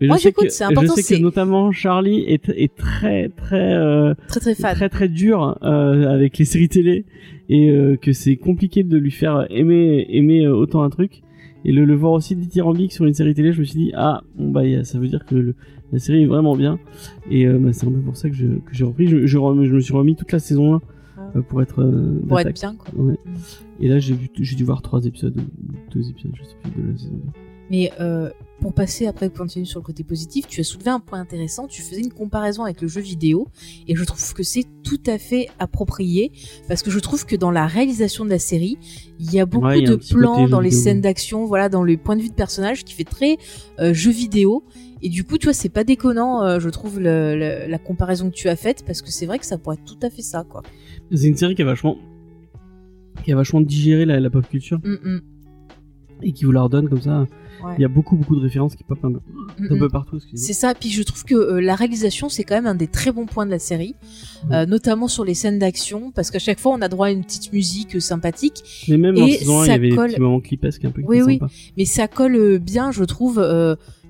Mais 0.01 0.07
Moi, 0.07 0.17
j'écoute, 0.17 0.51
c'est 0.51 0.65
important, 0.65 0.95
Je 0.97 1.03
sais 1.03 1.17
que 1.19 1.21
notamment 1.23 1.73
Charlie 1.73 2.21
est, 2.27 2.49
est 2.49 2.75
très 2.75 3.29
très 3.37 3.75
euh, 3.75 4.15
Très 4.29 4.41
très 4.41 4.55
fan. 4.55 4.75
très 4.75 4.89
très 4.89 5.09
dur 5.09 5.59
euh, 5.63 6.09
avec 6.09 6.39
les 6.39 6.47
séries 6.47 6.71
télé 6.71 7.05
et 7.51 7.69
euh, 7.69 7.97
que 8.01 8.13
c'est 8.15 8.37
compliqué 8.37 8.83
de 8.85 8.97
lui 8.97 9.11
faire 9.11 9.47
aimer 9.51 10.07
aimer 10.09 10.47
euh, 10.47 10.55
autant 10.57 10.83
un 10.83 10.89
truc 10.89 11.21
et 11.65 11.73
le, 11.73 11.85
le 11.85 11.95
voir 11.95 12.13
aussi 12.13 12.35
dithyrambique 12.37 12.93
sur 12.93 13.05
une 13.05 13.15
série 13.15 13.35
télé 13.35 13.53
je 13.53 13.61
me 13.61 13.65
suis 13.65 13.79
dit 13.79 13.93
ah 13.95 14.23
bon 14.37 14.51
bah 14.51 14.63
ça 14.85 14.99
veut 14.99 15.09
dire 15.09 15.25
que 15.27 15.35
le- 15.35 15.55
la 15.93 15.99
série 15.99 16.23
est 16.23 16.27
vraiment 16.27 16.55
bien 16.57 16.79
et 17.31 17.47
euh, 17.47 17.59
bah, 17.59 17.73
c'est 17.73 17.87
un 17.87 17.91
peu 17.91 17.99
pour 18.01 18.17
ça 18.17 18.29
que 18.31 18.35
je- 18.37 18.47
que 18.47 18.73
j'ai 18.73 18.85
repris 18.85 19.07
je, 19.09 19.27
je, 19.27 19.39
rem- 19.39 19.65
je 19.65 19.73
me 19.75 19.81
suis 19.81 19.93
remis 19.95 20.17
toute 20.17 20.33
la 20.33 20.39
saison 20.39 20.75
1 20.77 20.81
Ah. 21.19 21.31
euh, 21.37 21.43
pour 21.43 21.61
être 21.63 21.83
euh, 21.83 22.21
Pour 22.29 22.39
être 22.41 22.53
bien, 22.55 22.75
quoi. 22.77 22.89
Ouais. 22.99 23.13
Mm. 23.13 23.83
et 23.85 23.89
là 23.89 23.99
j'ai 23.99 24.15
vu 24.15 24.29
j'ai 24.39 24.57
dû 24.57 24.65
voir 24.65 24.83
trois 24.83 25.05
épisodes 25.05 25.37
ou 25.37 25.93
deux 25.93 26.09
épisodes 26.11 26.33
je 26.35 26.45
sais 26.45 26.57
plus 26.63 26.83
de 26.83 26.91
la 26.93 26.97
saison 26.99 27.13
2 27.15 27.21
Mais 27.71 27.93
euh, 28.01 28.31
pour 28.61 28.75
passer 28.75 29.07
après 29.07 29.31
continuer 29.31 29.65
sur 29.65 29.79
le 29.81 29.85
côté 29.85 30.03
positif, 30.03 30.47
tu 30.49 30.61
as 30.61 30.65
soulevé 30.65 30.91
un 30.91 30.99
point 31.01 31.21
intéressant. 31.21 31.67
Tu 31.69 31.83
faisais 31.83 32.01
une 32.01 32.13
comparaison 32.13 32.65
avec 32.65 32.83
le 32.83 32.89
jeu 32.89 33.01
vidéo 33.01 33.47
et 33.87 33.95
je 33.95 34.03
trouve 34.05 34.35
que 34.35 34.43
c'est 34.43 34.65
tout 34.83 35.01
à 35.07 35.19
fait 35.19 35.49
approprié 35.61 36.33
parce 36.69 36.83
que 36.83 36.91
je 36.91 36.99
trouve 36.99 37.25
que 37.27 37.37
dans 37.37 37.51
la 37.53 37.67
réalisation 37.67 38.25
de 38.25 38.31
la 38.31 38.41
série, 38.41 38.77
il 39.21 39.33
y 39.33 39.39
a 39.41 39.47
beaucoup 39.47 39.67
Ouais, 39.67 39.79
il 39.79 39.85
y 39.85 39.87
a 39.87 39.97
de 39.97 40.03
plans 40.11 40.49
dans 40.49 40.61
les 40.61 40.71
vidéo. 40.71 40.83
scènes 40.83 41.01
d'action, 41.01 41.47
voilà, 41.47 41.69
dans 41.69 41.85
le 41.85 41.97
point 41.97 42.17
de 42.17 42.23
vue 42.23 42.29
de 42.29 42.35
personnage 42.35 42.85
qui 42.85 42.93
fait 42.93 43.05
très 43.05 43.37
euh, 43.79 43.95
jeu 43.95 44.11
vidéo. 44.11 44.65
Et 45.03 45.09
du 45.09 45.25
coup, 45.25 45.39
tu 45.39 45.47
vois, 45.47 45.55
c'est 45.55 45.69
pas 45.71 45.85
déconnant, 45.85 46.43
euh, 46.43 46.59
je 46.61 46.69
trouve, 46.69 46.99
le- 47.01 47.35
le- 47.37 47.71
la 47.71 47.79
comparaison 47.79 48.29
que 48.31 48.35
tu 48.35 48.49
as 48.49 48.57
faite 48.57 48.83
parce 48.85 49.01
que 49.01 49.11
c'est 49.11 49.25
vrai 49.27 49.39
que 49.39 49.47
ça 49.47 49.57
pourrait 49.59 49.77
être 49.77 49.85
tout 49.85 50.05
à 50.07 50.11
fait 50.11 50.21
ça, 50.23 50.45
quoi. 50.47 50.61
c'est 51.15 51.29
une 51.29 51.37
série 51.37 51.55
qui 51.55 51.63
a 51.63 51.65
vachement 51.65 51.97
qui 53.25 53.33
a 53.33 53.37
vachement 53.37 53.61
digéré 53.61 54.05
la, 54.07 54.19
la 54.21 54.29
pop 54.31 54.47
culture 54.49 54.79
Mm, 54.85 54.95
mm, 55.03 55.21
et 56.23 56.33
qui 56.33 56.45
vous 56.45 56.53
la 56.53 56.63
redonne 56.63 56.89
comme 56.89 57.01
ça 57.01 57.27
ouais. 57.65 57.75
il 57.79 57.83
y 57.83 57.85
a 57.85 57.89
beaucoup 57.89 58.17
beaucoup 58.17 58.37
de 58.37 58.41
références 58.43 58.75
qui 58.77 58.85
popent 58.85 59.05
un 59.05 59.13
peu, 59.13 59.21
Mm, 59.59 59.67
un 59.73 59.75
mm. 59.77 59.79
peu 59.79 59.89
partout 59.89 60.17
excusez-moi. 60.17 60.47
C'est 60.47 60.53
ça. 60.53 60.75
Puis 60.75 60.91
je 60.91 61.03
trouve 61.03 61.25
que 61.25 61.35
euh, 61.35 61.61
la 61.61 61.75
réalisation, 61.75 62.29
c'est 62.29 62.45
quand 62.45 62.55
même 62.55 62.67
un 62.67 62.75
des 62.75 62.87
très 62.87 63.13
bons 63.13 63.27
points 63.27 63.47
de 63.47 63.51
la 63.51 63.59
série, 63.59 63.95
euh, 64.53 64.67
notamment 64.67 65.09
sur 65.09 65.25
les 65.25 65.35
scènes 65.35 65.59
d'action, 65.59 66.11
parce 66.13 66.31
qu'à 66.31 66.39
chaque 66.39 66.59
fois, 66.61 66.73
on 66.73 66.81
a 66.83 66.89
droit 66.89 67.07
à 67.09 67.11
une 67.11 67.25
petite 67.25 67.53
musique 67.53 67.97
euh, 67.97 68.01
sympathique, 68.01 68.63
Mais 68.89 68.97
même 68.97 69.17
en 69.19 69.27
Et 69.27 69.33
saison 69.39 69.61
1, 69.61 69.65
il 69.65 69.69
y 69.69 69.73
avait 69.73 69.89
colle- 69.91 70.07
des 70.09 70.15
petits 70.15 70.21
moments 70.23 70.41
clipesques 70.41 70.85
un 70.85 70.91
peu 70.91 71.03
Oui, 71.07 71.21
oui. 71.23 71.41
mais 71.77 71.85
ça 71.85 72.09
colle 72.09 72.59
bien, 72.59 72.91
je 72.93 73.05
trouve. 73.05 73.35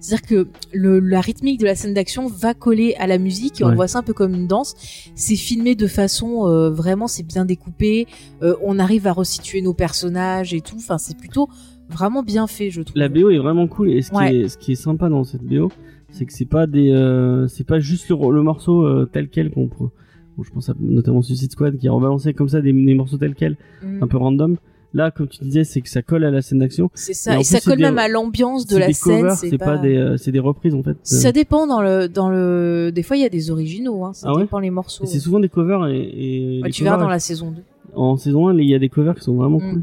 c'est-à-dire 0.01 0.26
que 0.26 0.48
le, 0.72 0.98
la 1.01 1.20
rythmique 1.20 1.61
de 1.61 1.66
la 1.66 1.74
scène 1.74 1.92
d'action 1.94 2.26
va 2.26 2.55
coller 2.55 2.94
à 2.98 3.07
la 3.07 3.18
musique 3.18 3.61
et 3.61 3.64
on 3.64 3.68
Ouais. 3.68 3.74
voit 3.74 3.88
ça 3.88 3.98
un 3.98 4.03
peu 4.03 4.14
comme 4.14 4.34
une 4.34 4.46
danse. 4.46 4.74
C'est 5.14 5.36
filmé 5.36 5.74
de 5.74 5.86
façon 5.86 6.46
euh, 6.48 6.70
vraiment, 6.70 7.07
c'est 7.07 7.22
bien 7.22 7.44
découpé. 7.44 8.07
euh, 8.42 8.55
on 8.62 8.78
arrive 8.78 9.07
à 9.07 9.12
resituer 9.12 9.61
nos 9.62 9.74
personnages 9.74 10.55
et 10.55 10.61
tout. 10.62 10.76
Enfin, 10.78 10.96
c'est 10.98 11.16
plutôt 11.18 11.48
vraiment 11.91 12.22
bien 12.22 12.47
fait, 12.47 12.70
je 12.70 12.82
trouve. 12.82 12.97
La 12.97 13.09
BO 13.09 13.30
est 13.30 13.38
vraiment 13.38 13.66
cool 13.66 13.91
et 13.91 14.03
ce 14.03 14.11
qui, 14.11 14.16
est, 14.34 14.49
ce 14.49 14.57
qui 14.59 14.72
est 14.72 14.76
sympa 14.76 15.09
dans 15.09 15.24
cette 15.24 15.43
BO, 15.43 15.70
c'est 16.11 16.24
que 16.26 16.32
c'est 16.32 16.45
pas 16.45 16.66
des, 16.66 16.91
euh, 16.91 17.47
c'est 17.49 17.66
pas 17.66 17.78
juste 17.80 18.09
le, 18.09 18.16
le 18.32 18.43
morceau 18.43 18.82
euh, 18.84 19.09
tel 19.12 19.28
quel 19.28 19.51
qu'on 19.51 19.68
prend. 19.68 19.91
Bon, 20.36 20.43
je 20.45 20.51
pense 20.51 20.68
à 20.68 20.74
notamment 20.80 21.22
Suicide 21.22 21.53
Squad 21.53 21.76
qui 21.76 21.88
a 21.88 21.93
rebalancé 21.93 22.32
comme 22.34 22.49
ça 22.49 22.61
des, 22.61 22.72
des 22.72 22.95
morceaux 22.95 23.18
tels 23.18 23.34
quels, 23.34 23.57
Mm. 23.82 24.03
un 24.03 24.07
peu 24.07 24.16
random. 24.16 24.57
Là, 24.93 25.12
comme 25.12 25.28
tu 25.28 25.38
disais, 25.45 25.62
c'est 25.62 25.80
que 25.82 25.88
ça 25.88 26.03
colle 26.03 26.24
à 26.24 26.32
la 26.32 26.43
scène 26.43 26.59
d'action. 26.59 26.91
C'est 26.95 27.12
ça. 27.14 27.38
Et 27.38 27.45
ça 27.45 27.59
plus, 27.59 27.68
colle 27.68 27.76
des- 27.76 27.84
même 27.84 27.99
à 27.99 28.09
l'ambiance 28.09 28.66
de 28.66 28.76
la 28.76 28.88
des 28.88 28.93
scène. 28.93 29.30
c'est 29.36 29.57
pas, 29.57 29.78
des, 29.78 29.97
euh, 29.97 30.16
c'est 30.16 30.32
des 30.32 30.41
reprises 30.41 30.74
en 30.74 30.82
fait. 30.82 30.97
Ça 31.05 31.30
dépend 31.30 31.68
dans 31.68 31.80
le 31.80 32.09
dans 32.09 32.28
le. 32.28 32.91
Des 32.93 33.05
fois, 33.05 33.16
il 33.16 33.22
y 33.22 33.24
a 33.24 33.28
des 33.28 33.53
originaux. 33.53 34.05
Hein. 34.05 34.12
Ça 34.14 34.26
Ah 34.28 34.34
ouais? 34.34 34.43
dépend 34.43 34.59
les 34.59 34.70
morceaux. 34.70 35.05
C'est 35.07 35.20
souvent 35.20 35.38
des 35.38 35.49
covers 35.49 35.86
et, 35.86 36.01
et 36.01 36.61
Ouais, 36.62 36.66
les 36.66 36.72
tu 36.72 36.82
verras 36.82 36.97
dans 36.97 37.09
la 37.09 37.20
saison 37.20 37.53
2. 37.53 37.62
en 37.95 38.16
saison 38.16 38.49
1, 38.49 38.59
il 38.59 38.68
y 38.68 38.74
a 38.74 38.80
des 38.80 38.88
covers 38.88 39.14
qui 39.14 39.22
sont 39.22 39.36
vraiment 39.36 39.59
Mm. 39.61 39.70
cool. 39.74 39.82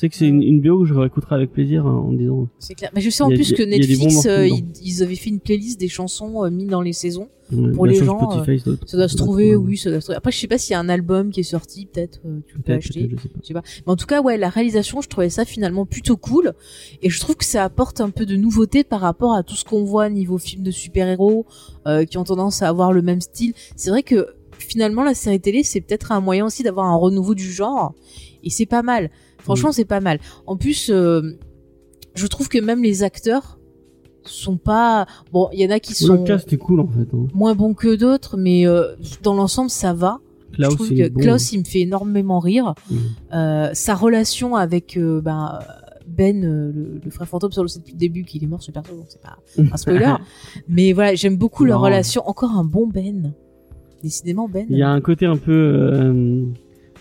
Je 0.00 0.06
sais 0.06 0.08
que 0.08 0.16
c'est 0.16 0.28
une, 0.28 0.42
une 0.42 0.62
BO 0.62 0.78
que 0.80 0.86
je 0.86 0.94
réécouterai 0.94 1.34
avec 1.34 1.52
plaisir 1.52 1.86
hein, 1.86 1.92
en 2.06 2.12
disant. 2.12 2.48
C'est 2.58 2.74
clair. 2.74 2.90
Mais 2.94 3.02
je 3.02 3.10
sais 3.10 3.22
en 3.22 3.30
a- 3.30 3.34
plus 3.34 3.52
que 3.52 3.62
Netflix, 3.62 4.24
euh, 4.24 4.46
ils, 4.46 4.64
ils 4.82 5.02
avaient 5.02 5.14
fait 5.14 5.28
une 5.28 5.40
playlist 5.40 5.78
des 5.78 5.88
chansons 5.88 6.42
euh, 6.42 6.48
mises 6.50 6.68
dans 6.68 6.80
les 6.80 6.94
saisons. 6.94 7.28
ouais, 7.52 7.72
Pour 7.72 7.84
les 7.84 7.96
gens, 7.96 8.18
Spotify, 8.30 8.58
ça 8.58 8.70
doit, 8.70 8.78
Ça 8.86 8.96
doit 8.96 9.08
se 9.08 9.16
trouver, 9.18 9.54
oui, 9.56 9.76
ça 9.76 9.90
doit 9.90 10.00
se 10.00 10.06
trouver. 10.06 10.16
Après, 10.16 10.32
je 10.32 10.38
sais 10.38 10.46
pas 10.46 10.56
s'il 10.56 10.72
y 10.72 10.74
a 10.74 10.80
un 10.80 10.88
album 10.88 11.28
qui 11.30 11.40
est 11.40 11.42
sorti, 11.42 11.84
peut-être, 11.84 12.20
euh, 12.24 12.38
tu 12.46 12.54
peux 12.54 12.62
Peut-être, 12.62 12.78
acheter. 12.78 13.10
je 13.14 13.16
sais 13.20 13.28
pas. 13.28 13.38
Je 13.42 13.46
sais 13.48 13.52
pas. 13.54 13.62
Mais 13.86 13.92
en 13.92 13.96
tout 13.96 14.06
cas, 14.06 14.22
ouais, 14.22 14.38
la 14.38 14.48
réalisation, 14.48 15.02
je 15.02 15.08
trouvais 15.10 15.28
ça 15.28 15.44
finalement 15.44 15.84
plutôt 15.84 16.16
cool. 16.16 16.54
Et 17.02 17.10
je 17.10 17.20
trouve 17.20 17.36
que 17.36 17.44
ça 17.44 17.62
apporte 17.62 18.00
un 18.00 18.08
peu 18.08 18.24
de 18.24 18.36
nouveauté 18.36 18.84
par 18.84 19.00
rapport 19.02 19.34
à 19.34 19.42
tout 19.42 19.54
ce 19.54 19.66
qu'on 19.66 19.84
voit 19.84 20.08
niveau 20.08 20.38
film 20.38 20.62
de 20.62 20.70
super-héros, 20.70 21.44
euh, 21.86 22.06
qui 22.06 22.16
ont 22.16 22.24
tendance 22.24 22.62
à 22.62 22.68
avoir 22.68 22.94
le 22.94 23.02
même 23.02 23.20
style. 23.20 23.52
C'est 23.76 23.90
vrai 23.90 24.02
que 24.02 24.28
finalement, 24.58 25.04
la 25.04 25.14
série 25.14 25.40
télé, 25.40 25.62
c'est 25.62 25.82
peut-être 25.82 26.10
un 26.12 26.20
moyen 26.20 26.46
aussi 26.46 26.62
d'avoir 26.62 26.86
un 26.86 26.96
renouveau 26.96 27.34
du 27.34 27.50
genre. 27.52 27.92
Et 28.42 28.48
c'est 28.48 28.64
pas 28.66 28.82
mal. 28.82 29.10
Franchement, 29.42 29.72
c'est 29.72 29.84
pas 29.84 30.00
mal. 30.00 30.18
En 30.46 30.56
plus, 30.56 30.90
euh, 30.90 31.38
je 32.14 32.26
trouve 32.26 32.48
que 32.48 32.58
même 32.58 32.82
les 32.82 33.02
acteurs 33.02 33.58
sont 34.24 34.56
pas... 34.56 35.06
Bon, 35.32 35.48
il 35.52 35.60
y 35.60 35.66
en 35.66 35.70
a 35.70 35.80
qui 35.80 35.94
sont 35.94 36.14
Le 36.14 36.24
cast 36.24 36.52
est 36.52 36.56
cool 36.58 36.80
en 36.80 36.88
fait. 36.88 37.08
Hein. 37.14 37.26
moins 37.34 37.54
bons 37.54 37.74
que 37.74 37.96
d'autres, 37.96 38.36
mais 38.36 38.66
euh, 38.66 38.94
dans 39.22 39.34
l'ensemble, 39.34 39.70
ça 39.70 39.92
va. 39.92 40.20
Klaus, 40.52 40.72
je 40.72 40.76
trouve 40.76 40.92
il 40.92 40.98
que 40.98 41.02
est 41.02 41.10
bon. 41.10 41.20
Klaus, 41.20 41.52
il 41.52 41.60
me 41.60 41.64
fait 41.64 41.80
énormément 41.80 42.40
rire. 42.40 42.74
Mhm. 42.90 42.98
Euh, 43.34 43.70
sa 43.72 43.94
relation 43.94 44.56
avec 44.56 44.96
euh, 44.96 45.20
ben, 45.20 45.60
Ben, 46.06 46.42
le, 46.42 47.00
le 47.04 47.10
frère 47.10 47.28
fantôme, 47.28 47.52
sur 47.52 47.62
le 47.62 47.68
sait 47.68 47.78
depuis 47.78 47.92
le 47.92 47.98
début 47.98 48.24
qu'il 48.24 48.42
est 48.42 48.48
mort, 48.48 48.62
ce 48.62 48.70
perso, 48.70 48.94
donc 48.94 49.06
c'est 49.08 49.22
pas 49.22 49.38
un 49.58 49.76
spoiler. 49.76 50.14
mais 50.68 50.92
voilà, 50.92 51.14
j'aime 51.14 51.36
beaucoup 51.36 51.64
leur 51.64 51.80
relation. 51.80 52.26
Encore 52.28 52.50
un 52.52 52.64
bon 52.64 52.86
Ben. 52.86 53.32
Décidément, 54.02 54.48
Ben. 54.48 54.66
Il 54.68 54.78
y 54.78 54.82
a 54.82 54.90
un 54.90 55.00
côté 55.00 55.26
un 55.26 55.36
peu 55.36 56.52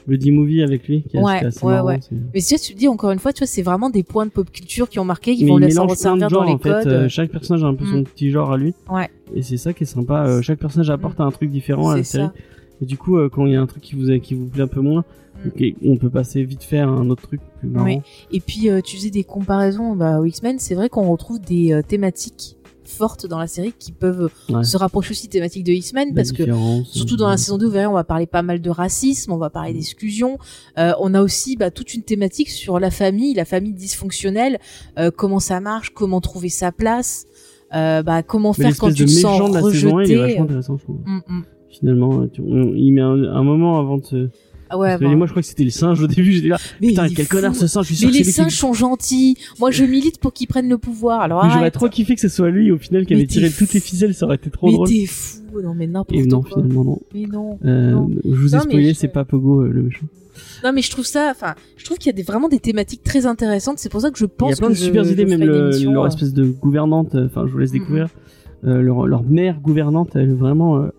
euh, 0.09 0.15
buddy 0.17 0.31
movie 0.31 0.61
avec 0.63 0.87
lui 0.87 1.03
qui 1.03 1.17
est 1.17 1.21
Ouais, 1.21 1.45
assez 1.45 1.65
ouais, 1.65 1.71
marrant, 1.73 1.87
ouais. 1.87 1.99
Mais 2.33 2.39
si 2.39 2.59
tu 2.59 2.73
te 2.73 2.77
dis 2.79 2.87
encore 2.87 3.11
une 3.11 3.19
fois, 3.19 3.31
tu 3.33 3.39
vois, 3.39 3.47
c'est 3.47 3.61
vraiment 3.61 3.89
des 3.89 4.03
points 4.03 4.25
de 4.25 4.31
pop 4.31 4.49
culture 4.51 4.89
qui 4.89 4.99
ont 4.99 5.05
marqué, 5.05 5.35
qui 5.35 5.43
Mais 5.45 5.51
vont 5.51 5.57
plein 5.57 5.81
resservir 5.83 6.27
dans 6.29 6.43
les 6.43 6.53
en 6.53 6.57
fait. 6.57 6.87
euh, 6.87 7.09
chaque 7.09 7.31
personnage 7.31 7.63
a 7.63 7.67
un 7.67 7.75
peu 7.75 7.85
son 7.85 7.97
Mm. 7.99 8.03
petit 8.05 8.31
genre 8.31 8.51
à 8.51 8.57
lui. 8.57 8.73
Ouais. 8.91 9.09
Et 9.35 9.41
c'est 9.41 9.57
ça 9.57 9.73
qui 9.73 9.83
est 9.83 9.87
sympa. 9.87 10.25
euh, 10.25 10.41
chaque 10.41 10.59
personnage 10.59 10.89
apporte 10.89 11.19
un 11.19 11.31
truc 11.31 11.49
différent 11.51 11.89
à 11.89 11.97
la 11.97 12.03
série. 12.03 12.25
ça. 12.25 12.33
Et 12.81 12.85
du 12.85 12.97
coup, 12.97 13.17
euh, 13.17 13.29
quand 13.29 13.45
il 13.45 13.53
y 13.53 13.55
a 13.55 13.61
un 13.61 13.67
truc 13.67 13.83
qui 13.83 13.95
vous 13.95 14.07
qui 14.19 14.33
vous 14.35 14.45
plaît 14.47 14.63
un 14.63 14.67
peu 14.67 14.81
moins, 14.81 15.03
Ok, 15.47 15.63
on 15.85 15.95
peut 15.95 16.09
passer 16.09 16.43
vite 16.43 16.63
fait 16.63 16.79
à 16.79 16.87
un 16.89 17.09
autre 17.09 17.21
truc 17.21 17.39
plus 17.61 17.69
marrant. 17.69 17.85
Oui. 17.85 17.99
Et 18.33 18.41
puis 18.41 18.69
euh, 18.69 18.81
tu 18.81 18.97
faisais 18.97 19.09
des 19.09 19.23
comparaisons 19.23 19.95
bah, 19.95 20.19
aux 20.19 20.25
X-Men, 20.25 20.59
c'est 20.59 20.75
vrai 20.75 20.89
qu'on 20.89 21.09
retrouve 21.09 21.39
des 21.39 21.71
euh, 21.71 21.81
thématiques 21.81 22.57
fortes 22.89 23.25
dans 23.27 23.39
la 23.39 23.47
série 23.47 23.73
qui 23.77 23.91
peuvent 23.91 24.29
Ouais. 24.49 24.63
se 24.63 24.75
rapprocher 24.77 25.11
aussi 25.11 25.27
thématiques 25.29 25.63
de 25.63 25.71
X-Men 25.71 26.13
parce 26.13 26.31
que 26.31 26.43
Surtout 26.83 27.15
dans 27.17 27.29
la 27.29 27.37
saison 27.37 27.57
2, 27.57 27.65
vous 27.65 27.71
verrez, 27.71 27.87
on 27.87 27.93
va 27.93 28.03
parler 28.03 28.25
pas 28.27 28.41
mal 28.41 28.61
de 28.61 28.69
racisme, 28.69 29.31
on 29.31 29.37
va 29.37 29.49
parler 29.49 29.73
d'exclusion. 29.73 30.37
Euh, 30.77 30.93
on 30.99 31.13
a 31.13 31.21
aussi 31.21 31.55
bah, 31.55 31.71
toute 31.71 31.93
une 31.93 32.03
thématique 32.03 32.49
sur 32.49 32.79
la 32.79 32.91
famille, 32.91 33.33
la 33.33 33.45
famille 33.45 33.73
dysfonctionnelle, 33.73 34.59
euh, 34.97 35.11
comment 35.15 35.39
ça 35.39 35.59
marche, 35.59 35.91
comment 35.93 36.21
trouver 36.21 36.49
sa 36.49 36.71
place, 36.71 37.25
euh, 37.75 38.01
bah, 38.03 38.23
comment 38.23 38.53
Mais 38.57 38.65
faire 38.65 38.77
quand 38.77 38.91
tu 38.93 39.05
te 39.05 39.09
sens 39.09 39.31
méchant 39.39 39.49
de 39.49 39.53
la 39.55 39.61
saison 39.71 39.97
1, 39.99 40.03
il 40.03 40.11
est 40.11 40.15
rejeté. 40.15 40.15
vachement 40.17 40.43
intéressant, 40.45 40.77
je 40.77 40.83
trouve. 40.83 40.97
Mm, 41.05 41.19
mm. 41.27 41.43
Finalement, 41.69 42.27
tu- 42.27 42.41
on- 42.41 42.73
il 42.75 42.91
met 42.91 43.01
un, 43.01 43.23
un 43.23 43.43
moment 43.43 43.77
avant 43.79 43.97
de. 43.97 44.29
Ah 44.69 44.77
ouais, 44.77 44.89
Parce 44.89 44.99
que 45.01 45.05
bah, 45.05 45.15
moi, 45.15 45.25
je 45.27 45.31
crois 45.31 45.41
que 45.41 45.47
c'était 45.47 45.63
le 45.63 45.69
singe 45.71 46.01
au 46.01 46.07
début, 46.07 46.31
j'étais 46.31 46.47
là, 46.49 46.57
mais 46.81 46.89
putain, 46.89 47.07
quel 47.09 47.25
fou. 47.25 47.35
connard 47.35 47.55
ce 47.55 47.67
singe, 47.67 47.85
je 47.85 47.87
suis 47.87 47.95
sûr 47.97 48.09
Mais 48.11 48.17
les 48.17 48.23
qui... 48.23 48.31
singes 48.31 48.55
sont 48.55 48.73
gentils. 48.73 49.35
Moi, 49.59 49.71
je 49.71 49.83
milite 49.83 50.19
pour 50.19 50.31
qu'ils 50.33 50.47
prennent 50.47 50.69
le 50.69 50.77
pouvoir. 50.77 51.21
Alors, 51.21 51.43
Mais 51.45 51.51
j'aurais 51.51 51.71
trop 51.71 51.89
kiffé 51.89 52.13
que 52.15 52.21
ce 52.21 52.29
soit 52.29 52.49
lui, 52.49 52.71
au 52.71 52.77
final, 52.77 53.05
qui 53.05 53.13
Mais 53.13 53.19
avait 53.21 53.27
tiré 53.27 53.49
t'es 53.49 53.55
toutes 53.57 53.73
les 53.73 53.79
ficelles, 53.79 54.13
ça 54.13 54.25
aurait 54.25 54.35
été 54.35 54.49
trop 54.49 54.67
mais 54.67 54.73
drôle. 54.73 54.87
t'es 54.87 55.05
fou. 55.07 55.39
Non, 55.63 55.73
mais 55.75 55.87
n'importe 55.87 56.11
Et 56.19 56.25
non, 56.25 56.41
quoi. 56.41 56.51
finalement, 56.61 56.83
non. 56.83 56.99
Mais 57.13 57.25
non. 57.25 57.57
Euh, 57.65 57.91
Non. 57.91 58.09
je 58.23 58.29
vous 58.35 58.53
ai 58.53 58.57
mais 58.59 58.63
spoilé, 58.63 58.93
c'est 58.93 59.07
pas 59.07 59.25
Pogo, 59.25 59.61
euh, 59.61 59.69
le 59.71 59.81
méchant. 59.83 60.05
Non, 60.63 60.71
mais 60.73 60.81
je 60.81 60.91
trouve 60.91 61.05
ça, 61.05 61.29
enfin, 61.31 61.55
je 61.75 61.83
trouve 61.85 61.97
qu'il 61.97 62.07
y 62.07 62.13
a 62.13 62.13
des, 62.15 62.23
vraiment 62.23 62.47
des 62.47 62.59
thématiques 62.59 63.03
très 63.03 63.25
intéressantes. 63.25 63.79
C'est 63.79 63.89
pour 63.89 64.01
ça 64.01 64.11
que 64.11 64.17
je 64.19 64.25
Il 64.25 64.27
y 64.27 64.31
pense 64.37 64.53
a 64.53 64.57
plein 64.57 64.69
de 64.69 64.73
super 64.75 65.05
idées, 65.05 65.25
même 65.25 65.43
leur 65.43 66.03
euh, 66.03 66.07
espèce 66.07 66.33
de 66.33 66.45
gouvernante, 66.45 67.15
enfin, 67.15 67.45
je 67.47 67.51
vous 67.51 67.57
laisse 67.57 67.71
Mhm. 67.73 67.79
découvrir. 67.79 68.07
Euh, 68.65 68.81
leur, 68.81 69.07
leur 69.07 69.23
mère 69.23 69.59
gouvernante, 69.61 70.11
elle 70.15 70.29
est 70.29 70.33
vraiment, 70.33 70.77
euh, 70.77 70.89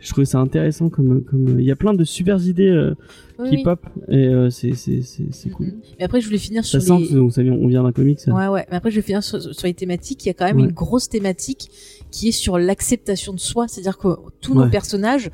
je 0.00 0.10
trouvais 0.10 0.24
ça 0.26 0.38
intéressant 0.38 0.88
comme, 0.90 1.22
comme, 1.24 1.58
il 1.58 1.64
y 1.64 1.70
a 1.70 1.76
plein 1.76 1.94
de 1.94 2.04
super 2.04 2.40
idées 2.46 2.68
euh, 2.68 2.94
oui, 3.38 3.50
qui 3.50 3.56
oui. 3.56 3.62
pop, 3.64 3.80
et 4.08 4.26
euh, 4.28 4.50
c'est, 4.50 4.74
c'est, 4.74 5.00
c'est, 5.02 5.50
cool. 5.50 5.66
Mhm. 5.66 5.74
Mais 5.98 6.04
après, 6.04 6.20
je 6.20 6.26
voulais 6.26 6.38
finir 6.38 6.64
Ça 6.64 6.80
sur 6.80 6.82
sent 6.82 7.02
les... 7.02 7.08
que 7.08 7.18
on, 7.18 7.30
ça 7.30 7.42
on 7.42 7.66
vient 7.68 7.82
d'un 7.82 7.92
comics. 7.92 8.20
ça. 8.20 8.32
Ouais, 8.32 8.48
ouais. 8.48 8.66
Mais 8.70 8.76
après, 8.76 8.90
je 8.90 8.96
vais 8.96 9.02
finir 9.02 9.22
sur, 9.22 9.40
sur 9.40 9.66
les 9.66 9.74
thématiques. 9.74 10.24
Il 10.24 10.28
y 10.28 10.30
a 10.30 10.34
quand 10.34 10.44
même 10.46 10.58
Ouais. 10.58 10.64
une 10.64 10.72
grosse 10.72 11.08
thématique 11.08 11.70
qui 12.10 12.28
est 12.28 12.32
sur 12.32 12.58
l'acceptation 12.58 13.32
de 13.32 13.40
soi. 13.40 13.66
C'est-à-dire 13.68 13.98
que 13.98 14.08
tous 14.40 14.52
Ouais. 14.54 14.64
nos 14.64 14.70
personnages 14.70 15.30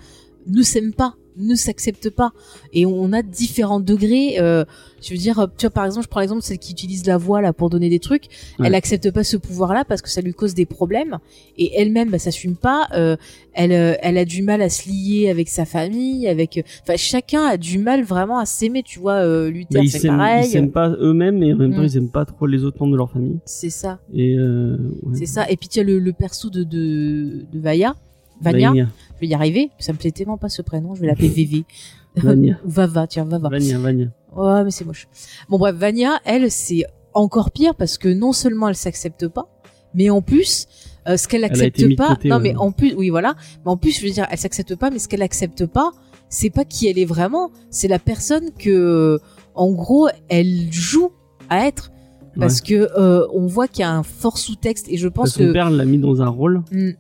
ne 0.46 0.62
s'aiment 0.62 0.94
pas, 0.94 1.16
ne 1.40 1.54
s'acceptent 1.54 2.10
pas. 2.10 2.32
Et 2.72 2.86
on 2.86 3.12
a 3.12 3.22
différents 3.22 3.80
degrés. 3.80 4.36
Euh, 4.40 4.64
je 5.02 5.12
veux 5.12 5.18
dire, 5.18 5.48
tu 5.56 5.64
vois, 5.66 5.70
par 5.70 5.84
exemple, 5.86 6.04
je 6.04 6.08
prends 6.10 6.20
l'exemple 6.20 6.40
de 6.42 6.44
celle 6.46 6.58
qui 6.58 6.72
utilise 6.72 7.06
la 7.06 7.16
voix 7.16 7.40
là 7.40 7.52
pour 7.54 7.70
donner 7.70 7.88
des 7.88 7.98
trucs. 8.00 8.24
Ouais. 8.58 8.66
Elle 8.66 8.74
accepte 8.74 9.10
pas 9.10 9.24
ce 9.24 9.36
pouvoir-là 9.38 9.84
parce 9.86 10.02
que 10.02 10.10
ça 10.10 10.20
lui 10.20 10.34
cause 10.34 10.54
des 10.54 10.66
problèmes. 10.66 11.18
Et 11.56 11.72
elle-même, 11.80 12.10
bah, 12.10 12.18
s'assume 12.18 12.54
pas. 12.56 12.86
Euh, 12.94 13.16
elle, 13.54 13.72
euh, 13.72 13.94
elle 14.02 14.18
a 14.18 14.24
du 14.24 14.42
mal 14.42 14.60
à 14.62 14.68
se 14.68 14.88
lier 14.88 15.28
avec 15.30 15.48
sa 15.48 15.64
famille, 15.64 16.28
avec. 16.28 16.58
euh, 16.58 16.62
Enfin, 16.82 16.96
chacun 16.96 17.44
a 17.44 17.56
du 17.56 17.78
mal 17.78 18.02
vraiment 18.04 18.38
à 18.38 18.44
s'aimer. 18.46 18.82
Tu 18.82 18.98
vois, 18.98 19.14
euh, 19.24 19.50
Luther, 19.50 19.80
ils 19.82 19.90
c'est 19.90 20.00
s'aiment, 20.00 20.14
ils 20.14 20.18
pareil. 20.18 20.44
s'aiment 20.50 20.70
pas 20.70 20.90
eux-mêmes, 21.00 21.42
et 21.42 21.52
en 21.54 21.56
même 21.56 21.74
temps, 21.74 21.80
Mm. 21.82 21.86
ils 21.86 21.96
aiment 21.96 22.10
pas 22.10 22.24
trop 22.26 22.46
les 22.46 22.64
autres 22.64 22.76
membres 22.80 22.92
de 22.92 22.96
leur 22.98 23.10
famille. 23.10 23.38
C'est 23.46 23.70
ça. 23.70 24.00
Et, 24.14 24.38
ouais. 24.38 24.76
C'est 25.14 25.26
ça. 25.26 25.50
Et 25.50 25.56
puis 25.56 25.68
tu 25.68 25.80
as 25.80 25.82
le, 25.82 25.98
le 25.98 26.12
perso 26.12 26.50
de, 26.50 26.62
de, 26.62 27.44
de 27.52 27.58
Vaya. 27.58 27.96
Vania. 28.42 28.68
Vania. 28.68 28.88
Je 29.20 29.26
vais 29.26 29.30
y 29.32 29.34
arriver. 29.34 29.70
Ça 29.78 29.92
me 29.92 29.98
plaît 29.98 30.12
tellement 30.12 30.38
pas 30.38 30.48
ce 30.48 30.62
prénom. 30.62 30.94
Je 30.94 31.02
vais 31.02 31.06
l'appeler 31.06 31.28
VV. 31.28 31.64
Vania. 32.16 32.58
Vava, 32.64 33.06
tiens, 33.06 33.24
Vava. 33.24 33.50
Vania, 33.50 33.78
Vania. 33.78 34.06
Ouais, 34.34 34.64
mais 34.64 34.70
c'est 34.70 34.86
moche. 34.86 35.08
Bon, 35.48 35.58
bref, 35.58 35.76
Vania, 35.76 36.20
elle, 36.24 36.50
c'est 36.50 36.84
encore 37.12 37.50
pire 37.50 37.74
parce 37.74 37.98
que 37.98 38.08
non 38.08 38.32
seulement 38.32 38.68
elle 38.68 38.76
s'accepte 38.76 39.28
pas, 39.28 39.48
mais 39.94 40.08
en 40.08 40.22
plus, 40.22 40.66
euh, 41.08 41.16
ce 41.16 41.28
qu'elle 41.28 41.44
accepte 41.44 41.96
pas. 41.96 42.14
côté, 42.14 42.28
non, 42.28 42.36
ouais. 42.36 42.42
mais 42.42 42.56
en 42.56 42.72
plus, 42.72 42.94
oui, 42.94 43.10
voilà. 43.10 43.34
Mais 43.64 43.70
en 43.70 43.76
plus, 43.76 43.98
je 43.98 44.06
veux 44.06 44.12
dire, 44.12 44.26
elle 44.30 44.38
s'accepte 44.38 44.76
pas, 44.76 44.90
mais 44.90 44.98
ce 44.98 45.08
qu'elle 45.08 45.22
accepte 45.22 45.66
pas, 45.66 45.92
c'est 46.28 46.50
pas 46.50 46.64
qui 46.64 46.88
elle 46.88 46.98
est 46.98 47.04
vraiment. 47.04 47.50
C'est 47.70 47.88
la 47.88 47.98
personne 47.98 48.50
que, 48.58 49.20
en 49.54 49.70
gros, 49.72 50.08
elle 50.28 50.72
joue 50.72 51.10
à 51.50 51.66
être. 51.66 51.90
Parce 52.38 52.60
que 52.60 52.88
euh, 52.96 53.26
on 53.34 53.46
voit 53.46 53.66
qu'il 53.66 53.80
y 53.80 53.84
a 53.84 53.92
un 53.92 54.04
fort 54.04 54.38
sous-texte 54.38 54.86
et 54.88 54.96
je 54.96 55.08
pense 55.08 55.30
Son 55.32 55.40
que 55.40 55.52
père 55.52 55.68
l'a 55.68 55.84
mis 55.84 55.98
dans 55.98 56.22
un 56.22 56.28
rôle, 56.28 56.62
Hmm. 56.70 56.92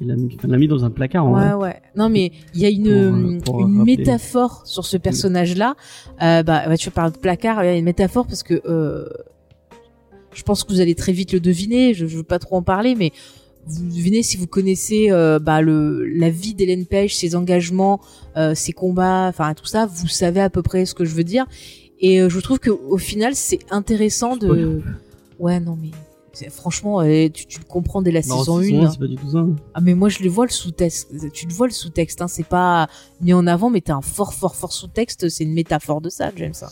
Il 0.00 0.06
l'a 0.48 0.56
mis, 0.58 0.66
dans 0.68 0.84
un 0.84 0.90
placard, 0.90 1.26
en 1.26 1.34
Ouais, 1.34 1.50
vrai. 1.50 1.54
ouais. 1.54 1.82
Non, 1.96 2.08
mais 2.08 2.32
il 2.54 2.60
y 2.60 2.66
a 2.66 2.70
une, 2.70 3.40
Pour, 3.44 3.56
euh, 3.56 3.58
pour 3.58 3.60
une 3.68 3.78
rappeler. 3.78 3.96
métaphore 3.98 4.62
sur 4.66 4.86
ce 4.86 4.96
personnage-là. 4.96 5.74
Euh, 6.22 6.42
bah, 6.42 6.62
bah, 6.66 6.76
tu 6.76 6.90
parles 6.90 7.12
de 7.12 7.18
placard, 7.18 7.62
il 7.62 7.66
y 7.66 7.70
a 7.70 7.76
une 7.76 7.84
métaphore 7.84 8.26
parce 8.26 8.42
que 8.42 8.60
euh, 8.66 9.06
je 10.32 10.42
pense 10.42 10.64
que 10.64 10.72
vous 10.72 10.80
allez 10.80 10.94
très 10.94 11.12
vite 11.12 11.32
le 11.32 11.40
deviner. 11.40 11.92
Je, 11.94 12.06
je 12.06 12.16
veux 12.16 12.22
pas 12.22 12.38
trop 12.38 12.56
en 12.56 12.62
parler, 12.62 12.94
mais 12.94 13.12
vous 13.66 13.84
devinez 13.94 14.22
si 14.22 14.36
vous 14.38 14.46
connaissez 14.46 15.10
euh, 15.10 15.38
bah, 15.38 15.60
le, 15.60 16.06
la 16.06 16.30
vie 16.30 16.54
d'Hélène 16.54 16.86
Page, 16.86 17.14
ses 17.14 17.36
engagements, 17.36 18.00
euh, 18.36 18.54
ses 18.54 18.72
combats, 18.72 19.26
enfin 19.28 19.52
tout 19.54 19.66
ça, 19.66 19.84
vous 19.86 20.08
savez 20.08 20.40
à 20.40 20.48
peu 20.50 20.62
près 20.62 20.86
ce 20.86 20.94
que 20.94 21.04
je 21.04 21.14
veux 21.14 21.24
dire. 21.24 21.46
Et 22.00 22.22
euh, 22.22 22.30
je 22.30 22.40
trouve 22.40 22.58
que 22.58 22.70
au 22.70 22.96
final, 22.96 23.34
c'est 23.34 23.58
intéressant 23.70 24.36
de. 24.36 24.80
Ouais, 25.38 25.60
non 25.60 25.76
mais. 25.80 25.90
Franchement, 26.48 27.00
euh, 27.02 27.28
tu, 27.28 27.44
tu 27.46 27.58
le 27.58 27.64
comprends 27.64 28.00
dès 28.00 28.10
la 28.12 28.20
Non, 28.22 28.38
saison 28.38 28.60
saison 28.62 28.82
1. 28.82 28.86
un, 28.86 28.90
c'est 28.90 28.98
pas 28.98 29.06
du 29.06 29.16
tout 29.16 29.30
ça. 29.30 29.44
Ah 29.74 29.80
mais 29.80 29.94
moi 29.94 30.08
je 30.08 30.22
le 30.22 30.30
vois 30.30 30.46
le 30.46 30.50
sous-texte. 30.50 31.12
Tu 31.32 31.46
le 31.46 31.52
vois 31.52 31.66
le 31.66 31.72
sous-texte, 31.72 32.22
hein. 32.22 32.28
C'est 32.28 32.46
pas 32.46 32.88
mis 33.20 33.32
en 33.34 33.46
avant, 33.46 33.68
mais 33.68 33.80
t'as 33.82 33.94
un 33.96 34.00
fort 34.00 34.32
fort 34.32 34.54
fort 34.56 34.72
sous-texte. 34.72 35.28
C'est 35.28 35.44
une 35.44 35.52
métaphore 35.52 36.00
de 36.00 36.08
ça, 36.08 36.30
James. 36.36 36.54
ça. 36.54 36.70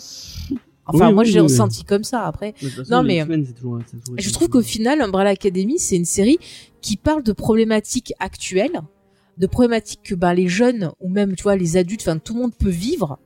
Enfin 0.90 1.08
Oui, 1.08 1.14
moi 1.14 1.22
oui, 1.24 1.30
oui. 1.34 1.40
ressenti 1.40 1.84
comme 1.84 2.02
ça. 2.04 2.24
Après, 2.24 2.54
façon, 2.58 2.82
Non, 2.90 3.02
mais, 3.02 3.20
toujours- 3.54 3.80
toujours 3.90 4.16
je 4.16 4.30
trouve 4.30 4.48
qu'au 4.48 4.62
final, 4.62 5.02
Umbrella 5.02 5.30
Academy, 5.30 5.78
c'est 5.78 5.96
une 5.96 6.06
série 6.06 6.38
qui 6.80 6.96
parle 6.96 7.22
de 7.22 7.32
problématiques 7.32 8.14
actuelles, 8.20 8.80
de 9.36 9.46
problématiques 9.46 10.00
que 10.02 10.14
bah, 10.14 10.32
les 10.32 10.48
jeunes 10.48 10.90
ou 11.00 11.10
même 11.10 11.34
tu 11.36 11.42
vois 11.42 11.56
les 11.56 11.76
adultes, 11.76 12.00
enfin 12.02 12.16
tout 12.18 12.32
le 12.34 12.40
monde 12.40 12.54
peut 12.58 12.70
vivre. 12.70 13.18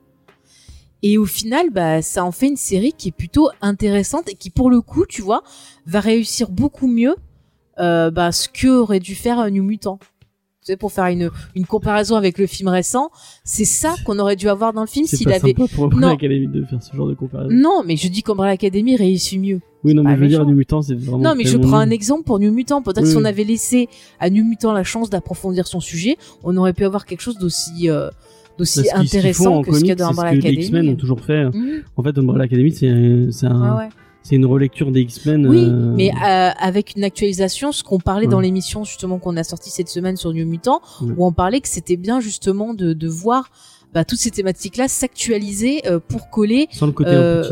Et 1.05 1.17
au 1.17 1.25
final, 1.25 1.67
bah, 1.71 2.01
ça 2.01 2.23
en 2.23 2.31
fait 2.31 2.47
une 2.47 2.55
série 2.55 2.93
qui 2.97 3.09
est 3.09 3.13
plutôt 3.15 3.49
intéressante 3.61 4.29
et 4.29 4.35
qui, 4.35 4.49
pour 4.49 4.69
le 4.71 4.79
coup, 4.81 5.05
tu 5.05 5.21
vois, 5.21 5.43
va 5.85 5.99
réussir 5.99 6.49
beaucoup 6.49 6.87
mieux 6.87 7.15
euh, 7.79 8.09
bah, 8.09 8.31
ce 8.31 8.47
que 8.47 8.67
aurait 8.69 9.01
dû 9.01 9.13
faire 9.13 9.37
un 9.37 9.49
New 9.49 9.63
Mutant. 9.63 9.99
Tu 9.99 10.67
sais, 10.71 10.77
pour 10.77 10.93
faire 10.93 11.07
une, 11.07 11.29
une 11.55 11.65
comparaison 11.65 12.15
avec 12.15 12.37
le 12.37 12.47
film 12.47 12.69
récent, 12.69 13.09
c'est 13.43 13.65
ça 13.65 13.95
qu'on 14.05 14.17
aurait 14.17 14.37
dû 14.37 14.47
avoir 14.47 14.71
dans 14.71 14.79
le 14.79 14.87
film 14.87 15.05
s'il 15.05 15.27
avait. 15.29 15.49
sympa 15.49 15.65
pour 15.75 15.89
Non. 15.93 16.07
l'Académie 16.07 16.47
de 16.47 16.63
faire 16.63 16.81
ce 16.81 16.95
genre 16.95 17.09
de 17.09 17.15
comparaison. 17.15 17.49
Non, 17.53 17.81
mais 17.85 17.97
je 17.97 18.07
dis 18.07 18.23
qu'Umbrella 18.23 18.53
Academy 18.53 18.95
réussit 18.95 19.37
mieux. 19.41 19.59
Oui, 19.83 19.93
non, 19.93 20.03
mais 20.03 20.15
je 20.15 20.21
veux 20.21 20.27
dire, 20.29 20.45
du 20.45 20.53
mutant, 20.53 20.81
c'est 20.81 20.95
vraiment. 20.95 21.17
Non, 21.17 21.35
mais 21.35 21.43
je 21.43 21.57
prends 21.57 21.79
un 21.79 21.89
exemple 21.89 22.23
pour 22.23 22.39
New 22.39 22.53
Mutant. 22.53 22.81
Peut-être 22.81 23.03
Oui, 23.03 23.11
si 23.11 23.17
on 23.17 23.25
avait 23.25 23.43
laissé 23.43 23.89
à 24.21 24.29
New 24.29 24.45
Mutant 24.45 24.71
la 24.71 24.85
chance 24.85 25.09
d'approfondir 25.09 25.67
son 25.67 25.81
sujet, 25.81 26.15
on 26.45 26.55
aurait 26.55 26.71
pu 26.71 26.85
avoir 26.85 27.05
quelque 27.05 27.19
chose 27.19 27.37
d'aussi 27.37 27.89
euh, 27.89 28.09
d'aussi 28.57 28.81
intéressant 28.93 29.55
en 29.57 29.61
que 29.63 29.71
ce 29.73 29.79
qu'il 29.79 29.87
y 29.87 29.91
a 29.91 29.95
dans 29.95 30.09
Umbrella 30.09 30.35
que 30.37 30.41
les 30.43 30.51
X-Men 30.53 30.75
ont 30.75 30.79
Academy. 30.91 30.97
toujours 30.97 31.21
fait. 31.21 31.45
Mhm. 31.45 31.81
En 31.97 32.03
fait, 32.03 32.17
Umbrella 32.17 32.43
Academy, 32.45 32.71
c'est 32.71 33.27
c'est 33.31 33.47
un- 33.47 33.75
Ouais, 33.75 33.83
ouais. 33.85 33.89
c'est 34.21 34.35
une 34.35 34.45
relecture 34.45 34.91
des 34.91 35.01
X-Men. 35.01 35.47
Oui, 35.47 35.65
euh, 35.69 35.93
mais 35.95 36.11
euh, 36.11 36.49
avec 36.59 36.95
une 36.95 37.03
actualisation, 37.03 37.71
ce 37.71 37.83
qu'on 37.83 37.99
parlait 37.99 38.25
Ouais. 38.27 38.31
dans 38.31 38.39
l'émission 38.39 38.83
justement 38.83 39.17
qu'on 39.19 39.35
a 39.37 39.43
sorti 39.43 39.69
cette 39.69 39.89
semaine 39.89 40.15
sur 40.17 40.33
New 40.33 40.45
Mutant, 40.47 40.81
Ouais. 41.01 41.13
où 41.17 41.25
on 41.25 41.31
parlait 41.31 41.61
que 41.61 41.67
c'était 41.69 41.97
bien 41.97 42.19
justement 42.19 42.73
de, 42.73 42.93
de 42.93 43.07
voir 43.07 43.49
bah, 43.93 44.05
toutes 44.05 44.19
ces 44.19 44.31
thématiques-là 44.31 44.87
s'actualiser 44.87 45.87
euh, 45.87 45.99
pour 45.99 46.29
coller, 46.29 46.67
Sans 46.71 46.87
le 46.87 46.91
côté 46.91 47.11
euh, 47.11 47.43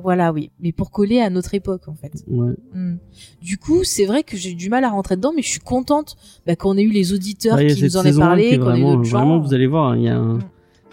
voilà, 0.00 0.32
oui, 0.32 0.50
mais 0.60 0.70
pour 0.70 0.90
coller 0.90 1.20
à 1.20 1.28
notre 1.30 1.54
époque 1.54 1.88
en 1.88 1.94
fait. 1.94 2.12
Ouais. 2.28 2.54
Hmm. 2.72 2.96
Du 3.42 3.58
coup, 3.58 3.82
c'est 3.82 4.04
vrai 4.04 4.22
que 4.22 4.36
j'ai 4.36 4.54
du 4.54 4.68
mal 4.68 4.84
à 4.84 4.90
rentrer 4.90 5.16
dedans, 5.16 5.32
mais 5.34 5.42
je 5.42 5.48
suis 5.48 5.60
contente 5.60 6.16
bah, 6.46 6.54
qu'on 6.56 6.76
ait 6.76 6.82
eu 6.82 6.90
les 6.90 7.12
auditeurs 7.12 7.56
Ouais, 7.56 7.66
qui 7.66 7.82
nous 7.82 7.96
en 7.96 8.02
aient 8.02 8.04
saison 8.12 8.22
1 8.22 8.36
qui 8.36 8.58
parlé, 8.58 8.58
qu'on 8.58 8.74
ait 8.74 8.80
d'autres 8.80 9.04
gens. 9.04 9.18
vraiment, 9.18 9.38
vous 9.40 9.54
allez 9.54 9.66
voir, 9.66 9.96
il 9.96 10.04
y 10.04 10.08
a 10.08 10.16
un, 10.16 10.38
Mm. 10.38 10.40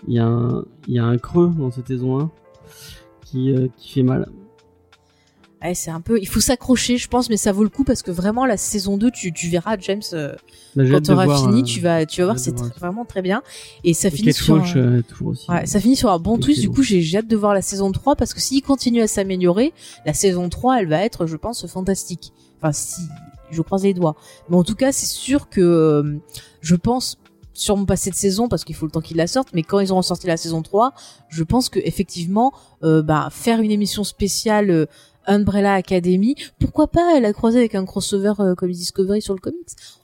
il 0.07 0.13
y 0.13 0.19
a 0.19 0.25
un, 0.25 0.65
il 0.87 0.93
y 0.93 0.99
a 0.99 1.05
un 1.05 1.17
creux 1.17 1.51
dans 1.57 1.71
cette 1.71 1.87
saison 1.87 2.19
1 2.19 2.31
qui, 3.25 3.51
euh, 3.51 3.67
qui 3.77 3.91
fait 3.93 4.03
mal. 4.03 4.27
Ouais, 5.65 5.73
c'est 5.73 5.89
un 5.91 6.01
peu, 6.01 6.19
il 6.21 6.27
faut 6.27 6.39
s'accrocher, 6.39 6.97
je 6.97 7.07
pense, 7.07 7.29
mais 7.29 7.37
ça 7.37 7.51
vaut 7.51 7.63
le 7.63 7.69
coup 7.69 7.83
parce 7.83 8.01
que 8.03 8.11
vraiment 8.11 8.45
la 8.45 8.57
saison 8.57 8.97
2, 8.97 9.09
tu, 9.09 9.33
tu 9.33 9.49
verras, 9.49 9.77
James, 9.79 10.01
euh, 10.13 10.35
j'ai 10.75 10.89
quand 10.89 10.95
hâte 10.97 11.01
de 11.01 11.05
tu 11.07 11.11
auras 11.13 11.25
voir, 11.25 11.39
fini, 11.41 11.61
euh, 11.61 11.63
tu 11.63 11.79
vas, 11.79 12.05
tu 12.05 12.21
vas 12.21 12.25
voir, 12.27 12.39
c'est 12.39 12.51
de 12.53 12.61
vraiment 12.79 13.05
très 13.05 13.21
bien. 13.21 13.41
Et 13.83 13.93
ça 13.93 14.09
et 14.09 14.11
finit 14.11 14.27
Kate 14.27 14.35
sur. 14.35 14.55
Walsh, 14.55 14.75
un- 14.75 14.79
euh, 14.79 15.01
toujours 15.01 15.29
aussi. 15.29 15.49
Ouais, 15.49 15.65
ça 15.65 15.79
finit 15.79 15.95
sur 15.95 16.11
un 16.11 16.19
bon 16.19 16.37
twist. 16.37 16.61
Du 16.61 16.69
coup, 16.69 16.83
j'ai 16.83 17.01
hâte 17.17 17.27
de 17.27 17.35
voir 17.35 17.53
la 17.53 17.61
saison 17.61 17.91
3 17.91 18.15
parce 18.15 18.33
que 18.33 18.41
s'il 18.41 18.61
continue 18.61 19.01
à 19.01 19.07
s'améliorer, 19.07 19.73
la 20.05 20.13
saison 20.13 20.49
3, 20.49 20.81
elle 20.81 20.87
va 20.87 21.01
être, 21.03 21.25
je 21.25 21.35
pense, 21.37 21.65
fantastique. 21.67 22.31
Enfin, 22.61 22.71
si, 22.71 23.01
je 23.49 23.61
croise 23.61 23.83
les 23.83 23.93
doigts. 23.93 24.15
Mais 24.49 24.57
en 24.57 24.63
tout 24.63 24.75
cas, 24.75 24.91
c'est 24.91 25.05
sûr 25.07 25.49
que 25.49 25.61
euh, 25.61 26.17
je 26.61 26.75
pense 26.75 27.17
sûrement 27.53 27.85
pas 27.85 27.95
cette 27.95 28.15
saison 28.15 28.49
parce 28.49 28.65
qu'il 28.65 28.75
faut 28.75 28.85
le 28.85 28.91
temps 28.91 28.99
qu'ils 29.01 29.15
la 29.15 29.27
sortent, 29.27 29.53
mais 29.53 29.63
quand 29.63 29.79
ils 29.79 29.89
auront 29.91 30.01
sorti 30.01 30.27
la 30.27 30.35
saison 30.35 30.61
3, 30.61 30.91
je 31.29 31.41
pense 31.43 31.69
que 31.69 31.79
effectivement, 31.79 32.51
euh, 32.83 33.01
bah, 33.01 33.29
faire 33.31 33.61
une 33.61 33.71
émission 33.71 34.03
spéciale 34.03 34.69
euh, 34.69 34.85
Umbrella 35.27 35.73
Academy, 35.73 36.35
pourquoi 36.59 36.87
pas 36.87 37.19
la 37.19 37.33
croiser 37.33 37.59
avec 37.59 37.75
un 37.75 37.85
crossover 37.85 38.33
euh, 38.39 38.55
comme 38.55 38.71
Discovery 38.71 39.21
sur 39.21 39.33
le 39.33 39.39
comics? 39.39 39.59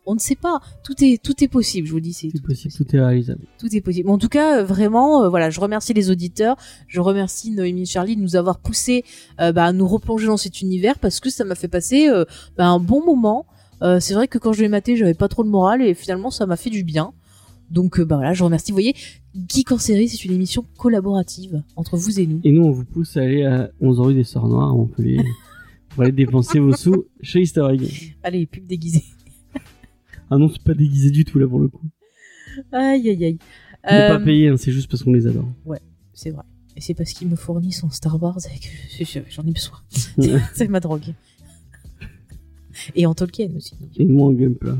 On 0.05 0.15
ne 0.15 0.19
sait 0.19 0.35
pas. 0.35 0.59
Tout 0.83 0.95
est 1.03 1.21
tout 1.21 1.43
est 1.43 1.47
possible. 1.47 1.87
Je 1.87 1.91
vous 1.93 1.99
dis, 1.99 2.13
c'est 2.13 2.27
Tout 2.29 2.39
tout 2.39 2.47
possible, 2.47 2.73
tout 2.73 2.95
est 2.95 2.99
réalisable. 2.99 3.41
tout 3.59 3.75
est 3.75 3.81
possible. 3.81 4.09
En 4.09 4.17
tout 4.17 4.29
cas, 4.29 4.59
euh, 4.59 4.63
vraiment, 4.63 5.23
euh, 5.23 5.29
voilà, 5.29 5.49
je 5.49 5.59
remercie 5.59 5.93
les 5.93 6.09
auditeurs, 6.09 6.55
je 6.87 6.99
remercie 6.99 7.51
Noémie 7.51 7.83
et 7.83 7.85
Charlie 7.85 8.15
de 8.15 8.21
nous 8.21 8.35
avoir 8.35 8.59
poussé 8.59 9.03
euh, 9.39 9.51
bah, 9.51 9.65
à 9.65 9.73
nous 9.73 9.87
replonger 9.87 10.27
dans 10.27 10.37
cet 10.37 10.61
univers 10.61 10.97
parce 10.99 11.19
que 11.19 11.29
ça 11.29 11.43
m'a 11.43 11.55
fait 11.55 11.67
passer 11.67 12.07
euh, 12.09 12.25
bah, 12.57 12.65
un 12.67 12.79
bon 12.79 13.05
moment. 13.05 13.45
Euh, 13.83 13.99
c'est 13.99 14.13
vrai 14.13 14.27
que 14.27 14.37
quand 14.37 14.53
je 14.53 14.61
l'ai 14.61 14.69
maté, 14.69 14.95
j'avais 14.95 15.13
pas 15.15 15.27
trop 15.27 15.43
de 15.43 15.49
morale 15.49 15.81
et 15.81 15.93
finalement 15.93 16.29
ça 16.29 16.45
m'a 16.45 16.55
fait 16.55 16.69
du 16.69 16.83
bien. 16.83 17.13
Donc 17.71 17.99
euh, 17.99 18.05
bah 18.05 18.17
voilà, 18.17 18.33
je 18.33 18.43
remercie. 18.43 18.71
Vous 18.71 18.75
voyez, 18.75 18.93
Geek 19.47 19.71
en 19.71 19.77
série, 19.77 20.07
c'est 20.09 20.23
une 20.25 20.33
émission 20.33 20.65
collaborative 20.77 21.63
entre 21.75 21.97
vous 21.97 22.19
et 22.19 22.27
nous. 22.27 22.41
Et 22.43 22.51
nous, 22.51 22.63
on 22.63 22.71
vous 22.71 22.85
pousse 22.85 23.15
à 23.17 23.21
aller 23.21 23.43
à 23.43 23.71
11 23.79 23.99
rue 24.01 24.13
des 24.13 24.23
Sœurs 24.25 24.47
Noires 24.47 24.69
à 24.69 24.73
Montpellier 24.73 25.21
pour 25.89 26.03
aller 26.03 26.11
dépenser 26.11 26.59
vos 26.59 26.73
sous 26.75 27.05
chez 27.21 27.39
Easter 27.41 27.65
Egg. 27.71 28.15
Allez, 28.23 28.45
pub 28.45 28.65
déguisée. 28.67 29.03
Ah 30.29 30.37
non, 30.37 30.49
c'est 30.49 30.61
pas 30.63 30.73
déguisé 30.73 31.11
du 31.11 31.25
tout 31.25 31.39
là 31.39 31.47
pour 31.47 31.59
le 31.59 31.67
coup. 31.69 31.85
Aïe 32.71 33.09
aïe 33.09 33.25
aïe. 33.25 33.37
On 33.83 33.91
n'est 33.93 34.07
pas 34.07 34.15
Euh, 34.19 34.23
payé, 34.23 34.47
hein, 34.49 34.55
c'est 34.57 34.71
juste 34.71 34.89
parce 34.91 35.01
qu'on 35.03 35.13
les 35.13 35.25
adore. 35.27 35.47
C'est 36.13 36.29
vrai. 36.31 36.43
Et 36.75 36.81
c'est 36.81 36.93
parce 36.93 37.11
qu'ils 37.13 37.27
me 37.29 37.35
fournissent 37.35 37.83
en 37.83 37.89
Star 37.89 38.21
Wars 38.21 38.37
et 38.45 38.59
que 38.59 39.03
je- 39.05 39.19
j'en 39.29 39.43
ai 39.45 39.51
besoin. 39.51 39.77
c'est 40.53 40.67
ma 40.67 40.79
drogue. 40.79 41.13
Et 42.95 43.05
en 43.05 43.13
Tolkien 43.13 43.49
aussi. 43.55 43.75
Et 43.97 44.05
moi 44.05 44.27
en 44.27 44.31
Gunpla. 44.33 44.77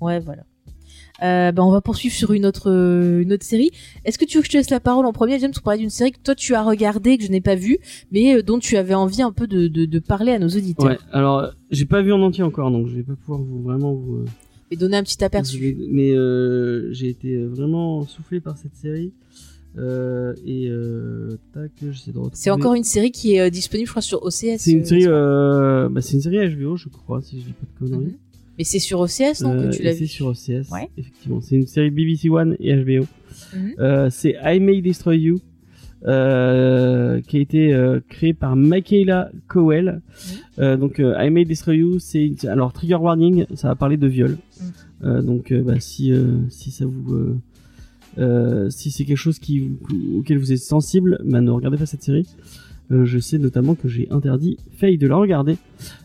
Ouais, 0.00 0.18
voilà. 0.20 0.44
Euh, 1.22 1.52
bah, 1.52 1.64
on 1.64 1.70
va 1.70 1.80
poursuivre 1.80 2.14
sur 2.14 2.32
une 2.32 2.46
autre, 2.46 2.70
euh, 2.70 3.20
une 3.22 3.32
autre 3.32 3.44
série. 3.44 3.70
Est-ce 4.04 4.18
que 4.18 4.24
tu 4.24 4.38
veux 4.38 4.42
que 4.42 4.46
je 4.46 4.52
te 4.52 4.56
laisse 4.56 4.70
la 4.70 4.80
parole 4.80 5.06
en 5.06 5.12
premier, 5.12 5.38
James, 5.38 5.52
pour 5.52 5.62
parler 5.62 5.78
d'une 5.80 5.90
série 5.90 6.12
que 6.12 6.18
toi 6.22 6.34
tu 6.34 6.54
as 6.54 6.62
regardée, 6.62 7.16
que 7.18 7.24
je 7.24 7.30
n'ai 7.30 7.40
pas 7.40 7.54
vue, 7.54 7.78
mais 8.10 8.34
euh, 8.36 8.42
dont 8.42 8.58
tu 8.58 8.76
avais 8.76 8.94
envie 8.94 9.22
un 9.22 9.32
peu 9.32 9.46
de, 9.46 9.68
de, 9.68 9.84
de 9.84 9.98
parler 9.98 10.32
à 10.32 10.38
nos 10.38 10.48
auditeurs? 10.48 10.86
Ouais, 10.86 10.98
alors 11.12 11.38
euh, 11.38 11.48
j'ai 11.70 11.84
pas 11.84 12.02
vu 12.02 12.12
en 12.12 12.20
entier 12.22 12.42
encore, 12.42 12.70
donc 12.70 12.88
je 12.88 12.96
vais 12.96 13.02
pas 13.02 13.14
pouvoir 13.14 13.40
vous 13.40 13.62
vraiment 13.62 13.92
vous. 13.94 14.24
Et 14.70 14.76
donner 14.76 14.96
un 14.96 15.02
petit 15.02 15.22
aperçu. 15.22 15.76
Mais 15.90 16.12
euh, 16.12 16.92
j'ai 16.92 17.08
été 17.08 17.36
vraiment 17.44 18.06
soufflé 18.06 18.40
par 18.40 18.56
cette 18.56 18.74
série. 18.74 19.12
Euh, 19.78 20.34
et 20.44 20.68
euh, 20.68 21.38
tac, 21.54 21.70
j'essaie 21.80 22.10
de 22.12 22.18
retrouver. 22.18 22.36
C'est 22.36 22.50
encore 22.50 22.74
une 22.74 22.84
série 22.84 23.10
qui 23.10 23.34
est 23.34 23.40
euh, 23.40 23.50
disponible, 23.50 23.86
je 23.86 23.92
crois, 23.92 24.02
sur 24.02 24.22
OCS. 24.22 24.58
C'est 24.58 24.72
une 24.72 24.84
série, 24.84 25.06
euh, 25.06 25.88
bah, 25.88 26.00
c'est 26.02 26.14
une 26.14 26.20
série 26.20 26.54
HBO, 26.54 26.76
je 26.76 26.88
crois, 26.88 27.22
si 27.22 27.40
je 27.40 27.46
dis 27.46 27.52
pas 27.52 27.66
de 27.66 27.90
conneries. 27.90 28.06
Mhm. 28.06 28.16
Mais 28.62 28.64
c'est 28.64 28.78
sur 28.78 29.00
OCS, 29.00 29.40
non, 29.42 29.54
Euh, 29.58 29.68
que 29.70 29.74
tu 29.74 29.82
et 29.82 29.84
l'as 29.86 29.92
c'est 29.94 29.98
vu 30.02 30.06
sur 30.06 30.26
OCS, 30.28 30.70
Ouais. 30.70 30.88
effectivement. 30.96 31.40
C'est 31.40 31.56
une 31.56 31.66
série 31.66 31.90
BBC 31.90 32.28
One 32.30 32.54
et 32.60 32.72
HBO. 32.76 33.06
Mhm. 33.56 33.74
Euh, 33.80 34.08
c'est 34.08 34.36
I 34.44 34.60
May 34.60 34.80
Destroy 34.80 35.18
You, 35.18 35.40
euh, 36.06 37.20
qui 37.22 37.38
a 37.38 37.40
été 37.40 37.74
euh, 37.74 37.98
créé 38.08 38.32
par 38.34 38.54
Michaela 38.54 39.32
Cowell. 39.48 39.86
Mhm. 40.58 40.62
Euh, 40.64 40.76
donc 40.76 41.00
euh, 41.00 41.16
I 41.18 41.30
May 41.30 41.44
Destroy 41.44 41.78
You, 41.78 41.98
c'est 41.98 42.30
alors 42.46 42.72
trigger 42.72 42.94
warning, 43.00 43.46
ça 43.56 43.66
va 43.66 43.74
parler 43.74 43.96
de 43.96 44.06
viol. 44.06 44.30
Mhm. 44.60 44.66
Euh, 45.08 45.22
donc 45.22 45.50
euh, 45.50 45.62
bah, 45.64 45.80
si 45.80 46.12
euh, 46.12 46.26
si 46.48 46.70
ça 46.70 46.84
vous 46.86 47.14
euh, 47.14 47.36
euh, 48.18 48.70
si 48.70 48.92
c'est 48.92 49.04
quelque 49.04 49.16
chose 49.16 49.40
qui 49.40 49.70
auquel 50.16 50.38
vous 50.38 50.52
êtes 50.52 50.58
sensible, 50.60 51.18
bah, 51.24 51.40
ne 51.40 51.50
regardez 51.50 51.78
pas 51.78 51.86
cette 51.86 52.04
série. 52.04 52.28
Euh, 52.90 53.04
je 53.04 53.18
sais 53.18 53.38
notamment 53.38 53.74
que 53.74 53.88
j'ai 53.88 54.06
interdit 54.10 54.58
Faye 54.72 54.98
de 54.98 55.06
la 55.06 55.16
regarder 55.16 55.56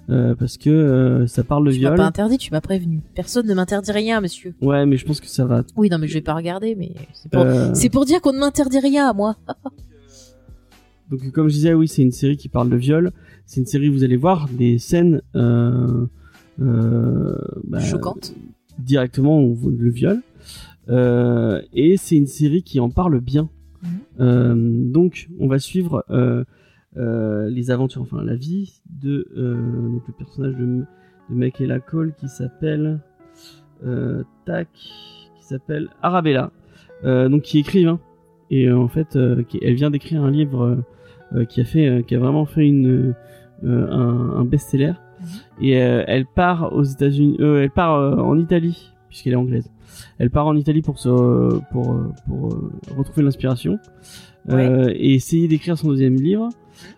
euh, 0.09 0.35
parce 0.35 0.57
que 0.57 0.69
euh, 0.69 1.27
ça 1.27 1.43
parle 1.43 1.65
de 1.67 1.71
Tu 1.71 1.81
m'as 1.81 1.89
viol. 1.89 1.97
pas 1.97 2.05
interdit, 2.05 2.37
tu 2.37 2.51
m'as 2.51 2.61
prévenu. 2.61 3.01
Personne 3.13 3.45
ne 3.47 3.53
m'interdit 3.53 3.91
rien, 3.91 4.21
monsieur. 4.21 4.53
Ouais, 4.61 4.85
mais 4.85 4.95
je 4.95 5.05
pense 5.05 5.19
que 5.19 5.27
ça 5.27 5.45
va. 5.45 5.63
Oui, 5.75 5.89
non, 5.89 5.97
mais 5.97 6.07
je 6.07 6.13
vais 6.13 6.21
pas 6.21 6.35
regarder, 6.35 6.75
mais 6.75 6.93
c'est 7.13 7.29
pour, 7.29 7.45
c'est 7.73 7.89
pour 7.89 8.05
dire 8.05 8.21
qu'on 8.21 8.31
ne 8.31 8.39
m'interdit 8.39 8.79
rien 8.79 9.09
à 9.09 9.13
moi. 9.13 9.35
Donc 11.09 11.31
comme 11.31 11.47
je 11.49 11.53
disais, 11.53 11.73
oui, 11.73 11.87
c'est 11.87 12.03
une 12.03 12.11
série 12.11 12.37
qui 12.37 12.47
parle 12.49 12.69
de 12.69 12.75
viol. 12.77 13.11
C'est 13.45 13.59
une 13.59 13.65
série 13.65 13.89
où 13.89 13.93
vous 13.93 14.03
allez 14.03 14.17
voir 14.17 14.47
des 14.49 14.77
scènes 14.77 15.21
bah, 15.33 16.07
Choquante. 17.79 18.33
directement 18.79 19.41
le 19.41 19.89
viol. 19.89 20.21
Et 21.73 21.95
c'est 21.97 22.15
une 22.15 22.27
série 22.27 22.63
qui 22.63 22.79
en 22.79 22.89
parle 22.89 23.19
bien. 23.19 23.49
Mhm. 24.19 24.91
Donc 24.91 25.29
on 25.39 25.47
va 25.47 25.59
suivre 25.59 26.05
euh, 26.97 27.49
les 27.49 27.69
aventures, 27.71 28.01
enfin 28.01 28.23
la 28.23 28.35
vie 28.35 28.81
de 28.89 29.27
euh, 29.37 29.55
donc 29.89 30.03
le 30.07 30.13
personnage 30.13 30.55
de, 30.55 30.65
de 30.65 30.85
Michaela 31.29 31.79
Cole 31.79 32.13
qui 32.19 32.27
s'appelle 32.27 32.99
euh, 33.85 34.23
Tac, 34.45 34.67
qui 34.73 35.43
s'appelle 35.43 35.89
Arabella, 36.01 36.51
donc 37.03 37.41
qui 37.43 37.57
est 37.57 37.61
écrivain. 37.61 37.99
Et 38.49 38.71
en 38.71 38.87
fait, 38.87 39.17
qui- 39.49 39.59
elle 39.61 39.75
vient 39.75 39.91
d'écrire 39.91 40.23
un 40.23 40.31
livre 40.31 40.83
qui 41.49 41.59
a 41.61 41.65
fait, 41.65 42.03
qui 42.07 42.15
a 42.15 42.19
vraiment 42.19 42.45
fait 42.45 42.65
une 42.65 43.13
un, 43.63 44.33
un 44.37 44.45
best-seller. 44.45 44.93
Et 45.59 45.81
euh, 45.81 46.03
elle 46.07 46.25
part 46.25 46.73
aux 46.73 46.83
États-Unis, 46.83 47.37
elle 47.39 47.71
part 47.71 47.93
en 48.25 48.37
Italie 48.37 48.91
puisqu'elle 49.09 49.33
est 49.33 49.37
anglaise. 49.37 49.69
Elle 50.19 50.29
part 50.29 50.45
en 50.47 50.55
Italie 50.55 50.81
pour 50.81 50.97
se 50.99 51.09
pour 51.71 51.95
pour 52.27 52.59
retrouver 52.95 53.23
l'inspiration 53.23 53.79
euh, 54.49 54.89
et 54.95 55.13
essayer 55.15 55.47
d'écrire 55.47 55.77
son 55.77 55.89
deuxième 55.89 56.15
livre. 56.15 56.49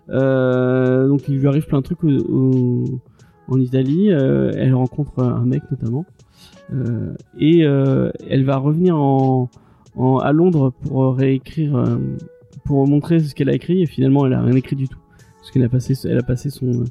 Euh, 0.09 1.07
donc 1.07 1.27
il 1.27 1.37
lui 1.37 1.47
arrive 1.47 1.65
plein 1.65 1.79
de 1.79 1.83
trucs 1.83 2.03
en 2.03 3.59
Italie. 3.59 4.11
Euh, 4.11 4.51
elle 4.55 4.73
rencontre 4.73 5.23
un 5.23 5.45
mec 5.45 5.63
notamment. 5.71 6.05
Euh, 6.73 7.13
et 7.39 7.59
elle 7.59 8.45
va 8.45 8.57
revenir 8.57 8.95
en, 8.97 9.49
en- 9.95 10.17
à 10.17 10.31
Londres 10.31 10.71
pour 10.83 11.15
réécrire 11.15 11.97
pour 12.63 12.87
montrer 12.87 13.19
ce 13.19 13.33
qu'elle 13.33 13.49
a 13.49 13.53
écrit. 13.53 13.81
Et 13.81 13.85
finalement 13.85 14.25
elle 14.25 14.33
a 14.33 14.41
rien 14.41 14.55
écrit 14.55 14.75
du 14.75 14.87
tout. 14.87 14.99
Parce 15.39 15.51
qu'elle 15.51 15.63
a 15.63 15.69
passé 15.69 15.93
elle 16.05 16.17
a 16.17 16.23
passé 16.23 16.49
son 16.49 16.83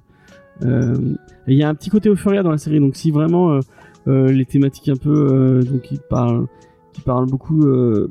il 0.62 1.54
y 1.54 1.62
a 1.62 1.68
un 1.68 1.74
petit 1.74 1.90
côté 1.90 2.08
euphoria 2.08 2.42
dans 2.42 2.50
la 2.50 2.58
série. 2.58 2.80
Donc 2.80 2.96
si 2.96 3.10
vraiment 3.10 3.60
les 4.06 4.44
thématiques 4.44 4.88
un 4.88 4.96
peu 4.96 5.60
donc 5.64 5.82
qui 5.82 5.98
parlent 6.10 6.46
qui 6.92 7.02
parlent 7.02 7.26
beaucoup 7.26 7.60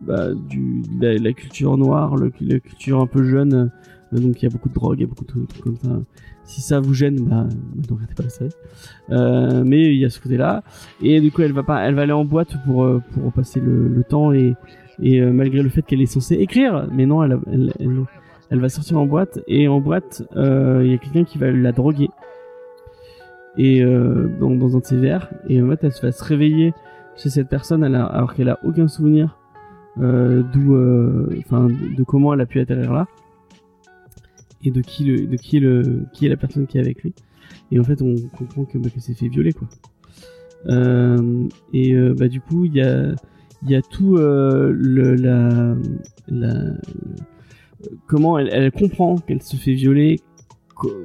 bah, 0.01 0.29
de 0.29 1.21
la, 1.21 1.33
culture 1.33 1.77
noire 1.77 2.15
le, 2.15 2.31
la 2.39 2.59
culture 2.59 3.01
un 3.01 3.07
peu 3.07 3.25
jeune 3.25 3.69
donc 4.11 4.41
il 4.41 4.45
y 4.45 4.47
a 4.47 4.49
beaucoup 4.49 4.69
de 4.69 4.73
drogue 4.73 4.97
il 4.99 5.01
y 5.01 5.05
a 5.05 5.07
beaucoup 5.07 5.25
de 5.25 5.45
trucs 5.45 5.63
comme 5.63 5.77
ça. 5.77 5.99
Si 6.43 6.61
ça 6.61 6.79
vous 6.79 6.93
gêne 6.93 7.19
bah, 7.25 7.45
ne 7.75 7.93
regardez 7.93 8.13
pas 8.13 8.23
la 8.23 8.29
série. 8.29 8.51
Euh, 9.09 9.63
mais 9.65 9.93
il 9.93 9.99
y 9.99 10.05
a 10.05 10.09
ce 10.09 10.19
côté 10.19 10.37
là 10.37 10.63
et 11.01 11.19
du 11.19 11.31
coup 11.31 11.41
elle 11.41 11.53
va 11.53 11.63
pas 11.63 11.81
elle 11.81 11.95
va 11.95 12.03
aller 12.03 12.13
en 12.13 12.25
boîte 12.25 12.55
pour 12.65 12.83
euh, 12.83 13.01
pour 13.11 13.33
passer 13.33 13.59
le, 13.59 13.87
le 13.87 14.03
temps 14.03 14.31
et 14.31 14.55
et 15.01 15.21
euh, 15.21 15.31
malgré 15.31 15.61
le 15.61 15.69
fait 15.69 15.81
qu'elle 15.81 16.01
est 16.01 16.07
censée 16.07 16.35
écrire. 16.35 16.87
Mais 16.91 17.05
non 17.05 17.23
elle, 17.23 17.39
elle, 17.51 17.73
elle, 18.49 18.59
va 18.59 18.69
sortir 18.69 18.99
en 18.99 19.05
boîte. 19.05 19.39
Et 19.47 19.67
en 19.67 19.79
boîte 19.79 20.23
euh, 20.35 20.81
il 20.83 20.91
y 20.91 20.93
a 20.93 20.97
quelqu'un 20.97 21.23
qui 21.23 21.37
va 21.37 21.51
la 21.51 21.71
droguer. 21.71 22.09
Et 23.57 23.83
euh, 23.83 24.29
dans, 24.39 24.51
dans 24.51 24.75
un 24.75 24.79
de 24.79 24.85
ses 24.85 24.97
verres. 24.97 25.29
Et 25.49 25.61
en 25.61 25.69
fait 25.69 25.83
elle 25.83 25.93
va 26.01 26.11
se 26.11 26.23
réveiller 26.23 26.73
chez 27.15 27.29
cette 27.29 27.49
personne 27.49 27.83
alors 27.83 28.33
qu'elle 28.35 28.49
a 28.49 28.59
aucun 28.63 28.87
souvenir 28.87 29.37
d'où 29.99 30.75
enfin 31.39 31.67
de 31.69 32.03
comment 32.03 32.31
elle 32.35 32.41
a 32.41 32.45
pu 32.45 32.59
atterrir 32.59 32.93
là 32.93 33.07
de 34.71 34.81
qui 34.81 35.05
le 35.05 35.27
de 35.27 35.35
qui 35.35 35.57
est 35.57 35.61
le 35.61 36.05
qui 36.13 36.25
est 36.25 36.29
la 36.29 36.37
personne 36.37 36.67
qui 36.67 36.77
est 36.77 36.81
avec 36.81 37.03
lui. 37.03 37.13
Et 37.71 37.79
en 37.79 37.83
fait 37.83 38.01
on 38.01 38.15
comprend 38.37 38.65
que 38.65 38.77
bah, 38.77 38.89
s'est 38.97 39.13
fait 39.13 39.27
violer 39.27 39.53
quoi. 39.53 39.67
Euh, 40.67 41.47
et 41.71 41.93
euh, 41.93 42.13
bah 42.17 42.27
du 42.27 42.41
coup 42.41 42.65
il 42.65 42.73
y 42.73 42.81
a 42.81 43.13
il 43.63 43.69
y 43.69 43.75
a 43.75 43.81
tout 43.81 44.17
euh, 44.17 44.71
le 44.73 45.15
la 45.15 45.75
comment 48.07 48.37
elle, 48.37 48.49
elle 48.51 48.71
comprend 48.71 49.17
qu'elle 49.17 49.41
se 49.41 49.55
fait 49.55 49.73
violer 49.73 50.19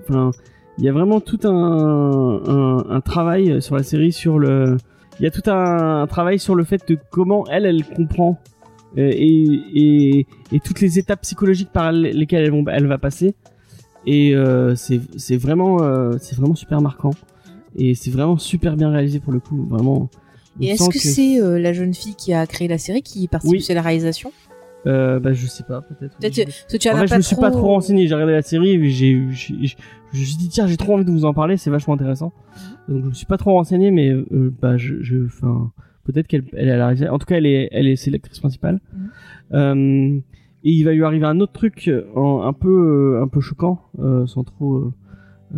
enfin 0.00 0.30
il 0.78 0.84
y 0.84 0.88
a 0.88 0.92
vraiment 0.92 1.20
tout 1.20 1.38
un, 1.44 2.82
un, 2.88 3.00
travail 3.02 3.60
sur 3.60 3.76
la 3.76 3.82
série 3.82 4.10
sur 4.10 4.38
le 4.38 4.78
il 5.20 5.24
y 5.24 5.26
a 5.26 5.30
tout 5.30 5.48
un, 5.50 6.06
travail 6.06 6.38
sur 6.38 6.54
le 6.54 6.64
fait 6.64 6.88
de 6.88 6.98
comment 7.10 7.44
elle 7.50 7.66
elle 7.66 7.84
comprend 7.84 8.40
et, 8.96 9.06
et, 9.74 10.26
et 10.50 10.60
toutes 10.60 10.80
les 10.80 10.98
étapes 10.98 11.22
psychologiques 11.22 11.72
par 11.72 11.92
lesquelles 11.92 12.52
elle 12.68 12.86
va 12.86 12.98
passer 12.98 13.34
et 14.06 14.34
euh, 14.34 14.74
c'est 14.74 15.00
c'est 15.16 15.36
vraiment 15.36 15.82
euh, 15.82 16.12
c'est 16.20 16.36
vraiment 16.36 16.54
super 16.54 16.80
marquant 16.80 17.12
et 17.76 17.94
c'est 17.94 18.10
vraiment 18.10 18.36
super 18.38 18.76
bien 18.76 18.90
réalisé 18.90 19.20
pour 19.20 19.32
le 19.32 19.40
coup 19.40 19.64
vraiment 19.68 20.10
Et 20.60 20.68
est-ce 20.70 20.84
sent 20.84 20.90
que, 20.90 20.98
c'est 20.98 21.40
euh, 21.40 21.58
la 21.58 21.72
jeune 21.72 21.94
fille 21.94 22.14
qui 22.16 22.32
a 22.32 22.46
créé 22.46 22.68
la 22.68 22.78
série 22.78 23.02
qui 23.02 23.26
participe 23.28 23.58
Oui. 23.60 23.66
à 23.70 23.74
la 23.74 23.82
réalisation? 23.82 24.32
Euh, 24.84 25.20
bah 25.20 25.32
je 25.32 25.46
sais 25.46 25.62
pas 25.62 25.80
peut-être 25.80 26.16
Peut-être 26.18 26.34
Je- 26.34 26.42
que 26.72 26.76
tu 26.76 26.90
en 26.90 26.96
fait, 26.96 27.06
je 27.06 27.14
me 27.14 27.20
suis 27.20 27.36
pas 27.36 27.52
trop 27.52 27.68
renseigné. 27.68 28.08
J'ai 28.08 28.14
regardé 28.14 28.32
la 28.32 28.42
série, 28.42 28.70
et 28.70 28.90
j'ai, 28.90 29.12
je 29.30 29.52
me 29.52 30.24
suis 30.24 30.36
dit 30.36 30.48
tiens, 30.48 30.66
j'ai 30.66 30.76
trop 30.76 30.94
envie 30.94 31.04
de 31.04 31.10
vous 31.12 31.24
en 31.24 31.32
parler, 31.32 31.56
c'est 31.56 31.70
vachement 31.70 31.94
intéressant. 31.94 32.32
Donc 32.88 33.02
je 33.04 33.08
me 33.10 33.14
suis 33.14 33.26
pas 33.26 33.36
trop 33.38 33.52
renseigné, 33.52 33.92
mais 33.92 34.10
euh, 34.10 34.52
bah 34.60 34.76
je, 34.78 35.00
je, 35.02 35.24
enfin, 35.26 35.70
peut-être 36.04 36.26
qu'elle, 36.26 36.42
elle 36.54 36.68
à 36.68 36.76
la 36.76 36.86
réalisation. 36.86 37.14
En 37.14 37.18
tout 37.20 37.26
cas, 37.26 37.36
elle 37.36 37.46
est, 37.46 37.68
elle 37.70 37.86
est, 37.86 37.94
c'est 37.94 38.10
l'actrice 38.10 38.40
principale. 38.40 38.80
Mhm. 38.92 39.10
Euh, 39.54 40.18
et 40.64 40.70
il 40.70 40.84
va 40.84 40.92
lui 40.92 41.02
arriver 41.04 41.26
un 41.26 41.40
autre 41.40 41.52
truc 41.52 41.90
en- 42.14 42.42
un 42.42 42.52
peu, 42.52 43.16
euh, 43.18 43.22
un 43.22 43.28
peu 43.28 43.40
choquant, 43.40 43.80
euh, 43.98 44.26
sans 44.26 44.44
trop 44.44 44.76
euh, 44.76 44.92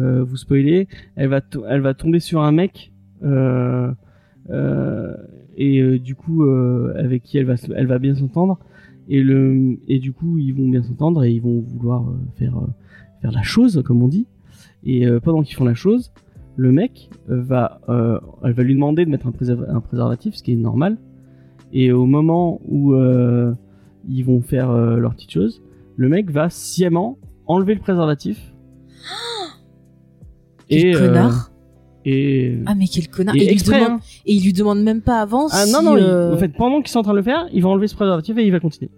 euh, 0.01 0.25
vous 0.25 0.37
spoiler. 0.37 0.89
Elle 1.17 1.29
va, 1.29 1.41
elle 1.69 1.81
va 1.81 1.95
tomber 1.95 2.21
sur 2.21 2.43
un 2.43 2.53
mec. 2.53 2.93
Euh, 3.23 3.91
euh, 4.51 5.15
et 5.57 5.81
euh, 5.81 5.99
du 5.99 6.15
coup 6.15 6.45
euh, 6.45 6.93
avec 6.99 7.23
qui 7.23 7.39
elle 7.39 7.47
va 7.47 7.55
elle 7.75 7.87
va 7.87 7.99
bien 7.99 8.15
s'entendre 8.15 8.59
et 9.09 9.23
le 9.23 9.79
et 9.89 9.99
du 9.99 10.13
coup 10.13 10.37
ils 10.37 10.53
vont 10.53 10.69
bien 10.69 10.83
s'entendre 10.83 11.25
et 11.25 11.31
ils 11.31 11.41
vont 11.41 11.61
vouloir 11.61 12.03
euh, 12.03 12.15
faire 12.37 12.59
euh, 12.59 12.67
faire 13.23 13.33
la 13.33 13.43
chose 13.43 13.83
comme 13.87 14.03
on 14.03 14.09
dit 14.09 14.27
et 14.85 15.07
euh, 15.07 15.21
pendant 15.21 15.43
qu'ils 15.43 15.57
font 15.57 15.65
la 15.65 15.75
chose 15.75 16.13
le 16.57 16.73
mec 16.73 17.09
euh, 17.31 17.41
va 17.41 17.81
euh, 17.89 18.19
elle 18.43 18.53
va 18.53 18.63
lui 18.65 18.75
demander 18.75 19.07
de 19.07 19.11
mettre 19.11 19.27
un, 19.27 19.31
préserv- 19.31 19.71
un 19.71 19.81
préservatif 19.81 20.35
ce 20.35 20.43
qui 20.43 20.53
est 20.53 20.57
normal 20.57 20.99
et 21.73 21.91
au 21.93 22.05
moment 22.05 22.61
où 22.69 22.93
euh, 22.95 23.55
ils 24.09 24.23
vont 24.25 24.41
faire 24.43 24.71
euh, 24.71 24.97
leur 24.97 25.15
petite 25.15 25.31
chose 25.31 25.63
le 25.97 26.09
mec 26.09 26.31
va 26.31 26.51
sciemment 26.51 27.19
enlever 27.47 27.75
le 27.75 27.81
préservatif 27.81 28.53
Quel 30.69 30.97
euh, 30.97 31.07
connard 31.09 31.51
Et 32.05 32.59
Ah 32.67 32.75
mais 32.75 32.87
quel 32.87 33.09
connard 33.09 33.35
et 33.37 33.41
et, 33.41 33.45
il 33.45 33.51
exprès, 33.53 33.81
demande, 33.85 33.93
hein. 34.01 34.05
et 34.27 34.35
il 34.35 34.45
lui 34.45 34.53
demande 34.53 34.83
même 34.83 35.01
pas 35.03 35.21
avant 35.21 35.47
Ah 35.51 35.67
si, 35.67 35.73
non 35.73 35.83
non, 35.83 35.97
il- 35.97 36.03
euh, 36.03 36.35
en 36.35 36.39
fait 36.39 36.49
pendant 36.49 36.81
qu'ils 36.81 36.91
sont 36.91 37.01
en 37.01 37.03
train 37.03 37.13
de 37.13 37.19
le 37.19 37.23
faire, 37.23 37.47
il 37.53 37.63
va 37.63 37.69
enlever 37.69 37.87
ce 37.89 37.95
préservatif 37.95 38.37
et 38.39 38.45
il 38.47 38.51
va 38.53 38.61
continuer. 38.61 38.91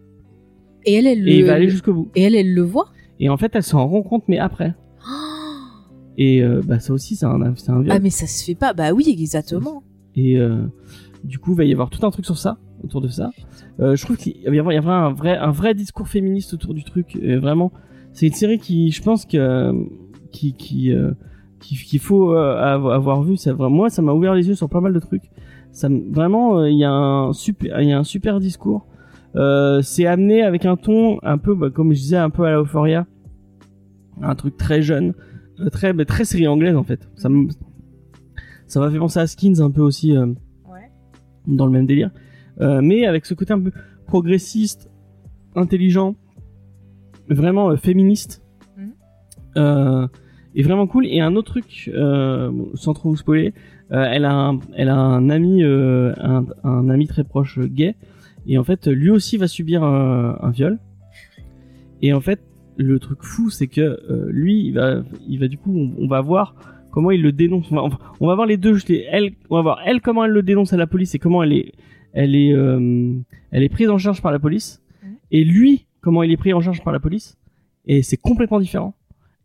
et 0.84 0.94
elle 0.94 1.06
elle 1.06 1.28
Et 1.28 1.36
il 1.36 1.40
le 1.42 1.46
va 1.46 1.54
aller 1.54 1.68
jusqu'au 1.68 1.92
bout. 1.94 2.08
et 2.14 2.22
elle 2.22 2.34
elle 2.34 2.54
le 2.54 2.62
voit? 2.62 2.88
Et 3.18 3.28
en 3.30 3.36
fait, 3.36 3.52
elle 3.54 3.62
s'en 3.62 3.86
rend 3.88 4.02
compte 4.02 4.24
mais 4.28 4.38
après. 4.38 4.74
Et 6.18 6.42
euh, 6.42 6.62
bah 6.64 6.80
ça 6.80 6.92
aussi 6.94 7.14
c'est 7.16 7.26
un 7.26 7.40
un 7.42 7.52
viol. 7.52 7.86
ah 7.90 7.98
mais 7.98 8.10
ça 8.10 8.26
se 8.26 8.42
fait 8.44 8.54
pas 8.54 8.72
bah 8.72 8.92
oui 8.92 9.04
exactement 9.08 9.82
Et 10.14 10.38
euh, 10.38 10.62
du 11.24 11.38
coup, 11.38 11.52
il 11.52 11.56
va 11.56 11.64
y 11.64 11.72
avoir 11.72 11.90
tout 11.90 12.04
un 12.06 12.10
truc 12.10 12.24
sur 12.24 12.38
ça, 12.38 12.58
autour 12.84 13.00
de 13.00 13.08
ça. 13.08 13.30
Euh, 13.80 13.96
je 13.96 14.04
trouve 14.04 14.16
qu'il 14.16 14.36
y 14.38 14.48
avoir 14.58 15.04
un 15.04 15.12
vrai, 15.12 15.36
un 15.36 15.50
vrai 15.50 15.74
discours 15.74 16.08
féministe 16.08 16.54
autour 16.54 16.74
du 16.74 16.84
truc. 16.84 17.16
Et 17.20 17.36
vraiment, 17.36 17.72
c'est 18.12 18.26
une 18.26 18.32
série 18.34 18.58
qui, 18.58 18.90
je 18.90 19.02
pense 19.02 19.24
que, 19.26 19.72
qui, 20.32 20.52
qui, 20.54 20.92
euh, 20.92 21.12
qui- 21.60 21.76
qu'il 21.76 22.00
faut 22.00 22.34
euh, 22.34 22.56
avoir 22.56 23.22
vu. 23.22 23.36
Ça, 23.36 23.52
moi, 23.54 23.90
ça 23.90 24.02
m'a 24.02 24.12
ouvert 24.12 24.34
les 24.34 24.48
yeux 24.48 24.54
sur 24.54 24.68
pas 24.68 24.80
mal 24.80 24.92
de 24.92 25.00
trucs. 25.00 25.30
Ça, 25.72 25.88
vraiment, 26.10 26.58
euh, 26.60 26.70
il 26.70 26.78
y 26.78 26.84
a 26.84 26.90
un 26.92 27.32
super, 27.32 27.80
il 27.82 27.88
y 27.88 27.92
a 27.92 27.98
un 27.98 28.04
super 28.04 28.40
discours. 28.40 28.86
Euh, 29.34 29.82
c'est 29.82 30.06
amené 30.06 30.42
avec 30.42 30.64
un 30.64 30.76
ton 30.76 31.18
un 31.22 31.36
peu, 31.36 31.54
bah, 31.54 31.68
comme 31.70 31.92
je 31.92 31.98
disais, 31.98 32.16
un 32.16 32.30
peu 32.30 32.44
à 32.44 32.50
la 32.52 32.58
Euphoria, 32.60 33.06
un 34.22 34.34
truc 34.34 34.56
très 34.56 34.80
jeune, 34.80 35.12
euh, 35.60 35.68
très, 35.68 35.92
bah, 35.92 36.06
très 36.06 36.24
série 36.24 36.46
anglaise 36.48 36.76
en 36.76 36.84
fait. 36.84 37.06
Ça 37.16 37.28
m'a 37.28 38.90
fait 38.90 38.98
penser 38.98 39.20
à 39.20 39.26
Skins 39.26 39.60
un 39.60 39.70
peu 39.70 39.82
aussi. 39.82 40.16
euh, 40.16 40.26
ouais 40.70 40.90
dans 41.46 41.66
le 41.66 41.72
même 41.72 41.86
délire, 41.86 42.10
Euh, 42.60 42.80
mais 42.82 43.06
avec 43.06 43.26
ce 43.26 43.34
côté 43.34 43.52
un 43.52 43.60
peu 43.60 43.72
progressiste, 44.06 44.90
intelligent, 45.54 46.14
vraiment 47.28 47.70
euh, 47.70 47.76
féministe, 47.76 48.42
Mhm. 48.76 48.92
euh, 49.56 50.06
et 50.54 50.62
vraiment 50.62 50.86
cool. 50.86 51.06
Et 51.06 51.20
un 51.20 51.36
autre 51.36 51.52
truc, 51.52 51.90
euh, 51.94 52.50
bon, 52.50 52.70
sans 52.74 52.94
trop 52.94 53.10
vous 53.10 53.16
spoiler, 53.16 53.52
euh, 53.92 54.04
elle 54.10 54.24
a 54.24 54.32
un, 54.34 54.58
elle 54.74 54.88
a 54.88 54.96
un 54.96 55.28
ami, 55.30 55.62
euh, 55.62 56.12
un, 56.18 56.44
un 56.64 56.88
ami 56.88 57.06
très 57.06 57.24
proche 57.24 57.58
euh, 57.58 57.66
gay, 57.66 57.94
et 58.46 58.58
en 58.58 58.64
fait 58.64 58.86
lui 58.86 59.10
aussi 59.10 59.36
va 59.36 59.48
subir 59.48 59.82
un, 59.84 60.50
viol. 60.50 60.78
Et 62.02 62.12
en 62.12 62.20
fait, 62.20 62.40
le 62.76 62.98
truc 62.98 63.22
fou, 63.22 63.50
c'est 63.50 63.66
que 63.68 63.80
euh, 63.80 64.28
lui, 64.30 64.66
il 64.66 64.72
va, 64.72 65.02
il 65.28 65.38
va 65.40 65.48
du 65.48 65.56
coup, 65.58 65.74
on, 65.76 66.04
on 66.04 66.06
va 66.06 66.20
voir 66.20 66.54
comment 66.90 67.10
il 67.10 67.22
le 67.22 67.32
dénonce. 67.32 67.66
On 67.70 67.74
va, 67.76 67.82
enfin, 67.82 67.98
on 68.20 68.26
va 68.26 68.34
voir 68.34 68.46
les 68.46 68.56
deux. 68.56 68.78
Elle, 69.10 69.32
on 69.50 69.56
va 69.56 69.62
voir 69.62 69.78
elle 69.84 70.00
comment 70.00 70.24
elle 70.24 70.30
le 70.32 70.42
dénonce 70.42 70.72
à 70.72 70.76
la 70.76 70.86
police 70.86 71.14
et 71.14 71.18
comment 71.18 71.42
elle 71.42 71.52
est, 71.54 71.72
elle 72.16 72.34
est, 72.34 72.52
euh, 72.52 73.12
elle 73.52 73.62
est 73.62 73.68
prise 73.68 73.90
en 73.90 73.98
charge 73.98 74.20
par 74.22 74.32
la 74.32 74.38
police. 74.38 74.82
Et 75.30 75.44
lui, 75.44 75.86
comment 76.00 76.22
il 76.22 76.30
est 76.32 76.36
pris 76.36 76.52
en 76.52 76.60
charge 76.60 76.82
par 76.82 76.92
la 76.92 77.00
police. 77.00 77.36
Et 77.86 78.02
c'est 78.02 78.16
complètement 78.16 78.58
différent. 78.60 78.94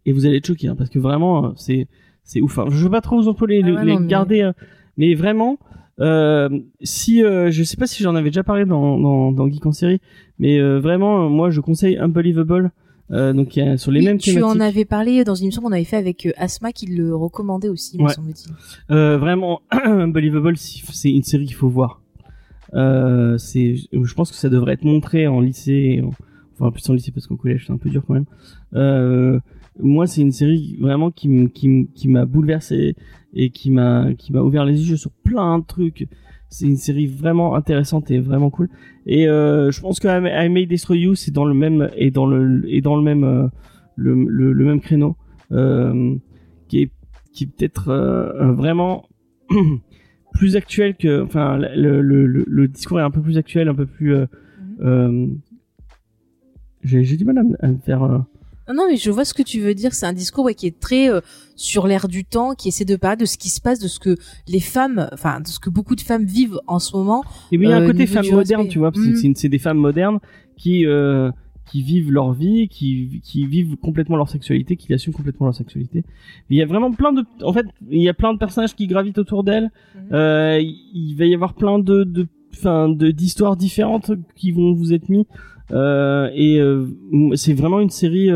Et 0.05 0.11
vous 0.13 0.25
allez 0.25 0.37
être 0.37 0.47
choqués, 0.47 0.67
hein, 0.67 0.75
parce 0.75 0.89
que 0.89 0.99
vraiment, 0.99 1.45
euh, 1.45 1.49
c'est, 1.55 1.87
c'est 2.23 2.41
ouf. 2.41 2.57
hein. 2.59 2.65
Je 2.69 2.83
veux 2.83 2.89
pas 2.89 3.01
trop 3.01 3.17
vous 3.21 3.27
employer, 3.27 3.61
Ah 3.63 3.67
les, 3.67 3.73
ouais, 3.73 3.85
les 3.85 3.93
non, 3.93 3.99
mais- 3.99 4.07
garder, 4.07 4.41
euh, 4.41 4.51
mais 4.97 5.13
vraiment. 5.13 5.57
Euh, 5.99 6.49
si 6.81 7.23
euh, 7.23 7.51
je 7.51 7.61
sais 7.63 7.77
pas 7.77 7.85
si 7.85 8.01
j'en 8.01 8.15
avais 8.15 8.29
déjà 8.29 8.43
parlé 8.43 8.65
dans 8.65 8.97
dans, 8.97 9.31
dans 9.31 9.47
Geek 9.47 9.63
en 9.67 9.71
série, 9.71 9.99
mais 10.39 10.57
euh, 10.59 10.79
vraiment 10.79 11.29
moi 11.29 11.51
je 11.51 11.59
conseille 11.61 11.97
Unbelievable, 11.97 12.71
donc 13.11 13.55
il 13.55 13.59
y 13.63 13.67
a 13.67 13.77
sur 13.77 13.91
les 13.91 13.99
Oui, 13.99 14.05
mêmes 14.07 14.17
tu 14.17 14.33
thématiques. 14.33 14.57
en 14.57 14.59
avais 14.61 14.85
parlé 14.85 15.23
dans 15.23 15.35
une 15.35 15.45
émission 15.47 15.61
qu'on 15.61 15.71
avait 15.73 15.83
fait 15.83 15.97
avec 15.97 16.27
Asma 16.37 16.71
qui 16.71 16.87
le 16.87 17.13
recommandait 17.15 17.67
aussi 17.69 17.97
me 17.99 18.05
Ouais. 18.05 18.13
semble-t-il 18.13 18.51
Euh, 18.95 19.17
vraiment, 19.19 19.61
Unbelievable, 19.71 20.55
c'est 20.57 21.11
une 21.11 21.23
série 21.23 21.45
qu'il 21.45 21.55
faut 21.57 21.69
voir. 21.69 22.00
Euh, 22.73 23.37
c'est, 23.37 23.75
je 23.91 24.13
pense 24.13 24.31
que 24.31 24.37
ça 24.37 24.49
devrait 24.49 24.73
être 24.73 24.83
montré 24.83 25.27
en 25.27 25.39
lycée, 25.41 26.01
en- 26.03 26.11
enfin 26.53 26.71
plus 26.71 26.87
en 26.89 26.93
lycée 26.93 27.11
parce 27.11 27.27
qu'au 27.27 27.35
collège 27.37 27.65
c'est 27.67 27.73
un 27.73 27.77
peu 27.77 27.89
dur 27.89 28.03
quand 28.05 28.13
même. 28.13 28.25
Euh, 28.75 29.39
moi, 29.79 30.05
c'est 30.07 30.21
une 30.21 30.31
série 30.31 30.77
vraiment 30.79 31.11
qui 31.11 31.49
qui 31.53 31.87
qui 31.95 32.07
m'a 32.07 32.25
bouleversé 32.25 32.95
et 33.33 33.49
qui 33.49 33.71
m'a 33.71 34.07
ouvert 34.33 34.65
les 34.65 34.89
yeux 34.89 34.97
sur 34.97 35.11
plein 35.11 35.59
de 35.59 35.65
trucs. 35.65 36.07
C'est 36.49 36.65
une 36.65 36.75
série 36.77 37.07
vraiment 37.07 37.55
intéressante 37.55 38.11
et 38.11 38.19
vraiment 38.19 38.49
cool. 38.49 38.67
Et 39.05 39.27
euh, 39.27 39.71
je 39.71 39.79
pense 39.79 39.99
que 40.01 40.07
I 40.09 40.49
May- 40.49 40.65
Destroy 40.65 40.99
You 40.99 41.15
c'est 41.15 41.31
dans 41.31 41.45
le 41.45 41.53
même 41.53 41.89
et 41.95 42.11
dans 42.11 42.25
le 42.25 42.63
et 42.67 42.81
dans 42.81 42.97
le 42.97 43.01
même 43.01 43.23
euh, 43.23 43.47
le, 43.95 44.13
le, 44.13 44.65
même 44.65 44.81
créneau 44.81 45.15
euh, 45.53 46.15
qui 46.67 46.81
est 46.81 46.91
qui 47.33 47.45
peut-être 47.47 47.87
euh, 47.89 48.51
vraiment 48.51 49.07
plus 50.33 50.55
actuel 50.55 50.95
que 50.95 51.21
enfin 51.23 51.57
le, 51.57 52.01
le, 52.01 52.67
discours 52.67 52.99
est 52.99 53.03
un 53.03 53.11
peu 53.11 53.21
plus 53.21 53.37
actuel 53.37 53.67
un 53.69 53.75
peu 53.75 53.85
plus 53.85 54.13
euh, 54.15 54.25
Mhm. 54.59 54.77
euh, 54.87 55.27
j'ai 56.83 57.17
du 57.17 57.25
mal 57.25 57.37
à, 57.37 57.43
me- 57.43 57.55
à 57.65 57.67
me 57.67 57.77
faire 57.77 58.03
euh, 58.03 58.17
Non, 58.67 58.73
non, 58.75 58.87
mais 58.89 58.95
je 58.97 59.11
vois 59.11 59.25
ce 59.25 59.33
que 59.33 59.43
tu 59.43 59.59
veux 59.59 59.73
dire. 59.75 59.93
C'est 59.93 60.05
un 60.05 60.13
discours 60.13 60.45
ouais, 60.45 60.55
qui 60.55 60.65
est 60.67 60.79
très 60.79 61.09
euh, 61.09 61.19
sur 61.55 61.85
l'air 61.87 62.07
du 62.07 62.25
temps, 62.25 62.53
qui 62.55 62.69
essaie 62.69 62.85
de 62.85 62.95
parler 62.95 63.17
de 63.17 63.25
ce 63.25 63.37
qui 63.37 63.49
se 63.49 63.61
passe, 63.61 63.79
de 63.79 63.87
ce 63.87 63.99
que 63.99 64.15
les 64.47 64.59
femmes, 64.61 65.07
enfin, 65.13 65.41
de 65.41 65.47
ce 65.47 65.59
que 65.59 65.69
beaucoup 65.69 65.95
de 65.95 66.01
femmes 66.01 66.25
vivent 66.25 66.59
en 66.67 66.79
ce 66.79 66.95
moment. 66.95 67.23
Et 67.51 67.57
bien, 67.57 67.69
il 67.69 67.71
y 67.71 67.73
a 67.73 67.77
un 67.77 67.81
Euh, 67.83 67.87
côté 67.87 67.99
niveau 67.99 68.13
femme 68.13 68.31
moderne, 68.31 68.67
tu 68.67 68.79
vois, 68.79 68.91
parce 68.91 69.03
que 69.05 69.09
Mhm. 69.11 69.15
c'est 69.15 69.33
c'est 69.35 69.49
des 69.49 69.59
femmes 69.59 69.77
modernes 69.77 70.19
qui 70.57 70.85
euh, 70.87 71.29
qui 71.65 71.81
vivent 71.81 72.11
leur 72.11 72.33
vie, 72.33 72.67
qui 72.67 73.21
qui 73.23 73.45
vivent 73.45 73.77
complètement 73.77 74.17
leur 74.17 74.29
sexualité, 74.29 74.75
qui 74.75 74.93
assument 74.93 75.13
complètement 75.13 75.45
leur 75.45 75.55
sexualité. 75.55 76.03
Il 76.49 76.57
y 76.57 76.61
a 76.61 76.65
vraiment 76.65 76.91
plein 76.91 77.13
de, 77.13 77.23
en 77.43 77.53
fait, 77.53 77.65
il 77.89 78.01
y 78.01 78.09
a 78.09 78.13
plein 78.13 78.33
de 78.33 78.39
personnages 78.39 78.75
qui 78.75 78.87
gravitent 78.87 79.17
autour 79.17 79.43
d'elle. 79.43 79.71
Mhm. 79.95 80.01
Euh, 80.13 80.59
il 80.61 81.15
va 81.15 81.25
y 81.25 81.33
avoir 81.33 81.53
plein 81.53 81.79
de 81.79 82.03
de 82.03 82.27
enfin 82.53 82.89
de 82.89 83.11
d'histoires 83.11 83.55
différentes 83.55 84.11
qui 84.35 84.51
vont 84.51 84.73
vous 84.73 84.93
être 84.93 85.09
mis. 85.09 85.27
Euh, 85.71 86.29
et 86.33 86.59
euh, 86.59 86.87
c'est 87.35 87.53
vraiment 87.53 87.79
une 87.79 87.89
série 87.89 88.29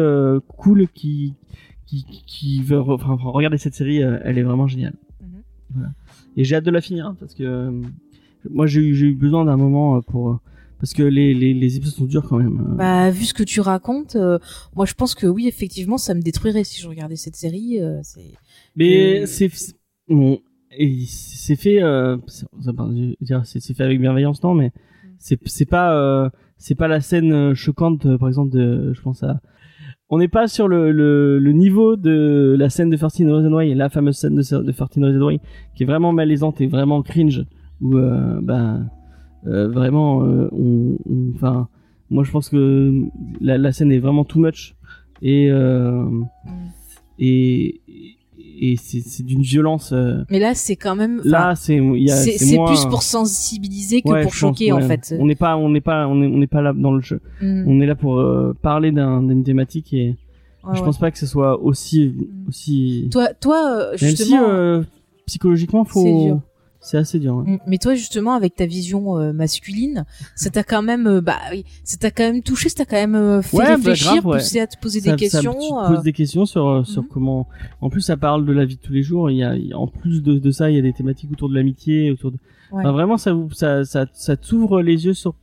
cool 0.58 0.88
qui 0.94 1.34
qui 1.86 2.06
qui 2.26 2.62
veut 2.62 2.80
enfin, 2.80 3.18
regarder 3.20 3.58
cette 3.58 3.76
série, 3.76 3.98
elle 3.98 4.38
est 4.38 4.44
vraiment 4.44 4.68
géniale. 4.68 4.96
Mhm. 5.22 5.28
Voilà. 5.74 5.90
Et 6.38 6.44
j'ai 6.44 6.56
hâte 6.56 6.66
de 6.66 6.72
la 6.72 6.82
finir 6.82 7.08
hein, 7.08 7.18
parce 7.20 7.34
que 7.34 7.82
moi 8.50 8.68
j'ai 8.68 8.82
eu 8.82 8.94
j'ai 8.94 9.08
eu 9.08 9.16
besoin 9.16 9.46
d'un 9.46 9.58
moment 9.58 10.02
pour 10.02 10.40
parce 10.80 10.94
que 10.94 11.04
les, 11.04 11.34
les 11.34 11.54
les 11.54 11.78
épisodes 11.78 11.96
sont 11.96 12.06
durs 12.06 12.24
quand 12.28 12.38
même. 12.38 12.60
euh. 12.72 12.76
Bah, 12.76 13.10
vu 13.12 13.26
ce 13.26 13.34
que 13.34 13.44
tu 13.44 13.62
racontes, 13.62 14.16
euh, 14.16 14.40
moi, 14.76 14.86
je 14.86 14.94
pense 14.94 15.16
que 15.16 15.28
oui, 15.28 15.48
effectivement, 15.48 15.98
ça 15.98 16.14
me 16.14 16.22
détruirait 16.22 16.64
si 16.64 16.82
je 16.82 16.88
regardais 16.88 17.16
cette 17.16 17.36
série. 17.36 17.80
euh, 17.82 18.02
Mais 18.76 19.22
Euh, 19.22 19.26
c'est 19.26 19.50
bon, 20.10 20.40
c'est 21.08 21.56
fait 21.56 21.82
euh, 21.82 22.18
c'est 23.44 23.74
fait 23.74 23.84
avec 23.84 24.00
bienveillance 24.02 24.44
non 24.44 24.54
mais 24.54 24.72
c'est 25.20 25.40
c'est 25.46 25.66
pas 25.66 26.30
c'est 26.58 26.76
pas 26.76 26.88
la 26.90 27.00
scène 27.02 27.54
choquante 27.54 28.18
par 28.18 28.28
exemple 28.28 28.52
de 28.52 28.92
je 28.94 29.02
pense 29.02 29.24
à 29.24 29.40
on 30.10 30.20
n'est 30.20 30.28
pas 30.28 30.48
sur 30.48 30.68
le, 30.68 30.92
le, 30.92 31.40
le 31.40 31.52
niveau 31.54 31.96
de 31.96 32.56
la 32.60 32.70
scène 32.70 32.90
de 32.92 32.96
13 32.98 33.22
Reasons 33.22 33.52
Why, 33.56 33.74
la 33.74 33.90
fameuse 33.90 34.18
scène 34.18 34.36
de, 34.36 34.42
de 34.62 34.72
13 34.72 34.90
Reasons 35.04 35.26
Why, 35.26 35.40
qui 35.76 35.82
est 35.82 35.86
vraiment 35.88 36.12
malaisante 36.12 36.62
et 36.62 36.68
vraiment 36.68 37.02
cringe, 37.02 37.44
où 37.82 37.98
bah, 38.44 38.80
vraiment, 39.46 40.24
euh, 40.26 40.50
on, 40.52 40.98
enfin, 41.36 41.68
moi 42.10 42.24
je 42.24 42.32
pense 42.32 42.50
que 42.50 43.02
la, 43.42 43.58
la 43.58 43.72
scène 43.72 43.92
est 43.92 44.00
vraiment 44.00 44.24
too 44.26 44.40
much 44.40 44.76
et 45.22 45.50
euh, 45.52 46.06
et, 47.20 47.82
et 48.60 48.76
c'est 48.78 49.24
d'une 49.24 49.42
violence. 49.42 49.92
euh, 49.94 50.24
Mais 50.30 50.40
là, 50.40 50.54
c'est 50.54 50.76
quand 50.76 50.96
même. 50.96 51.22
là, 51.24 51.56
c'est 51.56 51.80
c'est 52.38 52.56
moins- 52.56 52.68
plus 52.68 52.86
pour 52.86 53.04
sensibiliser 53.04 54.02
que 54.02 54.10
Ouais, 54.10 54.22
pour 54.24 54.32
pense, 54.32 54.40
choquer, 54.40 54.72
en 54.72 54.82
fait. 54.82 55.16
On 55.20 55.26
n'est 55.26 55.36
pas, 55.36 55.58
on 55.58 55.70
n'est 55.70 55.82
pas, 55.82 56.08
on 56.08 56.22
est, 56.22 56.28
on 56.28 56.38
n'est 56.38 56.48
pas 56.48 56.62
là 56.62 56.74
dans 56.74 56.94
le 56.94 57.02
jeu. 57.02 57.22
Mm. 57.42 57.64
On 57.68 57.82
est 57.82 57.86
là 57.86 57.96
pour 57.96 58.20
euh, 58.20 58.54
parler 58.62 58.92
d'un- 58.92 59.24
d'une 59.24 59.44
thématique 59.44 59.94
et 59.94 60.16
je 60.64 60.80
ouais. 60.80 60.86
pense 60.86 60.98
pas 60.98 61.12
que 61.12 61.18
ce 61.18 61.26
soit 61.28 61.62
aussi, 61.62 62.08
Mm. 62.18 62.48
aussi. 62.50 63.08
Toi, 63.12 63.28
toi, 63.40 63.72
euh, 63.72 63.90
Même 63.92 63.98
si 63.98 64.08
justement. 64.08 64.44
euh, 64.50 64.82
psychologiquement, 65.26 65.86
faut. 65.86 66.42
C'est 66.86 66.98
assez 66.98 67.20
dur. 67.20 67.36
ouais. 67.38 67.52
Mm, 67.54 67.60
Mais 67.68 67.78
toi, 67.78 67.96
justement, 67.96 68.34
avec 68.34 68.56
ta 68.56 68.66
vision 68.66 69.18
euh, 69.18 69.34
masculine, 69.34 70.06
ça 70.36 70.50
t'a 70.50 70.64
quand 70.64 70.82
même, 70.82 71.08
euh, 71.08 71.22
bah, 71.22 71.40
ça 71.84 71.98
t'a 71.98 72.12
quand 72.12 72.24
même 72.24 72.42
touché, 72.44 72.70
ça 72.70 72.76
t'a 72.76 72.86
quand 72.86 72.96
même 72.96 73.16
euh, 73.16 73.42
fait 73.42 73.58
Ouais, 73.58 73.64
bah, 73.66 73.76
réfléchir, 73.76 74.26
ouais. 74.26 74.38
poussé 74.38 74.60
à 74.60 74.68
te 74.68 74.78
poser 74.80 75.00
Ça- 75.02 75.16
des 75.16 75.30
ça- 75.30 75.38
questions. 75.40 75.54
tu 75.60 75.70
te 75.70 75.74
euh, 75.74 75.96
poses 75.96 76.04
des 76.04 76.14
questions 76.14 76.46
sur 76.46 76.68
euh, 76.68 76.84
sur 76.84 77.02
Mhm. 77.04 77.08
comment. 77.10 77.48
En 77.82 77.90
plus, 77.90 78.02
ça 78.02 78.18
parle 78.18 78.46
de 78.46 78.54
la 78.54 78.66
vie 78.66 78.76
de 78.76 78.82
tous 78.82 78.94
les 78.94 79.04
jours. 79.04 79.30
Il 79.32 79.38
y 79.38 79.44
a, 79.44 79.56
en 79.78 79.88
plus 79.88 80.22
de, 80.24 80.38
de 80.40 80.52
ça, 80.52 80.70
il 80.70 80.76
y 80.76 80.80
a 80.80 80.82
des 80.82 80.94
thématiques 80.94 81.32
autour 81.32 81.50
de 81.50 81.56
l'amitié, 81.56 82.12
autour 82.12 82.32
de. 82.32 82.38
Enfin, 82.72 82.92
vraiment, 82.92 83.18
ça 83.18 83.34
vous, 83.34 83.50
ça, 83.52 83.84
ça, 83.86 84.06
ça 84.14 84.36
t'ouvre 84.38 84.82
les 84.82 85.06
yeux 85.06 85.14
sur 85.14 85.36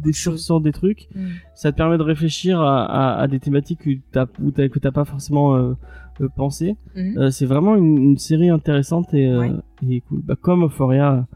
des 0.00 0.10
de 0.10 0.14
sur, 0.14 0.32
choses. 0.32 0.44
sur 0.44 0.60
des 0.60 0.72
trucs. 0.72 1.08
mm. 1.14 1.20
ça 1.54 1.72
te 1.72 1.76
permet 1.76 1.98
de 1.98 2.02
réfléchir 2.02 2.60
à, 2.60 2.84
à, 2.84 3.20
à 3.22 3.28
des 3.28 3.40
thématiques 3.40 3.80
que 3.80 3.90
t'as 4.10 4.26
que 4.26 4.78
t'as 4.78 4.90
pas 4.92 5.04
forcément 5.04 5.56
euh, 5.56 5.72
euh, 6.20 6.28
pensé. 6.36 6.76
Mhm. 6.96 7.18
Euh, 7.18 7.30
c'est 7.30 7.46
vraiment 7.46 7.74
une, 7.76 7.98
une 7.98 8.18
série 8.18 8.50
intéressante 8.50 9.12
et, 9.14 9.26
euh, 9.26 9.40
Ouais. 9.40 9.50
et 9.88 10.00
cool. 10.02 10.20
Bah, 10.22 10.36
comme 10.40 10.64
Euphoria 10.64 11.26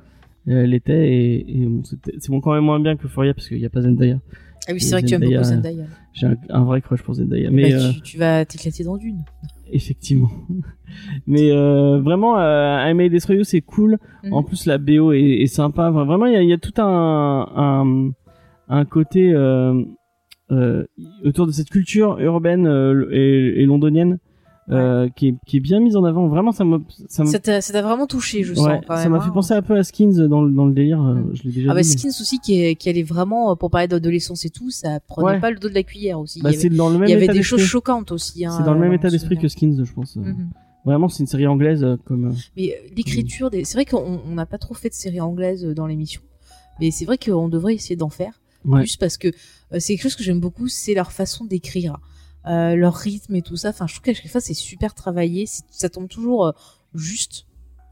euh, 0.49 0.67
l'était 0.67 1.09
et, 1.13 1.63
et 1.63 1.67
bon, 1.67 1.83
c'est 1.85 2.29
bon 2.31 2.41
quand 2.41 2.53
même 2.55 2.65
moins 2.65 2.79
bien 2.81 2.97
que 2.97 3.07
Euphoria 3.07 3.35
parce 3.35 3.49
qu'il 3.49 3.59
y 3.59 3.67
a 3.67 3.71
pas 3.71 3.81
Zendaya. 3.83 4.19
Ah 4.69 4.73
oui, 4.73 4.81
c'est 4.81 4.91
vrai 4.93 5.03
que 5.03 5.07
tu 5.07 5.15
aimes 5.15 5.21
beaucoup 5.23 5.43
Zendaya. 5.45 5.85
J'ai 6.13 6.27
un, 6.27 6.37
un 6.51 6.65
vrai 6.65 6.81
crush 6.81 7.03
pour 7.03 7.15
Zendaya, 7.15 7.51
mais 7.51 7.73
Bah, 7.73 7.79
tu, 7.95 8.01
tu 8.03 8.19
vas 8.19 8.45
t'éclater 8.45 8.83
dans 8.85 8.97
d'une. 8.97 9.23
effectivement. 9.71 10.31
mais 11.27 11.51
euh, 11.53 12.01
vraiment, 12.01 12.39
euh, 12.39 12.85
I 12.89 12.95
May 12.95 13.09
Destroy 13.09 13.37
You 13.37 13.45
c'est 13.45 13.61
cool. 13.61 13.99
Mhm. 14.25 14.33
En 14.33 14.43
plus, 14.43 14.67
la 14.67 14.79
BO 14.79 15.13
est, 15.13 15.21
est 15.43 15.47
sympa. 15.47 15.91
Enfin, 15.91 16.05
vraiment, 16.05 16.27
il 16.27 16.43
y 16.43 16.47
y 16.49 16.53
a 16.53 16.59
tout 16.59 16.73
un, 16.81 17.49
un, 17.57 18.11
un 18.69 18.85
côté 18.85 19.33
euh, 19.33 19.83
euh, 20.51 20.85
autour 21.25 21.47
de 21.47 21.53
cette 21.53 21.71
culture 21.71 22.19
urbaine 22.21 22.67
euh, 22.67 23.09
et, 23.13 23.63
et 23.63 23.67
londonienne 23.67 24.19
qui, 25.15 25.29
est, 25.29 25.35
qui 25.47 25.59
est 25.59 25.61
bien 25.61 25.79
mise 25.79 25.95
en 25.95 26.03
avant. 26.03 26.27
Vraiment, 26.27 26.51
ça 26.51 26.65
m'a, 26.65 26.79
ça 27.09 27.23
t'a 27.39 27.83
vraiment 27.83 28.09
touché, 28.09 28.43
je 28.43 28.51
ouais, 28.51 28.57
sens. 28.57 28.85
Quand 28.89 28.97
ça 28.97 29.09
m'a 29.09 29.19
hein. 29.19 29.21
fait 29.21 29.31
penser 29.31 29.55
un 29.55 29.63
peu 29.63 29.77
à 29.77 29.85
Skins 29.85 30.27
dans 30.27 30.43
le, 30.43 30.51
dans 30.51 30.67
le 30.67 30.73
délire. 30.73 31.01
euh, 31.01 31.15
Mm. 31.15 31.31
Je 31.35 31.43
l'ai 31.45 31.53
déjà 31.53 31.71
Ah 31.71 31.75
bah 31.75 31.83
dit. 31.83 31.89
mais- 31.91 31.97
Skins 31.97 32.21
aussi 32.21 32.41
qui, 32.41 32.61
est, 32.61 32.75
qui 32.75 32.89
allait 32.89 33.05
vraiment, 33.05 33.55
pour 33.55 33.71
parler 33.71 33.87
d'adolescence 33.87 34.45
et 34.45 34.51
tout, 34.51 34.71
ça 34.71 34.99
prenait 35.07 35.35
Ouais. 35.35 35.41
pas 35.41 35.53
le 35.53 35.59
dos 35.61 35.69
de 35.69 35.75
la 35.75 35.85
cuillère 35.85 36.19
aussi. 36.19 36.43
Bah, 36.43 36.51
il 36.51 36.57
y 36.57 36.59
avait, 36.59 36.69
dans 36.71 36.89
le 36.91 36.99
même 36.99 37.07
il 37.09 37.13
y 37.13 37.15
avait 37.15 37.27
état 37.27 37.33
des 37.33 37.45
choses 37.45 37.61
choquantes 37.61 38.11
aussi. 38.11 38.45
Hein, 38.45 38.51
C'est 38.59 38.65
dans 38.65 38.75
le 38.75 38.81
même 38.81 38.93
état 38.93 39.09
d'esprit 39.09 39.39
que. 39.39 39.47
Skins, 39.47 39.85
je 39.85 39.93
pense. 39.93 40.17
Mhm. 40.17 40.49
Vraiment, 40.85 41.09
c'est 41.09 41.21
une 41.23 41.27
série 41.29 41.47
anglaise 41.47 41.85
euh, 41.85 41.97
comme. 42.05 42.27
euh, 42.31 42.33
Mais 42.57 42.75
l'écriture, 42.97 43.51
des... 43.51 43.63
c'est 43.65 43.75
vrai 43.79 43.85
qu'on 43.85 44.21
on 44.29 44.35
n'a 44.35 44.47
pas 44.47 44.59
trop 44.59 44.75
fait 44.75 44.89
de 44.89 44.95
séries 44.95 45.21
anglaises 45.21 45.65
euh, 45.65 45.75
dans 45.75 45.87
l'émission, 45.87 46.23
mais 46.81 46.91
c'est 46.91 47.05
vrai 47.05 47.19
qu'on 47.19 47.49
devrait 47.49 47.75
essayer 47.75 47.95
d'en 47.97 48.09
faire 48.11 48.41
Ouais. 48.67 48.81
plus 48.81 48.97
parce 48.97 49.17
que 49.17 49.29
euh, 49.29 49.79
c'est 49.79 49.95
quelque 49.95 50.03
chose 50.03 50.17
que 50.17 50.23
j'aime 50.25 50.41
beaucoup, 50.41 50.69
c'est 50.69 50.95
leur 50.95 51.13
façon 51.13 51.45
d'écrire, 51.45 51.97
euh, 52.47 52.75
leur 52.77 52.95
rythme 52.95 53.35
et 53.37 53.43
tout 53.43 53.57
ça. 53.57 53.71
Enfin, 53.71 53.87
je 53.87 53.95
trouve 53.95 54.05
qu'à 54.05 54.15
chaque 54.15 54.29
fois 54.31 54.41
c'est 54.41 54.55
super 54.55 54.95
travaillé, 54.95 55.45
ça 55.71 55.89
tombe 55.89 56.09
toujours 56.09 56.47
euh, 56.47 56.53
juste. 56.95 57.47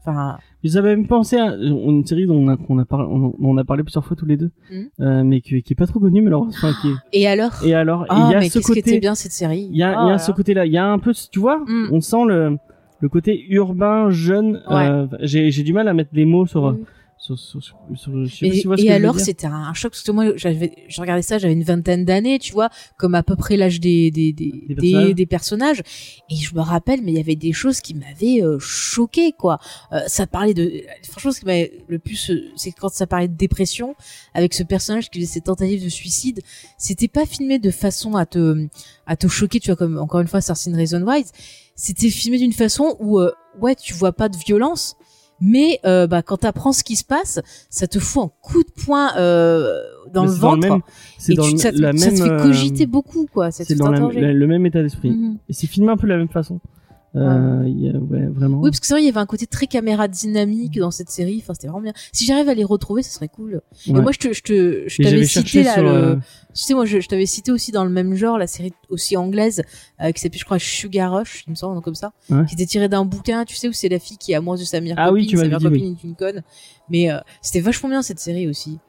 Enfin, 0.07 0.37
J'avais 0.63 0.95
même 0.95 1.07
pensé 1.07 1.35
à 1.37 1.55
une 1.55 2.05
série 2.05 2.27
dont 2.27 2.55
on 2.69 2.77
a, 2.77 2.85
parlé, 2.85 3.07
on, 3.09 3.17
dont 3.19 3.35
on 3.39 3.57
a 3.57 3.63
parlé 3.63 3.81
plusieurs 3.81 4.05
fois 4.05 4.15
tous 4.15 4.27
les 4.27 4.37
deux, 4.37 4.51
euh, 4.99 5.23
mais 5.23 5.41
qui, 5.41 5.63
qui 5.63 5.73
est 5.73 5.75
pas 5.75 5.87
trop 5.87 5.99
connue, 5.99 6.21
mais 6.21 6.27
alors, 6.27 6.45
enfin, 6.47 6.73
qui 6.79 6.89
est- 6.89 7.21
et 7.21 7.27
alors? 7.27 7.53
Et 7.65 7.73
alors, 7.73 8.03
et 8.03 8.07
Ah, 8.11 8.27
il 8.29 8.31
y 8.33 8.35
a 8.35 8.39
mais 8.39 8.49
ce 8.49 8.59
qu'est-ce 8.59 8.71
qui 8.71 8.77
était 8.79 8.99
bien 8.99 9.15
cette 9.15 9.31
série? 9.31 9.67
Il 9.71 9.75
y 9.75 9.81
a, 9.81 9.89
il 10.03 10.07
y 10.09 10.11
Oh 10.11 10.13
a 10.13 10.17
ce 10.19 10.29
là. 10.29 10.35
côté-là, 10.37 10.65
il 10.67 10.71
y 10.73 10.77
a 10.77 10.85
un 10.85 10.99
peu, 10.99 11.11
tu 11.31 11.39
vois, 11.39 11.57
Mm. 11.57 11.89
on 11.91 12.01
sent 12.01 12.23
le, 12.27 12.57
le 12.99 13.09
côté 13.09 13.45
urbain, 13.49 14.11
jeune. 14.11 14.61
Ouais. 14.69 14.87
euh, 14.87 15.07
j'ai, 15.21 15.49
j'ai 15.49 15.63
du 15.63 15.73
mal 15.73 15.87
à 15.87 15.93
mettre 15.95 16.13
des 16.13 16.25
mots 16.25 16.45
sur. 16.45 16.77
Sur, 17.17 17.39
sur, 17.39 17.61
sur, 17.95 18.79
Et, 18.79 18.91
alors, 18.91 19.19
c'était 19.19 19.47
un 19.47 19.73
choc 19.73 19.93
parce 19.93 20.03
que 20.03 20.11
moi, 20.11 20.35
j'avais, 20.35 20.73
je 20.87 21.01
regardais 21.01 21.21
ça, 21.21 21.37
j'avais 21.37 21.53
une 21.53 21.63
vingtaine 21.63 22.05
d'années, 22.05 22.37
tu 22.37 22.53
vois, 22.53 22.69
comme 22.97 23.15
à 23.15 23.23
peu 23.23 23.35
près 23.35 23.57
l'âge 23.57 23.79
des 23.79 24.11
des 24.11 24.31
des, 24.31 24.51
Des 24.51 24.75
personnages. 24.75 25.15
des 25.15 25.25
personnages. 25.25 25.83
Et 26.29 26.35
je 26.35 26.53
me 26.53 26.61
rappelle, 26.61 27.01
mais 27.01 27.13
il 27.13 27.17
y 27.17 27.21
avait 27.21 27.35
des 27.35 27.53
choses 27.53 27.81
qui 27.81 27.95
m'avaient 27.95 28.43
euh, 28.43 28.59
choqué, 28.59 29.31
quoi. 29.31 29.59
Euh, 29.91 30.01
ça 30.07 30.27
parlait 30.27 30.53
de, 30.53 30.83
franchement, 31.03 31.31
ce 31.31 31.39
qui 31.39 31.45
m'avait 31.45 31.83
le 31.87 31.99
plus, 31.99 32.29
euh, 32.29 32.43
c'est 32.55 32.71
quand 32.71 32.89
ça 32.89 33.07
parlait 33.07 33.27
de 33.27 33.35
dépression 33.35 33.95
avec 34.33 34.53
ce 34.53 34.63
personnage 34.63 35.09
qui 35.09 35.19
faisait 35.19 35.31
ses 35.31 35.41
tentatives 35.41 35.83
de 35.83 35.89
suicide. 35.89 36.41
C'était 36.77 37.07
pas 37.07 37.25
filmé 37.25 37.59
de 37.59 37.71
façon 37.71 38.15
à 38.15 38.25
te 38.25 38.67
à 39.07 39.15
te 39.15 39.27
choquer, 39.27 39.59
tu 39.59 39.69
vois, 39.69 39.77
comme 39.77 39.97
encore 39.97 40.19
une 40.19 40.27
fois, 40.27 40.41
Certain 40.41 40.75
Reason 40.75 41.01
Wise. 41.01 41.31
C'était 41.75 42.09
filmé 42.09 42.37
d'une 42.37 42.53
façon 42.53 42.95
où, 42.99 43.19
euh, 43.19 43.31
ouais, 43.59 43.75
tu 43.75 43.93
vois 43.93 44.13
pas 44.13 44.29
de 44.29 44.37
violence. 44.37 44.95
Mais 45.41 45.79
euh, 45.85 46.07
bah, 46.07 46.21
quand 46.21 46.37
t'apprends 46.37 46.71
ce 46.73 46.83
qui 46.83 46.95
se 46.95 47.03
passe, 47.03 47.39
ça 47.69 47.87
te 47.87 47.99
fout 47.99 48.23
un 48.23 48.31
coup 48.41 48.63
de 48.63 48.71
poing 48.85 49.11
euh, 49.17 49.69
dans 50.13 50.21
Mais 50.21 50.27
le 50.27 50.33
c'est 50.33 50.39
dans 50.41 50.49
ventre 50.51 50.67
même, 50.69 50.81
c'est 51.17 51.33
et 51.33 51.35
dans 51.35 51.43
tu, 51.43 51.51
le- 51.53 51.57
ça, 51.57 51.71
te, 51.71 51.77
la 51.81 51.91
ça 51.97 52.09
te 52.11 52.15
même, 52.19 52.37
fait 52.39 52.43
cogiter 52.43 52.83
euh, 52.83 52.87
beaucoup 52.87 53.27
quoi. 53.31 53.51
C'est 53.51 53.75
dans 53.75 53.85
la- 53.91 53.97
t'interroger. 53.97 54.21
la- 54.21 54.33
le 54.33 54.47
même 54.47 54.65
état 54.65 54.81
d'esprit. 54.81 55.11
Mhm. 55.11 55.37
Et 55.49 55.53
c'est 55.53 55.67
filmé 55.67 55.91
un 55.91 55.97
peu 55.97 56.07
de 56.07 56.13
la 56.13 56.17
même 56.17 56.29
façon. 56.29 56.59
Euh, 57.15 57.63
il 57.67 57.79
y 57.81 57.89
a, 57.89 57.93
ouais, 57.97 58.25
vraiment. 58.27 58.59
Oui, 58.59 58.69
parce 58.69 58.79
que 58.81 58.87
c'est 58.87 58.93
vrai, 58.93 59.01
il 59.03 59.05
y 59.05 59.09
avait 59.09 59.19
un 59.19 59.25
côté 59.25 59.47
très 59.47 59.67
caméra 59.67 60.07
dynamique 60.07 60.77
dans 60.79 60.91
cette 60.91 61.09
série. 61.09 61.39
Enfin, 61.41 61.53
c'était 61.53 61.67
vraiment 61.67 61.81
bien. 61.83 61.93
Si 62.11 62.25
j'arrive 62.25 62.49
à 62.49 62.53
les 62.53 62.63
retrouver, 62.63 63.03
ce 63.03 63.11
serait 63.11 63.29
cool. 63.29 63.61
Et 63.87 63.93
moi, 63.93 64.11
je 64.11 64.17
te, 64.19 64.33
je 64.33 64.41
te, 64.41 64.83
je 64.87 65.01
t'avais 65.01 65.25
cité 65.25 65.63
là 65.63 65.81
le. 65.81 65.87
euh, 65.89 66.15
Tu 66.53 66.63
sais, 66.63 66.73
moi, 66.73 66.85
je, 66.85 66.99
je 66.99 67.07
t'avais 67.07 67.25
cité 67.25 67.51
aussi 67.51 67.71
dans 67.71 67.83
le 67.85 67.89
même 67.89 68.15
genre 68.15 68.37
la 68.37 68.47
série 68.47 68.73
aussi 68.89 69.15
anglaise 69.17 69.61
euh, 70.01 70.11
qui 70.11 70.21
s'appelle, 70.21 70.39
je 70.39 70.45
crois, 70.45 70.59
Sugar 70.59 71.13
Rush, 71.13 71.43
il 71.47 71.51
me 71.51 71.55
semble, 71.55 71.81
comme 71.81 71.95
ça, 71.95 72.11
qui 72.47 72.53
était 72.55 72.65
tirée 72.65 72.89
d'un 72.89 73.05
bouquin. 73.05 73.45
Tu 73.45 73.55
sais 73.55 73.67
où 73.69 73.73
c'est 73.73 73.89
la 73.89 73.99
fille 73.99 74.17
qui 74.17 74.33
est 74.33 74.35
amoureuse 74.35 74.59
de 74.59 74.65
sa 74.65 74.81
meilleure 74.81 74.97
Ah 74.99 75.07
copine, 75.09 75.21
oui, 75.23 75.27
tu 75.27 75.37
sa 75.37 75.43
m'avais 75.43 75.47
meilleure 75.55 75.59
dit, 75.71 75.79
copine 75.79 75.95
est 75.95 76.03
une 76.07 76.15
conne. 76.15 76.43
Mais 76.89 77.09
c'était 77.41 77.61
vachement 77.61 77.89
bien 77.89 78.01
cette 78.01 78.19
série 78.19 78.47
aussi. 78.47 78.79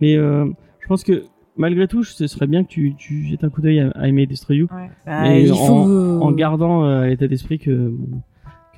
Mais 0.00 0.14
je 0.14 0.86
pense 0.88 1.04
que 1.04 1.24
malgré 1.56 1.86
tout, 1.88 2.04
ce 2.04 2.26
serait 2.26 2.46
bien 2.46 2.64
que 2.64 2.68
tu, 2.68 2.94
tu 2.96 3.24
jettes 3.26 3.44
un 3.44 3.50
coup 3.50 3.60
d'œil 3.60 3.80
à, 3.80 3.90
à 3.90 4.08
I 4.08 4.12
May 4.12 4.26
Destroy 4.26 4.56
You, 4.58 4.68
Bah, 5.06 5.36
il 5.38 5.52
en- 5.52 5.56
faut. 5.56 6.22
en 6.22 6.32
gardant 6.32 6.84
euh, 6.84 7.02
à 7.02 7.06
l'état 7.08 7.26
d'esprit 7.28 7.58
que 7.58 7.92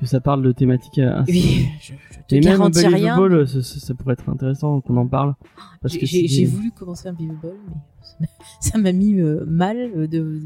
que 0.01 0.07
ça 0.09 0.21
parle 0.21 0.43
de 0.43 0.51
thématiques 0.51 0.99
assez. 0.99 1.31
Oui, 1.33 1.69
je, 1.81 1.93
je 2.11 2.19
te 2.27 2.35
Et 2.35 2.41
même 2.41 2.59
garantis 2.59 2.85
rien. 2.85 3.15
Unbelievable, 3.17 3.47
ça, 3.47 3.63
ça, 3.63 3.79
ça 3.79 3.95
pourrait 3.95 4.15
être 4.15 4.29
intéressant 4.29 4.81
qu'on 4.81 4.97
en 4.97 5.07
parle. 5.07 5.35
Parce 5.81 5.95
J'ai- 5.95 6.01
que 6.01 6.07
J'ai 6.07 6.23
c'est- 6.23 6.29
j'ai 6.35 6.45
voulu 6.45 6.73
commencer 6.73 7.09
un 7.09 7.13
Ball, 7.13 7.53
mais 8.19 8.27
ça 8.61 8.79
m'a- 8.79 8.91
mis 8.91 9.21
euh, 9.21 9.45
mal. 9.47 9.77
euh, 9.97 10.09
de, 10.09 10.41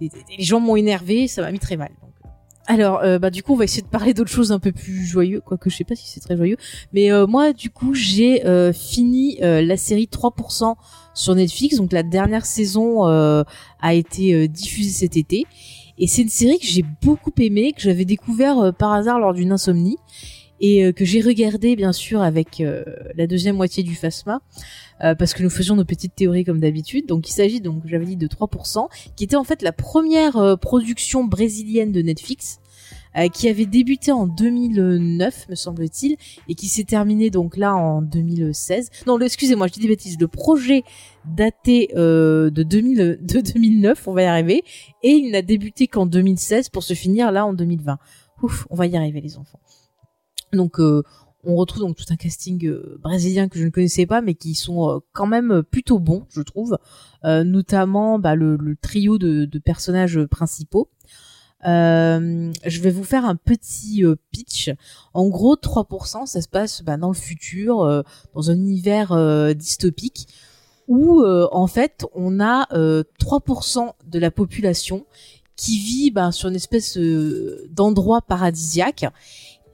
les, 0.00 0.10
les 0.38 0.44
gens 0.44 0.60
m'ont 0.60 0.76
énervé, 0.76 1.26
ça 1.26 1.42
m'a 1.42 1.50
mis 1.50 1.58
très 1.58 1.76
mal. 1.76 1.90
donc. 2.00 2.10
Alors, 2.66 3.00
euh, 3.02 3.18
bah 3.18 3.30
du 3.30 3.42
coup, 3.42 3.52
on 3.52 3.56
va 3.56 3.64
essayer 3.64 3.82
de 3.82 3.88
parler 3.88 4.14
d'autres 4.14 4.30
choses 4.30 4.50
un 4.50 4.58
peu 4.58 4.72
plus 4.72 5.04
joyeux, 5.04 5.42
quoique 5.44 5.68
je 5.68 5.76
sais 5.76 5.84
pas 5.84 5.94
si 5.94 6.08
c'est 6.08 6.20
très 6.20 6.36
joyeux. 6.36 6.56
Mais 6.94 7.12
euh, 7.12 7.26
moi, 7.26 7.52
du 7.52 7.68
coup, 7.68 7.92
j'ai 7.92 8.46
euh, 8.46 8.72
fini 8.72 9.38
euh, 9.42 9.60
la 9.60 9.76
série 9.76 10.08
3% 10.10 10.74
sur 11.12 11.34
Netflix. 11.34 11.76
Donc 11.76 11.92
la 11.92 12.02
dernière 12.02 12.46
saison 12.46 13.04
a 13.04 13.94
été 13.94 14.48
diffusée 14.48 14.90
cet 14.90 15.16
été. 15.16 15.46
Et 15.98 16.06
c'est 16.06 16.22
une 16.22 16.28
série 16.28 16.58
que 16.58 16.66
j'ai 16.66 16.84
beaucoup 17.02 17.32
aimée, 17.38 17.72
que 17.72 17.82
j'avais 17.82 18.04
découvert 18.04 18.72
par 18.74 18.92
hasard 18.92 19.20
lors 19.20 19.34
d'une 19.34 19.52
insomnie 19.52 19.98
et 20.64 20.82
euh, 20.82 20.92
que 20.92 21.04
j'ai 21.04 21.20
regardé 21.20 21.76
bien 21.76 21.92
sûr 21.92 22.22
avec 22.22 22.62
euh, 22.62 22.84
la 23.16 23.26
deuxième 23.26 23.56
moitié 23.56 23.82
du 23.82 23.94
Phasma 23.94 24.40
euh, 25.02 25.14
parce 25.14 25.34
que 25.34 25.42
nous 25.42 25.50
faisions 25.50 25.76
nos 25.76 25.84
petites 25.84 26.14
théories 26.14 26.44
comme 26.44 26.58
d'habitude. 26.58 27.04
Donc 27.06 27.28
il 27.28 27.32
s'agit 27.32 27.60
donc 27.60 27.82
j'avais 27.84 28.06
dit 28.06 28.16
de 28.16 28.26
3% 28.26 28.88
qui 29.14 29.24
était 29.24 29.36
en 29.36 29.44
fait 29.44 29.60
la 29.60 29.72
première 29.72 30.58
production 30.58 31.24
brésilienne 31.24 31.92
de 31.92 32.00
Netflix 32.00 32.60
qui 33.32 33.48
avait 33.48 33.66
débuté 33.66 34.10
en 34.10 34.26
2009 34.26 35.48
me 35.48 35.54
semble-t-il 35.54 36.16
et 36.48 36.56
qui 36.56 36.66
s'est 36.66 36.82
terminée 36.82 37.30
donc 37.30 37.56
là 37.56 37.76
en 37.76 38.02
2016. 38.02 38.90
Non, 39.06 39.20
excusez-moi, 39.20 39.68
je 39.68 39.74
dis 39.74 39.80
des 39.80 39.86
bêtises. 39.86 40.16
Le 40.18 40.26
projet 40.26 40.82
daté 41.24 41.90
de 41.94 42.50
2000 42.50 43.18
de 43.22 43.40
2009, 43.40 44.08
on 44.08 44.14
va 44.14 44.22
y 44.22 44.24
arriver 44.24 44.64
et 45.04 45.10
il 45.10 45.30
n'a 45.30 45.42
débuté 45.42 45.86
qu'en 45.86 46.06
2016 46.06 46.70
pour 46.70 46.82
se 46.82 46.94
finir 46.94 47.30
là 47.30 47.46
en 47.46 47.52
2020. 47.52 47.98
Ouf, 48.42 48.66
on 48.70 48.74
va 48.74 48.86
y 48.86 48.96
arriver 48.96 49.20
les 49.20 49.36
enfants. 49.36 49.60
Donc 50.54 50.80
euh, 50.80 51.02
on 51.44 51.56
retrouve 51.56 51.82
donc 51.82 51.96
tout 51.96 52.04
un 52.10 52.16
casting 52.16 52.66
euh, 52.66 52.98
brésilien 53.02 53.48
que 53.48 53.58
je 53.58 53.64
ne 53.64 53.70
connaissais 53.70 54.06
pas, 54.06 54.20
mais 54.20 54.34
qui 54.34 54.54
sont 54.54 54.90
euh, 54.90 54.98
quand 55.12 55.26
même 55.26 55.62
plutôt 55.62 55.98
bons, 55.98 56.24
je 56.30 56.42
trouve. 56.42 56.78
Notamment 57.24 58.18
bah, 58.18 58.34
le, 58.34 58.76
trio 58.82 59.16
de, 59.16 59.58
personnages 59.58 60.22
principaux. 60.26 60.90
Je 61.64 62.80
vais 62.80 62.90
vous 62.90 63.04
faire 63.04 63.24
un 63.24 63.36
petit 63.36 64.04
pitch. 64.30 64.70
En 65.14 65.28
gros, 65.28 65.56
3%, 65.56 66.26
ça 66.26 66.42
se 66.42 66.48
passe 66.48 66.82
bah, 66.82 66.98
dans 66.98 67.08
le 67.08 67.14
futur, 67.14 68.04
dans 68.34 68.50
un 68.50 68.54
univers 68.54 69.54
dystopique, 69.54 70.28
où 70.86 71.24
en 71.24 71.66
fait 71.66 72.04
on 72.14 72.40
a 72.40 72.66
euh, 72.72 73.04
3% 73.20 73.92
de 74.06 74.18
la 74.18 74.30
population 74.30 75.06
qui 75.56 75.78
vit 75.78 76.10
bah, 76.10 76.32
sur 76.32 76.48
une 76.48 76.56
espèce 76.56 76.98
d'endroit 77.70 78.22
paradisiaque 78.22 79.06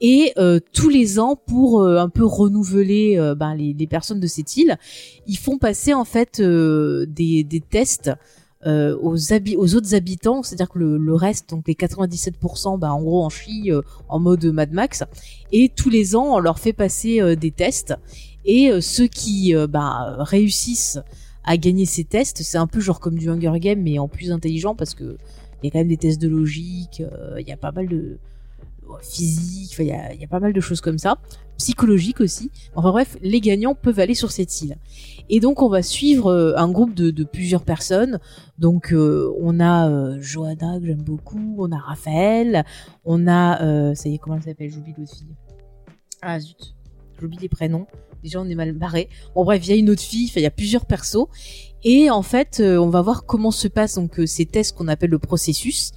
et 0.01 0.33
euh, 0.37 0.59
tous 0.73 0.89
les 0.89 1.19
ans, 1.19 1.35
pour 1.35 1.81
euh, 1.81 1.97
un 1.99 2.09
peu 2.09 2.25
renouveler 2.25 3.17
euh, 3.19 3.35
ben, 3.35 3.53
les, 3.53 3.73
les 3.73 3.87
personnes 3.87 4.19
de 4.19 4.25
cette 4.27 4.57
île, 4.57 4.77
ils 5.27 5.37
font 5.37 5.59
passer 5.59 5.93
en 5.93 6.05
fait 6.05 6.39
euh, 6.39 7.05
des, 7.07 7.43
des 7.43 7.61
tests 7.61 8.11
euh, 8.65 8.97
aux, 8.99 9.15
aux 9.15 9.75
autres 9.75 9.95
habitants, 9.95 10.41
c'est-à-dire 10.41 10.69
que 10.69 10.79
le, 10.79 10.97
le 10.97 11.13
reste, 11.13 11.51
donc 11.51 11.67
les 11.67 11.75
97%, 11.75 12.79
bah, 12.79 12.91
en 12.91 13.01
gros 13.01 13.23
en 13.23 13.29
chie, 13.29 13.71
euh, 13.71 13.81
en 14.09 14.19
mode 14.19 14.43
Mad 14.45 14.71
Max, 14.71 15.03
et 15.51 15.69
tous 15.69 15.91
les 15.91 16.15
ans 16.15 16.35
on 16.35 16.39
leur 16.39 16.57
fait 16.57 16.73
passer 16.73 17.35
des 17.35 17.51
tests, 17.51 17.93
et 18.43 18.71
ceux 18.81 19.07
qui 19.07 19.53
bah, 19.69 20.15
réussissent 20.19 20.99
à 21.43 21.57
gagner 21.57 21.85
ces 21.85 22.03
tests, 22.03 22.41
c'est 22.41 22.57
un 22.57 22.67
peu 22.67 22.79
genre 22.79 22.99
comme 22.99 23.17
du 23.19 23.29
Hunger 23.29 23.59
Game, 23.59 23.81
mais 23.81 23.99
en 23.99 24.07
plus 24.07 24.31
intelligent 24.31 24.75
parce 24.75 24.95
que 24.95 25.17
il 25.61 25.67
y 25.67 25.69
a 25.69 25.71
quand 25.71 25.79
même 25.79 25.87
des 25.87 25.97
tests 25.97 26.19
de 26.19 26.27
logique, 26.27 27.03
il 27.37 27.47
y 27.47 27.51
a 27.51 27.57
pas 27.57 27.71
mal 27.71 27.87
de 27.87 28.17
physique, 29.01 29.71
enfin, 29.73 29.83
il 29.83 30.19
y 30.19 30.23
a, 30.23 30.27
pas 30.27 30.39
mal 30.39 30.53
de 30.53 30.61
choses 30.61 30.81
comme 30.81 30.97
ça, 30.97 31.17
psychologique 31.57 32.21
aussi. 32.21 32.51
Enfin 32.75 32.91
bref, 32.91 33.17
les 33.21 33.39
gagnants 33.39 33.75
peuvent 33.75 33.99
aller 33.99 34.15
sur 34.15 34.31
cette 34.31 34.61
île. 34.61 34.77
Et 35.29 35.39
donc 35.39 35.61
on 35.61 35.69
va 35.69 35.81
suivre 35.81 36.31
euh, 36.31 36.53
un 36.57 36.69
groupe 36.69 36.93
de, 36.93 37.23
plusieurs 37.23 37.63
personnes. 37.63 38.19
Donc 38.57 38.93
euh, 38.93 39.31
on 39.39 39.59
a 39.59 39.89
euh, 39.89 40.19
que 40.19 40.85
j'aime 40.85 41.03
beaucoup, 41.03 41.55
on 41.59 41.71
a 41.71 41.77
Raphaël, 41.77 42.65
on 43.05 43.27
a 43.27 43.61
euh, 43.61 43.95
ça 43.95 44.09
y 44.09 44.15
est 44.15 44.17
comment 44.17 44.37
elle 44.37 44.43
s'appelle, 44.43 44.69
j'oublie 44.69 44.93
l'autre 44.97 45.15
fille. 45.15 45.35
Ah 46.21 46.39
zut, 46.39 46.75
j'oublie 47.19 47.37
les 47.41 47.49
prénoms. 47.49 47.87
Déjà 48.23 48.39
on 48.39 48.45
est 48.47 48.55
mal 48.55 48.73
barré. 48.73 49.09
Bon 49.35 49.43
bref, 49.43 49.65
il 49.65 49.69
y 49.69 49.73
a 49.73 49.75
une 49.75 49.89
autre 49.89 50.01
fille, 50.01 50.31
il 50.35 50.41
y 50.41 50.45
a 50.45 50.51
plusieurs 50.51 50.85
persos. 50.85 51.27
Et 51.83 52.09
en 52.09 52.21
fait, 52.21 52.59
euh, 52.59 52.77
on 52.77 52.89
va 52.89 53.01
voir 53.01 53.25
comment 53.25 53.51
se 53.51 53.67
passent 53.67 53.95
donc 53.95 54.19
euh, 54.19 54.25
ces 54.25 54.45
tests 54.45 54.75
qu'on 54.75 54.87
appelle 54.87 55.09
le 55.09 55.19
processus. 55.19 55.91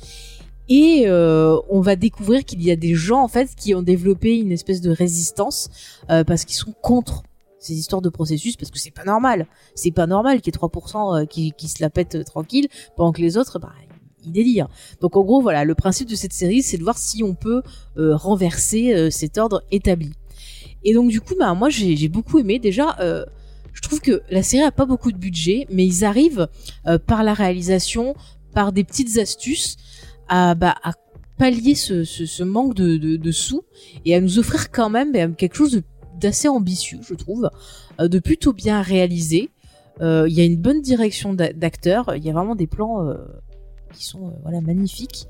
Et 0.68 1.04
euh, 1.06 1.58
on 1.68 1.80
va 1.80 1.96
découvrir 1.96 2.44
qu'il 2.44 2.62
y 2.62 2.70
a 2.70 2.76
des 2.76 2.94
gens 2.94 3.22
en 3.22 3.28
fait 3.28 3.50
qui 3.54 3.74
ont 3.74 3.82
développé 3.82 4.38
une 4.38 4.52
espèce 4.52 4.80
de 4.80 4.90
résistance 4.90 5.68
euh, 6.10 6.24
parce 6.24 6.44
qu'ils 6.44 6.56
sont 6.56 6.72
contre 6.82 7.22
ces 7.58 7.74
histoires 7.74 8.02
de 8.02 8.08
processus 8.08 8.56
parce 8.56 8.70
que 8.70 8.78
c'est 8.78 8.90
pas 8.90 9.04
normal. 9.04 9.46
C'est 9.74 9.90
pas 9.90 10.06
normal 10.06 10.40
qu'il 10.40 10.54
y 10.54 10.56
ait 10.56 10.58
3% 10.58 11.22
euh, 11.22 11.26
qui, 11.26 11.52
qui 11.52 11.68
se 11.68 11.82
la 11.82 11.90
pètent 11.90 12.16
euh, 12.16 12.24
tranquille 12.24 12.68
pendant 12.96 13.12
que 13.12 13.20
les 13.20 13.36
autres, 13.36 13.58
bah, 13.58 13.72
ils 14.24 14.32
délirent. 14.32 14.68
Donc 15.00 15.16
en 15.16 15.22
gros, 15.22 15.40
voilà, 15.42 15.64
le 15.64 15.74
principe 15.74 16.08
de 16.08 16.14
cette 16.14 16.32
série, 16.32 16.62
c'est 16.62 16.78
de 16.78 16.82
voir 16.82 16.98
si 16.98 17.22
on 17.22 17.34
peut 17.34 17.62
euh, 17.98 18.16
renverser 18.16 18.94
euh, 18.94 19.10
cet 19.10 19.38
ordre 19.38 19.62
établi. 19.70 20.12
Et 20.82 20.94
donc 20.94 21.10
du 21.10 21.20
coup, 21.20 21.34
bah 21.38 21.54
moi 21.54 21.70
j'ai 21.70 21.96
j'ai 21.96 22.08
beaucoup 22.08 22.38
aimé. 22.38 22.58
Déjà, 22.58 22.94
je 23.74 23.80
trouve 23.82 24.00
que 24.00 24.22
la 24.30 24.42
série 24.42 24.62
a 24.62 24.70
pas 24.70 24.86
beaucoup 24.86 25.12
de 25.12 25.18
budget, 25.18 25.66
mais 25.70 25.84
ils 25.84 26.04
arrivent 26.04 26.48
euh, 26.86 26.98
par 26.98 27.22
la 27.24 27.34
réalisation, 27.34 28.14
par 28.54 28.72
des 28.72 28.84
petites 28.84 29.18
astuces, 29.18 29.76
à, 30.28 30.54
bah, 30.54 30.74
à 30.82 30.92
pallier 31.38 31.74
ce, 31.74 32.04
ce, 32.04 32.26
ce 32.26 32.42
manque 32.42 32.74
de, 32.74 32.96
de, 32.96 33.16
de 33.16 33.32
sous 33.32 33.64
et 34.04 34.14
à 34.14 34.20
nous 34.20 34.38
offrir 34.38 34.70
quand 34.70 34.90
même 34.90 35.12
ben, 35.12 35.34
quelque 35.34 35.56
chose 35.56 35.82
d'assez 36.20 36.48
ambitieux, 36.48 37.00
je 37.02 37.14
trouve, 37.14 37.50
euh, 38.00 38.08
de 38.08 38.18
plutôt 38.18 38.52
bien 38.52 38.82
réalisé. 38.82 39.50
Euh, 40.00 40.26
Il 40.28 40.34
y 40.34 40.40
a 40.40 40.44
une 40.44 40.56
bonne 40.56 40.80
direction 40.80 41.34
d'a- 41.34 41.52
d'acteurs, 41.52 42.14
il 42.16 42.24
y 42.24 42.30
a 42.30 42.32
vraiment 42.32 42.54
des 42.54 42.66
plans 42.66 43.06
euh, 43.06 43.14
qui 43.92 44.04
sont 44.04 44.32
voilà 44.42 44.60
magnifiques. 44.60 45.26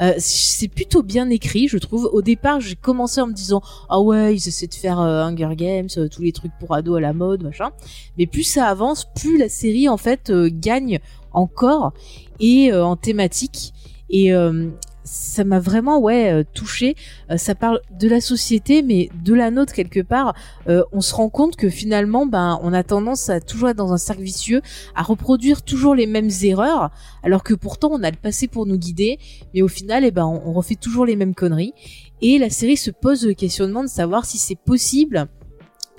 Euh, 0.00 0.14
c'est 0.18 0.66
plutôt 0.66 1.04
bien 1.04 1.30
écrit, 1.30 1.68
je 1.68 1.78
trouve. 1.78 2.10
Au 2.12 2.20
départ, 2.20 2.60
j'ai 2.60 2.74
commencé 2.74 3.20
en 3.20 3.28
me 3.28 3.32
disant 3.32 3.62
ah 3.88 4.00
ouais, 4.00 4.34
ils 4.34 4.48
essaient 4.48 4.66
de 4.66 4.74
faire 4.74 4.98
euh, 4.98 5.22
Hunger 5.22 5.54
Games, 5.54 5.88
euh, 5.98 6.08
tous 6.08 6.22
les 6.22 6.32
trucs 6.32 6.50
pour 6.58 6.74
ados 6.74 6.96
à 6.98 7.00
la 7.00 7.12
mode, 7.12 7.44
machin. 7.44 7.70
Mais 8.18 8.26
plus 8.26 8.42
ça 8.42 8.66
avance, 8.66 9.06
plus 9.14 9.38
la 9.38 9.48
série 9.48 9.88
en 9.88 9.96
fait 9.96 10.32
gagne 10.32 10.98
encore 11.32 11.92
et 12.40 12.72
en 12.72 12.96
thématique. 12.96 13.73
Et 14.16 14.32
euh, 14.32 14.70
ça 15.04 15.44
m'a 15.44 15.60
vraiment 15.60 15.98
ouais 15.98 16.32
euh, 16.32 16.44
touché. 16.54 16.96
Euh, 17.30 17.36
ça 17.36 17.54
parle 17.54 17.80
de 17.98 18.08
la 18.08 18.20
société, 18.20 18.82
mais 18.82 19.10
de 19.22 19.34
la 19.34 19.50
nôtre 19.50 19.72
quelque 19.72 20.00
part. 20.00 20.34
Euh, 20.68 20.82
on 20.92 21.00
se 21.00 21.14
rend 21.14 21.28
compte 21.28 21.56
que 21.56 21.68
finalement, 21.68 22.26
ben, 22.26 22.58
on 22.62 22.72
a 22.72 22.82
tendance 22.82 23.28
à 23.28 23.40
toujours 23.40 23.68
être 23.68 23.76
dans 23.76 23.92
un 23.92 23.98
cercle 23.98 24.22
vicieux, 24.22 24.62
à 24.94 25.02
reproduire 25.02 25.62
toujours 25.62 25.94
les 25.94 26.06
mêmes 26.06 26.30
erreurs, 26.42 26.90
alors 27.24 27.42
que 27.42 27.54
pourtant 27.54 27.90
on 27.92 28.02
a 28.02 28.10
le 28.10 28.16
passé 28.16 28.48
pour 28.48 28.66
nous 28.66 28.78
guider. 28.78 29.18
Mais 29.52 29.62
au 29.62 29.68
final, 29.68 30.04
eh 30.04 30.10
ben, 30.10 30.24
on, 30.24 30.54
refait 30.54 30.76
toujours 30.76 31.04
les 31.04 31.16
mêmes 31.16 31.34
conneries. 31.34 31.74
Et 32.22 32.38
la 32.38 32.48
série 32.48 32.76
se 32.76 32.92
pose 32.92 33.26
le 33.26 33.34
questionnement 33.34 33.82
de 33.82 33.88
savoir 33.88 34.24
si 34.24 34.38
c'est 34.38 34.58
possible. 34.58 35.26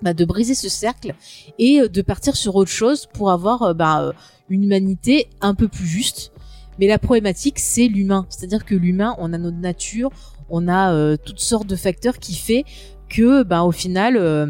bah, 0.02 0.14
de 0.14 0.26
briser 0.26 0.56
ce 0.56 0.70
cercle 0.70 1.14
et 1.60 1.88
de 1.88 2.02
partir 2.02 2.36
sur 2.36 2.56
autre 2.56 2.72
chose 2.72 3.08
pour 3.14 3.32
avoir 3.32 3.76
bah, 3.76 4.14
une 4.50 4.64
humanité 4.64 5.28
un 5.42 5.56
peu 5.56 5.68
plus 5.68 5.86
juste. 5.86 6.32
Mais 6.80 6.88
la 6.88 7.00
problématique, 7.00 7.60
c'est 7.60 7.88
l'humain. 7.88 8.26
C'est-à-dire 8.30 8.66
que 8.66 8.76
l'humain, 8.76 9.16
on 9.18 9.34
a 9.34 9.38
notre 9.38 9.58
nature, 9.58 10.12
on 10.50 10.68
a 10.68 10.94
euh, 10.94 11.18
toutes 11.24 11.40
sortes 11.40 11.68
de 11.68 11.76
facteurs 11.76 12.20
qui 12.20 12.36
fait 12.36 12.64
que, 13.10 13.44
bah, 13.44 13.64
au 13.64 13.72
final, 13.72 14.18
euh, 14.18 14.48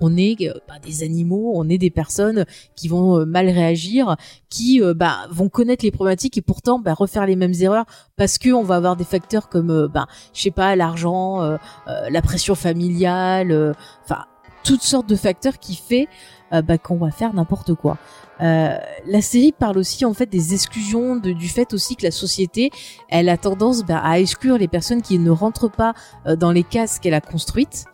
on 0.00 0.16
est 0.16 0.36
bah, 0.68 0.74
des 0.82 1.02
animaux, 1.02 1.52
on 1.54 1.68
est 1.68 1.78
des 1.78 1.90
personnes 1.90 2.44
qui 2.76 2.88
vont 2.88 3.18
euh, 3.18 3.24
mal 3.24 3.48
réagir, 3.48 4.16
qui 4.48 4.80
bah, 4.94 5.26
vont 5.30 5.48
connaître 5.48 5.84
les 5.84 5.90
problématiques 5.90 6.38
et 6.38 6.42
pourtant 6.42 6.78
bah, 6.78 6.94
refaire 6.94 7.26
les 7.26 7.36
mêmes 7.36 7.54
erreurs 7.60 7.86
parce 8.16 8.38
que 8.38 8.50
on 8.50 8.62
va 8.62 8.76
avoir 8.76 8.96
des 8.96 9.04
facteurs 9.04 9.48
comme, 9.48 9.70
euh, 9.70 9.88
bah, 9.88 10.06
je 10.32 10.42
sais 10.42 10.50
pas, 10.50 10.76
l'argent, 10.76 11.58
la 11.86 12.22
pression 12.22 12.54
familiale, 12.54 13.74
enfin 14.04 14.24
toutes 14.64 14.82
sortes 14.82 15.08
de 15.08 15.16
facteurs 15.16 15.58
qui 15.58 15.74
fait 15.74 16.08
euh, 16.52 16.62
bah, 16.62 16.78
qu'on 16.78 16.96
va 16.96 17.10
faire 17.10 17.34
n'importe 17.34 17.74
quoi. 17.74 17.98
Euh, 18.40 18.76
la 19.06 19.20
série 19.20 19.52
parle 19.52 19.78
aussi 19.78 20.04
en 20.04 20.14
fait 20.14 20.26
des 20.26 20.54
exclusions, 20.54 21.16
de, 21.16 21.32
du 21.32 21.48
fait 21.48 21.72
aussi 21.74 21.96
que 21.96 22.04
la 22.04 22.10
société, 22.10 22.70
elle 23.08 23.28
a 23.28 23.36
tendance 23.36 23.84
bah, 23.84 24.00
à 24.02 24.18
exclure 24.18 24.58
les 24.58 24.68
personnes 24.68 25.02
qui 25.02 25.18
ne 25.18 25.30
rentrent 25.30 25.70
pas 25.70 25.94
euh, 26.26 26.36
dans 26.36 26.52
les 26.52 26.62
cases 26.62 26.98
qu'elle 26.98 27.14
a 27.14 27.20
construites. 27.20 27.84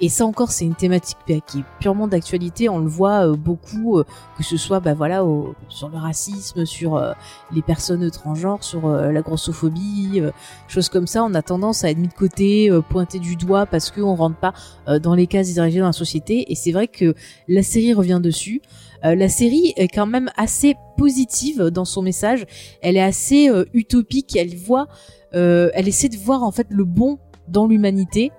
Et 0.00 0.08
ça 0.08 0.24
encore, 0.24 0.52
c'est 0.52 0.64
une 0.64 0.76
thématique 0.76 1.18
qui 1.26 1.58
est 1.58 1.64
purement 1.80 2.06
d'actualité. 2.06 2.68
On 2.68 2.78
le 2.78 2.88
voit 2.88 3.26
euh, 3.26 3.34
beaucoup, 3.34 3.98
euh, 3.98 4.04
que 4.36 4.44
ce 4.44 4.56
soit 4.56 4.78
bah, 4.78 4.94
voilà 4.94 5.24
sur 5.68 5.88
le 5.88 5.96
racisme, 5.96 6.64
sur 6.66 6.96
euh, 6.96 7.12
les 7.52 7.62
personnes 7.62 8.08
transgenres, 8.10 8.62
sur 8.62 8.88
la 8.88 9.20
grossophobie, 9.22 10.22
choses 10.68 10.88
comme 10.88 11.06
ça. 11.06 11.24
On 11.24 11.34
a 11.34 11.42
tendance 11.42 11.82
à 11.84 11.90
être 11.90 11.98
mis 11.98 12.08
de 12.08 12.12
côté, 12.12 12.70
pointé 12.88 13.18
du 13.18 13.36
doigt 13.36 13.66
parce 13.66 13.90
qu'on 13.90 14.14
rentre 14.14 14.36
pas 14.36 14.54
dans 14.98 15.14
les 15.14 15.26
cases 15.26 15.52
dirigées 15.52 15.80
dans 15.80 15.86
la 15.86 15.92
société. 15.92 16.50
Et 16.50 16.54
c'est 16.54 16.72
vrai 16.72 16.86
que 16.86 17.14
la 17.48 17.62
série 17.62 17.92
revient 17.92 18.20
dessus. 18.22 18.62
La 19.02 19.28
série 19.28 19.72
est 19.76 19.88
quand 19.88 20.06
même 20.06 20.30
assez 20.36 20.76
positive 20.96 21.64
dans 21.64 21.84
son 21.84 22.02
message. 22.02 22.46
Elle 22.82 22.96
est 22.96 23.02
assez 23.02 23.50
utopique. 23.74 24.36
Elle 24.36 24.56
voit, 24.56 24.88
elle 25.32 25.88
essaie 25.88 26.08
de 26.08 26.16
voir 26.16 26.42
en 26.42 26.52
fait 26.52 26.66
le 26.70 26.84
bon 26.84 27.18
dans 27.48 27.66
l'humanité. 27.66 28.30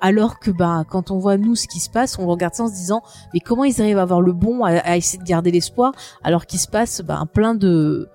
Alors 0.00 0.38
que 0.38 0.50
ben 0.50 0.84
quand 0.88 1.10
on 1.10 1.18
voit 1.18 1.36
nous 1.36 1.54
ce 1.54 1.66
qui 1.66 1.80
se 1.80 1.90
passe, 1.90 2.18
on 2.18 2.26
regarde 2.26 2.54
ça 2.54 2.64
en 2.64 2.68
se 2.68 2.74
disant 2.74 3.02
mais 3.34 3.40
comment 3.40 3.64
ils 3.64 3.80
arrivent 3.80 3.98
à 3.98 4.02
avoir 4.02 4.20
le 4.20 4.32
bon, 4.32 4.64
à, 4.64 4.96
essayer 4.96 5.18
de 5.18 5.28
garder 5.28 5.50
l'espoir, 5.50 5.92
alors 6.22 6.46
qu'il 6.46 6.60
se 6.60 6.68
passe 6.68 7.02
ben, 7.02 7.26
plein 7.26 7.54
de 7.54 8.08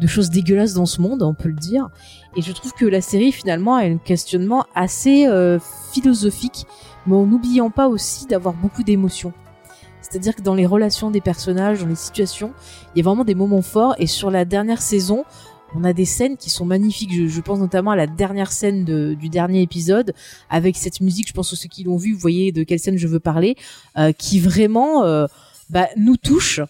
de 0.00 0.06
choses 0.06 0.30
dégueulasses 0.30 0.72
dans 0.72 0.86
ce 0.86 1.02
monde, 1.02 1.22
on 1.22 1.34
peut 1.34 1.50
le 1.50 1.54
dire. 1.54 1.88
Et 2.34 2.42
je 2.42 2.50
trouve 2.52 2.72
que 2.72 2.86
la 2.86 3.02
série 3.02 3.30
finalement 3.30 3.76
a 3.76 3.82
un 3.82 3.98
questionnement 3.98 4.64
assez 4.74 5.26
euh, 5.26 5.58
philosophique, 5.92 6.66
mais 7.06 7.14
en 7.14 7.26
n'oubliant 7.26 7.70
pas 7.70 7.88
aussi 7.88 8.26
d'avoir 8.26 8.54
beaucoup 8.54 8.82
d'émotions. 8.82 9.34
C'est-à-dire 10.00 10.34
que 10.34 10.42
dans 10.42 10.54
les 10.54 10.66
relations 10.66 11.10
des 11.10 11.20
personnages, 11.20 11.80
dans 11.80 11.86
les 11.86 11.94
situations, 11.94 12.52
il 12.94 12.98
y 12.98 13.00
a 13.02 13.04
vraiment 13.04 13.24
des 13.24 13.34
moments 13.34 13.62
forts. 13.62 13.94
Et 13.98 14.06
sur 14.06 14.30
la 14.30 14.44
dernière 14.44 14.82
saison, 14.82 15.24
on 15.74 15.84
a 15.84 15.92
des 15.92 16.04
scènes 16.04 16.36
qui 16.36 16.50
sont 16.50 16.64
magnifiques. 16.64 17.12
Je, 17.14 17.26
je 17.26 17.40
pense 17.40 17.58
notamment 17.58 17.90
à 17.92 17.96
la 17.96 18.06
dernière 18.06 18.52
scène 18.52 18.84
de- 18.84 19.14
du 19.14 19.28
dernier 19.28 19.62
épisode 19.62 20.12
avec 20.50 20.76
cette 20.76 21.00
musique. 21.00 21.28
Je 21.28 21.32
pense 21.32 21.52
aux 21.52 21.56
ceux 21.56 21.68
qui 21.68 21.84
l'ont 21.84 21.96
vu, 21.96 22.12
vous 22.12 22.18
voyez 22.18 22.52
de 22.52 22.62
quelle 22.62 22.78
scène 22.78 22.98
je 22.98 23.08
veux 23.08 23.20
parler, 23.20 23.56
euh, 23.98 24.12
qui 24.12 24.38
vraiment 24.40 25.04
euh, 25.04 25.26
bah, 25.70 25.88
nous 25.96 26.16
touche. 26.16 26.60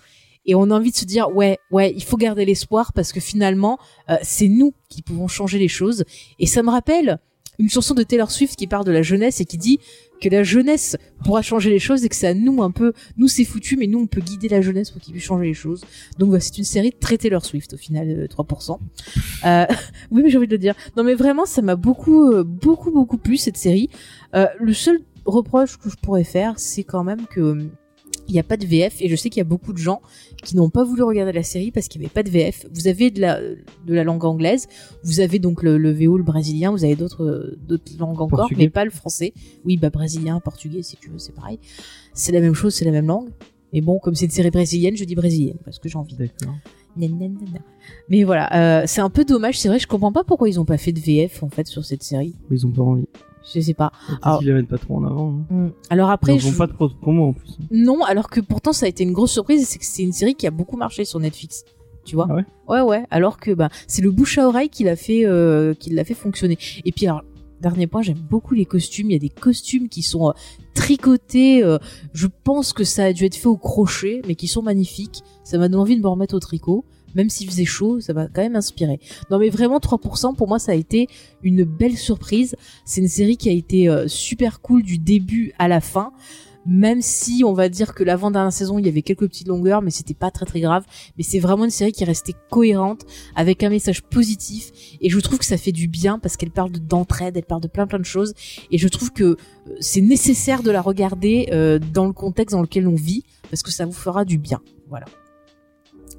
Et 0.44 0.54
on 0.54 0.70
a 0.70 0.74
envie 0.76 0.90
de 0.90 0.96
se 0.96 1.04
dire 1.04 1.28
ouais, 1.34 1.58
ouais, 1.70 1.92
il 1.96 2.02
faut 2.02 2.16
garder 2.16 2.44
l'espoir 2.44 2.92
parce 2.92 3.12
que 3.12 3.20
finalement, 3.20 3.78
euh, 4.10 4.16
c'est 4.22 4.48
nous 4.48 4.74
qui 4.88 5.02
pouvons 5.02 5.28
changer 5.28 5.58
les 5.58 5.68
choses. 5.68 6.04
Et 6.38 6.46
ça 6.46 6.62
me 6.62 6.70
rappelle 6.70 7.18
une 7.58 7.68
chanson 7.68 7.94
de 7.94 8.02
Taylor 8.02 8.30
Swift 8.30 8.56
qui 8.56 8.66
parle 8.66 8.84
de 8.84 8.92
la 8.92 9.02
jeunesse 9.02 9.40
et 9.40 9.44
qui 9.44 9.58
dit 9.58 9.78
que 10.20 10.28
la 10.28 10.42
jeunesse 10.42 10.96
pourra 11.24 11.42
changer 11.42 11.70
les 11.70 11.78
choses 11.78 12.04
et 12.04 12.08
que 12.08 12.14
c'est 12.14 12.28
à 12.28 12.34
nous 12.34 12.62
un 12.62 12.70
peu, 12.70 12.92
nous 13.16 13.28
c'est 13.28 13.44
foutu, 13.44 13.76
mais 13.76 13.86
nous 13.86 13.98
on 13.98 14.06
peut 14.06 14.20
guider 14.20 14.48
la 14.48 14.60
jeunesse 14.60 14.90
pour 14.90 15.00
qu'ils 15.00 15.12
puissent 15.12 15.24
changer 15.24 15.46
les 15.46 15.54
choses. 15.54 15.84
Donc 16.18 16.28
voilà, 16.28 16.40
c'est 16.40 16.58
une 16.58 16.64
série 16.64 16.92
très 16.92 17.18
Taylor 17.18 17.44
Swift 17.44 17.74
au 17.74 17.76
final, 17.76 18.08
euh, 18.08 18.26
3%. 18.26 18.78
Euh, 19.44 19.66
oui, 20.10 20.22
mais 20.22 20.30
j'ai 20.30 20.38
envie 20.38 20.46
de 20.46 20.52
le 20.52 20.58
dire. 20.58 20.74
Non, 20.96 21.02
mais 21.02 21.14
vraiment, 21.14 21.44
ça 21.44 21.62
m'a 21.62 21.76
beaucoup, 21.76 22.32
euh, 22.32 22.44
beaucoup, 22.44 22.90
beaucoup 22.90 23.18
plu 23.18 23.36
cette 23.36 23.56
série. 23.56 23.90
Euh, 24.34 24.46
le 24.60 24.72
seul 24.72 25.00
reproche 25.24 25.78
que 25.78 25.90
je 25.90 25.96
pourrais 25.96 26.24
faire, 26.24 26.58
c'est 26.58 26.84
quand 26.84 27.04
même 27.04 27.26
que 27.26 27.40
euh, 27.40 27.70
il 28.28 28.32
n'y 28.34 28.38
a 28.38 28.42
pas 28.42 28.56
de 28.56 28.66
VF 28.66 29.00
et 29.00 29.08
je 29.08 29.16
sais 29.16 29.30
qu'il 29.30 29.40
y 29.40 29.42
a 29.42 29.48
beaucoup 29.48 29.72
de 29.72 29.78
gens 29.78 30.00
qui 30.42 30.56
n'ont 30.56 30.70
pas 30.70 30.84
voulu 30.84 31.02
regarder 31.02 31.32
la 31.32 31.42
série 31.42 31.70
parce 31.70 31.88
qu'il 31.88 32.00
n'y 32.00 32.06
avait 32.06 32.12
pas 32.12 32.22
de 32.22 32.30
VF. 32.30 32.66
Vous 32.72 32.86
avez 32.88 33.10
de 33.10 33.20
la, 33.20 33.40
de 33.40 33.94
la 33.94 34.04
langue 34.04 34.24
anglaise, 34.24 34.68
vous 35.02 35.20
avez 35.20 35.38
donc 35.38 35.62
le, 35.62 35.78
le 35.78 35.92
VO, 35.92 36.16
le 36.16 36.22
brésilien, 36.24 36.70
vous 36.70 36.84
avez 36.84 36.96
d'autres 36.96 37.24
euh, 37.24 37.58
langues 37.98 38.20
encore, 38.20 38.28
Portugais. 38.28 38.64
mais 38.64 38.70
pas 38.70 38.84
le 38.84 38.90
français. 38.90 39.32
Oui, 39.64 39.76
bah 39.76 39.90
brésilien, 39.90 40.40
portugais, 40.40 40.82
si 40.82 40.96
tu 40.96 41.10
veux, 41.10 41.18
c'est 41.18 41.34
pareil. 41.34 41.58
C'est 42.14 42.32
la 42.32 42.40
même 42.40 42.54
chose, 42.54 42.74
c'est 42.74 42.84
la 42.84 42.90
même 42.92 43.06
langue. 43.06 43.30
Mais 43.72 43.80
bon, 43.80 43.98
comme 43.98 44.14
c'est 44.14 44.26
une 44.26 44.30
série 44.30 44.50
brésilienne, 44.50 44.96
je 44.96 45.04
dis 45.04 45.14
brésilienne 45.14 45.56
parce 45.64 45.78
que 45.78 45.88
j'ai 45.88 45.96
envie. 45.98 46.14
D'accord. 46.16 46.54
Mais 48.08 48.22
voilà, 48.24 48.82
euh, 48.82 48.84
c'est 48.86 49.00
un 49.00 49.08
peu 49.08 49.24
dommage. 49.24 49.58
C'est 49.58 49.68
vrai, 49.68 49.78
je 49.78 49.86
comprends 49.86 50.12
pas 50.12 50.24
pourquoi 50.24 50.48
ils 50.48 50.60
ont 50.60 50.64
pas 50.66 50.76
fait 50.76 50.92
de 50.92 51.00
VF 51.00 51.42
en 51.42 51.48
fait 51.48 51.66
sur 51.66 51.84
cette 51.84 52.02
série. 52.02 52.34
Ils 52.50 52.66
ont 52.66 52.70
pas 52.70 52.82
envie. 52.82 53.06
Je 53.54 53.60
sais 53.60 53.74
pas. 53.74 53.92
Alors- 54.22 54.38
qu'ils 54.38 54.48
la 54.48 54.54
mettent 54.54 54.68
pas 54.68 54.78
trop 54.78 54.96
en 54.98 55.04
avant. 55.04 55.30
hein. 55.50 55.54
Hmm. 55.54 55.68
Alors 55.90 56.10
après, 56.10 56.34
Ils 56.36 56.40
je... 56.40 56.48
font 56.48 56.58
pas 56.58 56.66
de 56.66 56.72
pro- 56.72 56.88
promo 56.88 57.28
en 57.28 57.32
plus. 57.32 57.56
non, 57.70 58.02
alors 58.04 58.28
que 58.30 58.40
pourtant 58.40 58.72
ça 58.72 58.86
a 58.86 58.88
été 58.88 59.02
une 59.04 59.12
grosse 59.12 59.32
surprise. 59.32 59.66
C'est 59.68 59.78
que 59.78 59.84
c'est 59.86 60.02
une 60.02 60.12
série 60.12 60.34
qui 60.34 60.46
a 60.46 60.50
beaucoup 60.50 60.76
marché 60.76 61.04
sur 61.04 61.18
Netflix. 61.20 61.64
Tu 62.04 62.14
vois 62.16 62.26
Ah 62.30 62.34
ouais? 62.34 62.44
Ouais, 62.68 62.80
ouais. 62.80 63.06
Alors 63.10 63.38
que 63.38 63.52
bah 63.52 63.68
c'est 63.86 64.02
le 64.02 64.10
bouche 64.10 64.38
à 64.38 64.46
oreille 64.48 64.68
qui 64.68 64.84
l'a 64.84 64.96
fait, 64.96 65.24
euh, 65.24 65.74
qui 65.74 65.90
l'a 65.90 66.04
fait 66.04 66.14
fonctionner. 66.14 66.58
Et 66.84 66.92
puis 66.92 67.06
alors. 67.06 67.22
Dernier 67.60 67.86
point, 67.86 68.02
j'aime 68.02 68.18
beaucoup 68.18 68.54
les 68.54 68.64
costumes. 68.64 69.08
Il 69.10 69.12
y 69.12 69.16
a 69.16 69.20
des 69.20 69.28
costumes 69.28 69.88
qui 69.88 70.02
sont 70.02 70.30
euh, 70.30 70.32
tricotés. 70.74 71.62
euh, 71.62 71.78
je 72.12 72.26
pense 72.26 72.72
que 72.72 72.82
ça 72.82 73.04
a 73.04 73.12
dû 73.12 73.24
être 73.24 73.36
fait 73.36 73.46
au 73.46 73.56
crochet, 73.56 74.20
mais 74.26 74.34
qui 74.34 74.48
sont 74.48 74.62
magnifiques. 74.62 75.22
Ça 75.44 75.58
m'a 75.58 75.68
donné 75.68 75.80
envie 75.80 75.96
de 75.96 76.02
me 76.02 76.08
remettre 76.08 76.34
au 76.34 76.40
tricot. 76.40 76.84
Même 77.14 77.30
s'il 77.30 77.48
faisait 77.48 77.64
chaud, 77.64 78.00
ça 78.00 78.12
m'a 78.12 78.26
quand 78.28 78.42
même 78.42 78.56
inspiré. 78.56 79.00
Non 79.30 79.38
mais 79.38 79.50
vraiment 79.50 79.78
3% 79.78 80.34
pour 80.36 80.48
moi 80.48 80.58
ça 80.58 80.72
a 80.72 80.74
été 80.74 81.06
une 81.42 81.64
belle 81.64 81.96
surprise. 81.96 82.56
C'est 82.84 83.00
une 83.00 83.08
série 83.08 83.36
qui 83.36 83.48
a 83.48 83.52
été 83.52 83.88
euh, 83.88 84.08
super 84.08 84.60
cool 84.60 84.82
du 84.82 84.98
début 84.98 85.52
à 85.58 85.68
la 85.68 85.80
fin. 85.80 86.12
Même 86.64 87.02
si 87.02 87.42
on 87.44 87.54
va 87.54 87.68
dire 87.68 87.92
que 87.92 88.04
l'avant-dernière 88.04 88.52
saison 88.52 88.78
il 88.78 88.86
y 88.86 88.88
avait 88.88 89.02
quelques 89.02 89.26
petites 89.26 89.48
longueurs 89.48 89.82
mais 89.82 89.90
c'était 89.90 90.14
pas 90.14 90.30
très 90.30 90.46
très 90.46 90.60
grave. 90.60 90.84
Mais 91.18 91.24
c'est 91.24 91.40
vraiment 91.40 91.64
une 91.64 91.70
série 91.70 91.90
qui 91.90 92.04
est 92.04 92.06
restée 92.06 92.34
cohérente 92.50 93.00
avec 93.34 93.64
un 93.64 93.68
message 93.68 94.02
positif 94.02 94.70
et 95.00 95.10
je 95.10 95.18
trouve 95.18 95.38
que 95.40 95.44
ça 95.44 95.56
fait 95.56 95.72
du 95.72 95.88
bien 95.88 96.20
parce 96.20 96.36
qu'elle 96.36 96.52
parle 96.52 96.70
de- 96.70 96.78
d'entraide, 96.78 97.36
elle 97.36 97.44
parle 97.44 97.62
de 97.62 97.66
plein 97.68 97.88
plein 97.88 97.98
de 97.98 98.04
choses 98.04 98.32
et 98.70 98.78
je 98.78 98.86
trouve 98.86 99.12
que 99.12 99.24
euh, 99.24 99.36
c'est 99.80 100.00
nécessaire 100.02 100.62
de 100.62 100.70
la 100.70 100.80
regarder 100.82 101.48
euh, 101.52 101.80
dans 101.80 102.06
le 102.06 102.12
contexte 102.12 102.54
dans 102.54 102.62
lequel 102.62 102.86
on 102.86 102.94
vit 102.94 103.24
parce 103.50 103.64
que 103.64 103.72
ça 103.72 103.84
vous 103.84 103.92
fera 103.92 104.24
du 104.24 104.38
bien. 104.38 104.60
Voilà. 104.88 105.06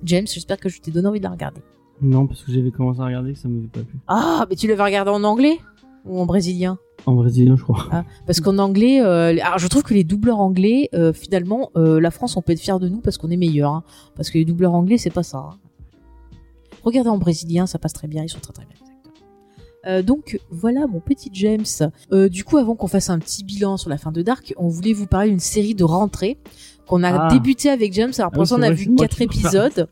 James, 0.03 0.25
j'espère 0.27 0.57
que 0.57 0.69
je 0.69 0.81
t'ai 0.81 0.91
donné 0.91 1.07
envie 1.07 1.19
de 1.19 1.23
la 1.25 1.31
regarder. 1.31 1.61
Non, 2.01 2.27
parce 2.27 2.43
que 2.43 2.51
j'avais 2.51 2.71
commencé 2.71 2.99
à 2.99 3.05
regarder 3.05 3.34
que 3.34 3.39
ça 3.39 3.47
m'avait 3.47 3.67
pas 3.67 3.81
plu. 3.81 3.97
Ah, 4.07 4.45
mais 4.49 4.55
tu 4.55 4.67
l'avais 4.67 4.84
regardé 4.84 5.11
en 5.11 5.23
anglais 5.23 5.59
ou 6.05 6.19
en 6.19 6.25
brésilien? 6.25 6.77
En 7.05 7.13
brésilien, 7.13 7.55
je 7.55 7.63
crois. 7.63 7.88
Ah, 7.91 8.03
Parce 8.25 8.39
qu'en 8.41 8.57
anglais, 8.57 9.01
euh, 9.01 9.35
alors 9.41 9.57
je 9.59 9.67
trouve 9.67 9.84
que 9.84 9.93
les 9.93 10.03
doubleurs 10.03 10.39
anglais, 10.39 10.89
euh, 10.93 11.13
finalement, 11.13 11.69
euh, 11.77 11.99
la 12.01 12.11
France, 12.11 12.35
on 12.38 12.41
peut 12.41 12.51
être 12.53 12.59
fier 12.59 12.80
de 12.80 12.89
nous 12.89 12.99
parce 12.99 13.17
qu'on 13.17 13.30
est 13.30 13.38
meilleur. 13.38 13.71
hein. 13.71 13.84
parce 14.15 14.30
que 14.30 14.38
les 14.38 14.45
doubleurs 14.45 14.73
anglais, 14.73 14.97
c'est 14.97 15.09
pas 15.09 15.23
ça. 15.23 15.38
hein. 15.38 15.57
Regardez 16.84 17.09
en 17.09 17.17
brésilien, 17.17 17.65
ça 17.67 17.80
passe 17.80 17.93
très 17.93 18.07
bien, 18.07 18.23
ils 18.23 18.30
sont 18.30 18.39
très 18.39 18.53
très 18.53 18.65
bien. 18.65 18.75
Euh, 19.85 20.01
donc 20.01 20.39
voilà 20.49 20.88
mon 20.88 20.99
petit 21.01 21.30
James. 21.34 21.65
Euh, 22.13 22.30
du 22.30 22.43
coup, 22.45 22.57
avant 22.57 22.75
qu'on 22.75 22.88
fasse 22.88 23.09
un 23.09 23.19
petit 23.19 23.43
bilan 23.43 23.75
sur 23.77 23.89
la 23.89 23.97
fin 23.97 24.11
de 24.13 24.21
Dark, 24.21 24.53
on 24.57 24.67
voulait 24.69 24.93
vous 24.93 25.07
parler 25.07 25.30
d'une 25.30 25.39
série 25.41 25.75
de 25.75 25.84
rentrée 25.84 26.38
qu'on 26.88 27.03
a 27.03 27.11
Ah. 27.27 27.34
débuté 27.34 27.69
avec 27.69 27.93
James. 27.93 28.11
Alors 28.18 28.31
pour 28.31 28.41
Ah 28.41 28.43
l'instant, 28.43 28.57
on 28.60 28.61
a 28.61 28.72
vu 28.72 28.93
quatre 28.95 29.22
épisodes. 29.22 29.88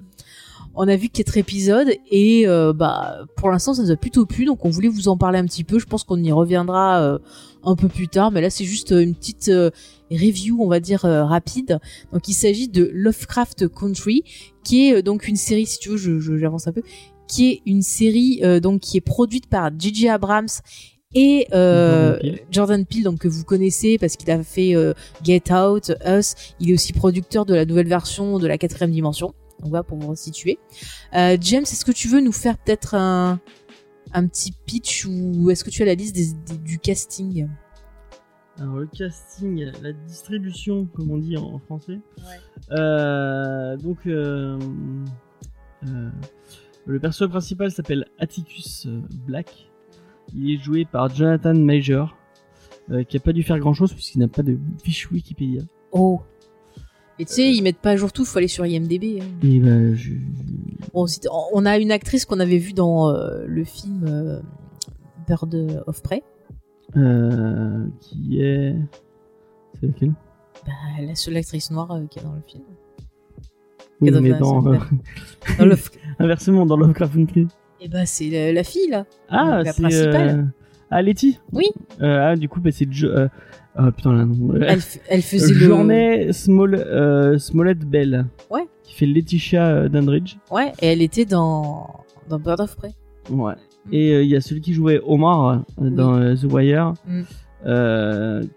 On 0.74 0.88
a 0.88 0.96
vu 0.96 1.10
quatre 1.10 1.36
épisodes 1.36 1.90
et 2.10 2.48
euh, 2.48 2.72
bah 2.72 3.26
pour 3.36 3.50
l'instant 3.52 3.74
ça 3.74 3.82
nous 3.84 3.92
a 3.92 3.98
plutôt 3.98 4.26
plu 4.26 4.46
donc 4.46 4.64
on 4.64 4.70
voulait 4.70 4.88
vous 4.88 5.10
en 5.10 5.18
parler 5.18 5.38
un 5.38 5.44
petit 5.46 5.66
peu. 5.66 5.80
Je 5.80 5.86
pense 5.86 6.06
qu'on 6.06 6.24
y 6.24 6.32
reviendra 6.32 7.02
euh, 7.02 7.20
un 7.66 7.76
peu 7.76 7.90
plus 7.90 8.08
tard, 8.08 8.32
mais 8.32 8.40
là 8.40 8.50
c'est 8.50 8.64
juste 8.64 8.92
une 8.92 9.14
petite 9.14 9.50
euh, 9.50 9.70
review 10.10 10.64
on 10.64 10.70
va 10.70 10.80
dire 10.80 11.04
euh, 11.04 11.26
rapide. 11.26 11.80
Donc 12.14 12.30
il 12.30 12.34
s'agit 12.34 12.70
de 12.70 12.90
Lovecraft 12.94 13.68
Country 13.68 14.24
qui 14.64 14.88
est 14.88 14.96
euh, 14.96 15.02
donc 15.02 15.28
une 15.28 15.36
série 15.36 15.66
si 15.66 15.78
tu 15.78 15.90
veux 15.90 15.98
je 15.98 16.20
je- 16.22 16.38
j'avance 16.38 16.68
un 16.68 16.72
peu 16.72 16.84
qui 17.28 17.50
est 17.50 17.62
une 17.66 17.82
série 17.82 18.40
euh, 18.44 18.62
donc 18.62 18.80
qui 18.80 18.96
est 18.96 19.02
produite 19.02 19.48
par 19.48 19.72
J.J. 19.78 20.08
Abrams 20.08 20.48
et 21.14 21.48
euh, 21.54 22.14
Jordan 22.14 22.22
Peele. 22.22 22.46
Jordan 22.52 22.86
Peele 22.86 23.04
donc 23.04 23.20
que 23.20 23.28
vous 23.28 23.44
connaissez 23.44 23.98
parce 23.98 24.16
qu'il 24.16 24.30
a 24.32 24.42
fait 24.44 24.76
euh, 24.76 24.94
Get 25.24 25.52
Out, 25.54 25.92
Us. 26.06 26.36
Il 26.60 26.70
est 26.70 26.74
aussi 26.74 26.94
producteur 26.94 27.46
de 27.46 27.54
la 27.56 27.66
nouvelle 27.66 27.88
version 27.88 28.40
de 28.40 28.48
la 28.48 28.58
quatrième 28.58 28.92
dimension. 28.92 29.34
Donc 29.60 29.70
voilà 29.70 29.84
pour 29.84 29.98
vous 29.98 30.08
resituer. 30.10 30.58
Euh, 31.14 31.38
James, 31.40 31.64
est-ce 31.64 31.86
que 31.86 31.92
tu 31.92 32.08
veux 32.08 32.22
nous 32.22 32.32
faire 32.32 32.58
peut-être 32.58 32.96
un 32.96 33.40
un 34.14 34.28
petit 34.28 34.52
pitch 34.66 35.06
ou 35.06 35.50
est-ce 35.52 35.64
que 35.64 35.70
tu 35.70 35.82
as 35.84 35.86
la 35.86 35.94
liste 35.96 36.16
des- 36.16 36.34
des- 36.54 36.58
du 36.58 36.80
casting? 36.80 37.48
Alors 38.60 38.76
le 38.78 38.88
casting, 38.88 39.72
la 39.82 39.94
distribution, 39.94 40.86
comme 40.94 41.12
on 41.12 41.18
dit 41.18 41.38
en, 41.38 41.44
en 41.54 41.60
français. 41.60 42.00
Euh, 42.72 43.78
donc 43.78 44.00
euh, 44.08 44.60
euh, 45.88 46.10
le 46.86 47.00
personnage 47.00 47.32
principal 47.32 47.72
s'appelle 47.72 48.06
Atticus 48.20 48.86
euh, 48.88 49.00
Black. 49.26 49.71
Il 50.36 50.52
est 50.54 50.58
joué 50.64 50.86
par 50.86 51.14
Jonathan 51.14 51.54
Major, 51.54 52.16
euh, 52.92 53.04
qui 53.04 53.18
a 53.18 53.20
pas 53.20 53.34
dû 53.34 53.44
faire 53.44 53.60
grand 53.60 53.74
chose 53.74 53.94
puisqu'il 53.94 54.20
n'a 54.20 54.28
pas 54.28 54.44
de 54.44 54.58
fiche 54.84 55.10
Wikipédia. 55.12 55.62
Oh. 55.92 56.22
Et 57.20 57.26
tu 57.26 57.34
sais, 57.34 57.54
ils 57.54 57.62
mettent 57.62 57.78
pas 57.82 57.92
à 57.92 57.96
jour 57.98 58.12
tout, 58.12 58.26
faut 58.26 58.38
aller 58.40 58.48
sur 58.48 58.66
IMDb. 58.66 59.20
hein. 59.22 59.26
Et 59.44 59.60
bah, 59.60 59.94
je, 59.94 60.14
Bon, 60.94 61.06
c'est- 61.08 61.28
on 61.54 61.66
a 61.66 61.78
une 61.78 61.92
actrice 61.92 62.26
qu'on 62.26 62.40
avait 62.40 62.58
vue 62.58 62.74
dans 62.74 63.10
euh, 63.10 63.44
le 63.46 63.64
film 63.64 64.06
euh, 64.08 64.40
Bird 65.28 65.84
of 65.86 66.02
Prey. 66.02 66.24
qui 68.00 68.42
est, 68.42 68.76
c'est 69.80 69.88
lequel 69.88 70.14
Bah, 70.66 70.72
la 71.06 71.16
seule 71.16 71.38
actrice 71.38 71.70
noire 71.72 72.00
qui 72.10 72.20
est 72.20 72.24
dans 72.24 72.34
le 72.34 72.42
film. 72.48 72.64
Oui, 74.00 74.10
mais 74.20 74.32
dans- 74.40 74.64
inversement 76.20 76.66
dans 76.66 76.76
Lovecraft 76.78 77.14
Country. 77.14 77.48
Et 77.82 77.88
bah, 77.88 78.06
c'est 78.06 78.30
la, 78.30 78.54
la 78.54 78.64
fille 78.64 78.90
là. 78.90 79.06
Ah, 79.30 79.62
La 79.64 79.74
principale. 79.74 80.30
euh, 80.40 80.44
ah 80.92 81.02
Letty. 81.02 81.40
Oui. 81.52 81.66
Euh, 82.02 82.32
ah, 82.32 82.36
du 82.36 82.48
coup, 82.48 82.60
bah, 82.60 82.70
c'est 82.72 82.92
Jo- 82.92 83.08
euh, 83.08 83.28
ah 83.76 83.92
putain 83.92 84.14
là 84.14 84.26
non. 84.26 84.54
Elle, 84.62 84.80
elle 85.10 85.22
faisait 85.24 85.54
le. 85.54 85.60
Journée 85.60 86.32
Small, 86.34 86.76
euh, 86.76 87.38
Smollett 87.40 87.80
Bell. 87.80 88.26
Ouais. 88.50 88.68
Qui 88.84 88.94
fait 88.96 89.06
Laetitia 89.06 89.68
euh, 89.68 89.90
Dandridge. 89.90 90.36
Ouais, 90.52 90.74
et 90.82 90.88
elle 90.88 91.02
était 91.02 91.26
dans 91.26 91.90
dans 92.30 92.38
Bird 92.40 92.60
of 92.62 92.76
Prey. 92.76 92.92
Ouais. 93.30 93.54
Et 93.92 94.12
euh, 94.14 94.24
il 94.24 94.30
y 94.30 94.36
a 94.36 94.42
celui 94.42 94.62
qui 94.62 94.74
jouait 94.74 95.02
Omar 95.06 95.64
euh, 95.82 95.90
dans 95.90 96.16
euh, 96.22 96.36
The 96.36 96.44
Wire. 96.52 96.94
Mm. 97.08 97.22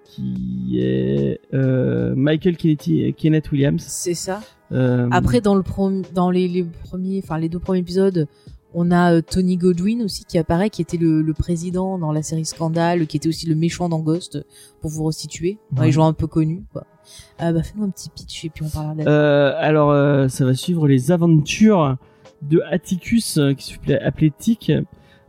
qui 0.05 0.79
est 0.81 1.41
Michael 1.53 2.57
Kennedy, 2.57 3.15
Kenneth 3.15 3.51
Williams. 3.53 3.83
C'est 3.87 4.15
ça. 4.15 4.41
Après, 5.11 5.41
dans 5.41 5.55
le 5.55 5.63
prom- 5.63 6.03
dans 6.15 6.31
les, 6.31 6.49
les 6.49 6.65
premiers, 6.65 7.21
enfin 7.23 7.39
les 7.39 7.49
deux 7.49 7.59
premiers 7.61 7.81
épisodes, 7.81 8.27
on 8.75 8.91
a 8.91 9.15
euh, 9.15 9.21
Tony 9.23 9.57
Godwin 9.57 10.03
aussi 10.03 10.25
qui 10.25 10.37
apparaît, 10.39 10.69
qui 10.71 10.83
était 10.83 10.97
le, 10.97 11.23
le 11.23 11.33
président 11.35 11.99
dans 11.99 12.13
la 12.13 12.23
série 12.23 12.45
Scandale, 12.45 13.07
qui 13.07 13.17
était 13.17 13.29
aussi 13.29 13.47
le 13.49 13.55
méchant 13.55 13.89
dans 13.89 14.01
Ghost, 14.01 14.45
pour 14.81 14.91
vous 14.91 15.05
resituer. 15.05 15.59
Dans 15.73 15.81
Ouais. 15.81 15.87
les 15.87 15.93
gens 15.93 16.07
un 16.07 16.13
peu 16.13 16.27
connus, 16.27 16.65
quoi. 16.73 16.85
Euh, 17.43 17.53
bah, 17.53 17.63
fais-nous 17.63 17.85
un 17.85 17.91
petit 17.91 18.09
pitch 18.11 18.45
et 18.45 18.51
puis 18.51 18.65
on 18.65 18.69
parlera 18.69 18.95
d'elle. 18.95 19.09
Euh, 19.09 19.53
alors, 19.59 19.91
euh, 19.91 20.29
ça 20.29 20.45
va 20.45 20.55
suivre 20.55 20.89
les 20.89 21.11
aventures 21.13 21.97
de 22.43 22.61
Atticus, 22.71 23.39
qui 23.57 23.73
s'appelait 23.73 24.01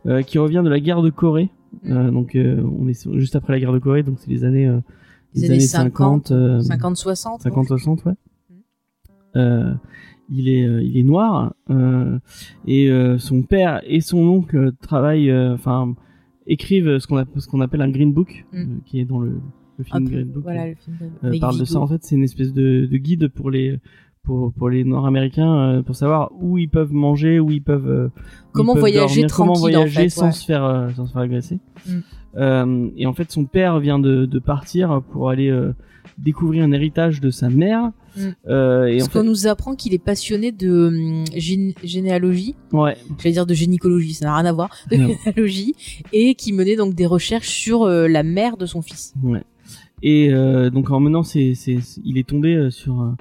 euh, 0.06 0.22
qui 0.22 0.38
revient 0.38 0.62
de 0.64 0.68
la 0.70 0.80
guerre 0.80 1.02
de 1.02 1.10
Corée. 1.10 1.50
Euh, 1.86 2.10
donc, 2.10 2.36
on 2.36 2.88
est 2.88 3.08
juste 3.18 3.36
après 3.36 3.52
la 3.52 3.60
guerre 3.60 3.72
de 3.72 3.78
Corée, 3.78 4.02
donc 4.02 4.18
c'est 4.20 4.30
les 4.30 4.44
années, 4.44 4.70
Les 5.34 5.44
années 5.50 5.60
50, 5.60 6.30
euh, 6.30 6.60
50-60. 6.60 7.42
50-60, 7.42 8.04
ouais. 8.06 8.12
Mm. 9.34 9.78
Il 10.28 10.48
est, 10.48 10.66
euh, 10.66 10.82
il 10.82 10.96
est 10.98 11.02
noir 11.04 11.54
euh, 11.70 12.18
et 12.66 12.90
euh, 12.90 13.16
son 13.18 13.42
père 13.42 13.80
et 13.86 14.00
son 14.00 14.18
oncle 14.26 14.72
travaillent, 14.80 15.32
enfin, 15.52 15.94
écrivent 16.46 16.98
ce 16.98 17.06
qu'on 17.06 17.24
qu'on 17.24 17.60
appelle 17.60 17.82
un 17.82 17.90
green 17.90 18.12
book, 18.12 18.44
Mm. 18.52 18.78
qui 18.84 19.00
est 19.00 19.04
dans 19.04 19.20
le, 19.20 19.38
le 19.78 19.84
film 19.84 20.04
peu, 20.08 20.14
Green 20.16 20.26
Book. 20.28 20.42
voilà, 20.42 20.66
le 20.68 20.74
film 20.74 20.96
de- 21.22 21.38
parle 21.38 21.58
de 21.58 21.64
ça 21.64 21.78
en 21.80 21.86
fait 21.86 22.02
c'est 22.02 22.16
une 22.16 22.24
espèce 22.24 22.52
de, 22.52 22.86
de 22.90 22.96
guide 22.96 23.28
pour 23.28 23.50
les 23.50 23.78
pour 24.24 24.52
pour 24.52 24.68
les 24.70 24.82
noirs 24.84 25.06
américains 25.06 25.54
euh, 25.56 25.82
pour 25.82 25.94
savoir 25.94 26.30
où 26.40 26.58
ils 26.58 26.68
peuvent 26.68 26.92
manger 26.92 27.38
où 27.38 27.50
ils 27.52 27.62
peuvent 27.62 27.88
euh, 27.88 28.08
Comment 28.52 28.72
ils 28.72 28.74
peuvent 28.74 28.80
voyager 28.80 29.20
dormir, 29.22 29.36
comment 29.36 29.52
tranquille, 29.54 29.76
en 29.76 29.80
voyager 29.80 30.00
fait, 30.02 30.08
sans 30.08 30.26
ouais. 30.26 30.32
se 30.32 30.44
faire 30.44 30.64
euh, 30.64 30.88
sans 30.90 31.06
se 31.06 31.12
faire 31.12 31.22
agresser 31.22 31.60
Mm. 31.86 32.88
Et 32.96 33.06
en 33.06 33.14
fait 33.14 33.30
son 33.30 33.44
père 33.46 33.78
vient 33.80 33.98
de, 33.98 34.26
de 34.26 34.38
partir 34.38 35.00
pour 35.10 35.30
aller 35.30 35.48
découvrir 36.18 36.64
un 36.64 36.72
héritage 36.72 37.20
de 37.20 37.30
sa 37.30 37.48
mère 37.50 37.92
Mm. 38.18 38.20
Euh, 38.48 38.86
et 38.86 38.96
Parce 38.96 39.08
en 39.08 39.12
fait 39.12 39.18
qu'on 39.18 39.24
nous 39.26 39.46
apprend 39.46 39.74
qu'il 39.74 39.92
est 39.92 39.98
passionné 40.02 40.50
de 40.50 40.88
gén- 41.36 41.74
généalogie, 41.84 42.54
ouais 42.72 42.96
j'allais 43.18 43.34
dire 43.34 43.44
de 43.44 43.52
gynécologie, 43.52 44.14
ça 44.14 44.24
n'a 44.24 44.36
rien 44.36 44.46
à 44.46 44.52
voir, 44.54 44.70
de 44.90 44.96
Non. 44.96 45.08
généalogie, 45.08 45.74
et 46.14 46.34
qui 46.34 46.54
menait 46.54 46.76
donc 46.76 46.94
des 46.94 47.04
recherches 47.04 47.48
sur 47.50 47.82
euh, 47.82 48.08
la 48.08 48.22
mère 48.22 48.56
de 48.56 48.64
son 48.64 48.80
fils. 48.80 49.12
ouais 49.22 49.42
et 50.02 50.30
euh, 50.32 50.70
donc 50.70 50.90
en 50.90 50.98
menant 50.98 51.24
c'est 51.24 51.52
c'est 51.54 51.76
il 52.06 52.16
est 52.16 52.26
tombé 52.26 52.70
sur 52.70 53.14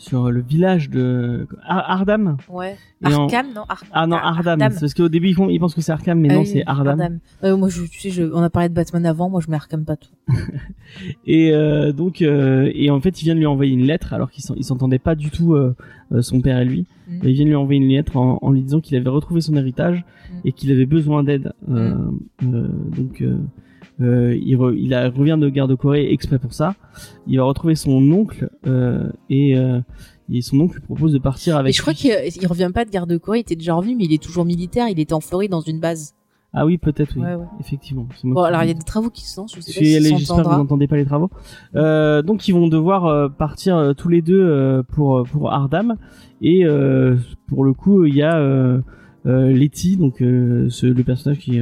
sur 0.00 0.30
le 0.30 0.40
village 0.40 0.88
de 0.88 1.46
Ar- 1.62 1.90
Ardam 1.90 2.38
Ouais. 2.48 2.76
Et 3.02 3.14
en- 3.14 3.24
Arkham, 3.24 3.46
non 3.54 3.62
Ar- 3.68 3.84
ah 3.92 4.06
non 4.06 4.16
Ar- 4.16 4.38
Ardam 4.38 4.58
parce 4.58 4.94
qu'au 4.94 5.08
début 5.10 5.28
ils, 5.28 5.34
font- 5.34 5.50
ils 5.50 5.60
pensent 5.60 5.74
que 5.74 5.82
c'est 5.82 5.92
Arkham 5.92 6.18
mais 6.18 6.28
Ah 6.30 6.34
non 6.34 6.40
oui, 6.40 6.46
c'est 6.46 6.62
Ardam 6.66 7.18
Euh, 7.44 7.56
moi, 7.56 7.68
je, 7.68 7.82
tu 7.82 8.00
sais, 8.00 8.10
je, 8.10 8.22
on 8.22 8.42
a 8.42 8.48
parlé 8.48 8.68
de 8.70 8.74
Batman 8.74 9.04
avant, 9.04 9.28
moi 9.28 9.40
je 9.44 9.50
mets 9.50 9.56
Arkham 9.56 9.84
pas 9.84 9.96
tout. 9.96 10.10
Et 11.26 11.52
euh, 11.52 11.92
donc, 11.92 12.22
euh, 12.22 12.70
et 12.74 12.90
en 12.90 13.00
fait, 13.00 13.20
il 13.20 13.24
vient 13.26 13.34
de 13.34 13.40
lui 13.40 13.46
envoyer 13.46 13.72
une 13.72 13.86
lettre, 13.86 14.12
alors 14.12 14.30
qu'ils 14.30 14.42
s'en- 14.42 14.54
ils 14.54 14.64
s'entendaient 14.64 14.98
pas 14.98 15.14
du 15.14 15.30
tout, 15.30 15.54
son 16.20 16.40
père 16.40 16.58
et 16.58 16.64
lui. 16.64 16.86
Mm. 17.08 17.14
Et 17.26 17.28
il 17.30 17.34
vient 17.34 17.44
de 17.44 17.50
lui 17.50 17.56
envoyer 17.56 17.80
une 17.80 17.88
lettre 17.88 18.16
en, 18.16 18.38
en 18.42 18.50
lui 18.50 18.62
disant 18.62 18.80
qu'il 18.80 18.96
avait 18.96 19.08
retrouvé 19.10 19.40
son 19.40 19.54
héritage 19.56 20.04
Mm. 20.32 20.34
et 20.44 20.52
qu'il 20.52 20.72
avait 20.72 20.86
besoin 20.86 21.22
d'aide. 21.24 21.52
Euh, 21.70 21.94
donc, 22.42 23.22
euh, 24.00 24.36
il, 24.40 24.56
re- 24.56 24.76
il 24.76 24.94
a, 24.94 25.08
revient 25.10 25.36
de 25.40 25.48
guerre 25.48 25.68
de 25.68 25.74
Corée 25.74 26.12
exprès 26.12 26.38
pour 26.38 26.52
ça. 26.52 26.74
Il 27.26 27.36
va 27.38 27.44
retrouver 27.44 27.74
son 27.74 27.92
oncle 28.12 28.50
euh, 28.66 29.10
et, 29.28 29.56
euh, 29.56 29.80
et 30.32 30.40
son 30.42 30.60
oncle 30.60 30.76
lui 30.76 30.82
propose 30.82 31.12
de 31.12 31.18
partir 31.18 31.56
avec. 31.56 31.70
Et 31.70 31.76
je 31.76 31.82
crois 31.82 31.92
qu'il 31.94 32.12
il 32.40 32.46
revient 32.46 32.70
pas 32.72 32.84
de 32.84 32.90
garde 32.90 33.10
de 33.10 33.16
Corée, 33.18 33.38
il 33.38 33.42
était 33.42 33.56
déjà 33.56 33.74
revenu, 33.74 33.96
mais 33.96 34.04
il 34.04 34.12
est 34.12 34.22
toujours 34.22 34.44
militaire, 34.44 34.88
il 34.88 34.98
était 35.00 35.12
en 35.14 35.20
Floride 35.20 35.50
dans 35.50 35.60
une 35.60 35.80
base. 35.80 36.14
Ah 36.52 36.66
oui, 36.66 36.78
peut-être 36.78 37.12
oui, 37.14 37.22
Ouais, 37.22 37.34
ouais. 37.36 37.44
effectivement. 37.60 38.08
Bon, 38.24 38.42
alors 38.42 38.64
il 38.64 38.66
y 38.66 38.70
a 38.72 38.74
des 38.74 38.82
travaux 38.82 39.08
qui 39.10 39.24
se 39.24 39.38
lancent, 39.40 39.54
je 39.54 39.60
sais 39.60 39.72
pas 39.72 39.78
Si, 39.78 40.02
si 40.02 40.16
J'espère 40.18 40.38
que 40.38 40.42
vous 40.48 40.56
n'entendez 40.56 40.88
pas 40.88 40.96
les 40.96 41.04
travaux. 41.04 41.30
Donc 41.74 42.48
ils 42.48 42.52
vont 42.52 42.66
devoir 42.66 43.30
partir 43.36 43.94
tous 43.96 44.08
les 44.08 44.20
deux 44.22 44.82
pour 44.88 45.22
pour 45.30 45.52
Ardam 45.52 45.94
et 46.42 46.64
pour 47.46 47.64
le 47.64 47.72
coup 47.72 48.04
il 48.04 48.16
y 48.16 48.22
a 48.22 48.36
euh, 48.38 48.80
Letty 49.26 49.96
donc 49.96 50.16
ce, 50.18 50.86
le 50.86 51.04
personnage 51.04 51.38
qui 51.38 51.60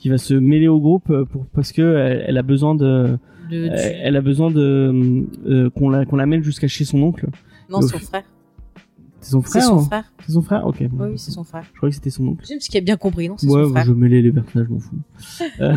qui 0.00 0.08
va 0.08 0.18
se 0.18 0.34
mêler 0.34 0.66
au 0.68 0.80
groupe 0.80 1.10
euh, 1.10 1.24
pour 1.24 1.46
parce 1.54 1.72
que 1.72 1.82
elle, 1.82 2.24
elle 2.26 2.38
a 2.38 2.42
besoin 2.42 2.74
de 2.74 3.18
De- 3.50 3.68
elle, 3.72 4.16
a 4.16 4.20
besoin 4.20 4.50
de 4.50 5.24
euh, 5.46 5.70
qu'on 5.70 5.88
la 5.90 6.04
qu'on 6.04 6.16
l'amène 6.16 6.42
jusqu'à 6.42 6.68
chez 6.68 6.84
son 6.84 7.02
oncle. 7.02 7.26
Non, 7.68 7.80
son 7.82 7.98
frère. 7.98 8.22
C'est 9.22 9.32
son 9.32 9.42
C'est 9.42 9.48
frère. 9.60 9.62
son 9.64 9.78
hein 9.78 9.82
frère. 9.82 10.04
C'est 10.26 10.32
son 10.32 10.42
frère. 10.42 10.66
Ok. 10.66 10.76
Oui, 10.80 10.88
oui, 10.98 11.12
c'est 11.18 11.30
son 11.30 11.44
frère. 11.44 11.64
Je 11.72 11.76
croyais 11.76 11.90
que 11.90 11.96
c'était 11.96 12.10
son 12.10 12.26
oncle. 12.28 12.44
James 12.48 12.58
qui 12.58 12.78
a 12.78 12.80
bien 12.80 12.96
compris, 12.96 13.28
non, 13.28 13.34
c'est 13.36 13.46
Ouais, 13.48 13.64
son 13.64 13.70
frère. 13.70 13.84
je 13.84 13.92
mêlais 13.92 14.22
les 14.22 14.32
personnages, 14.32 14.66
je 14.68 14.72
m'en 14.72 14.78
fous. 14.80 14.96
Euh, 15.60 15.76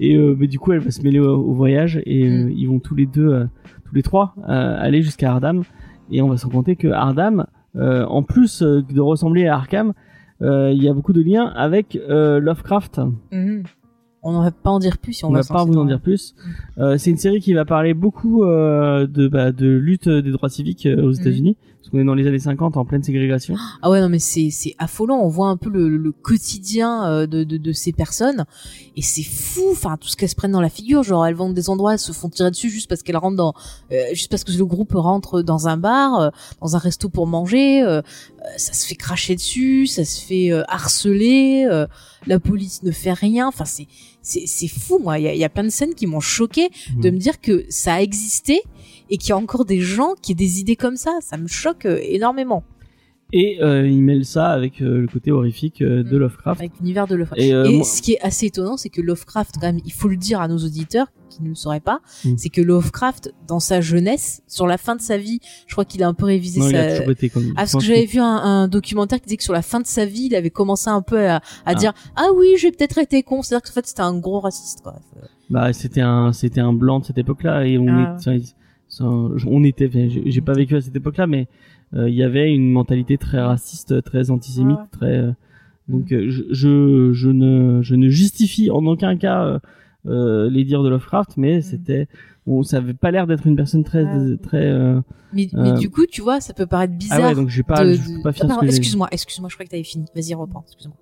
et 0.00 0.16
euh, 0.16 0.34
mais 0.38 0.48
du 0.48 0.58
coup, 0.58 0.72
elle 0.72 0.80
va 0.80 0.90
se 0.90 1.00
mêler 1.02 1.20
au, 1.20 1.36
au 1.36 1.52
voyage 1.54 2.00
et 2.04 2.24
euh, 2.26 2.46
Mm. 2.46 2.50
ils 2.50 2.66
vont 2.66 2.80
tous 2.80 2.94
les 2.96 3.06
deux, 3.06 3.28
euh, 3.28 3.44
tous 3.84 3.94
les 3.94 4.02
trois, 4.02 4.34
euh, 4.48 4.76
aller 4.80 5.02
jusqu'à 5.02 5.30
Ardam. 5.30 5.62
Et 6.10 6.22
on 6.22 6.28
va 6.28 6.36
s'en 6.38 6.48
compter 6.48 6.74
que 6.76 6.88
Ardam, 6.88 7.46
euh, 7.76 8.04
en 8.06 8.22
plus 8.24 8.62
euh, 8.62 8.82
de 8.82 9.00
ressembler 9.00 9.46
à 9.46 9.54
Arkham, 9.56 9.90
euh, 9.90 9.92
il 10.40 10.82
y 10.82 10.88
a 10.88 10.92
beaucoup 10.92 11.12
de 11.12 11.22
liens 11.22 11.46
avec 11.56 11.96
euh, 11.96 12.40
Lovecraft. 12.40 13.00
Mhm. 13.32 13.62
On 14.22 14.32
n'en 14.32 14.42
va 14.42 14.50
pas 14.50 14.70
en 14.70 14.80
dire 14.80 14.98
plus 14.98 15.12
si 15.12 15.24
on, 15.24 15.28
On 15.28 15.32
va 15.32 15.42
pas 15.48 15.64
vous 15.64 15.76
en 15.78 15.84
dire 15.84 16.00
plus. 16.00 16.34
Euh, 16.78 16.98
c'est 16.98 17.10
une 17.10 17.16
série 17.16 17.38
qui 17.38 17.54
va 17.54 17.64
parler 17.64 17.94
beaucoup 17.94 18.42
euh, 18.42 19.06
de, 19.06 19.28
bah, 19.28 19.52
de 19.52 19.68
lutte 19.68 20.08
des 20.08 20.32
droits 20.32 20.48
civiques 20.48 20.86
euh, 20.86 21.00
aux 21.00 21.10
Mm. 21.12 21.20
États-Unis, 21.20 21.56
parce 21.86 21.90
qu'on 21.92 22.00
est 22.00 22.04
dans 22.04 22.14
les 22.14 22.26
années 22.26 22.38
50 22.38 22.76
en 22.76 22.84
pleine 22.84 23.02
ségrégation. 23.02 23.54
Ah 23.82 23.90
ouais 23.90 24.00
non 24.00 24.08
mais 24.08 24.18
c'est 24.18 24.50
c'est 24.50 24.74
affolant. 24.78 25.18
On 25.20 25.28
voit 25.28 25.48
un 25.48 25.56
peu 25.56 25.70
le, 25.70 25.88
le 25.88 26.10
quotidien 26.12 27.06
euh, 27.06 27.26
de, 27.26 27.44
de 27.44 27.56
de 27.56 27.72
ces 27.72 27.92
personnes 27.92 28.44
et 28.96 29.02
c'est 29.02 29.22
fou. 29.22 29.62
Enfin 29.70 29.96
tout 29.96 30.08
ce 30.08 30.16
qu'elles 30.16 30.28
se 30.28 30.34
prennent 30.34 30.52
dans 30.52 30.60
la 30.60 30.68
figure. 30.68 31.02
Genre 31.02 31.24
elles 31.26 31.34
vont 31.34 31.50
des 31.50 31.70
endroits, 31.70 31.92
elles 31.92 31.98
se 31.98 32.12
font 32.12 32.28
tirer 32.28 32.50
dessus 32.50 32.70
juste 32.70 32.88
parce 32.88 33.02
qu'elles 33.02 33.16
rentrent 33.16 33.36
dans, 33.36 33.54
euh, 33.92 33.96
juste 34.14 34.30
parce 34.30 34.42
que 34.44 34.52
le 34.52 34.66
groupe 34.66 34.92
rentre 34.94 35.42
dans 35.42 35.68
un 35.68 35.76
bar, 35.76 36.20
euh, 36.20 36.30
dans 36.60 36.74
un 36.76 36.78
resto 36.78 37.08
pour 37.08 37.26
manger. 37.26 37.82
euh, 37.82 37.98
euh, 37.98 38.02
ça 38.56 38.72
se 38.72 38.86
fait 38.86 38.94
cracher 38.96 39.34
dessus, 39.36 39.86
ça 39.86 40.04
se 40.04 40.20
fait 40.20 40.52
euh, 40.52 40.62
harceler. 40.68 41.66
euh, 41.70 41.86
la 42.26 42.40
police 42.40 42.82
ne 42.82 42.90
fait 42.90 43.12
rien. 43.12 43.46
Enfin 43.48 43.64
c'est 43.64 43.86
c'est 44.22 44.46
c'est 44.46 44.66
fou 44.68 44.98
moi. 44.98 45.18
Il 45.18 45.24
y 45.24 45.28
a, 45.28 45.34
il 45.34 45.38
y 45.38 45.44
a 45.44 45.48
plein 45.48 45.62
de 45.64 45.68
scènes 45.68 45.94
qui 45.94 46.06
m'ont 46.06 46.20
choqué 46.20 46.68
de 46.96 47.10
Mm. 47.10 47.14
me 47.14 47.18
dire 47.18 47.40
que 47.40 47.64
ça 47.68 47.94
a 47.94 48.00
existé 48.00 48.60
et 49.10 49.18
qu'il 49.18 49.30
y 49.30 49.32
a 49.32 49.36
encore 49.36 49.64
des 49.64 49.80
gens 49.80 50.14
qui 50.20 50.32
aient 50.32 50.36
des 50.36 50.60
idées 50.60 50.76
comme 50.76 50.96
ça. 50.96 51.18
Ça 51.20 51.36
me 51.36 51.46
choque 51.46 51.86
euh, 51.86 51.98
énormément. 52.02 52.64
Et 53.32 53.58
euh, 53.60 53.88
il 53.88 54.02
mêle 54.04 54.24
ça 54.24 54.50
avec 54.50 54.80
euh, 54.80 55.00
le 55.00 55.08
côté 55.08 55.32
horrifique 55.32 55.82
euh, 55.82 56.04
de 56.04 56.16
Mm. 56.16 56.20
Lovecraft. 56.20 56.60
avec 56.60 56.72
l'univers 56.78 57.08
de 57.08 57.16
Lovecraft. 57.16 57.42
Et, 57.42 57.48
Et, 57.48 57.76
moi- 57.76 57.84
ce 57.84 58.00
qui 58.00 58.12
est 58.12 58.20
assez 58.20 58.46
étonnant, 58.46 58.76
c'est 58.76 58.88
que 58.88 59.00
Lovecraft, 59.02 59.56
quand 59.60 59.66
même, 59.66 59.80
il 59.84 59.92
faut 59.92 60.06
le 60.06 60.16
dire 60.16 60.40
à 60.40 60.46
nos 60.46 60.58
auditeurs 60.58 61.08
qui 61.28 61.42
ne 61.42 61.48
le 61.48 61.54
sauraient 61.56 61.80
pas, 61.80 61.98
Mm. 62.24 62.34
c'est 62.36 62.50
que 62.50 62.60
Lovecraft, 62.60 63.34
dans 63.48 63.58
sa 63.58 63.80
jeunesse, 63.80 64.42
sur 64.46 64.68
la 64.68 64.78
fin 64.78 64.94
de 64.94 65.00
sa 65.00 65.18
vie, 65.18 65.40
je 65.66 65.74
crois 65.74 65.84
qu'il 65.84 66.04
a 66.04 66.08
un 66.08 66.14
peu 66.14 66.24
révisé 66.26 66.60
Non, 66.60 66.68
il 66.70 66.76
a 66.76 66.88
sa... 66.90 66.96
toujours 66.98 67.10
été 67.12 67.28
comme. 67.28 67.46
Ah, 67.56 67.62
parce 67.62 67.72
que 67.72 67.80
j'avais 67.80 68.04
vu 68.06 68.20
un, 68.20 68.24
un 68.36 68.68
documentaire 68.68 69.18
qui 69.18 69.24
disait 69.26 69.38
que 69.38 69.42
sur 69.42 69.52
la 69.52 69.62
fin 69.62 69.80
de 69.80 69.86
sa 69.86 70.06
vie, 70.06 70.26
il 70.26 70.36
avait 70.36 70.50
commencé 70.50 70.88
un 70.88 71.02
peu 71.02 71.26
à, 71.28 71.36
à 71.38 71.40
Ah. 71.64 71.74
dire 71.74 71.94
ah 72.14 72.28
oui, 72.32 72.54
j'ai 72.58 72.70
peut-être 72.70 72.98
été 72.98 73.24
con. 73.24 73.42
C'est-à-dire 73.42 73.68
qu'en 73.68 73.74
fait, 73.74 73.86
c'était 73.88 74.02
un 74.02 74.16
gros 74.16 74.38
raciste. 74.38 74.82
Quoi. 74.82 74.94
Bah, 75.50 75.72
c'était 75.72 76.00
un, 76.00 76.32
c'était 76.32 76.60
un 76.60 76.72
blanc 76.72 77.00
de 77.00 77.06
cette 77.06 77.18
époque-là 77.18 77.66
et 77.66 77.76
on 77.76 77.88
Ah. 77.88 78.16
est, 78.32 78.54
on 79.00 79.64
était, 79.64 79.90
j'ai 80.26 80.40
pas 80.40 80.52
vécu 80.54 80.76
à 80.76 80.80
cette 80.80 80.96
époque-là, 80.96 81.26
mais 81.26 81.48
euh, 81.94 82.08
il 82.08 82.14
y 82.14 82.22
avait 82.22 82.52
une 82.52 82.70
mentalité 82.70 83.18
très 83.18 83.40
raciste, 83.40 84.02
très 84.02 84.30
antisémite, 84.30 84.78
Ouais. 84.78 84.84
très. 84.92 85.16
euh, 85.18 85.32
donc 85.88 86.10
euh, 86.12 86.26
je, 86.30 86.42
je, 86.50 87.12
je 87.12 87.28
ne, 87.30 87.80
je 87.82 87.94
ne 87.94 88.08
justifie 88.08 88.70
en 88.70 88.84
aucun 88.86 89.16
cas 89.16 89.44
euh, 89.44 89.58
euh, 90.06 90.50
les 90.50 90.64
dires 90.64 90.82
de 90.82 90.88
Lovecraft, 90.88 91.36
mais 91.36 91.60
c'était, 91.60 92.08
on, 92.46 92.62
ça 92.62 92.78
avait 92.78 92.94
pas 92.94 93.10
l'air 93.10 93.26
d'être 93.26 93.46
une 93.46 93.56
personne 93.56 93.84
très, 93.84 94.02
Ouais. 94.04 94.36
très. 94.42 94.66
euh, 94.66 95.00
Mais, 95.32 95.48
mais 95.52 95.74
du 95.74 95.90
coup, 95.90 96.06
tu 96.10 96.22
vois, 96.22 96.40
ça 96.40 96.54
peut 96.54 96.66
paraître 96.66 96.92
Ah 96.94 96.98
bizarre. 96.98 97.20
ouais, 97.22 97.34
donc 97.34 97.50
pas, 97.62 97.84
de- 97.84 97.92
je 97.94 98.02
suis 98.02 98.22
pas 98.22 98.30
Ah, 98.30 98.32
fier 98.32 98.46
de 98.46 98.60
dit. 98.62 98.66
excuse-moi, 98.66 99.08
excuse-moi, 99.12 99.48
je 99.48 99.54
crois 99.54 99.64
que 99.66 99.70
t'avais 99.70 99.82
fini. 99.84 100.06
Vas-y, 100.14 100.34
reprends. 100.34 100.62
Excuse-moi. 100.66 100.96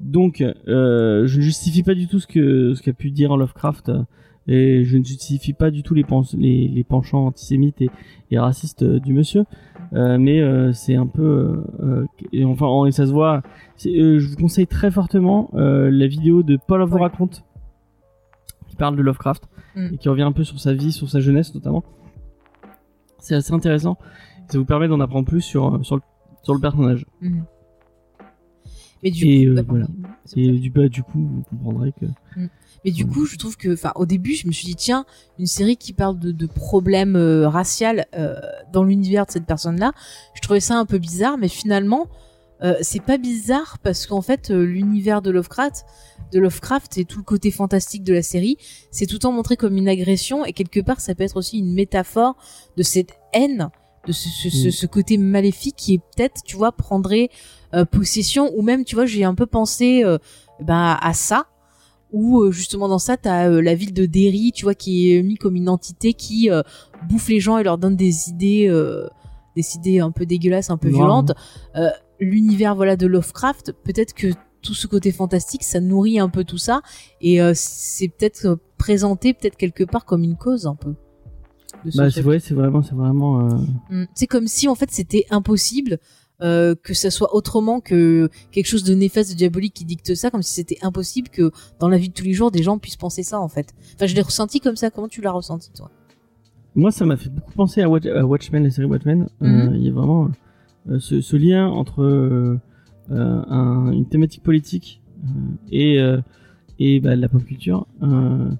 Donc, 0.00 0.40
euh, 0.40 1.26
je 1.26 1.36
ne 1.36 1.42
justifie 1.42 1.82
pas 1.82 1.94
du 1.94 2.08
tout 2.08 2.18
ce 2.20 2.26
que 2.26 2.74
ce 2.74 2.82
qu'a 2.82 2.92
pu 2.92 3.10
dire 3.10 3.36
Lovecraft 3.36 3.88
euh, 3.88 4.02
et 4.46 4.84
je 4.84 4.98
ne 4.98 5.04
justifie 5.04 5.52
pas 5.54 5.70
du 5.70 5.82
tout 5.82 5.94
les, 5.94 6.04
pens- 6.04 6.34
les, 6.36 6.68
les 6.68 6.84
penchants 6.84 7.26
antisémites 7.26 7.80
et, 7.80 7.90
et 8.30 8.38
racistes 8.38 8.82
euh, 8.82 8.98
du 9.00 9.12
monsieur, 9.12 9.44
Euh, 9.92 10.18
mais 10.18 10.40
euh, 10.40 10.72
c'est 10.72 10.96
un 10.96 11.06
peu, 11.06 11.62
euh, 11.80 12.04
et 12.32 12.44
enfin, 12.44 12.66
et 12.86 12.90
ça 12.92 13.06
se 13.06 13.12
voit. 13.12 13.42
je 13.78 14.26
vous 14.28 14.36
conseille 14.36 14.66
très 14.66 14.90
fortement 14.90 15.50
la 15.52 16.06
vidéo 16.06 16.42
de 16.42 16.56
Paul 16.66 16.82
vous 16.82 16.98
raconte 16.98 17.44
qui 18.68 18.76
parle 18.76 18.96
de 18.96 19.02
Lovecraft 19.02 19.44
Mm. 19.76 19.88
et 19.94 19.98
qui 19.98 20.08
revient 20.08 20.22
un 20.22 20.32
peu 20.32 20.44
sur 20.44 20.58
sa 20.60 20.72
vie, 20.72 20.92
sur 20.92 21.08
sa 21.08 21.18
jeunesse 21.20 21.52
notamment. 21.54 21.82
C'est 23.18 23.34
assez 23.34 23.52
intéressant. 23.52 23.96
Ça 24.48 24.56
vous 24.58 24.64
permet 24.64 24.86
d'en 24.88 25.00
apprendre 25.00 25.26
plus 25.26 25.40
sur 25.40 25.84
sur 25.84 25.96
le, 25.96 26.02
sur 26.44 26.54
le 26.54 26.60
personnage. 26.60 27.06
Mhm. 27.20 27.44
Mais 29.02 29.10
du 29.10 29.26
Et, 29.26 29.44
coup, 29.44 29.50
euh, 29.52 29.54
bah, 29.54 29.62
voilà. 29.66 29.86
Et 30.36 30.50
du, 30.52 30.70
bah, 30.70 30.88
du 30.88 31.02
coup, 31.02 31.18
vous 31.18 31.42
comprendrez 31.50 31.92
que 31.92 32.06
Mais 32.84 32.90
du 32.90 33.06
coup, 33.06 33.26
je 33.26 33.36
trouve 33.36 33.56
que, 33.56 33.72
enfin, 33.74 33.92
au 33.96 34.06
début, 34.06 34.34
je 34.34 34.46
me 34.46 34.52
suis 34.52 34.66
dit, 34.66 34.76
tiens, 34.76 35.04
une 35.38 35.46
série 35.46 35.76
qui 35.76 35.92
parle 35.92 36.18
de, 36.18 36.32
de 36.32 36.46
problèmes 36.46 37.16
euh, 37.16 37.48
raciaux 37.48 37.88
euh, 38.14 38.36
dans 38.72 38.84
l'univers 38.84 39.26
de 39.26 39.30
cette 39.30 39.46
personne-là, 39.46 39.92
je 40.34 40.40
trouvais 40.40 40.60
ça 40.60 40.78
un 40.78 40.86
peu 40.86 40.98
bizarre, 40.98 41.38
mais 41.38 41.48
finalement, 41.48 42.08
euh, 42.62 42.76
c'est 42.80 43.02
pas 43.02 43.18
bizarre 43.18 43.78
parce 43.82 44.06
qu'en 44.06 44.22
fait, 44.22 44.50
euh, 44.50 44.64
l'univers 44.64 45.22
de 45.22 45.30
Lovecraft, 45.30 45.84
de 46.32 46.38
Lovecraft 46.38 46.96
et 46.98 47.04
tout 47.04 47.18
le 47.18 47.24
côté 47.24 47.50
fantastique 47.50 48.04
de 48.04 48.14
la 48.14 48.22
série, 48.22 48.56
c'est 48.90 49.06
tout 49.06 49.16
le 49.16 49.18
temps 49.18 49.32
montré 49.32 49.56
comme 49.56 49.76
une 49.76 49.88
agression 49.88 50.44
et 50.44 50.52
quelque 50.52 50.80
part, 50.80 51.00
ça 51.00 51.14
peut 51.14 51.24
être 51.24 51.36
aussi 51.36 51.58
une 51.58 51.74
métaphore 51.74 52.36
de 52.76 52.82
cette 52.82 53.14
haine, 53.32 53.70
de 54.06 54.12
ce, 54.12 54.28
ce, 54.28 54.50
ce, 54.50 54.68
Mm. 54.68 54.70
ce 54.70 54.86
côté 54.86 55.18
maléfique 55.18 55.76
qui 55.76 55.94
est 55.94 55.98
peut-être, 55.98 56.42
tu 56.44 56.56
vois, 56.56 56.72
prendrait 56.72 57.28
euh, 57.74 57.84
possession 57.84 58.52
ou 58.56 58.62
même, 58.62 58.84
tu 58.84 58.94
vois, 58.94 59.06
j'ai 59.06 59.24
un 59.24 59.34
peu 59.34 59.46
pensé 59.46 60.02
euh, 60.04 60.18
bah, 60.60 60.98
à 61.00 61.12
ça 61.14 61.46
où 62.12 62.42
euh, 62.42 62.52
justement 62.52 62.86
dans 62.86 63.00
ça 63.00 63.16
t'as 63.16 63.48
euh, 63.48 63.60
la 63.60 63.74
ville 63.74 63.92
de 63.92 64.06
Derry 64.06 64.52
tu 64.54 64.64
vois 64.64 64.74
qui 64.76 65.12
est 65.12 65.22
mis 65.22 65.34
comme 65.34 65.56
une 65.56 65.68
entité 65.68 66.12
qui 66.12 66.48
euh, 66.48 66.62
bouffe 67.08 67.28
les 67.28 67.40
gens 67.40 67.58
et 67.58 67.64
leur 67.64 67.76
donne 67.76 67.96
des 67.96 68.28
idées 68.28 68.68
euh, 68.68 69.08
des 69.56 69.74
idées 69.74 69.98
un 69.98 70.12
peu 70.12 70.24
dégueulasses 70.24 70.70
un 70.70 70.76
peu 70.76 70.90
Noires, 70.90 71.06
violentes. 71.06 71.32
Euh, 71.74 71.88
l'univers 72.20 72.76
voilà 72.76 72.94
de 72.96 73.08
Lovecraft 73.08 73.72
peut-être 73.82 74.14
que 74.14 74.28
tout 74.62 74.74
ce 74.74 74.86
côté 74.86 75.10
fantastique 75.10 75.64
ça 75.64 75.80
nourrit 75.80 76.20
un 76.20 76.28
peu 76.28 76.44
tout 76.44 76.58
ça 76.58 76.82
et 77.20 77.42
euh, 77.42 77.50
c'est 77.56 78.06
peut-être 78.06 78.60
présenté 78.78 79.34
peut-être 79.34 79.56
quelque 79.56 79.82
part 79.82 80.04
comme 80.04 80.22
une 80.22 80.36
cause 80.36 80.68
un 80.68 80.76
peu 80.76 80.94
de 81.84 81.90
ce 81.90 81.96
bah, 81.98 82.10
c'est 82.10 82.22
vrai, 82.22 82.38
c'est 82.40 82.54
vraiment, 82.54 82.82
c'est 82.82 82.94
vraiment. 82.94 83.40
euh, 83.48 83.54
Mm. 83.90 84.04
C'est 84.14 84.26
comme 84.26 84.46
si 84.46 84.68
en 84.68 84.74
fait 84.74 84.90
c'était 84.90 85.26
impossible 85.30 85.98
euh, 86.42 86.74
que 86.82 86.94
ça 86.94 87.10
soit 87.10 87.34
autrement 87.34 87.80
que 87.80 88.28
quelque 88.50 88.66
chose 88.66 88.82
de 88.84 88.94
néfaste, 88.94 89.30
de 89.30 89.36
diabolique 89.36 89.74
qui 89.74 89.84
dicte 89.84 90.14
ça, 90.14 90.30
comme 90.30 90.42
si 90.42 90.52
c'était 90.54 90.78
impossible 90.82 91.28
que 91.28 91.50
dans 91.78 91.88
la 91.88 91.96
vie 91.96 92.08
de 92.08 92.14
tous 92.14 92.24
les 92.24 92.32
jours 92.32 92.50
des 92.50 92.62
gens 92.62 92.78
puissent 92.78 92.96
penser 92.96 93.22
ça 93.22 93.40
en 93.40 93.48
fait. 93.48 93.72
Enfin, 93.94 94.06
je 94.06 94.14
l'ai 94.14 94.22
ressenti 94.22 94.58
comme 94.60 94.76
ça. 94.76 94.90
Comment 94.90 95.08
tu 95.08 95.20
l'as 95.20 95.30
ressenti 95.32 95.70
toi? 95.72 95.90
Moi, 96.74 96.90
ça 96.90 97.06
m'a 97.06 97.16
fait 97.16 97.28
beaucoup 97.30 97.52
penser 97.52 97.82
à, 97.82 97.88
Watch- 97.88 98.06
à 98.06 98.26
Watchmen, 98.26 98.64
la 98.64 98.70
série 98.70 98.86
Watchmen. 98.88 99.28
Euh, 99.42 99.46
Mhm. 99.68 99.74
Il 99.76 99.82
y 99.84 99.88
a 99.88 99.92
vraiment 99.92 100.28
ce, 100.98 101.20
ce 101.20 101.36
lien 101.36 101.68
entre 101.68 102.58
un- 103.10 103.92
une 103.92 104.06
thématique 104.06 104.42
politique 104.42 105.00
et, 105.70 105.98
et 106.80 107.00
bah, 107.00 107.14
la 107.16 107.28
pop 107.28 107.44
culture. 107.44 107.86
Euh, 108.02 108.50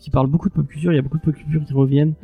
qu'il 0.00 0.12
parle 0.12 0.26
beaucoup 0.26 0.48
de 0.48 0.54
pop 0.54 0.66
culture, 0.66 0.92
il 0.92 0.96
y 0.96 0.98
a 0.98 1.02
beaucoup 1.02 1.18
de 1.18 1.22
pop 1.22 1.34
culture 1.34 1.64
qui 1.64 1.72
reviennent. 1.72 2.14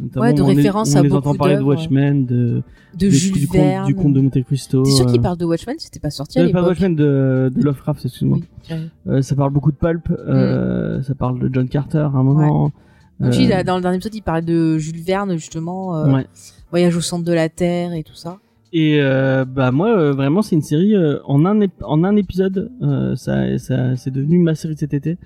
Notamment, 0.00 0.26
Ouais, 0.26 0.32
de 0.34 0.42
on 0.42 0.48
les- 0.48 0.54
références 0.56 0.94
on 0.94 0.98
à 0.98 1.02
les 1.02 1.08
beaucoup 1.08 1.28
entend 1.28 1.38
parler 1.38 1.56
de 1.56 1.62
Watchmen, 1.62 2.26
de, 2.26 2.62
De 2.94 3.06
de- 3.06 3.10
Jules 3.10 3.32
du, 3.34 3.46
Verne. 3.46 3.78
conte, 3.84 3.86
du 3.86 3.94
conte 3.94 4.12
de 4.14 4.20
Monte 4.20 4.42
Cristo. 4.44 4.82
T'es 4.82 4.90
sûr 4.90 5.06
euh, 5.08 5.18
parle 5.20 5.36
de 5.38 5.44
Watchmen 5.44 5.76
C'était 5.78 6.00
pas 6.00 6.10
sorti 6.10 6.38
à 6.38 6.42
euh, 6.42 6.44
pas 6.50 6.58
l'époque. 6.60 6.68
Watchmen 6.70 6.96
de, 6.96 7.52
de 7.54 7.62
Lovecraft, 7.62 8.04
excuse-moi. 8.04 8.38
Oui. 8.70 8.76
Euh, 9.08 9.22
ça 9.22 9.34
parle 9.36 9.52
beaucoup 9.52 9.70
de 9.70 9.76
pulp, 9.76 10.08
euh, 10.10 11.02
ça 11.02 11.14
parle 11.14 11.38
de 11.38 11.50
John 11.52 11.68
Carter 11.68 11.98
à 11.98 12.06
un 12.06 12.22
moment. 12.22 12.72
Donc, 13.20 13.32
Euh, 13.34 13.48
là, 13.48 13.64
dans 13.64 13.76
le 13.76 13.82
dernier 13.82 13.96
épisode, 13.96 14.14
il 14.14 14.22
parlait 14.22 14.42
de 14.42 14.76
Jules 14.78 15.00
Verne 15.02 15.32
justement, 15.36 16.02
ouais. 16.12 16.26
voyage 16.70 16.96
au 16.96 17.00
centre 17.00 17.24
de 17.24 17.32
la 17.32 17.48
Terre 17.48 17.92
et 17.94 18.02
tout 18.02 18.14
ça. 18.14 18.38
Et 18.72 18.98
euh, 19.00 19.44
bah 19.46 19.70
moi 19.70 19.96
euh, 19.96 20.12
vraiment 20.12 20.42
c'est 20.42 20.56
une 20.56 20.60
série 20.60 20.94
euh, 20.94 21.18
en 21.24 21.46
un 21.46 21.60
en 21.82 22.02
un 22.04 22.16
épisode 22.16 22.70
ça 23.14 23.56
ça 23.58 23.96
c'est 23.96 24.10
devenu 24.10 24.38
ma 24.40 24.54
série 24.54 24.74
de 24.74 24.80
cet 24.80 24.92
été. 24.92 25.16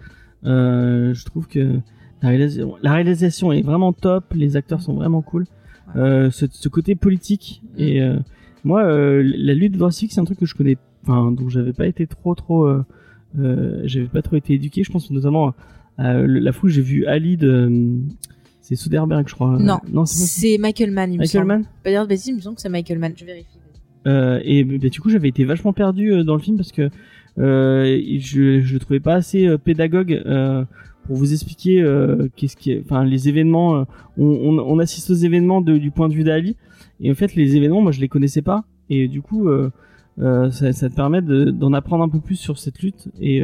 Je 0.45 1.25
trouve 1.25 1.49
que 1.49 1.79
la 2.23 2.29
réalisation, 2.29 2.77
la 2.83 2.93
réalisation 2.93 3.53
est 3.53 3.63
vraiment 3.63 3.93
top, 3.93 4.25
les 4.35 4.57
acteurs 4.57 4.81
sont 4.83 4.95
vraiment 4.95 5.23
cool. 5.23 5.47
Euh, 5.97 6.31
ce, 6.31 6.47
ce 6.51 6.69
côté 6.69 6.95
politique 6.95 7.63
et 7.77 8.01
euh, 8.01 8.17
moi 8.63 8.85
euh, 8.85 9.25
la 9.25 9.55
lutte 9.55 9.77
drastique 9.77 10.13
c'est 10.13 10.21
un 10.21 10.25
truc 10.25 10.39
que 10.39 10.47
je 10.47 10.55
connais 10.55 10.77
enfin 11.03 11.33
dont 11.33 11.49
j'avais 11.49 11.73
pas 11.73 11.89
été 11.89 12.07
trop 12.07 12.37
trop 12.37 12.65
euh, 12.65 12.85
euh, 13.41 13.81
j'avais 13.87 14.07
pas 14.07 14.23
trop 14.23 14.37
été 14.37 14.55
éduqué 14.55 14.85
je 14.85 14.93
pense 14.93 15.11
notamment 15.11 15.53
la 15.99 16.53
fois 16.53 16.71
j'ai 16.71 16.81
vu 16.81 17.07
Ali 17.07 17.37
de 17.37 17.49
euh, 17.49 17.97
c'est 18.61 18.77
Soderbergh 18.77 19.27
je 19.29 19.35
crois 19.35 19.59
Non, 19.59 19.79
non 19.91 20.07
c'est 20.07 20.59
Michael 20.59 20.93
Mann, 20.93 21.13
il 21.13 21.17
me 21.17 21.23
Michael. 21.25 21.45
Mann 21.45 21.65
Pas 21.83 21.91
dire 21.91 22.05
de 22.05 22.09
bêtises, 22.09 22.29
il 22.29 22.37
me 22.37 22.41
semble 22.41 22.55
que 22.55 22.63
c'est 22.63 22.69
Michael 22.69 23.01
Mann. 23.01 23.13
Je 23.17 23.25
vérifie. 23.25 23.59
Euh, 24.07 24.39
et 24.45 24.63
bah, 24.63 24.89
du 24.89 25.01
coup, 25.01 25.11
j'avais 25.11 25.29
été 25.29 25.45
vachement 25.45 25.73
perdu 25.73 26.23
dans 26.25 26.35
le 26.35 26.41
film 26.41 26.57
parce 26.57 26.71
que 26.71 26.89
euh, 27.39 28.01
je 28.19 28.61
je 28.61 28.73
le 28.75 28.79
trouvais 28.79 29.01
pas 29.01 29.15
assez 29.15 29.59
pédagogue 29.59 30.23
euh, 30.25 30.65
pour 31.11 31.17
vous 31.19 31.33
expliquer 31.33 31.83
euh, 31.83 32.29
qu'est-ce 32.37 32.55
qui, 32.57 32.71
est- 32.71 32.83
enfin 32.85 33.05
les 33.05 33.29
événements. 33.29 33.79
euh, 33.79 33.85
on, 34.17 34.27
on, 34.27 34.59
on 34.61 34.79
assiste 34.79 35.11
aux 35.11 35.15
événements 35.29 35.61
de, 35.61 35.77
du 35.77 35.91
point 35.91 36.09
de 36.09 36.15
vue 36.15 36.23
d'Ali 36.23 36.55
et 37.01 37.11
en 37.11 37.17
fait 37.17 37.35
les 37.35 37.57
événements, 37.57 37.81
moi 37.83 37.91
je 37.91 38.01
les 38.01 38.07
connaissais 38.07 38.43
pas 38.43 38.63
et 38.91 39.09
du 39.09 39.21
coup 39.21 39.49
euh, 39.49 39.71
ça, 40.53 40.73
ça 40.73 40.89
te 40.89 40.95
permet 40.95 41.21
de- 41.21 41.47
d'en 41.51 41.73
apprendre 41.73 42.05
un 42.05 42.09
peu 42.09 42.21
plus 42.21 42.37
sur 42.37 42.59
cette 42.61 42.81
lutte 42.81 43.09
et, 43.21 43.39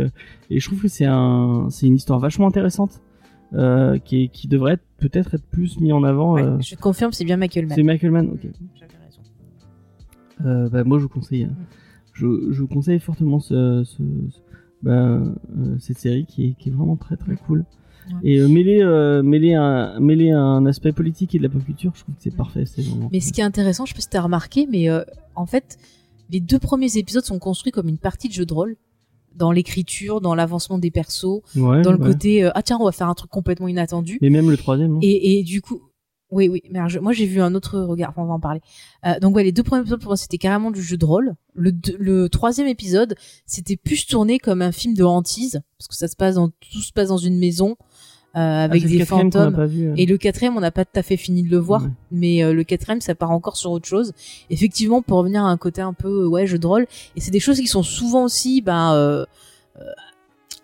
et 0.50 0.60
je 0.60 0.64
trouve 0.68 0.80
que 0.80 0.86
c'est 0.86 1.06
un 1.06 1.66
c'est 1.70 1.88
une 1.88 1.96
histoire 1.96 2.20
vachement 2.20 2.46
intéressante 2.46 3.02
qui 4.04 4.22
est- 4.22 4.28
qui 4.28 4.46
devrait 4.46 4.74
être 4.74 4.84
peut-être 4.98 5.34
être 5.34 5.46
plus 5.50 5.80
mis 5.80 5.92
en 5.92 6.04
avant. 6.04 6.34
Ouais, 6.34 6.44
je 6.60 6.76
confirme, 6.76 7.10
c'est 7.12 7.24
bien 7.24 7.36
Michael 7.36 7.66
Mann. 7.66 7.74
c'est 7.74 7.82
Michael 7.82 8.10
Mann. 8.12 8.26
ok. 8.32 8.46
J'avais 8.78 8.92
raison. 10.44 10.70
Bah, 10.70 10.84
moi, 10.84 10.98
je 10.98 11.02
vous 11.02 11.08
conseille, 11.08 11.44
euh, 11.44 11.48
je, 12.12 12.26
je 12.52 12.60
vous 12.60 12.68
conseille 12.68 12.98
fortement 13.00 13.40
ce, 13.40 13.82
ce, 13.84 13.96
ce- 14.30 14.40
bah, 14.86 14.92
euh, 14.92 15.76
cette 15.80 15.98
série 15.98 16.24
qui 16.26 16.46
est, 16.46 16.52
qui 16.58 16.68
est 16.68 16.72
vraiment 16.72 16.96
très 16.96 17.16
très 17.16 17.36
cool. 17.36 17.64
Ouais. 18.08 18.14
Et 18.22 18.38
euh, 18.38 18.48
mêler, 18.48 18.80
euh, 18.82 19.22
mêler, 19.22 19.54
un, 19.54 19.98
mêler 20.00 20.30
un 20.30 20.64
aspect 20.66 20.92
politique 20.92 21.34
et 21.34 21.38
de 21.38 21.42
la 21.42 21.48
pop 21.48 21.64
culture, 21.64 21.92
je 21.96 22.02
trouve 22.02 22.14
que 22.14 22.22
c'est 22.22 22.34
parfait. 22.36 22.64
C'est 22.64 22.82
vraiment. 22.82 23.08
Mais 23.12 23.20
ce 23.20 23.32
qui 23.32 23.40
est 23.40 23.44
intéressant, 23.44 23.84
je 23.84 23.90
sais 23.92 23.96
pas 23.96 24.00
si 24.02 24.08
t'as 24.08 24.20
remarqué, 24.22 24.66
mais 24.70 24.88
euh, 24.88 25.02
en 25.34 25.44
fait, 25.46 25.76
les 26.30 26.40
deux 26.40 26.58
premiers 26.60 26.96
épisodes 26.96 27.24
sont 27.24 27.38
construits 27.40 27.72
comme 27.72 27.88
une 27.88 27.98
partie 27.98 28.28
de 28.28 28.32
jeu 28.32 28.46
de 28.46 28.54
rôle. 28.54 28.76
Dans 29.34 29.52
l'écriture, 29.52 30.22
dans 30.22 30.34
l'avancement 30.34 30.78
des 30.78 30.90
persos, 30.90 31.42
Ouais, 31.56 31.82
dans 31.82 31.92
le 31.92 31.98
ouais. 31.98 32.06
côté 32.12 32.42
euh, 32.42 32.50
ah 32.54 32.62
tiens 32.62 32.78
on 32.80 32.86
va 32.86 32.92
faire 32.92 33.08
un 33.10 33.14
truc 33.14 33.30
complètement 33.30 33.68
inattendu. 33.68 34.18
Mais 34.22 34.30
même 34.30 34.48
le 34.48 34.56
troisième. 34.56 34.94
hein. 34.94 34.98
Et, 35.02 35.38
et 35.38 35.42
du 35.42 35.60
coup, 35.60 35.82
oui 36.30 36.48
oui, 36.48 36.62
mais 36.70 36.78
alors, 36.78 36.88
je- 36.88 36.98
moi 36.98 37.12
j'ai 37.12 37.26
vu 37.26 37.40
un 37.40 37.54
autre 37.54 37.78
regard, 37.80 38.10
enfin, 38.10 38.22
on 38.22 38.26
va 38.26 38.34
en 38.34 38.40
parler. 38.40 38.60
Euh, 39.06 39.18
donc 39.20 39.34
ouais, 39.36 39.44
les 39.44 39.52
deux 39.52 39.62
premiers 39.62 39.82
épisodes 39.82 40.00
pour 40.00 40.10
moi 40.10 40.16
c'était 40.16 40.38
carrément 40.38 40.70
du 40.70 40.82
jeu 40.82 40.96
de 40.96 41.04
rôle. 41.04 41.34
Le, 41.54 41.72
deux- 41.72 41.96
le 41.98 42.28
troisième 42.28 42.66
épisode 42.68 43.14
c'était 43.46 43.76
plus 43.76 44.06
tourné 44.06 44.38
comme 44.38 44.60
un 44.62 44.72
film 44.72 44.94
de 44.94 45.04
hantise 45.04 45.60
parce 45.78 45.88
que 45.88 45.94
ça 45.94 46.08
se 46.08 46.16
passe 46.16 46.34
dans 46.36 46.48
tout 46.48 46.80
se 46.82 46.92
passe 46.92 47.08
dans 47.08 47.16
une 47.18 47.38
maison 47.38 47.76
euh, 48.34 48.38
Ah, 48.38 48.62
avec 48.64 48.84
des 48.86 49.04
fantômes. 49.06 49.54
pas 49.54 49.64
vu, 49.64 49.88
euh. 49.88 49.94
Et 49.96 50.04
le 50.04 50.18
quatrième, 50.18 50.58
on 50.58 50.60
n'a 50.60 50.70
pas 50.70 50.84
tout 50.84 50.98
à 50.98 51.02
fait 51.02 51.16
fini 51.16 51.42
de 51.42 51.48
le 51.50 51.56
voir, 51.56 51.84
Ouais. 51.84 51.88
mais 52.10 52.42
euh, 52.44 52.52
le 52.52 52.64
quatrième, 52.64 53.00
ça 53.00 53.14
part 53.14 53.30
encore 53.30 53.56
sur 53.56 53.70
autre 53.70 53.86
chose. 53.88 54.12
Effectivement, 54.50 55.00
pour 55.00 55.16
revenir 55.18 55.42
à 55.42 55.48
un 55.48 55.56
côté 55.56 55.80
un 55.80 55.94
peu 55.94 56.24
euh, 56.24 56.28
ouais 56.28 56.46
jeu 56.46 56.58
de 56.58 56.66
rôle, 56.66 56.86
et 57.16 57.20
c'est 57.20 57.30
des 57.30 57.40
choses 57.40 57.58
qui 57.58 57.66
sont 57.66 57.82
souvent 57.82 58.24
aussi 58.24 58.60
ben 58.60 58.92
euh, 58.94 59.24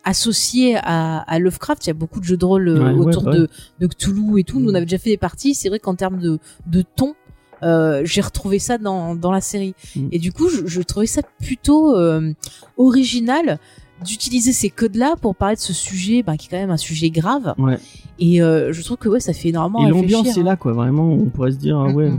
associées 0.05 0.77
à, 0.83 1.19
à 1.19 1.39
Lovecraft. 1.39 1.87
Il 1.87 1.89
y 1.89 1.91
a 1.91 1.95
beaucoup 1.95 2.21
de 2.21 2.25
jeux 2.25 2.37
de 2.37 2.45
rôle 2.45 2.69
euh, 2.69 2.93
Ouais, 2.95 3.07
autour 3.07 3.23
de, 3.25 3.49
de 3.81 3.87
Cthulhu 3.87 4.39
et 4.41 4.45
tout. 4.45 4.61
Nous, 4.61 4.69
on 4.69 4.73
Mm. 4.73 4.77
avait 4.77 4.87
déjà 4.87 4.99
fait 4.99 5.11
des 5.11 5.17
parties. 5.17 5.55
C'est 5.55 5.69
vrai 5.69 5.79
qu'en 5.79 5.95
termes 5.95 6.19
de, 6.19 6.39
de 6.67 6.83
ton, 6.97 7.15
euh, 7.63 8.03
j'ai 8.05 8.21
retrouvé 8.21 8.59
ça 8.59 8.79
dans 8.79 9.15
dans 9.15 9.31
la 9.31 9.41
série. 9.41 9.75
Mm. 9.95 10.09
Et 10.13 10.19
du 10.19 10.33
coup, 10.33 10.49
je, 10.49 10.67
je 10.67 10.83
trouvais 10.83 11.07
ça 11.07 11.23
plutôt 11.41 11.97
euh, 11.97 12.33
original 12.77 13.59
d'utiliser 14.05 14.53
ces 14.53 14.69
codes-là 14.69 15.15
pour 15.21 15.37
parler 15.37 15.55
de 15.55 15.61
ce 15.61 15.73
sujet, 15.73 16.25
bah, 16.25 16.37
qui 16.37 16.49
est 16.49 16.51
quand 16.51 16.57
même 16.57 16.71
un 16.73 16.77
sujet 16.77 17.11
grave. 17.11 17.55
Ouais. 17.59 17.79
Et 18.19 18.43
euh, 18.43 18.73
je 18.73 18.83
trouve 18.83 18.97
que 18.97 19.09
ouais, 19.09 19.21
ça 19.21 19.33
fait 19.33 19.51
énormément 19.51 19.87
Et 19.87 19.91
l'ambiance 19.91 20.37
est 20.37 20.41
hein. 20.41 20.45
là, 20.45 20.57
quoi. 20.57 20.73
Vraiment, 20.73 21.09
on 21.13 21.27
pourrait 21.27 21.53
se 21.53 21.57
dire, 21.59 21.79
ah 21.79 21.87
ouais, 21.93 22.11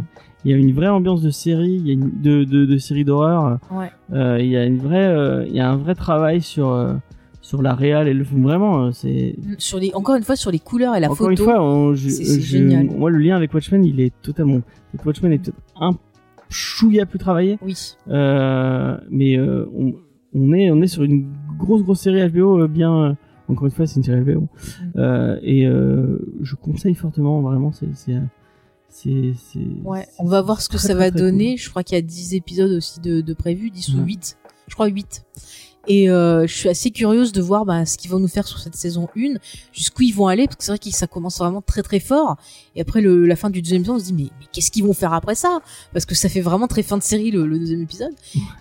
il 0.45 0.51
y 0.51 0.53
a 0.53 0.57
une 0.57 0.71
vraie 0.73 0.87
ambiance 0.87 1.21
de 1.21 1.29
série, 1.29 1.73
il 1.73 1.85
y 1.87 1.89
a 1.89 1.93
une, 1.93 2.09
de, 2.21 2.45
de, 2.45 2.65
de 2.65 2.77
série 2.77 3.03
d'horreur. 3.03 3.59
Ouais. 3.71 3.91
Il 4.39 4.47
y 4.47 4.55
a 4.55 4.63
une 4.63 4.77
vraie, 4.79 5.45
il 5.49 5.53
y 5.53 5.59
a 5.59 5.69
un 5.69 5.75
vrai 5.75 5.93
travail 5.95 6.41
sur 6.41 6.71
sur 7.43 7.61
la 7.61 7.75
réal 7.75 8.07
et 8.07 8.13
le 8.15 8.23
film. 8.23 8.41
Vraiment, 8.43 8.85
euh, 8.85 8.91
c'est 8.91 9.35
Sur 9.59 9.77
les, 9.77 9.93
encore 9.93 10.15
une 10.15 10.23
fois, 10.23 10.35
sur 10.35 10.49
les 10.49 10.57
couleurs 10.59 10.95
et 10.95 10.99
la 10.99 11.07
encore 11.07 11.17
photo. 11.27 11.31
une 11.31 11.37
fois, 11.37 11.93
c'est- 11.97 12.39
je- 12.39 12.57
génial. 12.57 12.85
moi 12.87 13.09
le 13.11 13.19
lien 13.19 13.35
avec 13.35 13.53
Watchmen, 13.53 13.83
il 13.85 13.99
est 13.99 14.13
totalement. 14.21 14.61
Watchmen 15.05 15.31
est 15.33 15.37
peut-être 15.39 15.57
un 15.79 15.91
chouïa 16.49 17.05
plus 17.05 17.19
travaillé, 17.19 17.59
Oui. 17.61 17.75
euh, 18.09 18.97
mais 19.11 19.37
euh, 19.37 19.65
on, 19.77 19.93
on 20.33 20.53
est 20.53 20.71
on 20.71 20.81
est 20.81 20.87
sur 20.87 21.03
une 21.03 21.27
grosse 21.59 21.83
grosse 21.83 21.99
série 21.99 22.27
HBO 22.29 22.61
euh, 22.61 22.67
bien. 22.67 22.93
euh, 23.03 23.13
encore 23.49 23.65
une 23.65 23.71
fois, 23.71 23.85
c'est 23.87 23.97
une 23.97 24.03
série 24.03 24.21
HBO. 24.21 24.41
Mm. 24.41 24.47
Euh, 24.97 25.37
et 25.43 25.65
euh, 25.67 26.17
je 26.41 26.55
conseille 26.55 26.95
fortement, 26.95 27.41
vraiment, 27.41 27.71
c'est 27.73 27.87
c'est 27.93 28.15
Ouais, 29.83 30.05
on 30.19 30.25
va 30.27 30.41
voir 30.41 30.61
ce 30.61 30.69
que 30.69 30.77
très, 30.77 30.87
ça 30.87 30.93
va 30.95 31.09
très 31.11 31.19
donner. 31.19 31.57
Je 31.57 31.69
crois 31.69 31.83
qu'il 31.83 31.95
y 31.95 31.99
a 31.99 32.01
10 32.01 32.35
épisodes 32.35 32.71
aussi 32.71 32.99
de, 33.01 33.21
de 33.21 33.33
prévus, 33.33 33.69
10 33.71 33.95
ou 33.95 33.97
Ouais. 33.99 34.03
8. 34.05 34.37
Je 34.67 34.73
crois 34.75 34.87
8. 34.87 35.25
Et 35.87 36.09
euh, 36.09 36.47
je 36.47 36.53
suis 36.53 36.69
assez 36.69 36.91
curieuse 36.91 37.33
de 37.33 37.41
voir 37.41 37.65
bah, 37.65 37.85
ce 37.85 37.97
qu'ils 37.97 38.09
vont 38.09 38.19
nous 38.19 38.27
faire 38.29 38.47
sur 38.47 38.59
cette 38.59 38.75
saison 38.75 39.09
1, 39.17 39.35
jusqu'où 39.73 40.03
ils 40.03 40.13
vont 40.13 40.27
aller, 40.27 40.45
parce 40.45 40.55
que 40.55 40.63
c'est 40.63 40.71
vrai 40.71 40.79
que 40.79 40.89
ça 40.91 41.07
commence 41.07 41.39
vraiment 41.39 41.61
très 41.61 41.81
très 41.81 41.99
fort. 41.99 42.37
Et 42.75 42.81
après 42.81 43.01
le, 43.01 43.25
la 43.25 43.35
fin 43.35 43.49
du 43.49 43.61
deuxième 43.61 43.81
épisode, 43.81 43.97
on 43.97 43.99
se 43.99 44.05
dit 44.05 44.13
mais, 44.13 44.29
mais 44.39 44.45
qu'est-ce 44.53 44.71
qu'ils 44.71 44.85
vont 44.85 44.93
faire 44.93 45.13
après 45.13 45.35
ça? 45.35 45.59
Parce 45.91 46.05
que 46.05 46.15
ça 46.15 46.29
fait 46.29 46.41
vraiment 46.41 46.67
très 46.67 46.83
fin 46.83 46.97
de 46.97 47.03
série 47.03 47.31
le, 47.31 47.45
le 47.45 47.59
deuxième 47.59 47.81
épisode. 47.81 48.13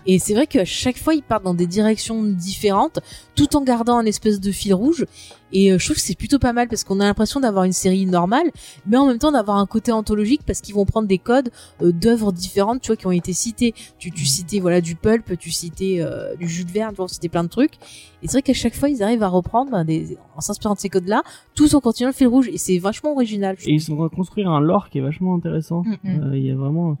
Et 0.05 0.19
c'est 0.19 0.33
vrai 0.33 0.47
qu'à 0.47 0.65
chaque 0.65 0.97
fois 0.97 1.13
ils 1.13 1.23
partent 1.23 1.43
dans 1.43 1.53
des 1.53 1.67
directions 1.67 2.23
différentes, 2.23 2.99
tout 3.35 3.55
en 3.55 3.61
gardant 3.61 3.97
un 3.97 4.05
espèce 4.05 4.41
de 4.41 4.51
fil 4.51 4.73
rouge. 4.73 5.05
Et 5.53 5.71
euh, 5.71 5.77
je 5.77 5.85
trouve 5.85 5.95
que 5.95 6.01
c'est 6.01 6.17
plutôt 6.17 6.39
pas 6.39 6.51
mal 6.51 6.67
parce 6.67 6.83
qu'on 6.83 6.99
a 6.99 7.05
l'impression 7.05 7.39
d'avoir 7.39 7.63
une 7.63 7.71
série 7.71 8.05
normale, 8.05 8.47
mais 8.85 8.97
en 8.97 9.05
même 9.07 9.19
temps 9.19 9.31
d'avoir 9.31 9.57
un 9.57 9.65
côté 9.65 9.91
anthologique 9.91 10.41
parce 10.45 10.59
qu'ils 10.61 10.75
vont 10.75 10.85
prendre 10.85 11.07
des 11.07 11.19
codes 11.19 11.49
euh, 11.81 11.91
d'œuvres 11.93 12.31
différentes, 12.33 12.81
tu 12.81 12.87
vois, 12.87 12.95
qui 12.95 13.07
ont 13.07 13.11
été 13.11 13.31
cités. 13.33 13.73
Tu, 13.99 14.11
tu 14.11 14.25
citais 14.25 14.59
voilà 14.59 14.81
du 14.81 14.95
pulp, 14.95 15.37
tu 15.37 15.51
citais 15.51 15.97
euh, 15.99 16.35
du 16.35 16.47
Jules 16.49 16.67
Verne, 16.67 16.91
tu 16.91 16.97
vois, 16.97 17.07
c'était 17.07 17.29
plein 17.29 17.43
de 17.43 17.49
trucs. 17.49 17.75
Et 18.21 18.27
c'est 18.27 18.33
vrai 18.33 18.41
qu'à 18.41 18.53
chaque 18.53 18.73
fois 18.75 18.89
ils 18.89 19.03
arrivent 19.03 19.23
à 19.23 19.27
reprendre 19.27 19.71
ben, 19.71 19.83
des, 19.85 20.17
en 20.35 20.41
s'inspirant 20.41 20.73
de 20.73 20.79
ces 20.79 20.89
codes-là, 20.89 21.21
tout 21.55 21.75
en 21.75 21.79
continuant 21.81 22.09
le 22.09 22.15
fil 22.15 22.27
rouge. 22.27 22.49
Et 22.51 22.57
c'est 22.57 22.77
vachement 22.79 23.11
original. 23.13 23.55
Et 23.65 23.73
ils 23.73 23.81
sont 23.81 23.93
en 23.93 23.97
train 23.97 24.07
de 24.07 24.15
construire 24.15 24.49
un 24.49 24.59
lore 24.59 24.89
qui 24.89 24.97
est 24.97 25.01
vachement 25.01 25.35
intéressant. 25.35 25.83
Mm, 25.83 25.91
mm. 26.03 26.23
Euh, 26.31 26.37
Il 26.37 26.45
y 26.45 26.51
a 26.51 26.55
vraiment. 26.55 26.89
Ouais. 26.89 26.97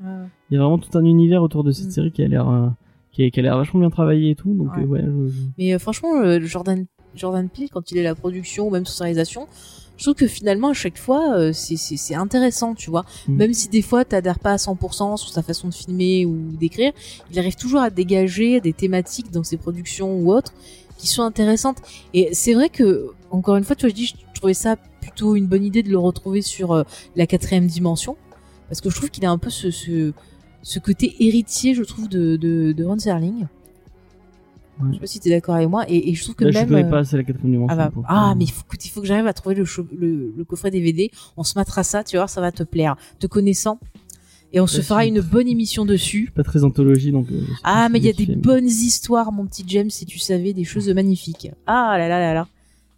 il 0.51 0.53
y 0.53 0.57
a 0.57 0.61
vraiment 0.61 0.77
tout 0.77 0.95
un 0.97 1.03
univers 1.05 1.41
autour 1.41 1.63
de 1.63 1.71
cette 1.71 1.87
Mm. 1.87 1.91
série 1.91 2.11
qui 2.11 2.21
a 2.23 2.27
l'air, 2.27 2.47
euh, 2.49 2.67
qui 3.11 3.23
a, 3.23 3.29
qui 3.29 3.39
a 3.39 3.43
l'air 3.43 3.57
vachement 3.57 3.79
bien 3.79 3.89
travaillé 3.89 4.31
et 4.31 4.35
tout. 4.35 4.53
Donc 4.53 4.75
Ouais. 4.75 4.83
euh, 4.83 4.87
ouais, 4.87 5.01
je- 5.03 5.27
je- 5.33 5.41
Mais 5.57 5.73
euh, 5.73 5.79
franchement, 5.79 6.15
euh, 6.21 6.39
Jordan 6.41 6.85
Jordan 7.15 7.49
Peele, 7.49 7.69
quand 7.71 7.91
il 7.91 7.97
est 7.97 8.01
à 8.01 8.03
la 8.03 8.15
production 8.15 8.67
ou 8.67 8.69
même 8.69 8.85
sur 8.85 8.95
sa 8.95 9.05
réalisation, 9.05 9.47
je 9.97 10.03
trouve 10.03 10.15
que 10.15 10.27
finalement 10.27 10.69
à 10.69 10.73
chaque 10.73 10.97
fois 10.97 11.37
euh, 11.37 11.53
c'est 11.53 12.15
intéressant, 12.15 12.73
tu 12.73 12.89
vois. 12.89 13.05
Mm. 13.27 13.35
Même 13.35 13.53
si 13.53 13.69
des 13.69 13.81
fois 13.81 14.05
t'adhères 14.05 14.39
pas 14.39 14.51
à 14.51 14.55
100% 14.57 15.17
sur 15.17 15.29
sa 15.29 15.43
façon 15.43 15.67
de 15.67 15.73
filmer 15.73 16.25
ou 16.25 16.35
d'écrire, 16.51 16.91
il 17.31 17.39
arrive 17.39 17.55
toujours 17.55 17.81
à 17.81 17.89
dégager 17.89 18.59
des 18.59 18.73
thématiques 18.73 19.31
dans 19.31 19.43
ses 19.43 19.57
productions 19.57 20.15
ou 20.17 20.31
autres 20.31 20.53
qui 20.97 21.07
sont 21.07 21.23
intéressantes. 21.23 21.77
Et 22.13 22.33
c'est 22.33 22.53
vrai 22.53 22.69
que 22.69 23.11
encore 23.31 23.55
une 23.55 23.63
fois, 23.63 23.75
tu 23.75 23.81
vois, 23.81 23.89
je 23.89 23.95
dis, 23.95 24.07
je 24.07 24.39
trouvais 24.39 24.53
ça 24.53 24.75
plutôt 25.01 25.35
une 25.35 25.47
bonne 25.47 25.63
idée 25.63 25.83
de 25.83 25.89
le 25.89 25.97
retrouver 25.97 26.41
sur 26.41 26.71
euh, 26.71 26.83
la 27.15 27.27
quatrième 27.27 27.67
dimension 27.67 28.17
parce 28.69 28.81
que 28.81 28.89
je 28.89 28.95
trouve 28.95 29.09
qu'il 29.09 29.25
a 29.25 29.31
un 29.31 29.37
peu 29.37 29.49
ce 29.49 29.69
ce 29.69 30.13
ce 30.63 30.79
côté 30.79 31.13
héritier, 31.19 31.73
je 31.75 31.83
trouve, 31.83 32.07
de, 32.07 32.37
de, 32.37 32.71
de 32.71 32.85
Ron 32.85 32.97
Serling. 32.97 33.47
Je 34.89 34.93
sais 34.95 34.99
pas 34.99 35.07
si 35.07 35.19
t'es 35.19 35.29
d'accord 35.29 35.55
avec 35.55 35.69
moi. 35.69 35.85
Et, 35.89 36.09
et 36.09 36.15
je 36.15 36.23
trouve 36.23 36.35
que 36.35 36.45
Là, 36.45 36.61
je 36.63 36.67
connais 36.67 36.83
euh, 36.85 36.89
pas, 36.89 37.03
c'est 37.03 37.17
la 37.17 37.23
quatrième 37.23 37.51
dimension. 37.51 37.77
ah, 37.79 37.89
bah, 37.89 38.01
ah, 38.07 38.33
mais 38.37 38.45
il 38.45 38.51
faut, 38.51 38.63
écoute, 38.65 38.83
il 38.85 38.89
faut 38.89 39.01
que 39.01 39.07
j'arrive 39.07 39.27
à 39.27 39.33
trouver 39.33 39.55
le, 39.55 39.65
cho- 39.65 39.87
le, 39.95 40.33
le 40.35 40.43
coffret 40.45 40.71
DVD. 40.71 41.11
On 41.37 41.43
se 41.43 41.57
mettra 41.57 41.83
ça, 41.83 42.03
tu 42.03 42.17
vois, 42.17 42.27
ça 42.27 42.41
va 42.41 42.51
te 42.51 42.63
plaire. 42.63 42.95
Te 43.19 43.27
connaissant. 43.27 43.79
Et 44.55 44.59
on 44.59 44.67
se 44.67 44.81
fera 44.81 45.05
une 45.07 45.19
bonne 45.21 45.47
émission 45.47 45.83
dessus. 45.85 46.31
Pas 46.35 46.43
très 46.43 46.63
anthologie, 46.63 47.11
donc. 47.11 47.27
euh, 47.31 47.41
Ah, 47.63 47.89
mais 47.89 47.97
il 47.99 48.05
y 48.05 48.09
a 48.09 48.13
des 48.13 48.35
bonnes 48.35 48.67
histoires, 48.67 49.31
mon 49.31 49.45
petit 49.47 49.63
James, 49.67 49.89
si 49.89 50.05
tu 50.05 50.19
savais, 50.19 50.53
des 50.53 50.63
choses 50.63 50.89
magnifiques. 50.89 51.49
Ah 51.65 51.95
là 51.97 52.07
là 52.07 52.19
là 52.19 52.33
là. 52.35 52.47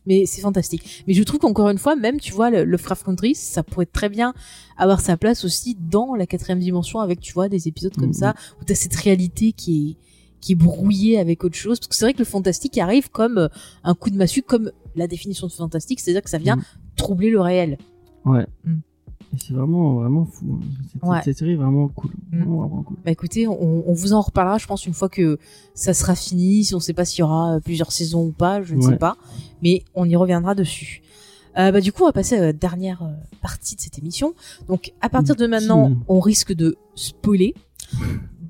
Mais 0.08 0.26
c'est 0.28 0.42
fantastique. 0.42 1.04
Mais 1.08 1.14
je 1.14 1.24
trouve 1.24 1.40
qu'encore 1.40 1.70
une 1.70 1.78
fois, 1.78 1.96
même, 1.96 2.20
tu 2.20 2.32
vois, 2.34 2.50
le, 2.52 2.64
le 2.66 2.78
Craft 2.78 3.06
Country, 3.06 3.36
ça 3.36 3.64
pourrait 3.64 3.86
très 3.88 4.10
bien 4.10 4.34
avoir 4.78 5.00
sa 5.00 5.18
place 5.18 5.46
aussi 5.46 5.76
dans 5.90 6.14
la 6.14 6.28
quatrième 6.28 6.60
dimension 6.60 7.00
avec, 7.00 7.22
tu 7.22 7.34
vois, 7.34 7.48
des 7.50 7.68
épisodes 7.70 7.96
comme 7.96 8.08
Mhm. 8.10 8.14
ça, 8.14 8.34
où 8.62 8.66
t'as 8.66 8.76
cette 8.76 8.96
réalité 8.96 9.52
qui 9.54 9.98
est, 10.02 10.05
qui 10.46 10.52
est 10.52 10.56
brouillée 10.56 11.18
avec 11.18 11.44
autre 11.44 11.56
chose. 11.56 11.80
Parce 11.80 11.88
que 11.88 11.96
c'est 11.96 12.06
vrai 12.06 12.14
que 12.14 12.20
le 12.20 12.26
fantastique 12.26 12.78
arrive 12.78 13.10
comme 13.10 13.38
euh, 13.40 13.48
un 13.84 13.96
coup 13.96 14.12
de 14.12 14.16
massue, 14.18 14.44
comme 14.44 14.72
la 14.96 15.08
définition 15.08 15.48
de 15.48 15.52
fantastique, 15.52 16.00
c'est-à-dire 16.00 16.22
que 16.22 16.30
ça 16.30 16.38
vient 16.38 16.58
Mhm. 16.58 16.64
troubler 16.96 17.32
le 17.32 17.42
réel. 17.42 17.78
Ouais. 18.26 18.46
Mm. 18.64 18.76
C'est 19.42 19.54
vraiment, 19.54 19.96
vraiment 19.96 20.26
fou. 20.26 20.46
hein. 20.62 20.66
Cette, 20.94 21.04
Ouais. 21.04 21.22
cette 21.26 21.38
série 21.40 21.54
est 21.54 21.56
vraiment 21.56 21.88
cool. 21.90 22.12
Mm. 22.32 22.44
Vraiment, 22.44 22.84
cool. 22.84 22.98
Bah 23.04 23.12
écoutez, 23.12 23.48
on, 23.48 23.90
on 23.90 23.94
vous 23.94 24.14
en 24.14 24.22
reparlera, 24.22 24.58
je 24.60 24.68
pense, 24.68 24.86
une 24.86 24.94
fois 24.94 25.10
que 25.10 25.40
ça 25.74 25.94
sera 25.96 26.16
fini. 26.16 26.64
Si 26.64 26.76
on 26.76 26.80
sait 26.80 26.94
pas 26.94 27.06
s'il 27.06 27.20
y 27.20 27.24
aura 27.24 27.56
euh, 27.56 27.60
plusieurs 27.60 27.92
saisons 27.92 28.26
ou 28.28 28.32
pas, 28.32 28.62
je 28.62 28.76
ne 28.76 28.82
sais 28.82 28.98
pas. 28.98 29.18
Mais 29.64 29.84
on 29.96 30.08
y 30.08 30.16
reviendra 30.16 30.54
dessus. 30.56 31.02
Euh, 31.58 31.72
bah 31.72 31.82
du 31.82 31.92
coup, 31.92 32.04
on 32.04 32.08
va 32.08 32.14
passer 32.14 32.36
à 32.38 32.42
la 32.42 32.54
dernière 32.54 33.02
partie 33.42 33.76
de 33.76 33.82
cette 33.82 33.98
émission. 33.98 34.36
Donc 34.68 34.94
à 35.02 35.10
partir 35.10 35.36
de 35.36 35.48
maintenant, 35.48 35.92
on 36.08 36.20
risque 36.20 36.54
de 36.54 36.76
spoiler. 36.96 37.56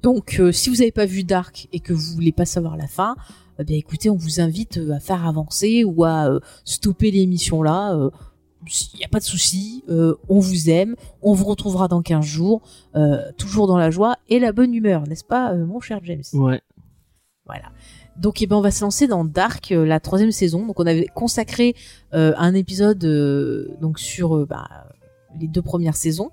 Donc 0.05 0.39
euh, 0.39 0.51
si 0.51 0.69
vous 0.69 0.75
n'avez 0.75 0.91
pas 0.91 1.07
vu 1.07 1.23
Dark 1.23 1.67
et 1.73 1.79
que 1.79 1.91
vous 1.91 2.13
voulez 2.13 2.31
pas 2.31 2.45
savoir 2.45 2.77
la 2.77 2.85
fin, 2.85 3.15
eh 3.57 3.63
bien 3.63 3.75
écoutez, 3.75 4.11
on 4.11 4.15
vous 4.15 4.39
invite 4.39 4.77
euh, 4.77 4.93
à 4.93 4.99
faire 4.99 5.25
avancer 5.25 5.83
ou 5.83 6.03
à 6.03 6.29
euh, 6.29 6.39
stopper 6.63 7.09
l'émission 7.09 7.63
là. 7.63 7.95
euh, 7.95 8.11
il 8.93 8.99
n'y 8.99 9.03
a 9.03 9.07
pas 9.07 9.17
de 9.17 9.23
souci, 9.23 9.83
euh, 9.89 10.13
on 10.29 10.39
vous 10.39 10.69
aime, 10.69 10.95
on 11.23 11.33
vous 11.33 11.45
retrouvera 11.45 11.87
dans 11.87 12.03
15 12.03 12.23
jours, 12.23 12.61
euh, 12.95 13.17
toujours 13.39 13.65
dans 13.65 13.79
la 13.79 13.89
joie 13.89 14.17
et 14.29 14.37
la 14.37 14.51
bonne 14.51 14.75
humeur, 14.75 15.07
n'est-ce 15.07 15.23
pas, 15.23 15.53
euh, 15.53 15.65
mon 15.65 15.79
cher 15.79 15.99
James? 16.03 16.23
Ouais. 16.33 16.61
Voilà. 17.47 17.71
Donc, 18.15 18.43
eh 18.43 18.47
ben, 18.47 18.57
on 18.57 18.61
va 18.61 18.71
se 18.71 18.83
lancer 18.83 19.07
dans 19.07 19.25
Dark, 19.25 19.71
euh, 19.71 19.85
la 19.85 19.99
troisième 19.99 20.31
saison. 20.31 20.65
Donc, 20.65 20.79
on 20.79 20.87
avait 20.87 21.05
consacré 21.13 21.75
euh, 22.15 22.33
un 22.37 22.55
épisode 22.55 23.03
euh, 23.05 23.75
donc 23.81 23.99
sur 23.99 24.35
euh, 24.35 24.45
bah, 24.47 24.67
les 25.39 25.47
deux 25.47 25.61
premières 25.61 25.95
saisons. 25.95 26.31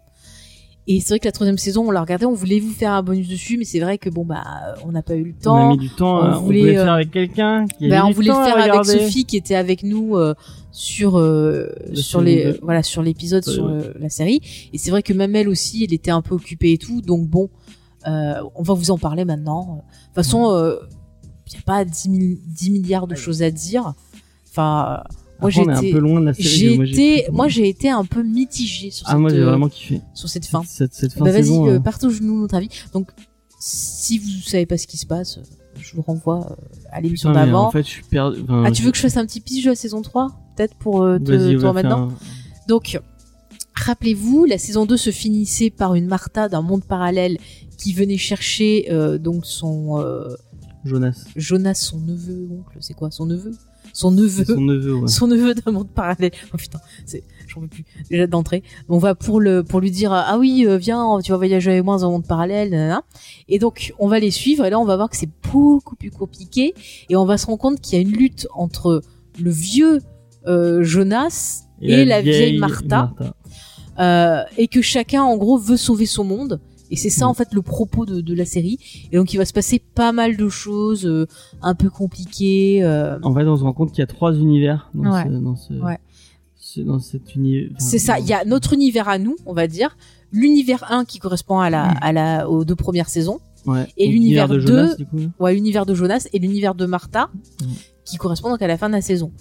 Et 0.88 1.00
c'est 1.00 1.10
vrai 1.10 1.20
que 1.20 1.26
la 1.26 1.32
troisième 1.32 1.59
saison, 1.59 1.86
on 1.86 1.90
l'a 1.92 2.00
regardé, 2.00 2.26
on 2.26 2.34
voulait 2.34 2.59
vous 2.59 2.72
faire 2.72 2.90
un 2.90 3.04
bonus 3.04 3.28
dessus, 3.28 3.56
mais 3.56 3.64
c'est 3.64 3.78
vrai 3.78 3.98
que 3.98 4.10
bon 4.10 4.24
bah, 4.24 4.42
on 4.84 4.90
n'a 4.90 5.02
pas 5.02 5.14
eu 5.14 5.22
le 5.24 5.30
On 5.30 5.38
a 5.38 5.42
temps. 5.42 5.68
mis 5.70 5.78
du 5.78 5.90
temps. 5.90 6.18
on 6.20 6.36
On 6.38 6.40
voulait, 6.40 6.62
le 6.62 6.78
euh, 6.80 6.84
faire 6.84 6.92
avec 6.94 7.10
quelqu'un 7.12 7.66
qui 7.66 7.92
a 7.92 8.02
mis 8.02 8.09
on 8.09 8.10
voulait 8.12 8.28
le 8.28 8.34
temps 8.34 8.44
faire 8.44 8.56
avec. 8.74 8.84
Sophie 8.84 9.24
qui 9.24 9.36
était 9.36 9.54
avec 9.54 9.84
nous 9.84 10.16
euh, 10.16 10.34
sur 10.72 11.18
euh, 11.18 11.68
sur 11.94 12.20
les 12.20 12.59
voilà 12.62 12.82
sur 12.82 13.00
l'épisode 13.02 13.46
Ouais, 13.46 13.52
sur 13.52 13.66
ouais. 13.66 13.72
euh, 13.74 13.92
la 14.00 14.09
série 14.09 14.40
et 14.72 14.78
c'est 14.78 14.90
vrai 14.90 15.04
que 15.04 15.12
même 15.12 15.36
elle 15.36 15.48
aussi 15.48 15.84
elle 15.84 15.92
était 15.94 16.10
un 16.10 16.20
peu 16.20 16.34
occupée 16.34 16.72
et 16.72 16.78
tout 16.78 17.00
donc 17.00 17.28
bon 17.28 17.48
euh, 18.09 18.34
on 18.56 18.62
va 18.64 18.74
vous 18.74 18.90
en 18.90 18.98
parler 18.98 19.24
maintenant 19.24 19.76
de 19.76 20.06
toute 20.06 20.14
façon 20.16 20.50
euh, 20.50 20.76
il 21.46 21.52
n'y 21.52 21.59
a 21.59 21.62
pas 21.64 21.84
10, 21.84 22.09
mille- 22.09 22.38
10 22.48 22.70
milliards 22.72 23.06
de 23.06 23.14
choses 23.14 23.42
à 23.44 23.52
dire 23.52 23.92
enfin 24.50 25.04
moi 25.43 25.51
été 26.82 26.93
kiffé. 27.23 27.27
moi 27.32 27.48
j'ai 27.48 27.69
été 27.69 27.89
un 27.90 28.05
peu 28.05 28.23
mitigée 28.23 28.90
sur 28.90 29.06
Ah, 29.09 29.12
cette 29.12 29.20
moi 29.20 29.31
j'ai 29.31 29.39
euh, 29.39 29.47
vraiment 29.47 29.69
kiffé. 29.69 30.01
sur 30.14 30.28
cette 30.28 30.47
fin 30.47 30.62
Cette, 30.66 30.94
cette 30.94 31.12
fin 31.12 31.24
bah 31.24 31.32
vas-y 31.32 31.51
euh, 31.51 31.74
euh, 31.77 31.81
partage-nous 31.81 32.40
notre 32.40 32.55
avis 32.55 32.69
donc 32.93 33.09
si 33.59 34.19
vous 34.19 34.43
savez 34.47 34.66
pas 34.66 34.78
ce 34.78 34.86
qui 34.86 34.97
se 34.97 35.06
passe 35.06 35.39
euh, 35.39 35.43
je 35.81 35.94
vous 35.97 36.02
renvoie 36.02 36.56
à 36.90 37.01
l'émission 37.01 37.32
d'avant 37.32 37.66
En 37.69 37.70
fait, 37.70 37.82
je 37.85 37.89
suis 37.89 38.02
perdu. 38.05 38.40
enfin, 38.44 38.64
ah, 38.66 38.70
tu 38.70 38.82
veux 38.82 38.90
que 38.90 38.97
je 38.97 39.02
fasse 39.02 39.16
un 39.16 39.24
petit 39.27 39.40
pitch 39.40 39.64
de 39.64 39.70
la 39.70 39.74
saison 39.74 40.02
3 40.02 40.28
Peut-être 40.56 40.74
pour 40.77 41.02
euh, 41.02 41.19
te, 41.19 41.32
dedans 41.32 41.74
un- 41.77 42.09
Donc, 42.69 43.01
rappelez-vous, 43.74 44.44
la 44.44 44.59
saison 44.59 44.85
2 44.85 44.97
se 44.98 45.10
finissait 45.10 45.70
par 45.70 45.94
une 45.94 46.06
Martha 46.06 46.48
d'un 46.51 46.60
monde 46.60 46.85
parallèle 46.85 47.39
qui 47.78 47.94
venait 47.94 48.19
chercher 48.19 48.89
euh, 48.93 49.16
donc 49.19 49.47
son 49.47 49.98
euh, 50.01 50.35
Jonas. 50.85 51.24
Jonas, 51.36 51.74
son 51.74 52.01
neveu, 52.01 52.48
oncle, 52.52 52.77
c'est 52.81 52.94
quoi 52.94 53.10
Son 53.10 53.24
neveu? 53.27 53.52
Son 53.93 54.10
neveu 54.10 54.44
son 54.44 54.60
neveu, 54.60 54.94
ouais. 54.94 55.09
son 55.09 55.27
neveu 55.27 55.55
d'un 55.55 55.73
monde 55.73 55.89
parallèle. 55.89 56.31
Oh 56.52 56.56
putain, 56.56 56.81
c'est, 57.05 57.23
j'en 57.47 57.60
peux 57.60 57.69
plus. 57.69 57.85
Déjà 58.10 58.27
d'entrée. 58.27 58.62
On 58.89 58.98
va 58.98 59.14
pour 59.14 59.40
le, 59.40 59.62
pour 59.62 59.81
lui 59.81 59.90
dire, 59.90 60.12
ah 60.12 60.36
oui, 60.39 60.64
euh, 60.66 60.77
viens, 60.77 61.19
tu 61.23 61.32
vas 61.32 61.36
voyager 61.36 61.70
avec 61.73 61.85
moi 61.85 61.97
dans 61.97 62.06
un 62.06 62.10
monde 62.10 62.27
parallèle, 62.27 62.70
nanana. 62.70 63.02
Et 63.48 63.59
donc, 63.59 63.93
on 63.98 64.09
va 64.09 64.19
les 64.19 64.31
suivre 64.31 64.64
et 64.64 64.70
là, 64.70 64.81
on 64.81 64.85
va 64.85 64.97
voir 64.97 65.10
que 65.10 65.16
c'est 65.16 65.31
beaucoup 65.52 65.97
plus 65.97 66.10
compliqué 66.10 66.74
et 67.09 67.16
on 67.16 67.24
va 67.24 67.36
se 67.36 67.47
rendre 67.47 67.59
compte 67.59 67.81
qu'il 67.81 67.98
y 67.98 68.05
a 68.05 68.09
une 68.09 68.16
lutte 68.16 68.47
entre 68.55 69.02
le 69.39 69.51
vieux 69.51 70.01
euh, 70.47 70.82
Jonas 70.82 71.64
et, 71.81 72.05
la 72.05 72.23
vieille, 72.23 72.59
Martha, 72.59 73.12
euh, 73.98 74.43
et 74.56 74.69
que 74.69 74.81
chacun, 74.82 75.23
en 75.23 75.36
gros, 75.36 75.59
veut 75.59 75.77
sauver 75.77 76.06
son 76.06 76.24
monde. 76.24 76.60
Et 76.93 76.97
c'est 76.97 77.10
ça, 77.10 77.24
Mm. 77.27 77.28
en 77.31 77.35
fait, 77.35 77.48
le 77.55 77.62
propos 77.62 78.06
de, 78.06 78.20
de 78.20 78.35
la 78.35 78.44
série. 78.44 78.78
Et 79.10 79.16
donc, 79.16 79.32
il 79.35 79.39
va 79.39 79.44
se 79.44 79.52
passer 79.52 79.81
pas 79.94 80.12
mal 80.12 80.36
de 80.36 80.48
choses 80.48 81.05
euh, 81.06 81.27
un 81.62 81.74
peu 81.74 81.90
compliquées. 81.90 82.85
euh, 82.85 83.19
En 83.23 83.35
fait, 83.35 83.44
on 83.44 83.56
se 83.56 83.62
rend 83.64 83.73
compte 83.73 83.90
qu'il 83.90 83.98
y 84.01 84.05
a 84.05 84.06
trois 84.06 84.35
univers 84.35 84.90
dans 84.94 85.12
Ouais. 85.12 85.24
ce, 85.24 85.28
dans 85.31 85.56
ce, 85.56 85.73
Ouais. 85.74 85.98
ce- 86.56 86.81
dans 86.82 86.98
cet 87.01 87.35
univers. 87.35 87.70
C'est 87.78 87.98
ça. 87.98 88.19
Il 88.20 88.27
y 88.27 88.32
a 88.32 88.44
notre 88.44 88.73
univers 88.74 89.09
à 89.09 89.19
nous, 89.19 89.35
on 89.47 89.55
va 89.55 89.66
dire. 89.66 89.97
L'univers 90.31 90.85
1 90.90 91.05
qui 91.05 91.19
correspond 91.19 91.59
à 91.59 91.69
la, 91.70 91.89
à 91.90 92.12
la, 92.12 92.48
aux 92.48 92.64
deux 92.64 92.77
premières 92.77 93.09
saisons. 93.09 93.40
Ouais. 93.64 93.86
et 93.97 94.09
l'univers 94.09 94.48
de 94.48 94.59
Jonas, 94.59 94.97
du 94.97 95.06
coup. 95.06 95.20
Ouais, 95.39 95.55
l'univers 95.55 95.86
de 95.86 95.94
Jonas 95.94 96.27
et 96.32 96.40
l'univers 96.40 96.74
de 96.74 96.85
Martha, 96.85 97.31
Mm. 97.62 97.66
Qui 98.04 98.16
correspond 98.16 98.50
donc 98.50 98.62
à 98.62 98.66
la 98.66 98.76
fin 98.78 98.88
de 98.88 98.94
la 98.94 99.00
saison. 99.02 99.32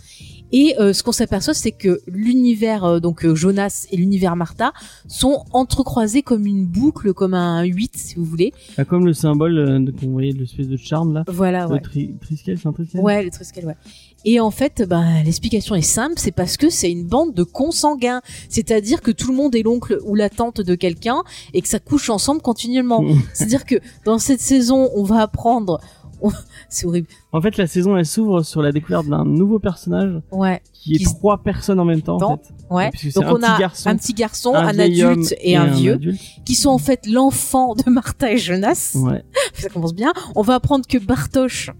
Et 0.53 0.75
euh, 0.79 0.91
ce 0.91 1.01
qu'on 1.01 1.13
s'aperçoit, 1.13 1.53
c'est 1.53 1.71
que 1.71 2.01
l'univers 2.07 2.83
euh, 2.83 2.99
donc 2.99 3.23
euh, 3.25 3.33
Jonas 3.35 3.87
et 3.89 3.95
l'univers 3.95 4.35
Martha 4.35 4.73
sont 5.07 5.45
entrecroisés 5.53 6.23
comme 6.23 6.45
une 6.45 6.65
boucle, 6.65 7.13
comme 7.13 7.33
un 7.33 7.63
8 7.63 7.95
si 7.95 8.15
vous 8.15 8.25
voulez. 8.25 8.51
Ah, 8.77 8.83
comme 8.83 9.05
le 9.05 9.13
symbole 9.13 9.57
euh, 9.57 9.85
qu'on 9.99 10.11
voyait 10.11 10.33
de 10.33 10.39
l'espèce 10.39 10.67
de 10.67 10.75
charme 10.75 11.13
là. 11.13 11.23
Voilà, 11.27 11.67
Le 11.67 11.73
ouais. 11.73 11.79
tri- 11.79 12.15
Triskel, 12.19 12.57
c'est 12.57 12.67
un 12.67 12.73
Triskel? 12.73 12.99
Ouais, 13.01 13.23
le 13.23 13.29
Triskel, 13.31 13.65
ouais. 13.65 13.77
Et 14.25 14.39
en 14.41 14.51
fait, 14.51 14.83
ben, 14.87 15.23
l'explication 15.23 15.73
est 15.73 15.81
simple, 15.81 16.15
c'est 16.17 16.31
parce 16.33 16.57
que 16.57 16.69
c'est 16.69 16.91
une 16.91 17.07
bande 17.07 17.33
de 17.33 17.43
consanguins. 17.43 18.21
C'est-à-dire 18.49 19.01
que 19.01 19.09
tout 19.11 19.31
le 19.31 19.37
monde 19.37 19.55
est 19.55 19.63
l'oncle 19.63 19.97
ou 20.03 20.15
la 20.15 20.29
tante 20.29 20.59
de 20.61 20.75
quelqu'un 20.75 21.23
et 21.53 21.61
que 21.61 21.67
ça 21.69 21.79
couche 21.79 22.09
ensemble 22.09 22.41
continuellement. 22.41 23.03
C'est-à-dire 23.33 23.65
que 23.65 23.75
dans 24.05 24.19
cette 24.19 24.41
saison, 24.41 24.89
on 24.95 25.03
va 25.03 25.21
apprendre... 25.21 25.79
C'est 26.69 26.85
horrible. 26.85 27.07
En 27.31 27.41
fait, 27.41 27.57
la 27.57 27.67
saison 27.67 27.97
elle 27.97 28.05
s'ouvre 28.05 28.43
sur 28.43 28.61
la 28.61 28.71
découverte 28.71 29.07
d'un 29.07 29.25
nouveau 29.25 29.59
personnage 29.59 30.21
Ouais, 30.31 30.61
qui 30.73 30.95
est 30.95 30.97
Qui 30.97 31.05
trois 31.05 31.37
personnes 31.43 31.79
en 31.79 31.85
même 31.85 32.01
temps. 32.01 32.21
En 32.21 32.37
fait. 32.37 32.53
ouais. 32.69 32.91
Donc 33.15 33.23
un 33.23 33.31
on 33.31 33.35
petit 33.35 33.45
a 33.45 33.59
garçon, 33.59 33.89
un 33.89 33.95
petit 33.95 34.13
garçon, 34.13 34.55
un, 34.55 34.79
adulte 34.79 35.35
et, 35.41 35.55
un 35.55 35.67
vieux, 35.67 35.99
qui 36.45 36.55
sont 36.55 36.69
en 36.69 36.77
fait 36.77 37.05
l'enfant 37.07 37.75
de 37.75 37.89
Martha 37.89 38.31
et 38.31 38.37
Jonas. 38.37 38.95
Ouais. 38.95 39.23
Ça 39.53 39.69
commence 39.69 39.93
bien. 39.93 40.13
On 40.35 40.41
va 40.41 40.55
apprendre 40.55 40.85
que 40.87 40.97
Bartosz 40.97 41.71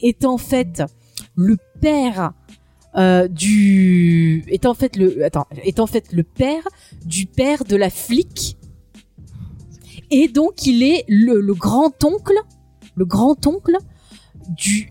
est 0.00 0.24
en 0.24 0.38
fait 0.38 0.82
le 1.34 1.56
père 1.80 2.32
euh, 2.96 3.26
du 3.26 4.44
est 4.48 4.66
en 4.66 4.74
fait 4.74 4.96
le 4.96 5.24
attends 5.24 5.46
est 5.64 5.80
en 5.80 5.86
fait 5.86 6.12
le 6.12 6.22
père 6.22 6.62
du 7.04 7.26
père 7.26 7.64
de 7.64 7.74
la 7.74 7.90
flic 7.90 8.56
et 10.12 10.28
donc 10.28 10.64
il 10.66 10.82
est 10.84 11.04
le, 11.08 11.40
le 11.40 11.54
grand 11.54 11.92
oncle 12.04 12.36
le 12.96 13.04
grand 13.04 13.46
oncle 13.46 13.76
du 14.48 14.90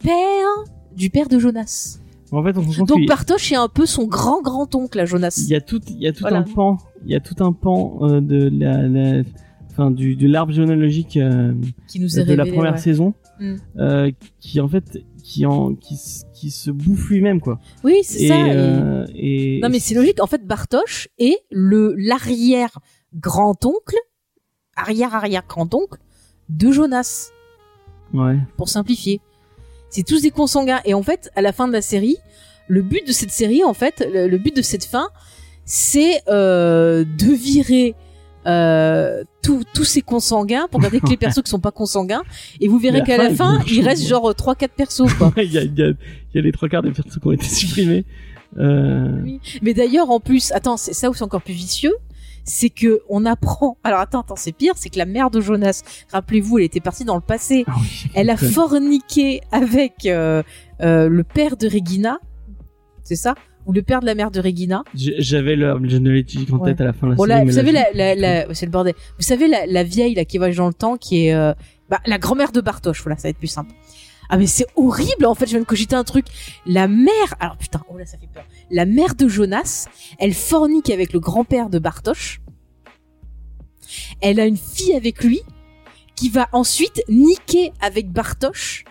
père 0.00 0.48
du 0.96 1.10
père 1.10 1.28
de 1.28 1.38
Jonas. 1.38 1.98
En 2.32 2.42
fait, 2.42 2.56
on 2.56 2.84
Donc 2.84 3.06
Bartosz 3.06 3.52
est 3.52 3.56
un 3.56 3.68
peu 3.68 3.86
son 3.86 4.06
grand 4.06 4.42
grand 4.42 4.72
oncle 4.74 4.98
à 4.98 5.04
Jonas. 5.04 5.40
il 5.46 5.50
y 5.50 5.54
a 5.54 5.60
tout, 5.60 5.80
il 5.88 6.00
y 6.00 6.06
a 6.08 6.12
tout 6.12 6.20
Voilà. 6.22 6.38
un 6.38 6.42
pan, 6.42 6.78
il 7.04 7.12
y 7.12 7.14
a 7.14 7.20
tout 7.20 7.42
un 7.44 7.52
pan 7.52 7.98
euh, 8.02 8.20
de 8.20 8.48
la, 8.52 8.82
la- 8.88 9.22
enfin 9.70 9.90
du 9.90 10.16
de 10.16 10.26
l'arbre 10.28 10.52
généalogique 10.52 11.16
euh, 11.16 11.52
qui 11.88 12.00
nous 12.00 12.18
est 12.18 12.24
de 12.24 12.34
la 12.34 12.46
première 12.46 12.72
ouais. 12.74 12.78
saison, 12.78 13.14
Mm. 13.40 13.54
euh, 13.78 14.10
qui 14.40 14.60
en 14.60 14.68
fait, 14.68 14.98
qui 15.22 15.44
en, 15.46 15.74
qui, 15.74 15.96
se 15.96 16.70
bouffe 16.70 17.08
lui-même 17.10 17.40
quoi. 17.40 17.58
Oui, 17.82 17.98
c'est 18.04 18.28
ça. 18.28 18.36
et- 19.12 19.56
et 19.56 19.60
Non 19.60 19.68
mais 19.70 19.80
c'est 19.80 19.94
logique. 19.94 20.22
En 20.22 20.26
fait, 20.28 20.46
Bartosz 20.46 21.08
est 21.18 21.38
le 21.50 21.94
l'arrière 21.96 22.78
grand 23.14 23.64
oncle, 23.64 23.96
arrière 24.76 25.14
arrière 25.14 25.42
grand 25.48 25.72
oncle 25.74 25.98
de 26.48 26.70
Jonas, 26.70 27.30
ouais. 28.12 28.36
pour 28.56 28.68
simplifier. 28.68 29.20
C'est 29.90 30.02
tous 30.04 30.22
des 30.22 30.30
consanguins. 30.30 30.80
Et 30.84 30.94
en 30.94 31.02
fait, 31.02 31.30
à 31.36 31.42
la 31.42 31.52
fin 31.52 31.68
de 31.68 31.72
la 31.72 31.82
série, 31.82 32.16
le 32.68 32.82
but 32.82 33.06
de 33.06 33.12
cette 33.12 33.30
série, 33.30 33.62
en 33.62 33.74
fait, 33.74 34.06
le, 34.12 34.26
le 34.26 34.38
but 34.38 34.54
de 34.56 34.62
cette 34.62 34.84
fin, 34.84 35.08
c'est 35.64 36.20
euh, 36.28 37.04
de 37.04 37.32
virer 37.32 37.94
euh, 38.46 39.24
tous 39.42 39.62
tous 39.72 39.84
ces 39.84 40.02
consanguins 40.02 40.68
pour 40.70 40.80
garder 40.80 41.00
que 41.00 41.08
les 41.08 41.16
persos 41.24 41.42
qui 41.42 41.50
sont 41.50 41.60
pas 41.60 41.70
consanguins. 41.70 42.22
Et 42.60 42.68
vous 42.68 42.78
verrez 42.78 43.02
qu'à 43.02 43.16
la 43.16 43.30
fin, 43.30 43.62
il 43.66 43.82
reste 43.86 44.06
genre 44.06 44.34
trois 44.34 44.54
quatre 44.54 44.74
persos 44.74 45.12
quoi. 45.14 45.32
il 45.36 45.50
y 45.52 45.58
a, 45.58 45.62
il 45.62 45.78
y 45.78 45.82
a, 45.82 45.88
il 45.88 45.96
y 46.34 46.38
a 46.38 46.42
les 46.42 46.52
trois 46.52 46.68
quarts 46.68 46.82
des 46.82 46.90
persos 46.90 47.18
qui 47.18 47.26
ont 47.26 47.32
été 47.32 47.46
supprimés. 47.46 48.04
Euh, 48.58 49.20
Oui. 49.22 49.40
Mais 49.62 49.74
d'ailleurs, 49.74 50.10
en 50.10 50.20
plus, 50.20 50.52
attends, 50.52 50.76
c'est 50.76 50.92
ça 50.92 51.08
où 51.10 51.14
c'est 51.14 51.24
encore 51.24 51.42
plus 51.42 51.54
vicieux, 51.54 51.94
c'est 52.44 52.70
que 52.70 53.00
on 53.08 53.24
apprend. 53.26 53.78
Alors 53.84 54.00
attends, 54.00 54.20
attends, 54.20 54.36
c'est 54.36 54.52
pire, 54.52 54.74
c'est 54.76 54.90
que 54.90 54.98
la 54.98 55.06
mère 55.06 55.30
de 55.30 55.40
Jonas, 55.40 55.82
rappelez-vous, 56.12 56.58
elle 56.58 56.64
était 56.64 56.80
partie 56.80 57.04
dans 57.04 57.14
le 57.16 57.20
passé. 57.20 57.64
ah 57.66 57.72
Elle 58.14 58.30
a 58.30 58.36
forniqué 58.36 59.40
avec 59.52 60.06
euh, 60.06 60.42
euh, 60.82 61.08
le 61.08 61.24
père 61.24 61.56
de 61.56 61.66
Regina, 61.66 62.18
c'est 63.02 63.16
ça? 63.16 63.34
Ou 63.66 63.72
le 63.72 63.80
père 63.82 64.00
de 64.00 64.06
la 64.06 64.14
mère 64.14 64.30
de 64.30 64.40
Regina. 64.40 64.84
J'avais 64.94 65.56
le 65.56 65.78
généalogique 65.88 66.52
en 66.52 66.58
Ouais. 66.58 66.72
tête 66.72 66.82
à 66.82 66.84
la 66.84 66.92
fin 66.92 67.06
de 67.06 67.12
la 67.12 67.16
Bon 67.16 67.24
série. 67.24 67.38
là, 67.38 67.44
vous 67.46 67.52
savez 67.52 67.72
la, 67.72 67.86
la, 67.94 68.14
la- 68.14 68.54
c'est 68.54 68.66
le 68.66 68.70
bordel. 68.72 68.92
Vous 69.16 69.24
savez 69.24 69.48
la, 69.48 69.64
la 69.66 69.82
vieille 69.84 70.14
là 70.14 70.26
qui 70.26 70.36
voyage 70.36 70.56
dans 70.56 70.68
le 70.68 70.74
temps, 70.74 70.96
qui 70.98 71.26
est 71.28 71.34
euh, 71.34 71.54
bah, 71.88 71.98
la 72.04 72.18
grand-mère 72.18 72.52
de 72.52 72.60
Bartosz. 72.60 73.00
Voilà, 73.02 73.16
ça 73.16 73.22
va 73.22 73.30
être 73.30 73.38
plus 73.38 73.46
simple. 73.46 73.72
Ah 74.34 74.36
mais 74.36 74.48
c'est 74.48 74.66
horrible 74.74 75.26
en 75.26 75.36
fait. 75.36 75.46
Je 75.46 75.52
viens 75.52 75.60
de 75.60 75.64
cogiter 75.64 75.94
un 75.94 76.02
truc. 76.02 76.26
La 76.66 76.88
mère, 76.88 77.36
alors 77.38 77.56
putain, 77.56 77.84
oh 77.88 77.96
là 77.96 78.04
ça 78.04 78.18
fait 78.18 78.26
peur. 78.26 78.42
La 78.68 78.84
mère 78.84 79.14
de 79.14 79.28
Jonas, 79.28 79.86
elle 80.18 80.34
fornique 80.34 80.90
avec 80.90 81.12
le 81.12 81.20
grand-père 81.20 81.70
de 81.70 81.78
Bartosz. 81.78 82.40
Elle 84.20 84.40
a 84.40 84.46
une 84.46 84.56
fille 84.56 84.92
avec 84.92 85.22
lui 85.22 85.42
qui 86.16 86.30
va 86.30 86.48
ensuite 86.50 87.00
niquer 87.08 87.72
avec 87.80 88.10
Bartosz 88.10 88.82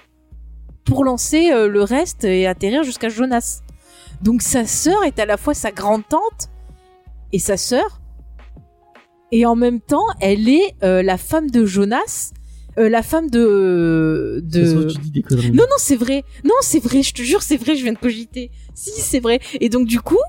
pour 0.86 1.04
lancer 1.04 1.52
euh, 1.52 1.68
le 1.68 1.84
reste 1.84 2.24
et 2.24 2.48
atterrir 2.48 2.84
jusqu'à 2.84 3.10
Jonas. 3.10 3.64
Donc 4.22 4.44
sa 4.44 4.66
sœur 4.66 5.04
est 5.04 5.20
à 5.20 5.26
la 5.26 5.36
fois 5.36 5.54
sa 5.54 5.74
grande-tante 5.74 6.48
et 7.34 7.40
sa 7.40 7.58
sœur. 7.58 8.00
Et 9.34 9.46
en 9.46 9.58
même 9.58 9.82
temps, 9.82 10.08
elle 10.22 10.48
est 10.48 10.74
euh, 10.84 11.04
la 11.04 11.18
femme 11.18 11.52
de 11.52 11.66
Jonas, 11.66 12.32
euh, 12.78 12.90
la 12.90 13.04
femme 13.04 13.30
de 13.30 14.42
de. 14.44 14.84
tu 14.92 14.98
dis 15.00 15.12
des 15.12 15.22
conneries. 15.24 15.52
Non 15.52 15.64
non 15.64 15.78
c'est 15.78 15.96
vrai, 15.96 16.24
non 16.44 16.54
c'est 16.62 16.84
vrai, 16.84 17.04
je 17.04 17.14
te 17.14 17.22
jure 17.22 17.42
c'est 17.42 17.58
vrai, 17.58 17.76
je 17.76 17.84
viens 17.84 17.94
de 17.94 17.98
cogiter. 17.98 18.52
Si 18.74 18.92
c'est 19.02 19.20
vrai. 19.20 19.40
Et 19.62 19.70
donc 19.70 19.88
du 19.88 20.00
coup, 20.00 20.20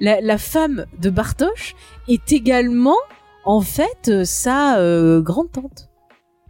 la, 0.00 0.20
la 0.20 0.38
femme 0.38 0.84
de 1.00 1.10
Bartosz 1.10 1.74
est 2.08 2.32
également 2.32 2.96
en 3.44 3.60
fait 3.60 4.08
euh, 4.08 4.24
sa 4.24 4.78
euh, 4.78 5.20
grande 5.22 5.50
tante. 5.52 5.88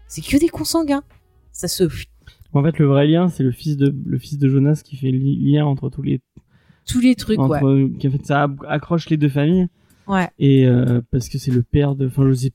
C'est 0.07 0.23
que 0.23 0.37
des 0.39 0.49
consanguins. 0.49 1.03
Ça 1.53 1.69
se 1.69 1.85
En 2.53 2.63
fait, 2.63 2.79
le 2.79 2.87
vrai 2.87 3.07
lien, 3.07 3.29
c'est 3.29 3.43
le 3.43 3.51
fils 3.53 3.77
de 3.77 3.95
le 4.07 4.19
fils 4.19 4.39
de 4.39 4.49
Jonas 4.49 4.81
qui 4.85 4.97
fait 4.97 5.11
li- 5.11 5.53
lien 5.53 5.67
entre 5.67 5.91
tous 5.91 6.03
les 6.03 6.21
tous 6.87 7.01
les 7.01 7.15
trucs 7.15 7.39
entre, 7.39 7.63
ouais. 7.63 7.91
qui 7.99 8.09
en 8.09 8.11
fait 8.11 8.25
ça 8.25 8.49
accroche 8.67 9.11
les 9.11 9.17
deux 9.19 9.29
familles 9.29 9.67
Ouais. 10.09 10.29
et 10.39 10.65
euh, 10.67 11.01
parce 11.13 11.29
que 11.29 11.37
c'est 11.39 11.51
le 11.51 11.63
père 11.63 11.95
de 11.95 12.07
enfin 12.07 12.31
je 12.33 12.49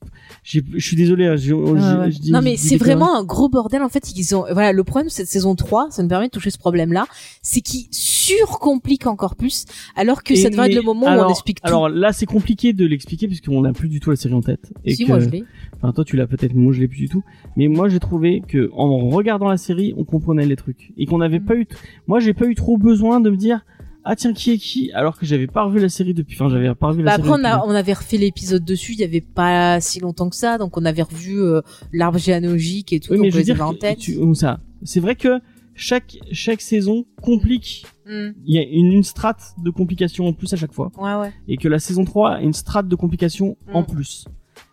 je 0.74 0.84
suis 0.86 0.96
désolé 0.96 1.26
hein, 1.26 1.36
Ouais, 1.36 1.72
ouais. 1.72 2.10
je 2.10 2.18
dis- 2.18 2.32
non 2.32 2.42
mais 2.42 2.56
c'est 2.56 2.76
vraiment 2.76 3.16
un 3.16 3.24
gros 3.24 3.48
bordel 3.48 3.82
en 3.82 3.88
fait 3.88 4.10
ils 4.16 4.34
ont 4.34 4.44
voilà 4.52 4.72
le 4.72 4.82
problème 4.84 5.06
de 5.06 5.12
cette 5.12 5.28
saison 5.28 5.54
3 5.54 5.88
ça 5.90 6.02
me 6.02 6.08
permet 6.08 6.26
de 6.26 6.30
toucher 6.32 6.50
ce 6.50 6.58
problème 6.58 6.92
là 6.92 7.06
c'est 7.42 7.60
qu'ils 7.60 7.86
surcompliquent 7.90 9.06
encore 9.06 9.36
plus 9.36 9.64
alors 9.96 10.22
que 10.22 10.32
Et 10.32 10.36
ça 10.36 10.50
devrait 10.50 10.68
être 10.68 10.74
le 10.74 10.82
moment 10.82 11.06
où 11.06 11.20
on 11.20 11.28
explique 11.28 11.60
tout. 11.60 11.66
alors 11.66 11.88
là 11.88 12.12
c'est 12.12 12.26
compliqué 12.26 12.72
de 12.72 12.86
l'expliquer 12.86 13.26
puisqu'on 13.26 13.60
n'a 13.62 13.72
plus 13.72 13.88
du 13.88 14.00
tout 14.00 14.10
la 14.10 14.16
série 14.16 14.34
en 14.34 14.40
tête. 14.42 14.72
Et 14.84 14.94
si 14.94 15.04
que 15.04 15.08
moi 15.08 15.20
je 15.20 15.28
l'ai. 15.28 15.44
enfin 15.76 15.92
toi 15.92 16.04
tu 16.04 16.16
l'as 16.16 16.26
peut-être 16.26 16.54
moi 16.54 16.72
je 16.72 16.80
l'ai 16.80 16.88
plus 16.88 16.98
du 16.98 17.08
tout. 17.08 17.22
Mais 17.56 17.68
moi 17.68 17.88
j'ai 17.88 18.00
trouvé 18.00 18.42
que 18.46 18.70
en 18.74 19.08
regardant 19.10 19.48
la 19.48 19.56
série 19.56 19.94
on 19.96 20.04
comprenait 20.04 20.46
les 20.46 20.56
trucs. 20.56 20.92
Et 20.96 21.06
qu'on 21.06 21.18
n'avait 21.18 21.38
Mm. 21.38 21.44
pas 21.44 21.56
eu 21.56 21.66
moi 22.06 22.20
j'ai 22.20 22.32
pas 22.34 22.46
eu 22.46 22.54
trop 22.54 22.78
besoin 22.78 23.20
de 23.20 23.30
me 23.30 23.36
dire 23.36 23.64
ah 24.04 24.14
tiens 24.16 24.32
qui 24.32 24.52
est 24.52 24.58
qui 24.58 24.92
alors 24.92 25.18
que 25.18 25.24
j'avais 25.26 25.46
pas 25.46 25.62
revu 25.64 25.80
la 25.80 25.88
série 25.88 26.14
depuis 26.14 26.34
enfin 26.36 26.48
j'avais 26.48 26.74
pas 26.74 26.88
revu 26.88 27.02
la 27.02 27.12
bah, 27.12 27.16
série 27.16 27.28
après 27.28 27.32
on, 27.32 27.38
depuis- 27.42 27.46
a, 27.50 27.66
on 27.66 27.70
avait 27.70 27.92
refait 27.94 28.16
l'épisode 28.18 28.64
dessus 28.64 28.92
il 28.92 28.98
y 29.00 29.04
avait 29.04 29.20
pas 29.22 29.80
si 29.80 30.00
longtemps 30.00 30.28
que 30.28 30.36
ça 30.36 30.58
donc 30.58 30.76
on 30.76 30.84
avait 30.84 31.02
revu 31.02 31.40
euh, 31.40 31.60
l'arbre 31.92 32.18
généalogique 32.18 32.92
et 32.92 33.00
tout 33.00 33.12
oui 33.12 33.16
donc 33.18 33.22
mais 33.24 33.28
on 33.28 33.32
je 33.32 33.36
veux 33.38 33.44
dire 33.44 33.66
en 33.66 33.74
tête 33.74 33.98
tu- 33.98 34.18
ça 34.34 34.60
c'est 34.82 35.00
vrai 35.00 35.14
que 35.16 35.40
chaque 35.74 36.18
chaque 36.32 36.60
saison 36.60 37.04
complique 37.22 37.86
Hmm. 38.06 38.32
il 38.44 38.54
y 38.54 38.58
a 38.58 38.62
une, 38.62 38.92
une 38.92 39.02
strate 39.02 39.54
de 39.56 39.70
complications 39.70 40.26
en 40.26 40.34
plus 40.34 40.52
à 40.52 40.56
chaque 40.56 40.74
fois 40.74 40.92
ouais 40.98 41.14
ouais 41.14 41.32
et 41.48 41.56
que 41.56 41.68
la 41.68 41.78
saison 41.78 42.04
3 42.04 42.32
a 42.34 42.40
une 42.42 42.52
strate 42.52 42.86
de 42.86 42.94
complications 42.96 43.56
en 43.72 43.80
Mm. 43.80 43.86
plus. 43.86 44.26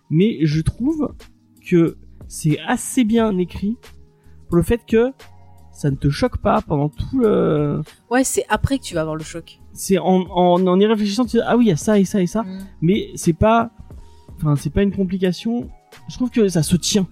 Mais 0.09 0.39
je 0.41 0.59
trouve 0.59 1.13
que 1.65 1.95
c'est 2.27 2.59
assez 2.67 3.05
bien 3.05 3.37
écrit 3.37 3.77
pour 4.49 4.57
le 4.57 4.63
fait 4.63 4.81
que 4.85 5.13
ça 5.73 5.89
ne 5.89 5.95
te 5.95 6.09
choque 6.09 6.37
pas 6.37 6.61
pendant 6.61 6.89
tout 6.89 7.19
le... 7.19 7.81
ouais 8.09 8.23
c'est 8.23 8.45
après 8.49 8.77
que 8.77 8.83
tu 8.83 8.93
vas 8.95 9.01
avoir 9.01 9.15
le 9.15 9.23
choc 9.23 9.59
C'est 9.73 9.97
en, 9.97 10.21
en, 10.29 10.67
en 10.67 10.79
y 10.79 10.85
réfléchissant, 10.85 11.25
tu 11.25 11.37
dis, 11.37 11.43
ah 11.45 11.57
oui, 11.57 11.65
il 11.65 11.69
y 11.69 11.71
a 11.71 11.77
ça 11.77 11.97
et 11.99 12.05
ça 12.05 12.21
et 12.21 12.27
ça. 12.27 12.43
Hmm. 12.43 12.59
Mais 12.81 13.09
c'est 13.15 13.33
pas... 13.33 13.71
Enfin, 14.37 14.55
c'est 14.55 14.69
pas 14.71 14.83
une 14.83 14.91
complication. 14.95 15.69
Je 16.09 16.15
trouve 16.15 16.29
que 16.29 16.47
ça 16.49 16.61
se 16.63 16.75
tient. 16.75 17.07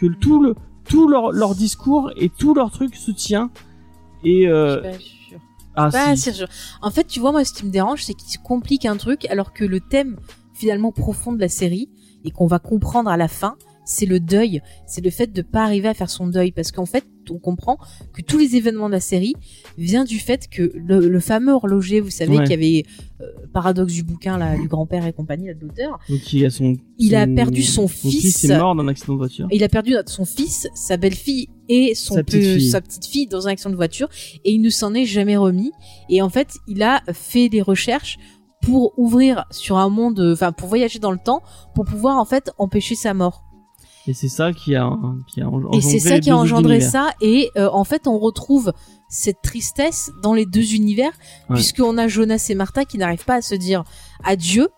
Que 0.00 0.06
tout 0.06 0.42
le... 0.42 0.54
Tout 0.84 1.06
leur, 1.08 1.32
leur 1.32 1.54
discours 1.54 2.10
et 2.16 2.28
tout 2.30 2.54
leur 2.54 2.70
truc 2.70 2.94
se 2.96 3.10
tient. 3.10 3.50
Et... 4.24 4.44
Je 4.46 4.50
Euh, 4.50 4.82
suis 4.82 4.90
pas 4.92 4.98
sûre. 4.98 5.40
ah, 5.76 5.90
Pas 5.90 6.16
si. 6.16 6.32
sûr. 6.32 6.48
En 6.82 6.90
fait, 6.90 7.04
tu 7.04 7.20
vois, 7.20 7.32
moi, 7.32 7.44
ce 7.44 7.52
qui 7.52 7.66
me 7.66 7.70
dérange, 7.70 8.04
c'est 8.04 8.14
qu'il 8.14 8.30
se 8.30 8.38
complique 8.38 8.86
un 8.86 8.96
truc, 8.96 9.26
alors 9.26 9.52
que 9.52 9.64
le 9.64 9.80
thème 9.80 10.16
finalement 10.54 10.92
profond 10.92 11.32
de 11.32 11.40
la 11.40 11.48
série 11.48 11.88
et 12.24 12.30
qu'on 12.30 12.46
va 12.46 12.58
comprendre 12.58 13.10
à 13.10 13.16
la 13.16 13.28
fin, 13.28 13.56
c'est 13.88 14.06
le 14.06 14.20
deuil, 14.20 14.60
c'est 14.86 15.02
le 15.02 15.10
fait 15.10 15.32
de 15.32 15.42
pas 15.42 15.64
arriver 15.64 15.88
à 15.88 15.94
faire 15.94 16.10
son 16.10 16.26
deuil 16.26 16.52
parce 16.52 16.72
qu'en 16.72 16.84
fait, 16.84 17.04
on 17.30 17.38
comprend 17.38 17.78
que 18.12 18.22
tous 18.22 18.38
les 18.38 18.54
événements 18.56 18.88
de 18.88 18.92
la 18.92 19.00
série 19.00 19.34
viennent 19.76 20.04
du 20.04 20.18
fait 20.18 20.48
que 20.48 20.70
le, 20.74 21.20
fameux 21.20 21.52
horloger, 21.52 22.00
vous 22.00 22.10
savez, 22.10 22.42
qui 22.44 22.52
avait 22.52 22.84
euh, 23.20 23.26
paradoxe 23.52 23.92
du 23.92 24.02
bouquin 24.02 24.38
là, 24.38 24.56
du 24.56 24.68
grand-père 24.68 25.06
et 25.06 25.12
compagnie, 25.12 25.46
là, 25.46 25.54
de 25.54 25.60
l'auteur. 25.60 25.98
Il 26.32 26.44
a 26.44 26.50
son, 26.50 26.76
il 26.98 27.16
a 27.16 27.26
perdu 27.26 27.62
son, 27.62 27.88
fils. 27.88 28.44
Il 28.44 28.52
est 28.52 28.58
mort 28.58 28.74
dans 28.74 28.82
un 28.82 28.88
accident 28.88 29.14
de 29.14 29.18
voiture. 29.18 29.48
Il 29.50 29.64
a 29.64 29.68
perdu 29.68 29.94
son 30.06 30.24
fils, 30.24 30.68
sa 30.74 30.96
belle-fille 30.96 31.48
et 31.68 31.94
son 31.94 32.14
sa 32.14 32.22
petite, 32.22 32.42
fille. 32.42 32.70
sa 32.70 32.80
petite 32.80 33.06
fille 33.06 33.26
dans 33.26 33.46
un 33.48 33.52
accident 33.52 33.70
de 33.70 33.76
voiture 33.76 34.08
et 34.44 34.52
il 34.52 34.60
ne 34.60 34.70
s'en 34.70 34.94
est 34.94 35.06
jamais 35.06 35.36
remis. 35.36 35.72
Et 36.10 36.20
en 36.22 36.28
fait, 36.28 36.54
il 36.66 36.82
a 36.82 37.02
fait 37.12 37.48
des 37.48 37.62
recherches 37.62 38.18
pour 38.62 38.92
ouvrir 38.98 39.44
sur 39.50 39.78
un 39.78 39.88
monde, 39.88 40.20
enfin 40.32 40.52
pour 40.52 40.68
voyager 40.68 40.98
dans 40.98 41.12
le 41.12 41.18
temps, 41.18 41.42
pour 41.74 41.84
pouvoir 41.84 42.18
en 42.18 42.24
fait 42.24 42.50
empêcher 42.58 42.94
sa 42.94 43.14
mort. 43.14 43.47
Et 44.08 44.14
c'est 44.14 44.28
ça 44.28 44.54
qui 44.54 44.74
a, 44.74 44.90
qui 45.26 45.42
a 45.42 45.48
engendré 45.48 45.76
Et 45.76 45.80
c'est 45.82 45.98
ça 45.98 46.18
qui 46.18 46.30
a 46.30 46.36
engendré 46.36 46.80
ça. 46.80 47.10
Et 47.20 47.50
euh, 47.56 47.68
en 47.70 47.84
fait, 47.84 48.06
on 48.06 48.18
retrouve 48.18 48.72
cette 49.10 49.42
tristesse 49.42 50.10
dans 50.22 50.32
les 50.32 50.46
deux 50.46 50.74
univers, 50.74 51.12
puisqu'on 51.50 51.98
a 51.98 52.08
Jonas 52.08 52.46
et 52.48 52.54
Martha 52.54 52.84
qui 52.84 52.96
n'arrivent 52.96 53.24
pas 53.24 53.36
à 53.36 53.42
se 53.42 53.54
dire 53.54 53.84
adieu 54.24 54.68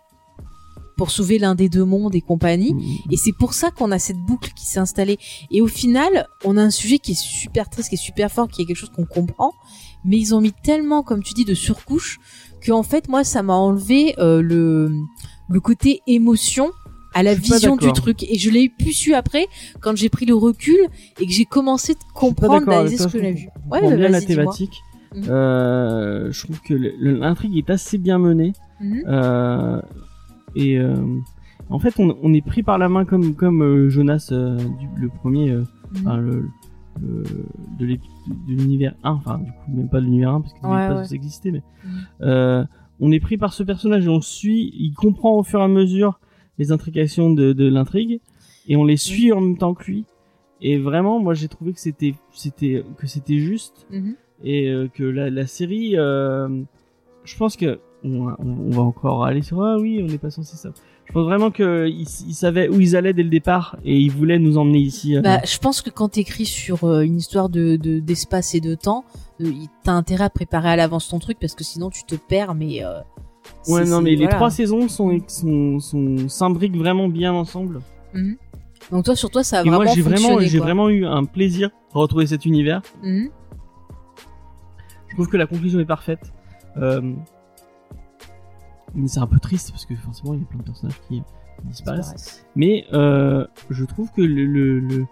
pour 0.96 1.10
sauver 1.10 1.38
l'un 1.38 1.54
des 1.54 1.68
deux 1.68 1.84
mondes 1.84 2.14
et 2.14 2.20
compagnie. 2.20 2.74
Mmh. 2.74 3.12
Et 3.12 3.16
c'est 3.16 3.32
pour 3.32 3.54
ça 3.54 3.70
qu'on 3.70 3.90
a 3.92 3.98
cette 3.98 4.18
boucle 4.18 4.50
qui 4.54 4.66
s'est 4.66 4.80
installée. 4.80 5.18
Et 5.50 5.62
au 5.62 5.68
final, 5.68 6.26
on 6.44 6.56
a 6.56 6.62
un 6.62 6.70
sujet 6.70 6.98
qui 6.98 7.12
est 7.12 7.20
super 7.20 7.70
triste, 7.70 7.88
qui 7.88 7.94
est 7.94 7.98
super 7.98 8.30
fort, 8.30 8.48
qui 8.48 8.62
est 8.62 8.64
quelque 8.66 8.76
chose 8.76 8.90
qu'on 8.90 9.06
comprend. 9.06 9.52
Mais 10.04 10.18
ils 10.18 10.34
ont 10.34 10.40
mis 10.40 10.52
tellement, 10.52 11.02
comme 11.02 11.22
tu 11.22 11.34
dis, 11.34 11.44
de 11.44 11.54
surcouche 11.54 12.18
que 12.60 12.72
en 12.72 12.82
fait, 12.82 13.08
moi, 13.08 13.24
ça 13.24 13.42
m'a 13.42 13.54
enlevé 13.54 14.14
euh, 14.18 14.42
le 14.42 14.92
le 15.50 15.60
côté 15.60 16.00
émotion 16.06 16.70
à 17.14 17.22
la 17.22 17.34
vision 17.34 17.76
du 17.76 17.92
truc 17.92 18.22
et 18.22 18.38
je 18.38 18.50
l'ai 18.50 18.68
plus 18.68 18.92
su 18.92 19.14
après 19.14 19.46
quand 19.80 19.96
j'ai 19.96 20.08
pris 20.08 20.26
le 20.26 20.34
recul 20.34 20.78
et 21.20 21.26
que 21.26 21.32
j'ai 21.32 21.44
commencé 21.44 21.94
de 21.94 22.00
comprendre 22.14 22.88
ce 22.88 23.06
que 23.06 23.20
j'ai 23.20 23.32
vu. 23.32 23.48
Ouais, 23.70 23.80
bah, 23.80 23.96
bien 23.96 24.08
la 24.08 24.20
thématique. 24.20 24.82
Mhm. 25.14 25.24
Euh, 25.28 26.30
je 26.30 26.44
trouve 26.44 26.60
que 26.60 26.74
l'intrigue 26.74 27.56
est 27.56 27.70
assez 27.70 27.98
bien 27.98 28.18
menée 28.18 28.52
mhm. 28.80 29.02
euh, 29.08 29.82
et 30.54 30.78
euh, 30.78 30.94
en 31.68 31.80
fait 31.80 31.94
on, 31.98 32.16
on, 32.22 32.32
est 32.32 32.46
pris 32.46 32.62
par 32.62 32.78
la 32.78 32.88
main 32.88 33.04
comme 33.04 33.34
comme 33.34 33.60
euh, 33.60 33.90
Jonas 33.90 34.28
euh, 34.30 34.56
du, 34.56 34.88
le 34.96 35.08
premier 35.08 35.50
mhm. 35.50 35.66
enfin, 35.96 36.16
le, 36.18 36.48
le, 37.00 37.24
de 37.80 37.98
l'univers 38.46 38.94
1 39.02 39.10
enfin 39.10 39.38
du 39.38 39.50
coup 39.50 39.72
même 39.74 39.88
pas 39.88 39.98
de 39.98 40.04
l'univers 40.04 40.30
1 40.30 40.40
parce 40.42 40.54
que 40.54 40.58
ouais, 40.60 40.88
pas 40.88 41.04
ça 41.04 41.14
existait 41.16 41.50
mais 41.50 41.62
on 43.02 43.10
est 43.10 43.20
pris 43.20 43.36
par 43.36 43.52
ce 43.52 43.64
personnage 43.64 44.06
et 44.06 44.10
on 44.10 44.20
suit 44.20 44.72
il 44.78 44.92
comprend 44.92 45.32
au 45.32 45.42
fur 45.42 45.58
et 45.58 45.64
à 45.64 45.68
mesure 45.68 46.20
les 46.60 46.70
intrications 46.72 47.30
de, 47.30 47.52
de 47.52 47.68
l'intrigue 47.68 48.20
et 48.68 48.76
on 48.76 48.84
les 48.84 48.98
suit 48.98 49.32
en 49.32 49.40
même 49.40 49.58
temps 49.58 49.74
que 49.74 49.84
lui. 49.84 50.04
Et 50.60 50.76
vraiment, 50.78 51.18
moi, 51.18 51.32
j'ai 51.32 51.48
trouvé 51.48 51.72
que 51.72 51.80
c'était, 51.80 52.14
c'était, 52.32 52.84
que 52.98 53.06
c'était 53.06 53.38
juste 53.38 53.86
mhm. 53.90 54.14
et 54.44 54.68
euh, 54.68 54.88
que 54.92 55.02
la, 55.02 55.30
la 55.30 55.46
série, 55.46 55.96
euh, 55.96 56.48
je 57.24 57.36
pense 57.36 57.56
que 57.56 57.80
on, 58.02 58.34
va 58.70 58.82
encore 58.82 59.24
aller 59.24 59.42
sur 59.42 59.62
ah 59.62 59.76
oui, 59.78 60.00
on 60.02 60.06
n'est 60.06 60.18
pas 60.18 60.30
censé 60.30 60.56
ça. 60.56 60.70
Je 61.06 61.12
pense 61.12 61.24
vraiment 61.24 61.50
qu'ils 61.50 61.88
ils 61.88 62.34
savaient 62.34 62.68
où 62.68 62.80
ils 62.80 62.94
allaient 62.94 63.12
dès 63.12 63.24
le 63.24 63.30
départ 63.30 63.76
et 63.84 63.98
ils 63.98 64.10
voulaient 64.10 64.38
nous 64.38 64.58
emmener 64.58 64.78
ici. 64.78 65.16
Euh. 65.16 65.22
Bah, 65.22 65.40
je 65.44 65.58
pense 65.58 65.82
que 65.82 65.90
quand 65.90 66.10
t'écris 66.10 66.46
sur 66.46 66.84
une 67.00 67.16
histoire 67.16 67.48
de 67.48 67.76
d'espace 67.76 68.54
et 68.54 68.60
de 68.60 68.74
temps, 68.74 69.04
t'as 69.82 69.92
intérêt 69.92 70.24
à 70.24 70.30
préparer 70.30 70.70
à 70.70 70.76
l'avance 70.76 71.08
ton 71.08 71.18
truc 71.18 71.38
parce 71.40 71.54
que 71.54 71.64
sinon 71.64 71.90
tu 71.90 72.04
te 72.04 72.14
perds. 72.14 72.54
Mais 72.54 72.82
Ouais, 73.68 73.84
non, 73.84 74.00
mais 74.00 74.14
les 74.14 74.28
trois 74.28 74.50
saisons 74.50 74.88
sont, 74.88 75.18
sont, 75.28 75.78
sont 75.80 76.28
s'imbriquent 76.28 76.76
vraiment 76.76 77.08
bien 77.08 77.32
ensemble. 77.32 77.80
Mhm. 78.14 78.36
Donc 78.90 79.04
toi, 79.04 79.14
sur 79.14 79.30
toi, 79.30 79.44
ça 79.44 79.58
a 79.58 79.62
vraiment 79.62 79.84
moi, 79.84 79.92
j'ai 79.94 80.02
vraiment, 80.02 80.40
j'ai 80.40 80.58
vraiment 80.58 80.88
eu 80.88 81.04
un 81.04 81.24
plaisir 81.24 81.70
à 81.94 81.98
retrouver 81.98 82.26
cet 82.26 82.44
univers. 82.44 82.82
Mhm. 83.02 83.30
Je 85.08 85.14
trouve 85.14 85.28
que 85.28 85.36
la 85.36 85.46
conclusion 85.46 85.80
est 85.80 85.84
parfaite. 85.84 86.32
Euh... 86.76 87.14
Mais 88.94 89.08
c'est 89.08 89.20
un 89.20 89.26
peu 89.26 89.38
triste 89.38 89.70
parce 89.70 89.86
que 89.86 89.94
forcément, 89.94 90.34
il 90.34 90.40
y 90.40 90.42
a 90.42 90.46
plein 90.46 90.58
de 90.58 90.64
personnages 90.64 91.00
qui 91.08 91.22
disparaissent. 91.64 92.44
Mais 92.56 92.86
euh, 92.92 93.46
je 93.68 93.84
trouve 93.84 94.10
que 94.12 94.22
le, 94.22 94.44
le, 94.80 95.06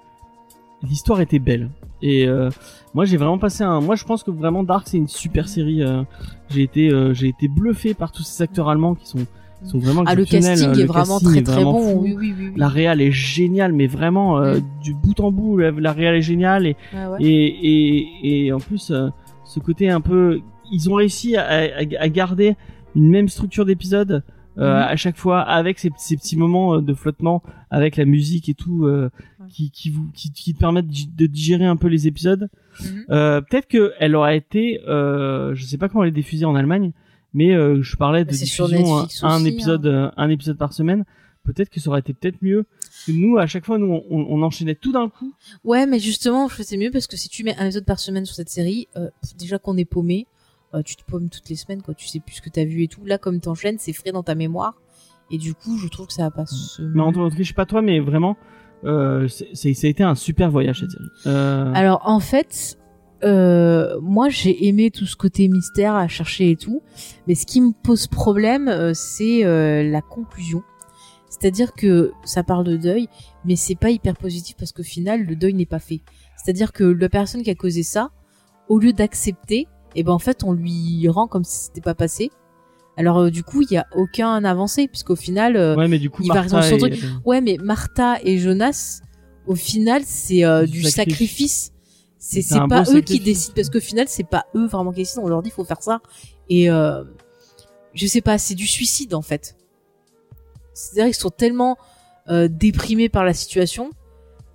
l'histoire 0.83 1.21
était 1.21 1.39
belle. 1.39 1.71
Et 2.01 2.27
euh, 2.29 2.51
moi 2.95 3.05
j'ai 3.05 3.17
vraiment 3.17 3.39
passé 3.39 3.65
un 3.65 3.81
moi 3.81 3.97
je 3.97 4.05
pense 4.05 4.23
que 4.23 4.31
vraiment 4.31 4.63
Dark 4.63 4.87
c'est 4.87 4.99
une 4.99 5.09
super 5.09 5.49
série 5.49 5.83
euh, 5.83 6.03
j'ai 6.49 6.63
été 6.63 6.91
euh, 6.91 7.13
j'ai 7.13 7.29
été 7.29 7.49
bluffé 7.49 7.93
par 7.93 8.13
tous 8.13 8.23
ces 8.23 8.43
acteurs 8.45 8.69
allemands 8.69 8.95
qui 8.95 9.07
sont 9.09 9.27
sont 9.65 9.79
vraiment 9.79 10.05
ah, 10.07 10.15
le 10.15 10.25
casting 10.25 10.79
est 10.79 10.85
vraiment 10.85 11.19
très 11.19 11.43
très 11.43 11.65
bon 11.65 11.97
oui, 11.97 12.15
oui, 12.17 12.33
oui, 12.39 12.53
la 12.55 12.69
réal 12.69 13.01
est 13.01 13.11
géniale 13.11 13.73
mais 13.73 13.89
vraiment 13.89 14.39
mm. 14.39 14.61
du 14.81 14.95
bout 14.95 15.19
en 15.19 15.33
bout 15.33 15.59
la, 15.59 15.73
la 15.73 15.93
réal 15.93 16.15
est 16.15 16.23
géniale 16.23 16.67
et, 16.67 16.77
et, 17.19 17.27
et 17.27 18.47
et 18.47 18.53
en 18.53 18.61
plus 18.61 18.93
ce 19.45 19.59
côté 19.59 19.91
un 19.91 20.01
peu 20.01 20.41
ils 20.71 20.89
ont 20.89 20.95
réussi 20.95 21.37
à, 21.37 21.49
à, 21.49 22.09
garder 22.09 22.55
une 22.95 23.11
même 23.11 23.29
structure 23.29 23.65
d'épisode 23.65 24.23
euh, 24.59 24.79
mm. 24.79 24.83
à 24.83 24.95
chaque 24.95 25.17
fois 25.17 25.41
avec 25.41 25.81
ces, 25.81 25.91
ces, 25.97 26.17
petits 26.17 26.37
moments 26.37 26.79
de 26.79 26.95
flottement 26.95 27.43
avec 27.71 27.97
la 27.97 28.05
musique 28.05 28.49
et 28.49 28.55
tout 28.55 28.87
euh, 28.87 29.11
qui, 29.49 29.71
qui 29.71 29.91
vous 29.91 30.09
qui, 30.15 30.33
qui 30.33 30.55
te 30.55 30.59
permettent 30.59 30.87
de 30.87 31.27
digérer 31.27 31.67
un 31.67 31.77
peu 31.77 31.89
les 31.89 32.07
épisodes. 32.07 32.49
Mhm. 32.81 33.05
Euh, 33.11 33.41
peut-être 33.41 33.69
que 33.69 33.93
elle 33.99 34.15
aurait 34.15 34.37
été, 34.37 34.81
euh, 34.87 35.55
je 35.55 35.65
sais 35.65 35.79
pas 35.79 35.89
comment 35.89 36.05
elle 36.05 36.11
est 36.11 36.13
diffusée 36.13 36.45
en 36.45 36.55
Allemagne, 36.55 36.93
mais 37.35 37.55
euh, 37.55 37.83
je 37.83 37.97
parlais 37.97 38.25
de 38.25 38.31
diffusion 38.31 39.07
un, 39.23 39.45
épisode, 39.45 39.87
hein. 39.87 39.91
euh, 39.91 40.11
un 40.17 40.31
épisode 40.31 40.57
par 40.57 40.73
semaine. 40.73 41.05
Peut-être 41.45 41.71
que 41.71 41.81
ça 41.81 41.89
aurait 41.89 42.01
été 42.01 42.13
peut-être 42.13 42.43
mieux. 42.43 42.67
que 43.07 43.13
nous, 43.13 43.39
à 43.39 43.47
chaque 43.47 43.65
fois, 43.65 43.79
nous, 43.79 43.87
on, 43.87 44.03
on, 44.11 44.43
enchaînait 44.43 44.75
tout 44.75 44.93
d'un 44.93 45.09
coup. 45.09 45.33
Ouais, 45.65 45.87
mais 45.87 45.99
justement, 45.99 46.49
c'est 46.49 46.77
mieux 46.77 46.91
parce 46.91 47.07
que 47.07 47.17
si 47.17 47.29
tu 47.29 47.43
mets 47.43 47.57
un 47.57 47.65
épisode 47.65 47.87
par 47.87 48.01
semaine 48.01 48.27
sur 48.27 48.35
cette 48.35 48.51
série, 48.51 48.89
euh, 48.97 49.09
déjà 49.39 49.59
qu'on 49.59 49.77
est 49.79 49.87
paumé, 49.87 50.27
euh, 50.75 50.83
tu 50.83 50.97
te 50.97 51.05
paumes 51.05 51.31
toutes 51.31 51.49
les 51.49 51.57
semaines, 51.57 51.81
quoi. 51.81 51.95
Tu 51.95 52.07
sais 52.07 52.21
plus 52.21 52.37
ce 52.37 52.43
que 52.43 52.51
t'as 52.51 52.65
vu 52.65 52.83
et 52.83 52.89
tout. 52.89 53.05
Là, 53.07 53.17
comme 53.17 53.41
t'enchaînes, 53.41 53.79
c'est 53.79 53.95
frais 53.95 54.13
dans 54.13 54.23
ta 54.23 54.35
mémoire. 54.35 54.75
Et 55.31 55.39
du 55.39 55.55
coup, 55.55 55.79
je 55.79 55.89
trouve 55.89 56.07
que 56.07 56.13
ça 56.13 56.23
va 56.23 56.31
pas 56.31 56.45
se. 56.45 56.83
Mais 56.83 57.01
en 57.01 57.13
tout 57.13 57.27
cas, 57.27 57.35
je 57.39 57.43
sais 57.45 57.55
pas 57.55 57.67
toi, 57.67 57.81
mais 57.81 58.01
vraiment, 58.01 58.37
euh, 58.85 59.29
ça 59.29 59.69
a 59.69 59.89
été 59.89 60.03
un 60.03 60.15
super 60.15 60.51
voyage 60.51 60.81
cette 60.81 60.91
série. 60.91 61.05
Euh... 61.27 61.73
Alors 61.75 62.03
en 62.05 62.21
fait, 62.21 62.79
euh, 63.25 63.99
moi 64.01 64.29
j'ai 64.29 64.69
aimé 64.69 64.91
tout 64.91 65.07
ce 65.07 65.17
côté 65.17 65.49
mystère 65.49 65.95
à 65.95 66.07
chercher 66.09 66.53
et 66.53 66.57
tout, 66.57 66.83
mais 67.27 67.35
ce 67.35 67.47
qui 67.47 67.61
me 67.61 67.73
pose 67.73 68.07
problème, 68.07 68.69
euh, 68.69 68.93
c'est 68.95 69.45
euh, 69.45 69.83
la 69.83 70.01
conclusion. 70.01 70.63
C'est-à-dire 71.29 71.73
que 71.73 72.13
ça 72.25 72.43
parle 72.43 72.65
de 72.65 72.77
deuil, 72.77 73.09
mais 73.45 73.57
c'est 73.57 73.75
pas 73.75 73.91
hyper 73.91 74.17
positif 74.17 74.57
parce 74.57 74.73
qu'au 74.73 74.83
final 74.83 75.25
le 75.25 75.37
deuil 75.37 75.55
n'est 75.55 75.67
pas 75.67 75.79
fait. 75.79 76.01
C'est-à-dire 76.37 76.73
que 76.73 76.85
la 76.85 77.09
personne 77.09 77.43
qui 77.43 77.51
a 77.51 77.55
causé 77.55 77.83
ça, 77.83 78.11
au 78.69 78.79
lieu 78.79 78.93
d'accepter, 78.93 79.61
et 79.95 80.01
eh 80.01 80.03
ben 80.03 80.13
en 80.13 80.19
fait 80.19 80.45
on 80.45 80.53
lui 80.53 81.09
rend 81.09 81.27
comme 81.27 81.45
si 81.45 81.67
c'était 81.67 81.81
pas 81.81 81.95
passé 81.95 82.31
alors 82.99 83.19
euh, 83.19 83.31
du 83.31 83.45
coup, 83.45 83.63
il 83.63 83.73
y 83.73 83.77
a 83.77 83.87
aucun 83.95 84.45
avancé 84.45 84.89
puisqu'au 84.89 85.15
final, 85.15 85.57
euh, 85.57 85.77
ouais, 85.77 85.87
mais 85.87 86.01
du 86.01 86.11
coup, 86.11 86.25
il 86.25 86.33
va 86.33 86.49
son 86.49 86.79
truc. 86.79 87.01
Ouais, 87.25 87.41
mais 87.41 87.57
Martha 87.63 88.19
et 88.25 88.39
Jonas, 88.39 89.03
au 89.47 89.55
final, 89.55 90.03
c'est 90.05 90.45
euh, 90.45 90.67
du 90.67 90.83
sacrifice. 90.83 91.73
C'est 92.19 92.43
c'est 92.43 92.59
pas 92.69 92.83
eux 92.93 93.01
qui 93.01 93.21
décident 93.21 93.55
parce 93.55 93.71
qu'au 93.71 93.81
final, 93.81 94.07
c'est 94.09 94.29
pas 94.29 94.47
eux 94.57 94.67
vraiment 94.67 94.91
qui 94.91 94.99
décident. 94.99 95.23
On 95.23 95.29
leur 95.29 95.43
dit 95.43 95.51
faut 95.51 95.65
faire 95.65 95.81
ça 95.81 96.01
et 96.51 96.69
euh, 96.69 97.05
je 97.95 98.05
sais 98.07 98.21
pas, 98.21 98.37
c'est 98.37 98.57
du 98.57 98.67
suicide 98.67 99.15
en 99.15 99.23
fait. 99.23 99.57
C'est-à-dire 100.75 101.05
qu'ils 101.05 101.21
sont 101.21 101.31
tellement 101.31 101.79
déprimés 102.29 103.09
par 103.09 103.25
la 103.25 103.33
situation 103.33 103.91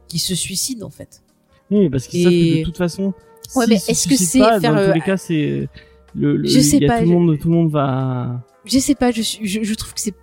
qu'ils 0.08 0.20
se 0.20 0.36
suicident 0.36 0.86
en 0.86 0.92
fait. 0.92 1.24
Oui, 1.72 1.90
parce 1.90 2.08
qu'ils 2.08 2.24
savent 2.24 2.32
que 2.34 2.60
de 2.60 2.64
toute 2.66 2.78
façon. 2.78 3.14
Ouais, 3.56 3.68
mais 3.68 3.76
est-ce 3.76 4.08
que 4.08 4.16
c'est 4.18 4.40
faire 4.40 4.60
dans 4.60 4.86
tous 4.86 4.94
les 4.94 5.02
cas, 5.02 5.16
c'est 5.16 5.70
le, 6.16 6.46
je 6.46 6.60
sais 6.60 6.80
pas. 6.80 7.00
Tout, 7.00 7.06
le 7.06 7.12
monde, 7.12 7.40
tout 7.40 7.50
le 7.50 7.56
monde 7.56 7.72
va. 7.72 8.44
Je 8.66 8.80
sais 8.80 8.96
pas. 8.96 9.12
Je, 9.12 9.22
je, 9.22 9.64
je 9.64 9.74
trouve 9.74 9.94
que 9.94 10.02
c'est. 10.02 10.16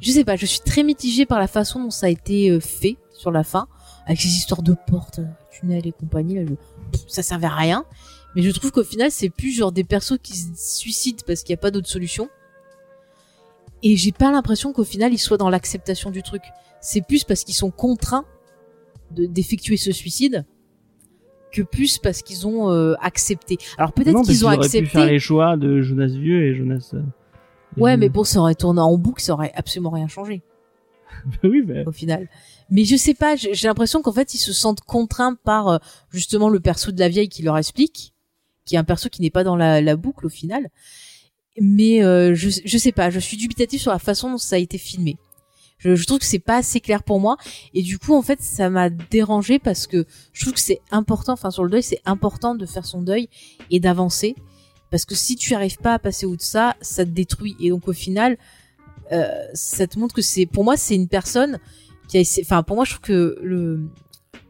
Je 0.00 0.10
sais 0.10 0.24
pas. 0.24 0.36
Je 0.36 0.46
suis 0.46 0.60
très 0.60 0.82
mitigée 0.82 1.26
par 1.26 1.38
la 1.38 1.46
façon 1.46 1.82
dont 1.82 1.90
ça 1.90 2.06
a 2.06 2.08
été 2.10 2.50
euh, 2.50 2.60
fait 2.60 2.96
sur 3.12 3.30
la 3.30 3.44
fin, 3.44 3.68
avec 4.06 4.20
ces 4.20 4.28
histoires 4.28 4.62
de 4.62 4.74
portes, 4.86 5.20
tunnels 5.50 5.86
et 5.86 5.92
compagnie. 5.92 6.36
Là, 6.36 6.42
ça 7.06 7.22
servait 7.22 7.46
à 7.46 7.54
rien. 7.54 7.84
Mais 8.34 8.42
je 8.42 8.50
trouve 8.50 8.70
qu'au 8.70 8.84
final, 8.84 9.10
c'est 9.10 9.30
plus 9.30 9.50
genre 9.50 9.72
des 9.72 9.84
persos 9.84 10.18
qui 10.22 10.36
se 10.36 10.48
suicident 10.54 11.22
parce 11.26 11.42
qu'il 11.42 11.52
n'y 11.52 11.58
a 11.58 11.62
pas 11.62 11.70
d'autre 11.70 11.88
solution. 11.88 12.28
Et 13.82 13.96
j'ai 13.96 14.12
pas 14.12 14.30
l'impression 14.30 14.72
qu'au 14.72 14.84
final, 14.84 15.12
ils 15.12 15.18
soient 15.18 15.38
dans 15.38 15.50
l'acceptation 15.50 16.10
du 16.10 16.22
truc. 16.22 16.42
C'est 16.80 17.00
plus 17.06 17.24
parce 17.24 17.44
qu'ils 17.44 17.54
sont 17.54 17.70
contraints 17.70 18.24
d'effectuer 19.10 19.76
ce 19.76 19.90
suicide 19.90 20.44
que 21.52 21.62
plus 21.62 21.98
parce 21.98 22.22
qu'ils 22.22 22.46
ont 22.46 22.70
euh, 22.70 22.94
accepté. 23.00 23.58
Alors 23.78 23.92
peut-être 23.92 24.22
qu'ils 24.22 24.44
ont 24.44 24.48
accepté. 24.48 24.82
pu 24.82 24.86
faire 24.86 25.06
les 25.06 25.18
choix 25.18 25.56
de 25.56 25.80
Jonas 25.80 26.06
vieux 26.06 26.46
et 26.46 26.54
Jonas. 26.54 26.90
Euh, 26.94 27.02
ouais, 27.76 27.96
mais 27.96 28.08
bon, 28.08 28.24
ça 28.24 28.40
aurait 28.40 28.54
tourné 28.54 28.80
en 28.80 28.96
boucle, 28.96 29.22
ça 29.22 29.32
aurait 29.32 29.52
absolument 29.54 29.90
rien 29.90 30.08
changé. 30.08 30.42
oui, 31.44 31.62
mais... 31.66 31.86
Au 31.86 31.92
final. 31.92 32.28
Mais 32.70 32.84
je 32.84 32.96
sais 32.96 33.14
pas, 33.14 33.34
j'ai 33.36 33.66
l'impression 33.66 34.00
qu'en 34.00 34.12
fait 34.12 34.34
ils 34.34 34.38
se 34.38 34.52
sentent 34.52 34.80
contraints 34.80 35.34
par 35.34 35.68
euh, 35.68 35.78
justement 36.10 36.48
le 36.48 36.60
perso 36.60 36.92
de 36.92 37.00
la 37.00 37.08
vieille 37.08 37.28
qui 37.28 37.42
leur 37.42 37.58
explique, 37.58 38.14
qui 38.64 38.76
est 38.76 38.78
un 38.78 38.84
perso 38.84 39.08
qui 39.08 39.22
n'est 39.22 39.30
pas 39.30 39.44
dans 39.44 39.56
la, 39.56 39.80
la, 39.80 39.96
boucle 39.96 40.26
au 40.26 40.30
final. 40.30 40.68
Mais 41.60 42.00
je 42.00 42.60
je 42.64 42.78
sais 42.78 42.92
pas, 42.92 43.10
je 43.10 43.18
suis 43.18 43.36
dubitatif 43.36 43.82
sur 43.82 43.90
la 43.90 43.98
façon 43.98 44.30
dont 44.30 44.38
ça 44.38 44.56
a 44.56 44.58
été 44.60 44.78
filmé. 44.78 45.18
Je, 45.80 45.96
je 45.96 46.06
trouve 46.06 46.20
que 46.20 46.24
c'est 46.24 46.38
pas 46.38 46.58
assez 46.58 46.80
clair 46.80 47.02
pour 47.02 47.18
moi. 47.18 47.36
Et 47.74 47.82
du 47.82 47.98
coup 47.98 48.14
en 48.14 48.22
fait 48.22 48.40
ça 48.40 48.70
m'a 48.70 48.88
dérangé 48.88 49.58
parce 49.58 49.86
que 49.86 50.06
je 50.32 50.42
trouve 50.42 50.54
que 50.54 50.60
c'est 50.60 50.80
important, 50.90 51.32
enfin 51.32 51.50
sur 51.50 51.64
le 51.64 51.70
deuil 51.70 51.82
c'est 51.82 52.00
important 52.04 52.54
de 52.54 52.64
faire 52.64 52.86
son 52.86 53.02
deuil 53.02 53.28
et 53.70 53.80
d'avancer. 53.80 54.36
Parce 54.90 55.04
que 55.04 55.14
si 55.14 55.36
tu 55.36 55.54
arrives 55.54 55.78
pas 55.78 55.94
à 55.94 55.98
passer 55.98 56.26
au 56.26 56.36
de 56.36 56.40
ça, 56.40 56.76
ça 56.80 57.04
te 57.04 57.10
détruit. 57.10 57.56
Et 57.60 57.70
donc 57.70 57.88
au 57.88 57.92
final 57.92 58.38
euh, 59.12 59.28
ça 59.54 59.86
te 59.86 59.98
montre 59.98 60.14
que 60.14 60.22
c'est 60.22 60.46
pour 60.46 60.62
moi 60.62 60.76
c'est 60.76 60.94
une 60.94 61.08
personne 61.08 61.58
qui 62.08 62.16
a 62.16 62.20
essayé, 62.20 62.46
enfin 62.46 62.62
pour 62.62 62.76
moi 62.76 62.84
je 62.84 62.92
trouve 62.92 63.02
que 63.02 63.38
le 63.42 63.88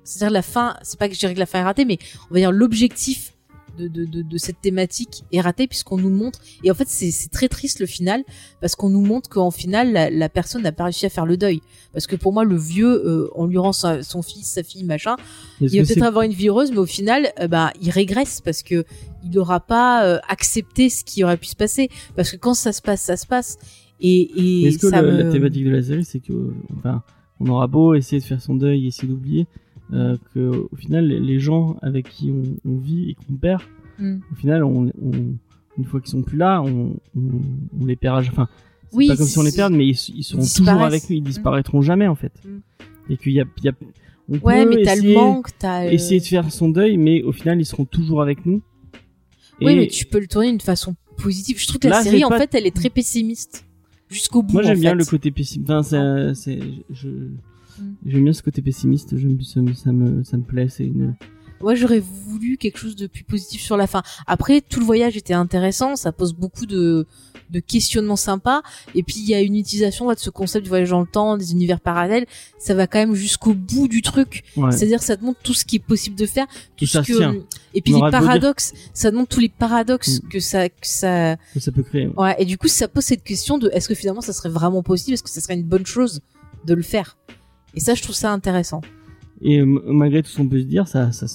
c'est-à-dire 0.05 0.32
la 0.32 0.43
fin, 0.43 0.77
c'est 0.82 0.98
pas 0.98 1.09
que 1.09 1.15
je 1.15 1.20
dirais 1.20 1.35
que 1.35 1.39
la 1.39 1.47
fin 1.47 1.61
est 1.61 1.65
ratée, 1.65 1.85
mais 1.85 1.98
on 2.31 2.35
va 2.35 2.40
dire 2.40 2.51
l'objectif 2.51 3.35
de, 3.79 3.89
de, 3.89 4.05
de, 4.05 4.23
de, 4.23 4.39
cette 4.39 4.61
thématique 4.61 5.25
est 5.33 5.41
raté 5.41 5.67
puisqu'on 5.67 5.97
nous 5.99 6.11
montre 6.11 6.41
et 6.65 6.71
en 6.71 6.75
fait 6.75 6.89
c'est 6.89 7.13
très 7.31 7.49
triste 7.49 7.81
le 7.81 7.87
final 7.87 8.25
parce 8.61 8.75
qu'on 8.77 8.89
nous 8.91 9.01
montre 9.05 9.29
qu'en 9.29 9.51
final 9.51 9.93
la, 9.93 10.11
la 10.11 10.29
personne 10.29 10.63
n'a 10.63 10.73
pas 10.73 10.85
réussi 10.85 11.07
à 11.07 11.09
faire 11.11 11.27
le 11.27 11.37
deuil. 11.37 11.61
Parce 11.93 12.07
que 12.07 12.17
pour 12.17 12.33
moi 12.33 12.45
le 12.45 12.57
vieux 12.57 13.07
euh, 13.07 13.29
on 13.35 13.47
lui 13.47 13.59
rend 13.59 13.73
sa, 13.73 14.03
son 14.03 14.23
fils 14.23 14.47
sa 14.47 14.63
fille 14.63 14.85
machin 14.85 15.17
il 15.61 15.81
va 15.81 15.87
peut-être 15.87 16.03
avoir 16.07 16.25
une 16.25 16.33
vie 16.33 16.49
heureuse 16.49 16.71
mais 16.73 16.79
au 16.79 16.87
final 16.87 17.29
euh, 17.41 17.49
bah 17.49 17.73
il 17.81 17.91
régresse 17.91 18.41
parce 18.41 18.63
que 18.63 18.85
il 19.25 19.31
n'aura 19.31 19.61
pas 19.61 20.05
euh, 20.07 20.19
accepté 20.29 20.89
ce 20.89 21.05
qui 21.05 21.23
aurait 21.25 21.37
pu 21.37 21.47
se 21.47 21.57
passer. 21.57 21.89
Parce 22.17 22.31
que 22.31 22.37
quand 22.37 22.55
ça 22.55 22.73
se 22.73 22.81
passe 22.83 23.03
ça 23.03 23.17
se 23.17 23.27
passe. 23.27 23.59
Et, 24.01 24.21
et 24.23 24.67
est-ce 24.69 24.79
que 24.79 24.89
ça 24.89 25.03
le- 25.03 25.13
me- 25.13 25.23
la 25.25 25.31
thématique 25.31 25.65
de 25.65 25.71
la 25.71 25.83
série 25.83 26.05
c'est 26.05 26.21
que 26.21 26.53
enfin 26.79 27.03
on 27.39 27.47
aura 27.49 27.67
beau 27.67 27.95
essayer 27.95 28.19
de 28.21 28.25
faire 28.25 28.41
son 28.41 28.55
deuil 28.55 28.87
essayer 28.87 29.09
d'oublier 29.09 29.47
euh, 29.93 30.17
que 30.35 30.67
au 30.71 30.77
final 30.77 31.07
les- 31.07 31.41
gens 31.41 31.77
avec 31.83 32.09
qui 32.09 32.31
on, 32.31 32.71
on 32.71 32.77
vit 32.79 33.11
et 33.11 33.15
qu'on 33.15 33.35
perd 33.35 33.62
Mm. 33.99 34.19
au 34.33 34.35
final 34.35 34.65
on, 34.65 34.87
on- 35.03 35.35
une 35.79 35.85
fois 35.85 36.01
qu'ils 36.01 36.11
sont 36.11 36.23
plus 36.23 36.39
là 36.39 36.62
on, 36.62 36.95
les 37.85 37.97
perd 37.97 38.25
enfin 38.29 38.49
c'est 38.91 38.97
Oui, 38.97 39.09
pas 39.09 39.17
comme 39.17 39.27
si 39.27 39.39
on 39.39 39.43
les 39.43 39.53
perd 39.53 39.73
mais 39.73 39.87
ils, 39.87 39.99
ils 40.17 40.25
seront 40.25 40.43
toujours 40.43 40.83
avec 40.83 41.09
nous 41.11 41.17
ils 41.17 41.23
disparaîtront 41.23 41.83
jamais 41.83 42.07
en 42.09 42.15
fait. 42.15 42.33
Mm. 42.45 42.59
et 43.12 43.17
qu'il 43.17 43.33
y 43.33 43.41
a, 43.41 43.45
il 43.59 43.65
y 43.65 43.69
a 43.69 43.73
on 44.29 44.39
ouais 44.39 44.65
peut 44.65 44.77
mais 44.77 44.83
t'as 44.85 44.97
le 44.97 45.12
manque 45.12 45.49
t'as 45.59 45.87
euh, 45.87 45.91
essayer 45.91 46.21
de 46.21 46.25
faire 46.25 46.51
son 46.53 46.69
deuil 46.69 46.97
mais 46.97 47.23
au 47.23 47.33
final 47.33 47.61
ils 47.61 47.67
seront 47.67 47.85
toujours 47.85 48.23
avec 48.23 48.47
nous. 48.47 48.62
Oui 49.61 49.73
Et 49.73 49.77
mais 49.77 49.87
tu 49.89 50.07
peux 50.07 50.21
le 50.21 50.27
tourner 50.29 50.51
d'une 50.51 50.61
façon 50.61 50.95
positive. 51.19 51.59
Je 51.61 51.67
trouve 51.67 51.81
que 51.81 51.89
la 51.89 52.03
série 52.03 52.25
en 52.25 52.29
pas- 52.31 52.39
fait 52.39 52.55
elle 52.55 52.67
est 52.67 52.75
très 52.75 52.89
pessimiste. 52.91 53.67
Jusqu'au 54.09 54.43
bout 54.43 54.55
moi 54.55 54.62
j'aime 54.62 54.79
en 54.79 54.81
bien 54.81 54.95
le 54.95 55.05
côté 55.05 55.31
pessimiste 55.31 55.69
enfin 55.71 55.83
c'est 55.83 56.35
c'est 56.35 56.61
je 56.91 57.09
Mm. 57.81 57.94
j'aime 58.07 58.24
bien 58.24 58.32
ce 58.32 58.43
côté 58.43 58.62
pessimiste 58.62 59.11
ça, 59.11 59.61
me, 59.61 59.73
ça 59.74 59.93
me 59.93 60.23
ça 60.24 60.36
me 60.36 60.43
plaît 60.43 60.69
c'est 60.69 60.85
une 60.86 61.15
Moi, 61.62 61.74
j'aurais 61.74 62.01
voulu 62.01 62.57
quelque 62.57 62.78
chose 62.78 62.97
de 62.97 63.07
plus 63.07 63.23
positif 63.23 63.61
sur 63.61 63.77
la 63.77 63.86
fin. 63.86 64.02
Après, 64.27 64.62
tout 64.62 64.81
le 64.81 64.86
voyage 64.86 65.19
était 65.19 65.35
intéressant, 65.35 65.94
ça 65.94 66.11
pose 66.11 66.32
beaucoup 66.32 66.65
de, 66.65 67.07
de 67.51 67.61
questionnements 67.61 68.16
sympas. 68.16 68.62
Et 68.94 69.02
puis, 69.02 69.16
il 69.19 69.28
y 69.28 69.35
a 69.35 69.43
une 69.43 69.55
utilisation 69.57 70.11
de 70.11 70.19
ce 70.19 70.31
concept 70.31 70.62
du 70.65 70.70
voyage 70.70 70.89
dans 70.89 71.01
le 71.02 71.07
temps, 71.07 71.36
des 71.36 71.52
univers 71.52 71.81
parallèles. 71.81 72.24
Ça 72.59 72.73
va 72.73 72.86
quand 72.86 72.98
même 72.98 73.12
jusqu'au 73.15 73.52
bout 73.52 73.89
du 73.89 74.01
truc. 74.01 74.43
ouais. 74.57 74.73
C'est-à-dire, 74.73 75.02
ça 75.02 75.19
te 75.19 75.23
montre 75.23 75.40
tout 75.43 75.52
ce 75.52 75.66
qui 75.66 75.77
est 75.77 75.85
possible 75.86 76.16
de 76.16 76.24
faire. 76.24 76.47
Tout 76.78 76.86
ça 76.86 77.05
se 77.05 77.12
tient. 77.12 77.35
que, 77.35 77.43
et 77.74 77.82
puis 77.82 77.93
On 77.94 78.07
les 78.07 78.11
dire- 78.11 78.20
paradoxes. 78.20 78.73
Ça 78.94 79.11
te 79.11 79.16
montre 79.16 79.28
tous 79.35 79.40
les 79.40 79.51
paradoxes 79.51 80.23
Mm. 80.23 80.28
que 80.31 80.40
ça, 80.40 80.69
que 80.70 80.74
ça, 80.86 81.36
que 81.52 81.61
ça 81.61 81.73
peut 81.73 81.82
créer 81.82 82.07
ouais. 82.07 82.15
ouais. 82.16 82.36
Et 82.39 82.47
du 82.47 82.57
coup, 82.57 82.69
ça 82.69 82.89
pose 82.89 83.05
cette 83.05 83.23
question 83.23 83.59
de 83.59 83.69
est-ce 83.74 83.86
que 83.86 83.94
finalement 83.94 84.23
ça 84.23 84.32
serait 84.32 84.48
vraiment 84.48 84.82
possible? 84.82 85.12
Est-ce 85.12 85.23
que 85.23 85.28
ça 85.28 85.43
serait 85.43 85.57
une 85.57 85.65
bonne 85.69 85.85
chose 85.85 86.23
de 86.65 86.73
le 86.73 86.82
faire? 86.82 87.19
Et 87.75 87.81
ça, 87.81 87.95
je 87.95 88.03
trouve 88.03 88.15
ça 88.15 88.33
intéressant. 88.33 88.81
Et 89.43 89.63
malgré 89.63 90.23
tout 90.23 90.29
ce 90.29 90.37
qu'on 90.37 90.49
peut 90.49 90.61
se 90.61 90.67
dire, 90.67 90.87
ça, 90.87 91.13
ça, 91.13 91.27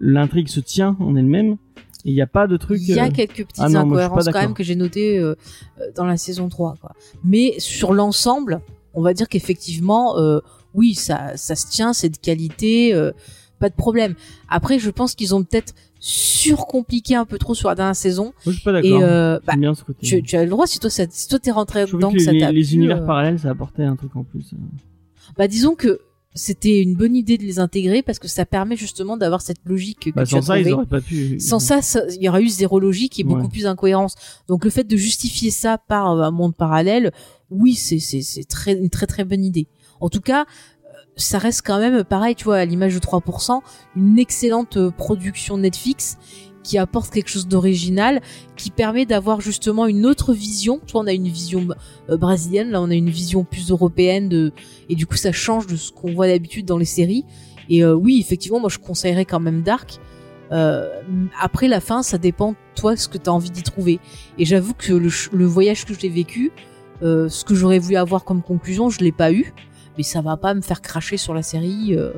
l'intrigue 0.00 0.48
se 0.48 0.60
tient 0.60 0.96
en 1.00 1.16
elle-même. 1.16 1.56
Il 2.04 2.14
n'y 2.14 2.22
a 2.22 2.26
pas 2.26 2.46
de 2.46 2.56
truc. 2.56 2.80
Il 2.80 2.94
y 2.94 2.98
a 2.98 3.06
euh, 3.06 3.10
quelques 3.10 3.46
petites 3.46 3.58
ah 3.58 3.68
non, 3.68 3.80
incohérences 3.80 4.24
quand 4.26 4.40
même 4.40 4.54
que 4.54 4.62
j'ai 4.62 4.74
notées 4.74 5.18
euh, 5.18 5.34
euh, 5.80 5.84
dans 5.94 6.06
la 6.06 6.16
saison 6.16 6.48
3. 6.48 6.76
Quoi. 6.80 6.92
Mais 7.24 7.54
sur 7.58 7.92
l'ensemble, 7.92 8.62
on 8.94 9.02
va 9.02 9.12
dire 9.12 9.28
qu'effectivement, 9.28 10.18
euh, 10.18 10.40
oui, 10.72 10.94
ça, 10.94 11.36
ça 11.36 11.54
se 11.54 11.66
tient, 11.68 11.92
c'est 11.92 12.08
de 12.08 12.16
qualité, 12.16 12.94
pas 13.58 13.68
de 13.68 13.74
problème. 13.74 14.14
Après, 14.48 14.78
je 14.78 14.88
pense 14.88 15.14
qu'ils 15.14 15.34
ont 15.34 15.42
peut-être 15.42 15.74
surcompliqué 16.00 17.14
un 17.14 17.24
peu 17.26 17.38
trop 17.38 17.54
sur 17.54 17.68
la 17.68 17.74
dernière 17.74 17.94
saison. 17.96 18.24
Moi, 18.24 18.32
je 18.46 18.50
suis 18.52 18.62
pas 18.64 18.70
Et 18.80 18.90
d'accord. 18.90 19.00
euh, 19.02 19.38
bah, 19.46 19.54
bien 19.56 19.74
ce 19.74 19.84
côté. 19.84 20.06
tu, 20.06 20.22
tu 20.22 20.36
as 20.36 20.44
le 20.44 20.50
droit, 20.50 20.66
si 20.66 20.78
toi, 20.78 20.90
ça, 20.90 21.04
si 21.10 21.28
toi 21.28 21.38
t'es 21.38 21.50
rentré 21.50 21.86
je 21.86 21.94
dedans, 21.94 22.10
que 22.10 22.16
que 22.16 22.22
ça 22.22 22.32
les, 22.32 22.40
t'a 22.40 22.50
les 22.52 22.64
plu, 22.64 22.74
univers 22.76 23.02
euh, 23.02 23.06
parallèles, 23.06 23.38
ça 23.38 23.50
apportait 23.50 23.84
un 23.84 23.96
truc 23.96 24.16
en 24.16 24.24
plus. 24.24 24.50
Bah 25.36 25.46
disons 25.46 25.74
que 25.74 26.00
c'était 26.34 26.80
une 26.80 26.94
bonne 26.94 27.16
idée 27.16 27.36
de 27.38 27.42
les 27.42 27.58
intégrer 27.58 28.02
parce 28.02 28.18
que 28.18 28.28
ça 28.28 28.46
permet 28.46 28.76
justement 28.76 29.16
d'avoir 29.16 29.42
cette 29.42 29.58
logique 29.64 30.00
que 30.00 30.10
Bah, 30.10 30.24
tu 30.24 30.34
as 30.36 30.40
sans 30.40 30.46
ça, 30.46 30.58
ils 30.58 30.62
trouvée. 30.62 30.74
auraient 30.74 30.86
pas 30.86 31.00
pu. 31.00 31.38
Sans 31.40 31.58
ça, 31.58 31.80
il 32.16 32.22
y 32.22 32.28
aurait 32.28 32.42
eu 32.42 32.48
zéro 32.48 32.80
logique 32.80 33.18
et 33.20 33.24
beaucoup 33.24 33.42
Ouais. 33.42 33.48
plus 33.48 33.64
d'incohérence. 33.64 34.14
Donc 34.48 34.64
le 34.64 34.70
fait 34.70 34.84
de 34.84 34.96
justifier 34.96 35.50
ça 35.50 35.76
par 35.78 36.12
euh, 36.12 36.22
un 36.22 36.30
monde 36.30 36.54
parallèle, 36.54 37.12
oui, 37.50 37.74
c'est 37.74 37.98
c'est 37.98 38.22
c'est 38.22 38.44
très 38.44 38.72
une 38.74 38.90
très 38.90 39.06
très 39.06 39.24
bonne 39.24 39.44
idée. 39.44 39.66
En 40.00 40.08
tout 40.08 40.20
cas, 40.20 40.46
ça 41.20 41.38
reste 41.38 41.62
quand 41.64 41.78
même 41.78 42.04
pareil, 42.04 42.34
tu 42.34 42.44
vois, 42.44 42.56
à 42.56 42.64
l'image 42.64 42.94
de 42.94 43.00
3%, 43.00 43.60
une 43.96 44.18
excellente 44.18 44.76
euh, 44.76 44.90
production 44.90 45.58
Netflix 45.58 46.18
qui 46.62 46.76
apporte 46.76 47.10
quelque 47.10 47.30
chose 47.30 47.48
d'original, 47.48 48.20
qui 48.56 48.70
permet 48.70 49.06
d'avoir 49.06 49.40
justement 49.40 49.86
une 49.86 50.04
autre 50.04 50.34
vision. 50.34 50.80
Tu 50.86 50.92
vois, 50.92 51.02
on 51.02 51.06
a 51.06 51.12
une 51.12 51.28
vision 51.28 51.68
euh, 52.10 52.16
brésilienne, 52.16 52.70
là 52.70 52.82
on 52.82 52.90
a 52.90 52.94
une 52.94 53.08
vision 53.08 53.44
plus 53.44 53.70
européenne 53.70 54.52
et 54.88 54.94
du 54.94 55.06
coup 55.06 55.16
ça 55.16 55.32
change 55.32 55.66
de 55.66 55.76
ce 55.76 55.90
qu'on 55.90 56.12
voit 56.12 56.26
d'habitude 56.26 56.66
dans 56.66 56.78
les 56.78 56.84
séries. 56.84 57.24
Et 57.68 57.82
euh, 57.82 57.94
oui, 57.94 58.18
effectivement, 58.20 58.60
moi 58.60 58.68
je 58.68 58.78
conseillerais 58.78 59.24
quand 59.24 59.40
même 59.40 59.62
Dark. 59.62 59.98
Après 61.40 61.68
la 61.68 61.80
fin, 61.80 62.02
ça 62.02 62.18
dépend 62.18 62.56
toi 62.74 62.96
ce 62.96 63.06
que 63.06 63.18
tu 63.18 63.30
as 63.30 63.32
envie 63.32 63.50
d'y 63.50 63.62
trouver. 63.62 64.00
Et 64.36 64.44
j'avoue 64.44 64.74
que 64.74 64.92
le, 64.92 65.46
voyage 65.46 65.84
que 65.84 65.94
j'ai 65.94 66.08
vécu, 66.08 66.50
ce 67.02 67.44
que 67.44 67.54
j'aurais 67.54 67.78
voulu 67.78 67.94
avoir 67.94 68.24
comme 68.24 68.42
conclusion, 68.42 68.90
je 68.90 68.98
l'ai 68.98 69.12
pas 69.12 69.32
eu, 69.32 69.54
mais 70.00 70.04
ça 70.04 70.22
va 70.22 70.38
pas 70.38 70.54
me 70.54 70.62
faire 70.62 70.80
cracher 70.80 71.18
sur 71.18 71.34
la 71.34 71.42
série 71.42 71.94
euh, 71.94 72.10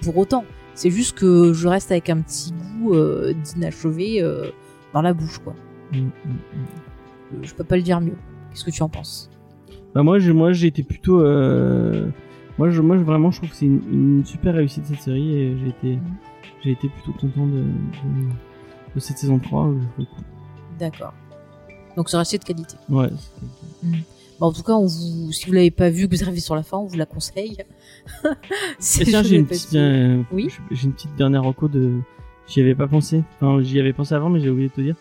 pour 0.00 0.16
autant. 0.16 0.46
C'est 0.72 0.90
juste 0.90 1.18
que 1.18 1.52
je 1.52 1.68
reste 1.68 1.92
avec 1.92 2.08
un 2.08 2.22
petit 2.22 2.50
goût 2.50 2.94
euh, 2.94 3.34
d'inachevé 3.34 4.22
euh, 4.22 4.52
dans 4.94 5.02
la 5.02 5.12
bouche, 5.12 5.38
quoi. 5.40 5.54
Mm, 5.92 5.98
mm, 5.98 6.08
mm. 6.30 7.44
Je 7.44 7.54
peux 7.54 7.64
pas 7.64 7.76
le 7.76 7.82
dire 7.82 8.00
mieux. 8.00 8.16
Qu'est-ce 8.50 8.64
que 8.64 8.70
tu 8.70 8.82
en 8.82 8.88
penses? 8.88 9.28
Bah, 9.94 10.02
moi, 10.02 10.18
j'ai, 10.18 10.32
moi, 10.32 10.54
j'ai 10.54 10.68
été 10.68 10.82
plutôt. 10.82 11.18
Moi, 12.56 12.70
je, 12.70 12.80
moi, 12.80 12.96
vraiment, 12.96 13.30
je 13.30 13.36
trouve 13.36 13.50
que 13.50 13.56
c'est 13.56 13.66
une, 13.66 13.82
une 13.92 14.24
super 14.24 14.54
réussite 14.54 14.86
cette 14.86 15.02
série 15.02 15.36
et 15.36 15.58
j'ai 15.58 15.68
été, 15.68 15.98
j'ai 16.64 16.70
été 16.70 16.88
plutôt 16.88 17.12
content 17.12 17.46
de, 17.46 17.58
de, 17.58 18.30
de 18.94 18.98
cette 18.98 19.18
saison 19.18 19.38
3. 19.38 19.62
où 19.66 19.78
j'ai 19.78 19.88
trouvé 19.88 20.06
cool. 20.06 20.24
D'accord. 20.78 21.12
Donc 21.96 22.08
ça 22.08 22.16
reste 22.16 22.32
de 22.32 22.44
qualité. 22.44 22.76
Ouais. 22.88 23.10
Bon, 24.40 24.46
en 24.46 24.52
tout 24.52 24.62
cas, 24.62 24.72
on 24.74 24.86
vous, 24.86 25.32
si 25.32 25.46
vous 25.46 25.52
l'avez 25.52 25.70
pas 25.70 25.88
vu, 25.90 26.08
que 26.08 26.16
vous 26.16 26.22
arrivez 26.22 26.40
sur 26.40 26.54
la 26.54 26.62
fin, 26.62 26.76
on 26.78 26.84
vous 26.86 26.96
la 26.96 27.06
conseille. 27.06 27.56
Tiens, 28.80 29.22
j'ai 29.22 29.36
une 29.36 29.46
petite, 29.46 29.74
euh, 29.74 30.22
Oui. 30.32 30.48
j'ai 30.70 30.84
une 30.86 30.92
petite 30.92 31.14
dernière 31.16 31.42
reco 31.44 31.68
de. 31.68 31.92
J'y 32.48 32.60
avais 32.60 32.74
pas 32.74 32.86
pensé. 32.86 33.22
Enfin, 33.40 33.62
j'y 33.62 33.80
avais 33.80 33.92
pensé 33.92 34.14
avant, 34.14 34.28
mais 34.28 34.40
j'ai 34.40 34.50
oublié 34.50 34.68
de 34.68 34.72
te 34.74 34.80
dire. 34.80 34.94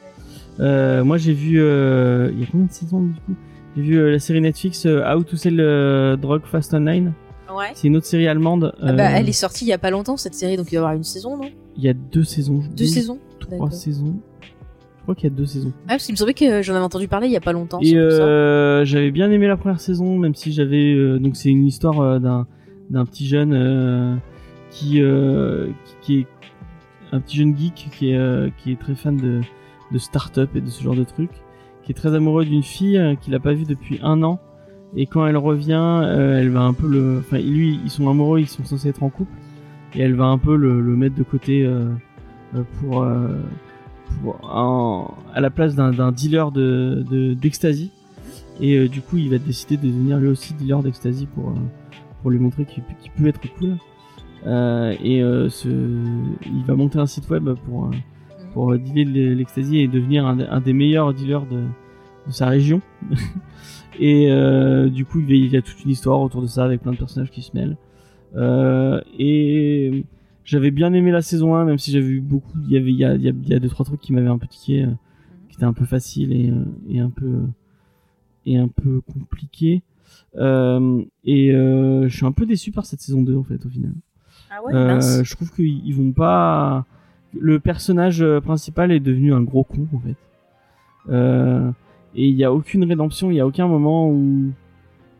Euh, 0.59 1.03
moi, 1.03 1.17
j'ai 1.17 1.33
vu. 1.33 1.59
euh, 1.61 2.31
Il 2.33 2.39
y 2.39 2.43
a 2.43 2.47
combien 2.49 2.65
de 2.67 2.71
saisons 2.71 3.01
du 3.01 3.13
coup? 3.13 3.35
J'ai 3.75 3.83
vu 3.83 3.97
euh, 3.97 4.11
la 4.11 4.19
série 4.19 4.39
Netflix 4.41 4.85
How 4.85 5.23
to 5.23 5.35
Sell 5.35 5.57
Drug 6.21 6.41
Fast 6.45 6.73
Online. 6.73 7.13
Ouais. 7.55 7.71
C'est 7.75 7.87
une 7.87 7.97
autre 7.97 8.05
série 8.07 8.27
allemande. 8.27 8.73
Ah 8.81 8.93
bah, 8.93 9.11
elle 9.11 9.29
est 9.29 9.33
sortie 9.33 9.65
il 9.65 9.67
y 9.67 9.73
a 9.73 9.77
pas 9.77 9.91
longtemps 9.91 10.17
cette 10.17 10.33
série, 10.33 10.57
donc 10.57 10.67
il 10.71 10.71
va 10.71 10.75
y 10.75 10.77
avoir 10.77 10.93
une 10.93 11.03
saison, 11.03 11.37
non? 11.37 11.49
Il 11.77 11.83
y 11.83 11.89
a 11.89 11.93
deux 11.93 12.23
saisons. 12.23 12.63
Deux 12.75 12.85
saisons. 12.85 13.19
Trois 13.39 13.69
saisons. 13.69 14.15
Je 15.05 15.11
crois 15.11 15.21
qu'il 15.21 15.29
y 15.29 15.33
a 15.33 15.35
deux 15.35 15.45
saisons. 15.45 15.71
Ah, 15.83 15.89
parce 15.89 16.05
qu'il 16.05 16.13
me 16.13 16.17
semblait 16.17 16.33
que 16.33 16.63
j'en 16.63 16.73
avais 16.73 16.83
entendu 16.83 17.07
parler 17.07 17.27
il 17.27 17.31
y 17.31 17.37
a 17.37 17.39
pas 17.39 17.53
longtemps. 17.53 17.77
Et 17.79 17.95
euh, 17.95 18.83
j'avais 18.85 19.11
bien 19.11 19.29
aimé 19.29 19.45
la 19.45 19.55
première 19.55 19.79
saison, 19.79 20.17
même 20.17 20.33
si 20.33 20.51
j'avais 20.51 20.95
euh, 20.95 21.19
donc 21.19 21.35
c'est 21.35 21.49
une 21.49 21.67
histoire 21.67 21.99
euh, 21.99 22.17
d'un 22.17 22.47
d'un 22.89 23.05
petit 23.05 23.27
jeune 23.27 24.19
qui, 24.71 25.03
qui 25.03 25.03
qui 26.01 26.19
est 26.21 26.27
un 27.11 27.19
petit 27.19 27.37
jeune 27.37 27.55
geek 27.55 27.89
qui 27.91 28.13
est 28.13 28.51
qui 28.57 28.71
est 28.71 28.79
très 28.79 28.95
fan 28.95 29.15
de 29.15 29.41
de 29.91 29.97
start-up 29.99 30.49
et 30.55 30.61
de 30.61 30.69
ce 30.71 30.81
genre 30.81 30.95
de 30.95 31.03
trucs, 31.03 31.29
qui 31.83 31.91
est 31.91 31.95
très 31.95 32.15
amoureux 32.15 32.43
d'une 32.43 32.63
fille 32.63 32.99
qu'il 33.21 33.35
a 33.35 33.39
pas 33.39 33.53
vue 33.53 33.65
depuis 33.65 33.99
un 34.01 34.23
an. 34.23 34.39
Et 34.95 35.05
quand 35.05 35.27
elle 35.27 35.37
revient, 35.37 36.01
elle 36.17 36.49
va 36.49 36.61
un 36.61 36.73
peu 36.73 36.87
le, 36.87 37.19
enfin 37.19 37.37
lui, 37.37 37.79
ils 37.83 37.91
sont 37.91 38.09
amoureux, 38.09 38.39
ils 38.39 38.47
sont 38.47 38.65
censés 38.65 38.89
être 38.89 39.03
en 39.03 39.09
couple, 39.09 39.33
et 39.93 40.01
elle 40.01 40.15
va 40.15 40.25
un 40.25 40.39
peu 40.39 40.55
le, 40.55 40.81
le 40.81 40.95
mettre 40.95 41.13
de 41.13 41.21
côté 41.21 41.69
pour 42.79 43.05
pour 44.21 44.39
un- 44.55 45.07
à 45.33 45.41
la 45.41 45.49
place 45.49 45.75
d'un 45.75 46.11
dealer 46.11 46.51
de 46.51 47.03
de- 47.09 47.33
d'ecstasy. 47.33 47.91
Et 48.61 48.77
euh, 48.77 48.87
du 48.87 49.01
coup 49.01 49.17
il 49.17 49.29
va 49.29 49.37
décider 49.37 49.75
de 49.77 49.87
devenir 49.87 50.17
lui 50.19 50.27
aussi 50.27 50.53
dealer 50.53 50.81
d'ecstasy 50.81 51.25
pour 51.35 51.49
euh, 51.49 51.53
pour 52.21 52.31
lui 52.31 52.39
montrer 52.39 52.65
qu'il 52.65 52.83
qu'il 53.01 53.11
peut 53.11 53.27
être 53.27 53.41
cool. 53.57 53.77
Euh, 54.47 54.93
et 55.03 55.21
euh, 55.23 55.49
ce, 55.49 55.67
il 55.67 56.63
va 56.65 56.75
monter 56.75 56.99
un 56.99 57.07
site 57.07 57.29
web 57.29 57.49
pour 57.65 57.89
pour 58.53 58.77
dealer 58.77 59.05
de 59.05 59.33
l'ecstasy 59.33 59.79
et 59.79 59.87
devenir 59.87 60.25
un, 60.25 60.61
des 60.61 60.71
meilleurs 60.73 61.13
dealers 61.13 61.45
de, 61.47 61.61
de 62.27 62.31
sa 62.31 62.47
région. 62.47 62.81
Et 63.99 64.29
du 64.91 65.05
coup 65.05 65.19
il 65.27 65.47
y 65.53 65.57
a- 65.57 65.61
toute 65.61 65.83
une 65.85 65.91
histoire 65.91 66.19
autour 66.21 66.41
de 66.41 66.47
ça 66.47 66.63
avec 66.65 66.81
plein 66.81 66.91
de 66.91 66.97
personnages 66.97 67.31
qui 67.31 67.41
se 67.41 67.51
mêlent. 67.55 67.77
Et 69.17 70.03
j'avais 70.45 70.71
bien 70.71 70.93
aimé 70.93 71.11
la 71.11 71.21
saison 71.21 71.55
1 71.55 71.65
même 71.65 71.77
si 71.77 71.91
j'avais 71.91 72.07
eu 72.07 72.21
beaucoup 72.21 72.57
il 72.65 72.71
y 72.71 72.77
avait 72.77 72.91
il 72.91 72.97
y 72.97 73.03
a 73.03 73.15
il 73.15 73.21
y 73.23 73.27
a, 73.27 73.31
il 73.31 73.49
y 73.49 73.53
a 73.53 73.59
deux 73.59 73.67
trois 73.69 73.85
trucs 73.85 73.99
qui 73.99 74.13
m'avaient 74.13 74.29
un 74.29 74.37
peu 74.37 74.47
tiqué 74.47 74.83
euh, 74.83 74.91
qui 75.49 75.55
étaient 75.57 75.65
un 75.65 75.73
peu 75.73 75.85
faciles 75.85 76.31
et, 76.31 76.49
euh, 76.49 76.63
et 76.89 76.99
un 76.99 77.09
peu 77.09 77.41
et 78.45 78.57
un 78.57 78.67
peu 78.69 79.01
compliqués 79.01 79.81
Euh, 80.37 81.01
et 81.23 81.51
euh, 81.53 82.07
je 82.09 82.15
suis 82.17 82.25
un 82.25 82.31
peu 82.31 82.45
déçu 82.45 82.71
par 82.71 82.85
cette 82.85 83.01
saison 83.01 83.21
2 83.23 83.35
en 83.37 83.43
fait 83.43 83.65
au 83.65 83.69
final. 83.69 83.91
Ah 84.51 84.61
ouais, 84.63 84.73
Euh, 84.75 84.87
mince. 84.95 85.23
je 85.23 85.35
trouve 85.35 85.51
qu'ils 85.51 85.81
ils 85.87 85.95
vont 85.95 86.11
pas. 86.11 86.85
Le 87.39 87.59
personnage 87.59 88.21
euh, 88.21 88.39
principal 88.41 88.91
est 88.91 88.99
devenu 88.99 89.33
un 89.33 89.41
gros 89.41 89.63
con 89.63 89.87
en 89.93 89.99
fait. 89.99 90.15
Euh, 91.09 91.71
et 92.15 92.27
il 92.27 92.35
y 92.35 92.43
a 92.43 92.51
aucune 92.53 92.83
rédemption, 92.85 93.31
il 93.31 93.35
y 93.37 93.39
a 93.39 93.47
aucun 93.47 93.67
moment 93.67 94.09
où. 94.09 94.51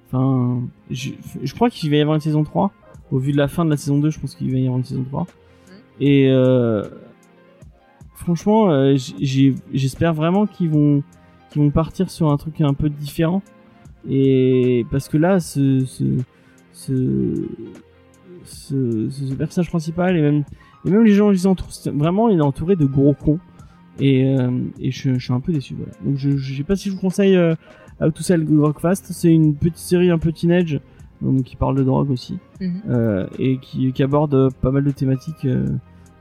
Enfin, 0.07 0.61
je, 0.91 1.11
je 1.43 1.53
crois 1.55 1.69
qu'il 1.69 1.89
va 1.89 1.95
y 1.97 2.01
avoir 2.01 2.15
une 2.15 2.21
saison 2.21 2.43
3. 2.43 2.71
Au 3.11 3.17
vu 3.19 3.31
de 3.31 3.37
la 3.37 3.47
fin 3.47 3.65
de 3.65 3.69
la 3.69 3.77
saison 3.77 3.99
2, 3.99 4.09
je 4.09 4.19
pense 4.19 4.35
qu'il 4.35 4.51
va 4.51 4.57
y 4.57 4.63
avoir 4.63 4.77
une 4.79 4.83
saison 4.85 5.03
3. 5.03 5.27
Et 5.99 6.29
euh, 6.29 6.83
franchement, 8.15 8.71
euh, 8.71 8.95
j'espère 9.71 10.13
vraiment 10.13 10.45
qu'ils 10.47 10.69
vont, 10.69 11.03
qu'ils 11.51 11.61
vont 11.61 11.69
partir 11.69 12.09
sur 12.09 12.31
un 12.31 12.37
truc 12.37 12.61
un 12.61 12.73
peu 12.73 12.89
différent. 12.89 13.41
Et 14.09 14.85
parce 14.91 15.07
que 15.09 15.17
là, 15.17 15.39
ce, 15.39 15.85
ce, 15.85 16.03
ce, 16.73 17.47
ce, 18.43 19.09
ce- 19.09 19.33
personnage 19.33 19.69
principal 19.69 20.15
et 20.17 20.21
même, 20.21 20.43
et 20.85 20.89
même 20.91 21.03
les 21.03 21.13
gens 21.13 21.31
qui 21.33 21.45
entourent, 21.47 21.73
c'est- 21.73 21.89
vraiment, 21.91 22.29
il 22.29 22.37
est 22.39 22.41
entouré 22.43 22.75
de 22.75 22.85
gros 22.85 23.13
cons. 23.13 23.39
Et, 23.99 24.25
euh, 24.37 24.51
et 24.79 24.91
je, 24.91 25.13
je 25.13 25.19
suis 25.23 25.33
un 25.33 25.39
peu 25.39 25.53
déçu. 25.53 25.73
Voilà. 25.75 25.93
Donc 26.03 26.17
je, 26.17 26.31
je 26.37 26.53
sais 26.57 26.63
pas 26.63 26.75
si 26.75 26.89
je 26.89 26.95
vous 26.95 26.99
conseille 26.99 27.35
euh, 27.37 27.55
How 28.01 28.11
to 28.11 28.21
Sell 28.23 28.45
Rock 28.59 28.79
Fast. 28.81 29.05
C'est 29.13 29.33
une 29.33 29.55
petite 29.55 29.77
série 29.77 30.09
un 30.11 30.17
peu 30.19 30.31
teenage, 30.33 30.81
qui 31.43 31.55
parle 31.55 31.75
de 31.77 31.83
drogue 31.83 32.11
aussi 32.11 32.37
Mhm. 32.61 32.81
euh, 32.89 33.27
et 33.39 33.57
qui, 33.57 33.91
qui 33.93 34.03
aborde 34.03 34.33
euh, 34.33 34.49
pas 34.61 34.71
mal 34.71 34.83
de 34.83 34.91
thématiques 34.91 35.45
euh, 35.45 35.65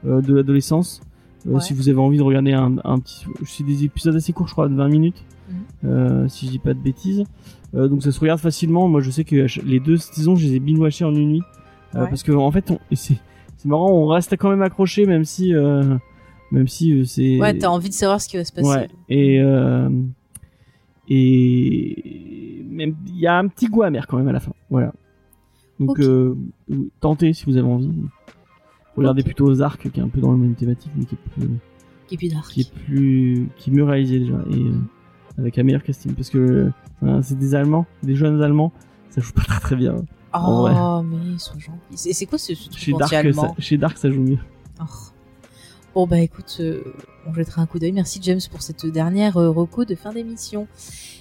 de 0.05 0.35
l'adolescence. 0.35 1.01
Ouais. 1.47 1.61
Si 1.61 1.75
vous 1.75 1.89
avez 1.89 1.99
envie 1.99 2.17
de 2.19 2.23
regarder 2.23 2.53
un, 2.53 2.77
un 2.85 2.99
petit, 2.99 3.27
c'est 3.47 3.65
des 3.65 3.85
épisodes 3.85 4.17
assez 4.17 4.33
courts, 4.33 4.49
je 4.49 4.53
crois, 4.53 4.69
de 4.69 4.75
20 4.75 4.89
minutes, 4.89 5.25
Mhm. 5.83 6.29
si 6.29 6.47
je 6.47 6.51
dis 6.53 6.59
pas 6.59 6.73
de 6.75 6.79
bêtises. 6.81 7.25
Donc 7.75 8.03
ça 8.03 8.13
se 8.13 8.21
regarde 8.21 8.41
facilement. 8.41 8.89
Moi, 8.89 9.01
je 9.01 9.11
sais 9.11 9.25
que 9.25 9.47
les 9.67 9.81
deux 9.81 9.97
saisons, 9.99 10.37
je 10.37 10.47
les 10.47 10.55
ai 10.55 10.61
binge 10.61 10.79
watchées 10.79 11.05
en 11.05 11.15
une 11.15 11.29
nuit, 11.33 11.43
Ouais. 11.95 12.09
parce 12.09 12.23
que 12.23 12.33
en 12.33 12.51
fait, 12.51 12.73
c'est, 12.93 13.17
c'est 13.59 13.69
marrant, 13.69 13.91
on 13.91 14.07
reste 14.07 14.37
quand 14.39 14.49
même 14.49 14.63
accroché, 14.63 15.05
même 15.07 15.25
si, 15.25 15.55
euh, 15.55 15.97
même 16.53 16.67
si 16.69 16.93
euh, 16.93 17.05
c'est. 17.05 17.39
Ouais, 17.41 17.57
t'as 17.59 17.69
envie 17.69 17.89
de 17.91 17.95
savoir 17.95 18.21
ce 18.23 18.29
qui 18.29 18.37
va 18.37 18.45
se 18.45 18.53
passer. 18.53 18.69
Ouais. 18.69 18.89
Et 19.11 19.41
euh, 19.41 19.91
et 21.09 22.65
même 22.69 22.95
il 23.07 23.19
y 23.19 23.27
a 23.27 23.39
un 23.39 23.49
petit 23.49 23.67
goût 23.67 23.83
amer 23.83 24.07
quand 24.07 24.17
même 24.17 24.29
à 24.29 24.33
la 24.33 24.41
fin. 24.41 24.53
Voilà. 24.71 24.93
Donc 25.81 25.99
euh, 26.01 26.35
tentez 27.01 27.33
si 27.33 27.45
vous 27.47 27.57
avez 27.57 27.67
envie. 27.69 27.91
Regardez 28.97 29.23
Ok. 29.23 29.27
plutôt 29.27 29.47
Ozark 29.47 29.91
qui 29.91 30.01
est 30.01 30.03
un 30.03 30.09
peu 30.09 30.21
dans 30.21 30.31
la 30.33 30.39
même 30.39 30.55
thématique 30.55 30.93
mais 30.97 31.05
qui 31.05 31.15
est 31.15 32.17
plus 32.17 32.29
dark. 32.29 32.47
qui 32.49 32.61
est 32.61 32.73
plus 32.73 33.49
qui 33.57 33.71
est 33.71 33.73
mieux 33.73 33.85
réalisé 33.85 34.21
déjà 34.21 34.39
et 34.51 34.55
euh, 34.57 34.73
avec 35.39 35.59
un 35.59 35.65
meilleur 35.65 35.83
casting 35.83 36.15
parce 36.15 36.31
que 36.31 36.71
euh, 37.03 37.23
c'est 37.23 37.39
des 37.39 37.55
Allemands, 37.57 37.87
des 38.03 38.15
jeunes 38.15 38.41
Allemands, 38.41 38.73
ça 39.11 39.21
joue 39.21 39.33
pas 39.33 39.43
très 39.43 39.61
très 39.61 39.77
bien. 39.77 39.97
Oh, 40.33 40.69
mais 41.05 41.17
ils 41.33 41.41
sont 41.41 41.59
gentils. 41.59 42.13
C'est 42.15 42.27
quoi 42.27 42.39
ce, 42.39 42.55
ce 42.55 42.71
Chez 42.77 42.93
truc 42.93 43.01
Dark, 43.11 43.35
ça, 43.35 43.55
chez 43.59 43.77
Dark 43.79 43.99
ça 43.99 44.11
joue 44.11 44.23
mieux. 44.23 44.39
Oh. 44.81 44.85
Bon 45.95 46.09
bah 46.09 46.19
écoute, 46.19 46.57
euh, 46.59 46.83
on 47.25 47.33
jettera 47.33 47.63
un 47.63 47.67
coup 47.67 47.79
d'œil. 47.79 47.93
Merci 47.93 48.19
James 48.23 48.41
pour 48.51 48.63
cette 48.63 48.85
dernière 48.87 49.37
euh, 49.37 49.51
reco 49.51 49.85
de 49.85 49.95
fin 49.95 50.13
d'émission. 50.13 50.67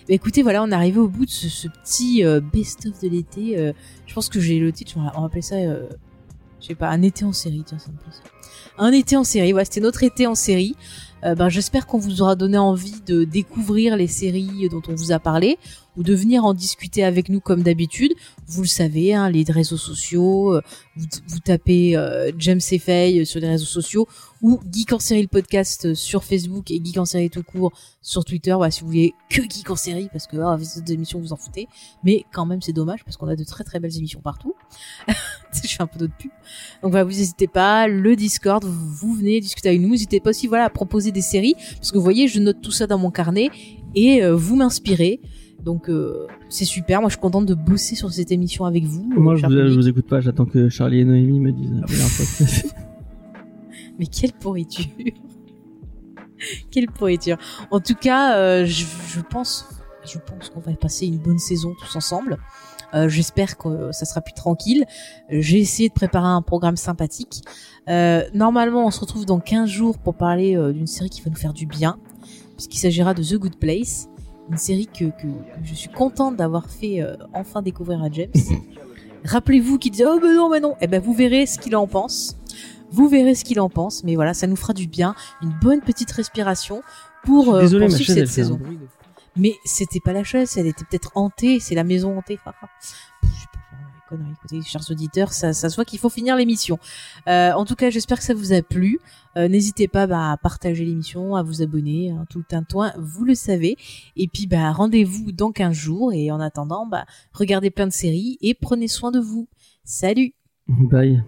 Bah, 0.08 0.16
écoutez, 0.16 0.41
voilà, 0.41 0.64
on 0.64 0.72
est 0.72 0.74
arrivé 0.74 1.00
au 1.00 1.08
bout 1.08 1.26
de 1.26 1.32
ce, 1.32 1.68
petit 1.68 2.26
euh, 2.26 2.41
best-of 2.41 3.00
de 3.00 3.08
l'été. 3.08 3.58
Euh, 3.58 3.74
je 4.08 4.14
pense 4.16 4.30
que 4.30 4.40
j'ai 4.40 4.58
le 4.58 4.72
titre, 4.72 4.94
on 4.98 5.04
va, 5.04 5.26
appeler 5.26 5.44
ça, 5.44 5.58
je 5.62 6.68
sais 6.68 6.74
pas, 6.74 6.90
un 6.90 7.04
été 7.04 7.24
en 7.24 7.34
série. 7.34 7.64
Tiens, 7.66 7.78
ça 7.78 7.91
me 7.91 7.98
plaît. 7.98 8.12
Un 8.80 8.91
été 8.91 9.16
en 9.16 9.24
série. 9.24 9.54
Ouais, 9.54 9.64
c'était 9.64 9.82
notre 9.82 10.02
été 10.04 10.26
en 10.26 10.36
série. 10.36 10.76
Ben, 11.22 11.48
j'espère 11.48 11.88
qu'on 11.88 12.00
vous 12.00 12.22
aura 12.22 12.36
donné 12.36 12.58
envie 12.58 13.00
de 13.06 13.24
découvrir 13.24 13.95
les 13.95 14.08
séries 14.08 14.68
dont 14.70 14.82
on 14.90 14.94
vous 14.94 15.14
a 15.14 15.20
parlé 15.20 15.58
ou 15.98 16.03
de 16.03 16.14
venir 16.14 16.45
en 16.45 16.53
discuter 16.53 17.03
avec 17.03 17.30
nous 17.30 17.40
comme 17.40 17.64
d'habitude. 17.64 18.14
Vous 18.48 18.61
le 18.61 18.68
savez, 18.68 19.14
hein, 19.14 19.30
les 19.30 19.44
réseaux 19.48 19.78
sociaux, 19.78 20.56
euh, 20.56 20.61
vous, 20.95 21.06
vous 21.28 21.40
tapez 21.40 21.95
euh, 21.95 22.32
James 22.38 22.61
et 22.72 22.80
Faye 22.80 23.26
sur 23.26 23.40
les 23.40 23.48
réseaux 23.48 23.65
sociaux 23.65 24.07
ou 24.44 24.60
Geek 24.72 24.91
en 24.91 24.99
série 24.99 25.22
le 25.22 25.30
podcast 25.30 25.86
euh, 25.86 25.95
sur 25.95 26.24
Facebook 26.24 26.70
et 26.70 26.82
Geek 26.84 26.98
en 26.98 27.06
série 27.06 27.30
tout 27.30 27.44
court 27.44 27.72
sur 28.02 28.26
Twitter. 28.26 28.56
Si 28.70 28.82
vous 28.82 28.88
voulez 28.88 29.14
que 29.30 29.41
Geek 29.41 29.70
en 29.70 29.78
série 29.78 30.10
parce 30.11 30.28
que 30.28 30.38
ah, 30.38 30.57
ces 30.61 30.94
émissions 30.94 31.20
vous 31.20 31.32
en 31.32 31.38
foutez, 31.38 31.68
mais 32.03 32.26
quand 32.34 32.45
même 32.45 32.61
c'est 32.61 32.74
dommage 32.74 33.06
parce 33.06 33.15
qu'on 33.15 33.30
a 33.30 33.38
de 33.38 33.44
très 33.45 33.64
très 33.64 33.80
belles 33.80 33.98
émissions 33.98 34.20
partout. 34.20 34.53
Je 35.07 35.68
fais 35.68 35.82
un 35.82 35.88
peu 35.88 35.98
d'autres 35.98 36.18
pubs. 36.18 36.32
Donc 36.82 36.91
voilà, 36.91 37.06
vous 37.06 37.11
n'hésitez 37.11 37.48
pas, 37.48 37.88
le 37.88 38.15
Discord, 38.15 38.65
vous, 38.65 38.90
vous 38.94 39.14
venez 39.14 39.40
discuter 39.40 39.70
avec 39.70 39.82
nous. 39.82 39.90
N'hésitez 39.90 40.20
pas 40.20 40.32
aussi 40.32 40.48
voilà 40.48 40.65
à 40.65 40.70
proposer 40.70 41.11
des 41.11 41.22
séries 41.22 41.56
parce 41.76 41.91
que 41.91 41.98
vous 41.98 42.03
voyez, 42.03 42.28
je 42.28 42.40
note 42.40 42.61
tout 42.61 42.72
ça 42.72 42.86
dans 42.86 42.98
mon 42.98 43.11
carnet 43.11 43.49
et 43.95 44.24
euh, 44.24 44.36
vous 44.36 44.57
m'inspirez. 44.57 45.22
Donc 45.64 45.90
euh, 45.90 46.27
c'est 46.49 46.65
super. 46.65 46.99
Moi, 47.02 47.10
je 47.10 47.14
suis 47.15 47.22
contente 47.22 47.45
de 47.45 47.53
bosser 47.53 47.95
sur 47.95 48.11
cette 48.11 48.31
émission 48.31 48.65
avec 48.65 48.84
vous. 48.84 49.10
euh, 49.15 49.19
Moi 49.19 49.35
je 49.35 49.45
vous, 49.45 49.52
je 49.52 49.73
vous 49.76 49.88
écoute 49.88 50.07
pas, 50.07 50.19
j'attends 50.22 50.45
que 50.45 50.69
Charlie 50.69 50.99
et 50.99 51.06
Noémie 51.06 51.40
me 51.40 51.52
disent 51.52 51.81
podcast. 51.90 52.76
Mais 53.99 54.07
quelle 54.07 54.34
pourriture 54.34 54.85
Quelle 56.72 56.88
pourriture 56.88 57.38
En 57.72 57.80
tout 57.80 57.95
cas, 57.95 58.35
euh, 58.38 58.65
je, 58.65 58.85
je 59.07 59.22
pense, 59.22 59.65
je 60.06 60.18
pense 60.19 60.49
qu'on 60.49 60.60
va 60.60 60.73
passer 60.73 61.06
une 61.07 61.18
bonne 61.19 61.40
saison 61.40 61.73
tous 61.80 61.95
ensemble. 61.95 62.38
Euh, 62.94 63.07
J'espère 63.07 63.57
que 63.57 63.68
euh, 63.69 63.91
ça 63.91 64.06
sera 64.06 64.22
plus 64.22 64.34
tranquille. 64.34 64.84
Euh, 65.31 65.38
J'ai 65.40 65.60
essayé 65.60 65.88
de 65.90 65.94
préparer 65.94 66.27
un 66.27 66.41
programme 66.41 66.76
sympathique. 66.76 67.41
Euh, 67.88 68.23
normalement, 68.34 68.85
on 68.85 68.91
se 68.91 68.99
retrouve 68.99 69.26
dans 69.26 69.40
15 69.40 69.69
jours 69.69 69.98
pour 69.98 70.15
parler 70.15 70.56
euh, 70.57 70.73
d'une 70.73 70.88
série 70.88 71.10
qui 71.10 71.22
va 71.22 71.30
nous 71.30 71.38
faire 71.38 71.53
du 71.53 71.65
bien, 71.65 71.98
puisqu'il 72.57 72.77
s'agira 72.80 73.14
de 73.14 73.23
The 73.23 73.35
Good 73.35 73.56
Place, 73.57 74.10
une 74.49 74.57
série 74.57 74.88
que, 74.88 75.06
que, 75.06 75.28
que 75.28 75.64
je 75.64 75.74
suis 75.74 75.90
contente 75.90 76.36
d'avoir 76.36 76.70
fait 76.70 77.02
euh, 77.02 77.15
enfin 77.34 77.61
découvrir 77.61 78.03
à 78.03 78.10
James. 78.11 78.32
Rappelez-vous 79.26 79.78
qu'il 79.78 79.91
disait 79.91 80.06
oh 80.06 80.20
mais 80.22 80.36
non 80.36 80.49
mais 80.49 80.60
non, 80.60 80.76
eh 80.82 80.88
ben 80.88 81.02
vous 81.02 81.14
verrez 81.14 81.45
ce 81.45 81.57
qu'il 81.57 81.76
en 81.76 81.88
pense. 81.88 82.38
Vous 82.91 83.07
verrez 83.07 83.34
ce 83.34 83.44
qu'il 83.44 83.60
en 83.60 83.70
pense, 83.70 84.03
mais 84.03 84.14
voilà, 84.15 84.36
ça 84.36 84.45
nous 84.45 84.56
fera 84.56 84.74
du 84.74 84.86
bien, 84.86 85.15
une 85.41 85.53
bonne 85.61 85.82
petite 85.82 86.11
respiration 86.11 86.84
pour, 87.24 87.56
euh, 87.56 87.61
Désolé, 87.61 87.88
poursuivre 87.88 88.07
chaise 88.07 88.18
cette 88.18 88.28
saison. 88.28 88.60
Mais 89.36 89.56
c'était 89.65 89.99
pas 89.99 90.14
la 90.14 90.24
chaise, 90.24 90.56
elle 90.57 90.68
était 90.68 90.86
peut-être 90.86 91.11
hantée, 91.15 91.60
c'est 91.60 91.74
la 91.74 91.84
maison 91.84 92.15
hantée. 92.15 92.38
Pff, 92.38 92.53
je 93.24 93.28
sais 93.28 93.48
pas, 93.52 93.60
les 93.72 94.18
conneries. 94.18 94.34
Écoutez, 94.34 94.61
chers 94.61 94.84
auditeurs, 94.91 95.34
ça, 95.34 95.53
ça 95.53 95.70
se 95.70 95.76
voit 95.76 95.86
qu'il 95.86 95.98
faut 95.98 96.10
finir 96.10 96.36
l'émission. 96.36 96.78
Euh, 97.28 97.52
en 97.53 97.65
tout 97.65 97.76
cas, 97.76 97.90
j'espère 97.90 98.20
que 98.20 98.26
ça 98.26 98.36
vous 98.36 98.53
a 98.53 98.61
plu. 98.61 98.99
Euh, 99.38 99.47
N'hésitez 99.47 99.88
pas 99.88 100.07
bah, 100.07 100.31
à 100.31 100.38
partager 100.38 100.85
l'émission, 100.85 101.35
à 101.35 101.43
vous 101.43 101.61
abonner, 101.61 102.11
hein, 102.11 102.26
tout 102.30 102.39
le 102.39 102.45
tintouin, 102.45 102.93
vous 102.97 103.26
le 103.26 103.35
savez. 103.35 103.77
Et 104.15 104.27
puis, 104.27 104.47
bah, 104.47 104.72
rendez-vous 104.72 105.31
dans 105.31 105.51
15 105.51 105.73
jours. 105.73 106.14
Et 106.14 106.31
en 106.31 106.39
attendant, 106.39 106.85
bah, 106.85 107.05
regardez 107.34 107.72
plein 107.72 107.88
de 107.88 107.93
séries 107.93 108.38
et 108.41 108.53
prenez 108.53 108.88
soin 108.88 109.11
de 109.11 109.19
vous. 109.19 109.47
Salut 109.84 110.34
Bye. 110.68 111.23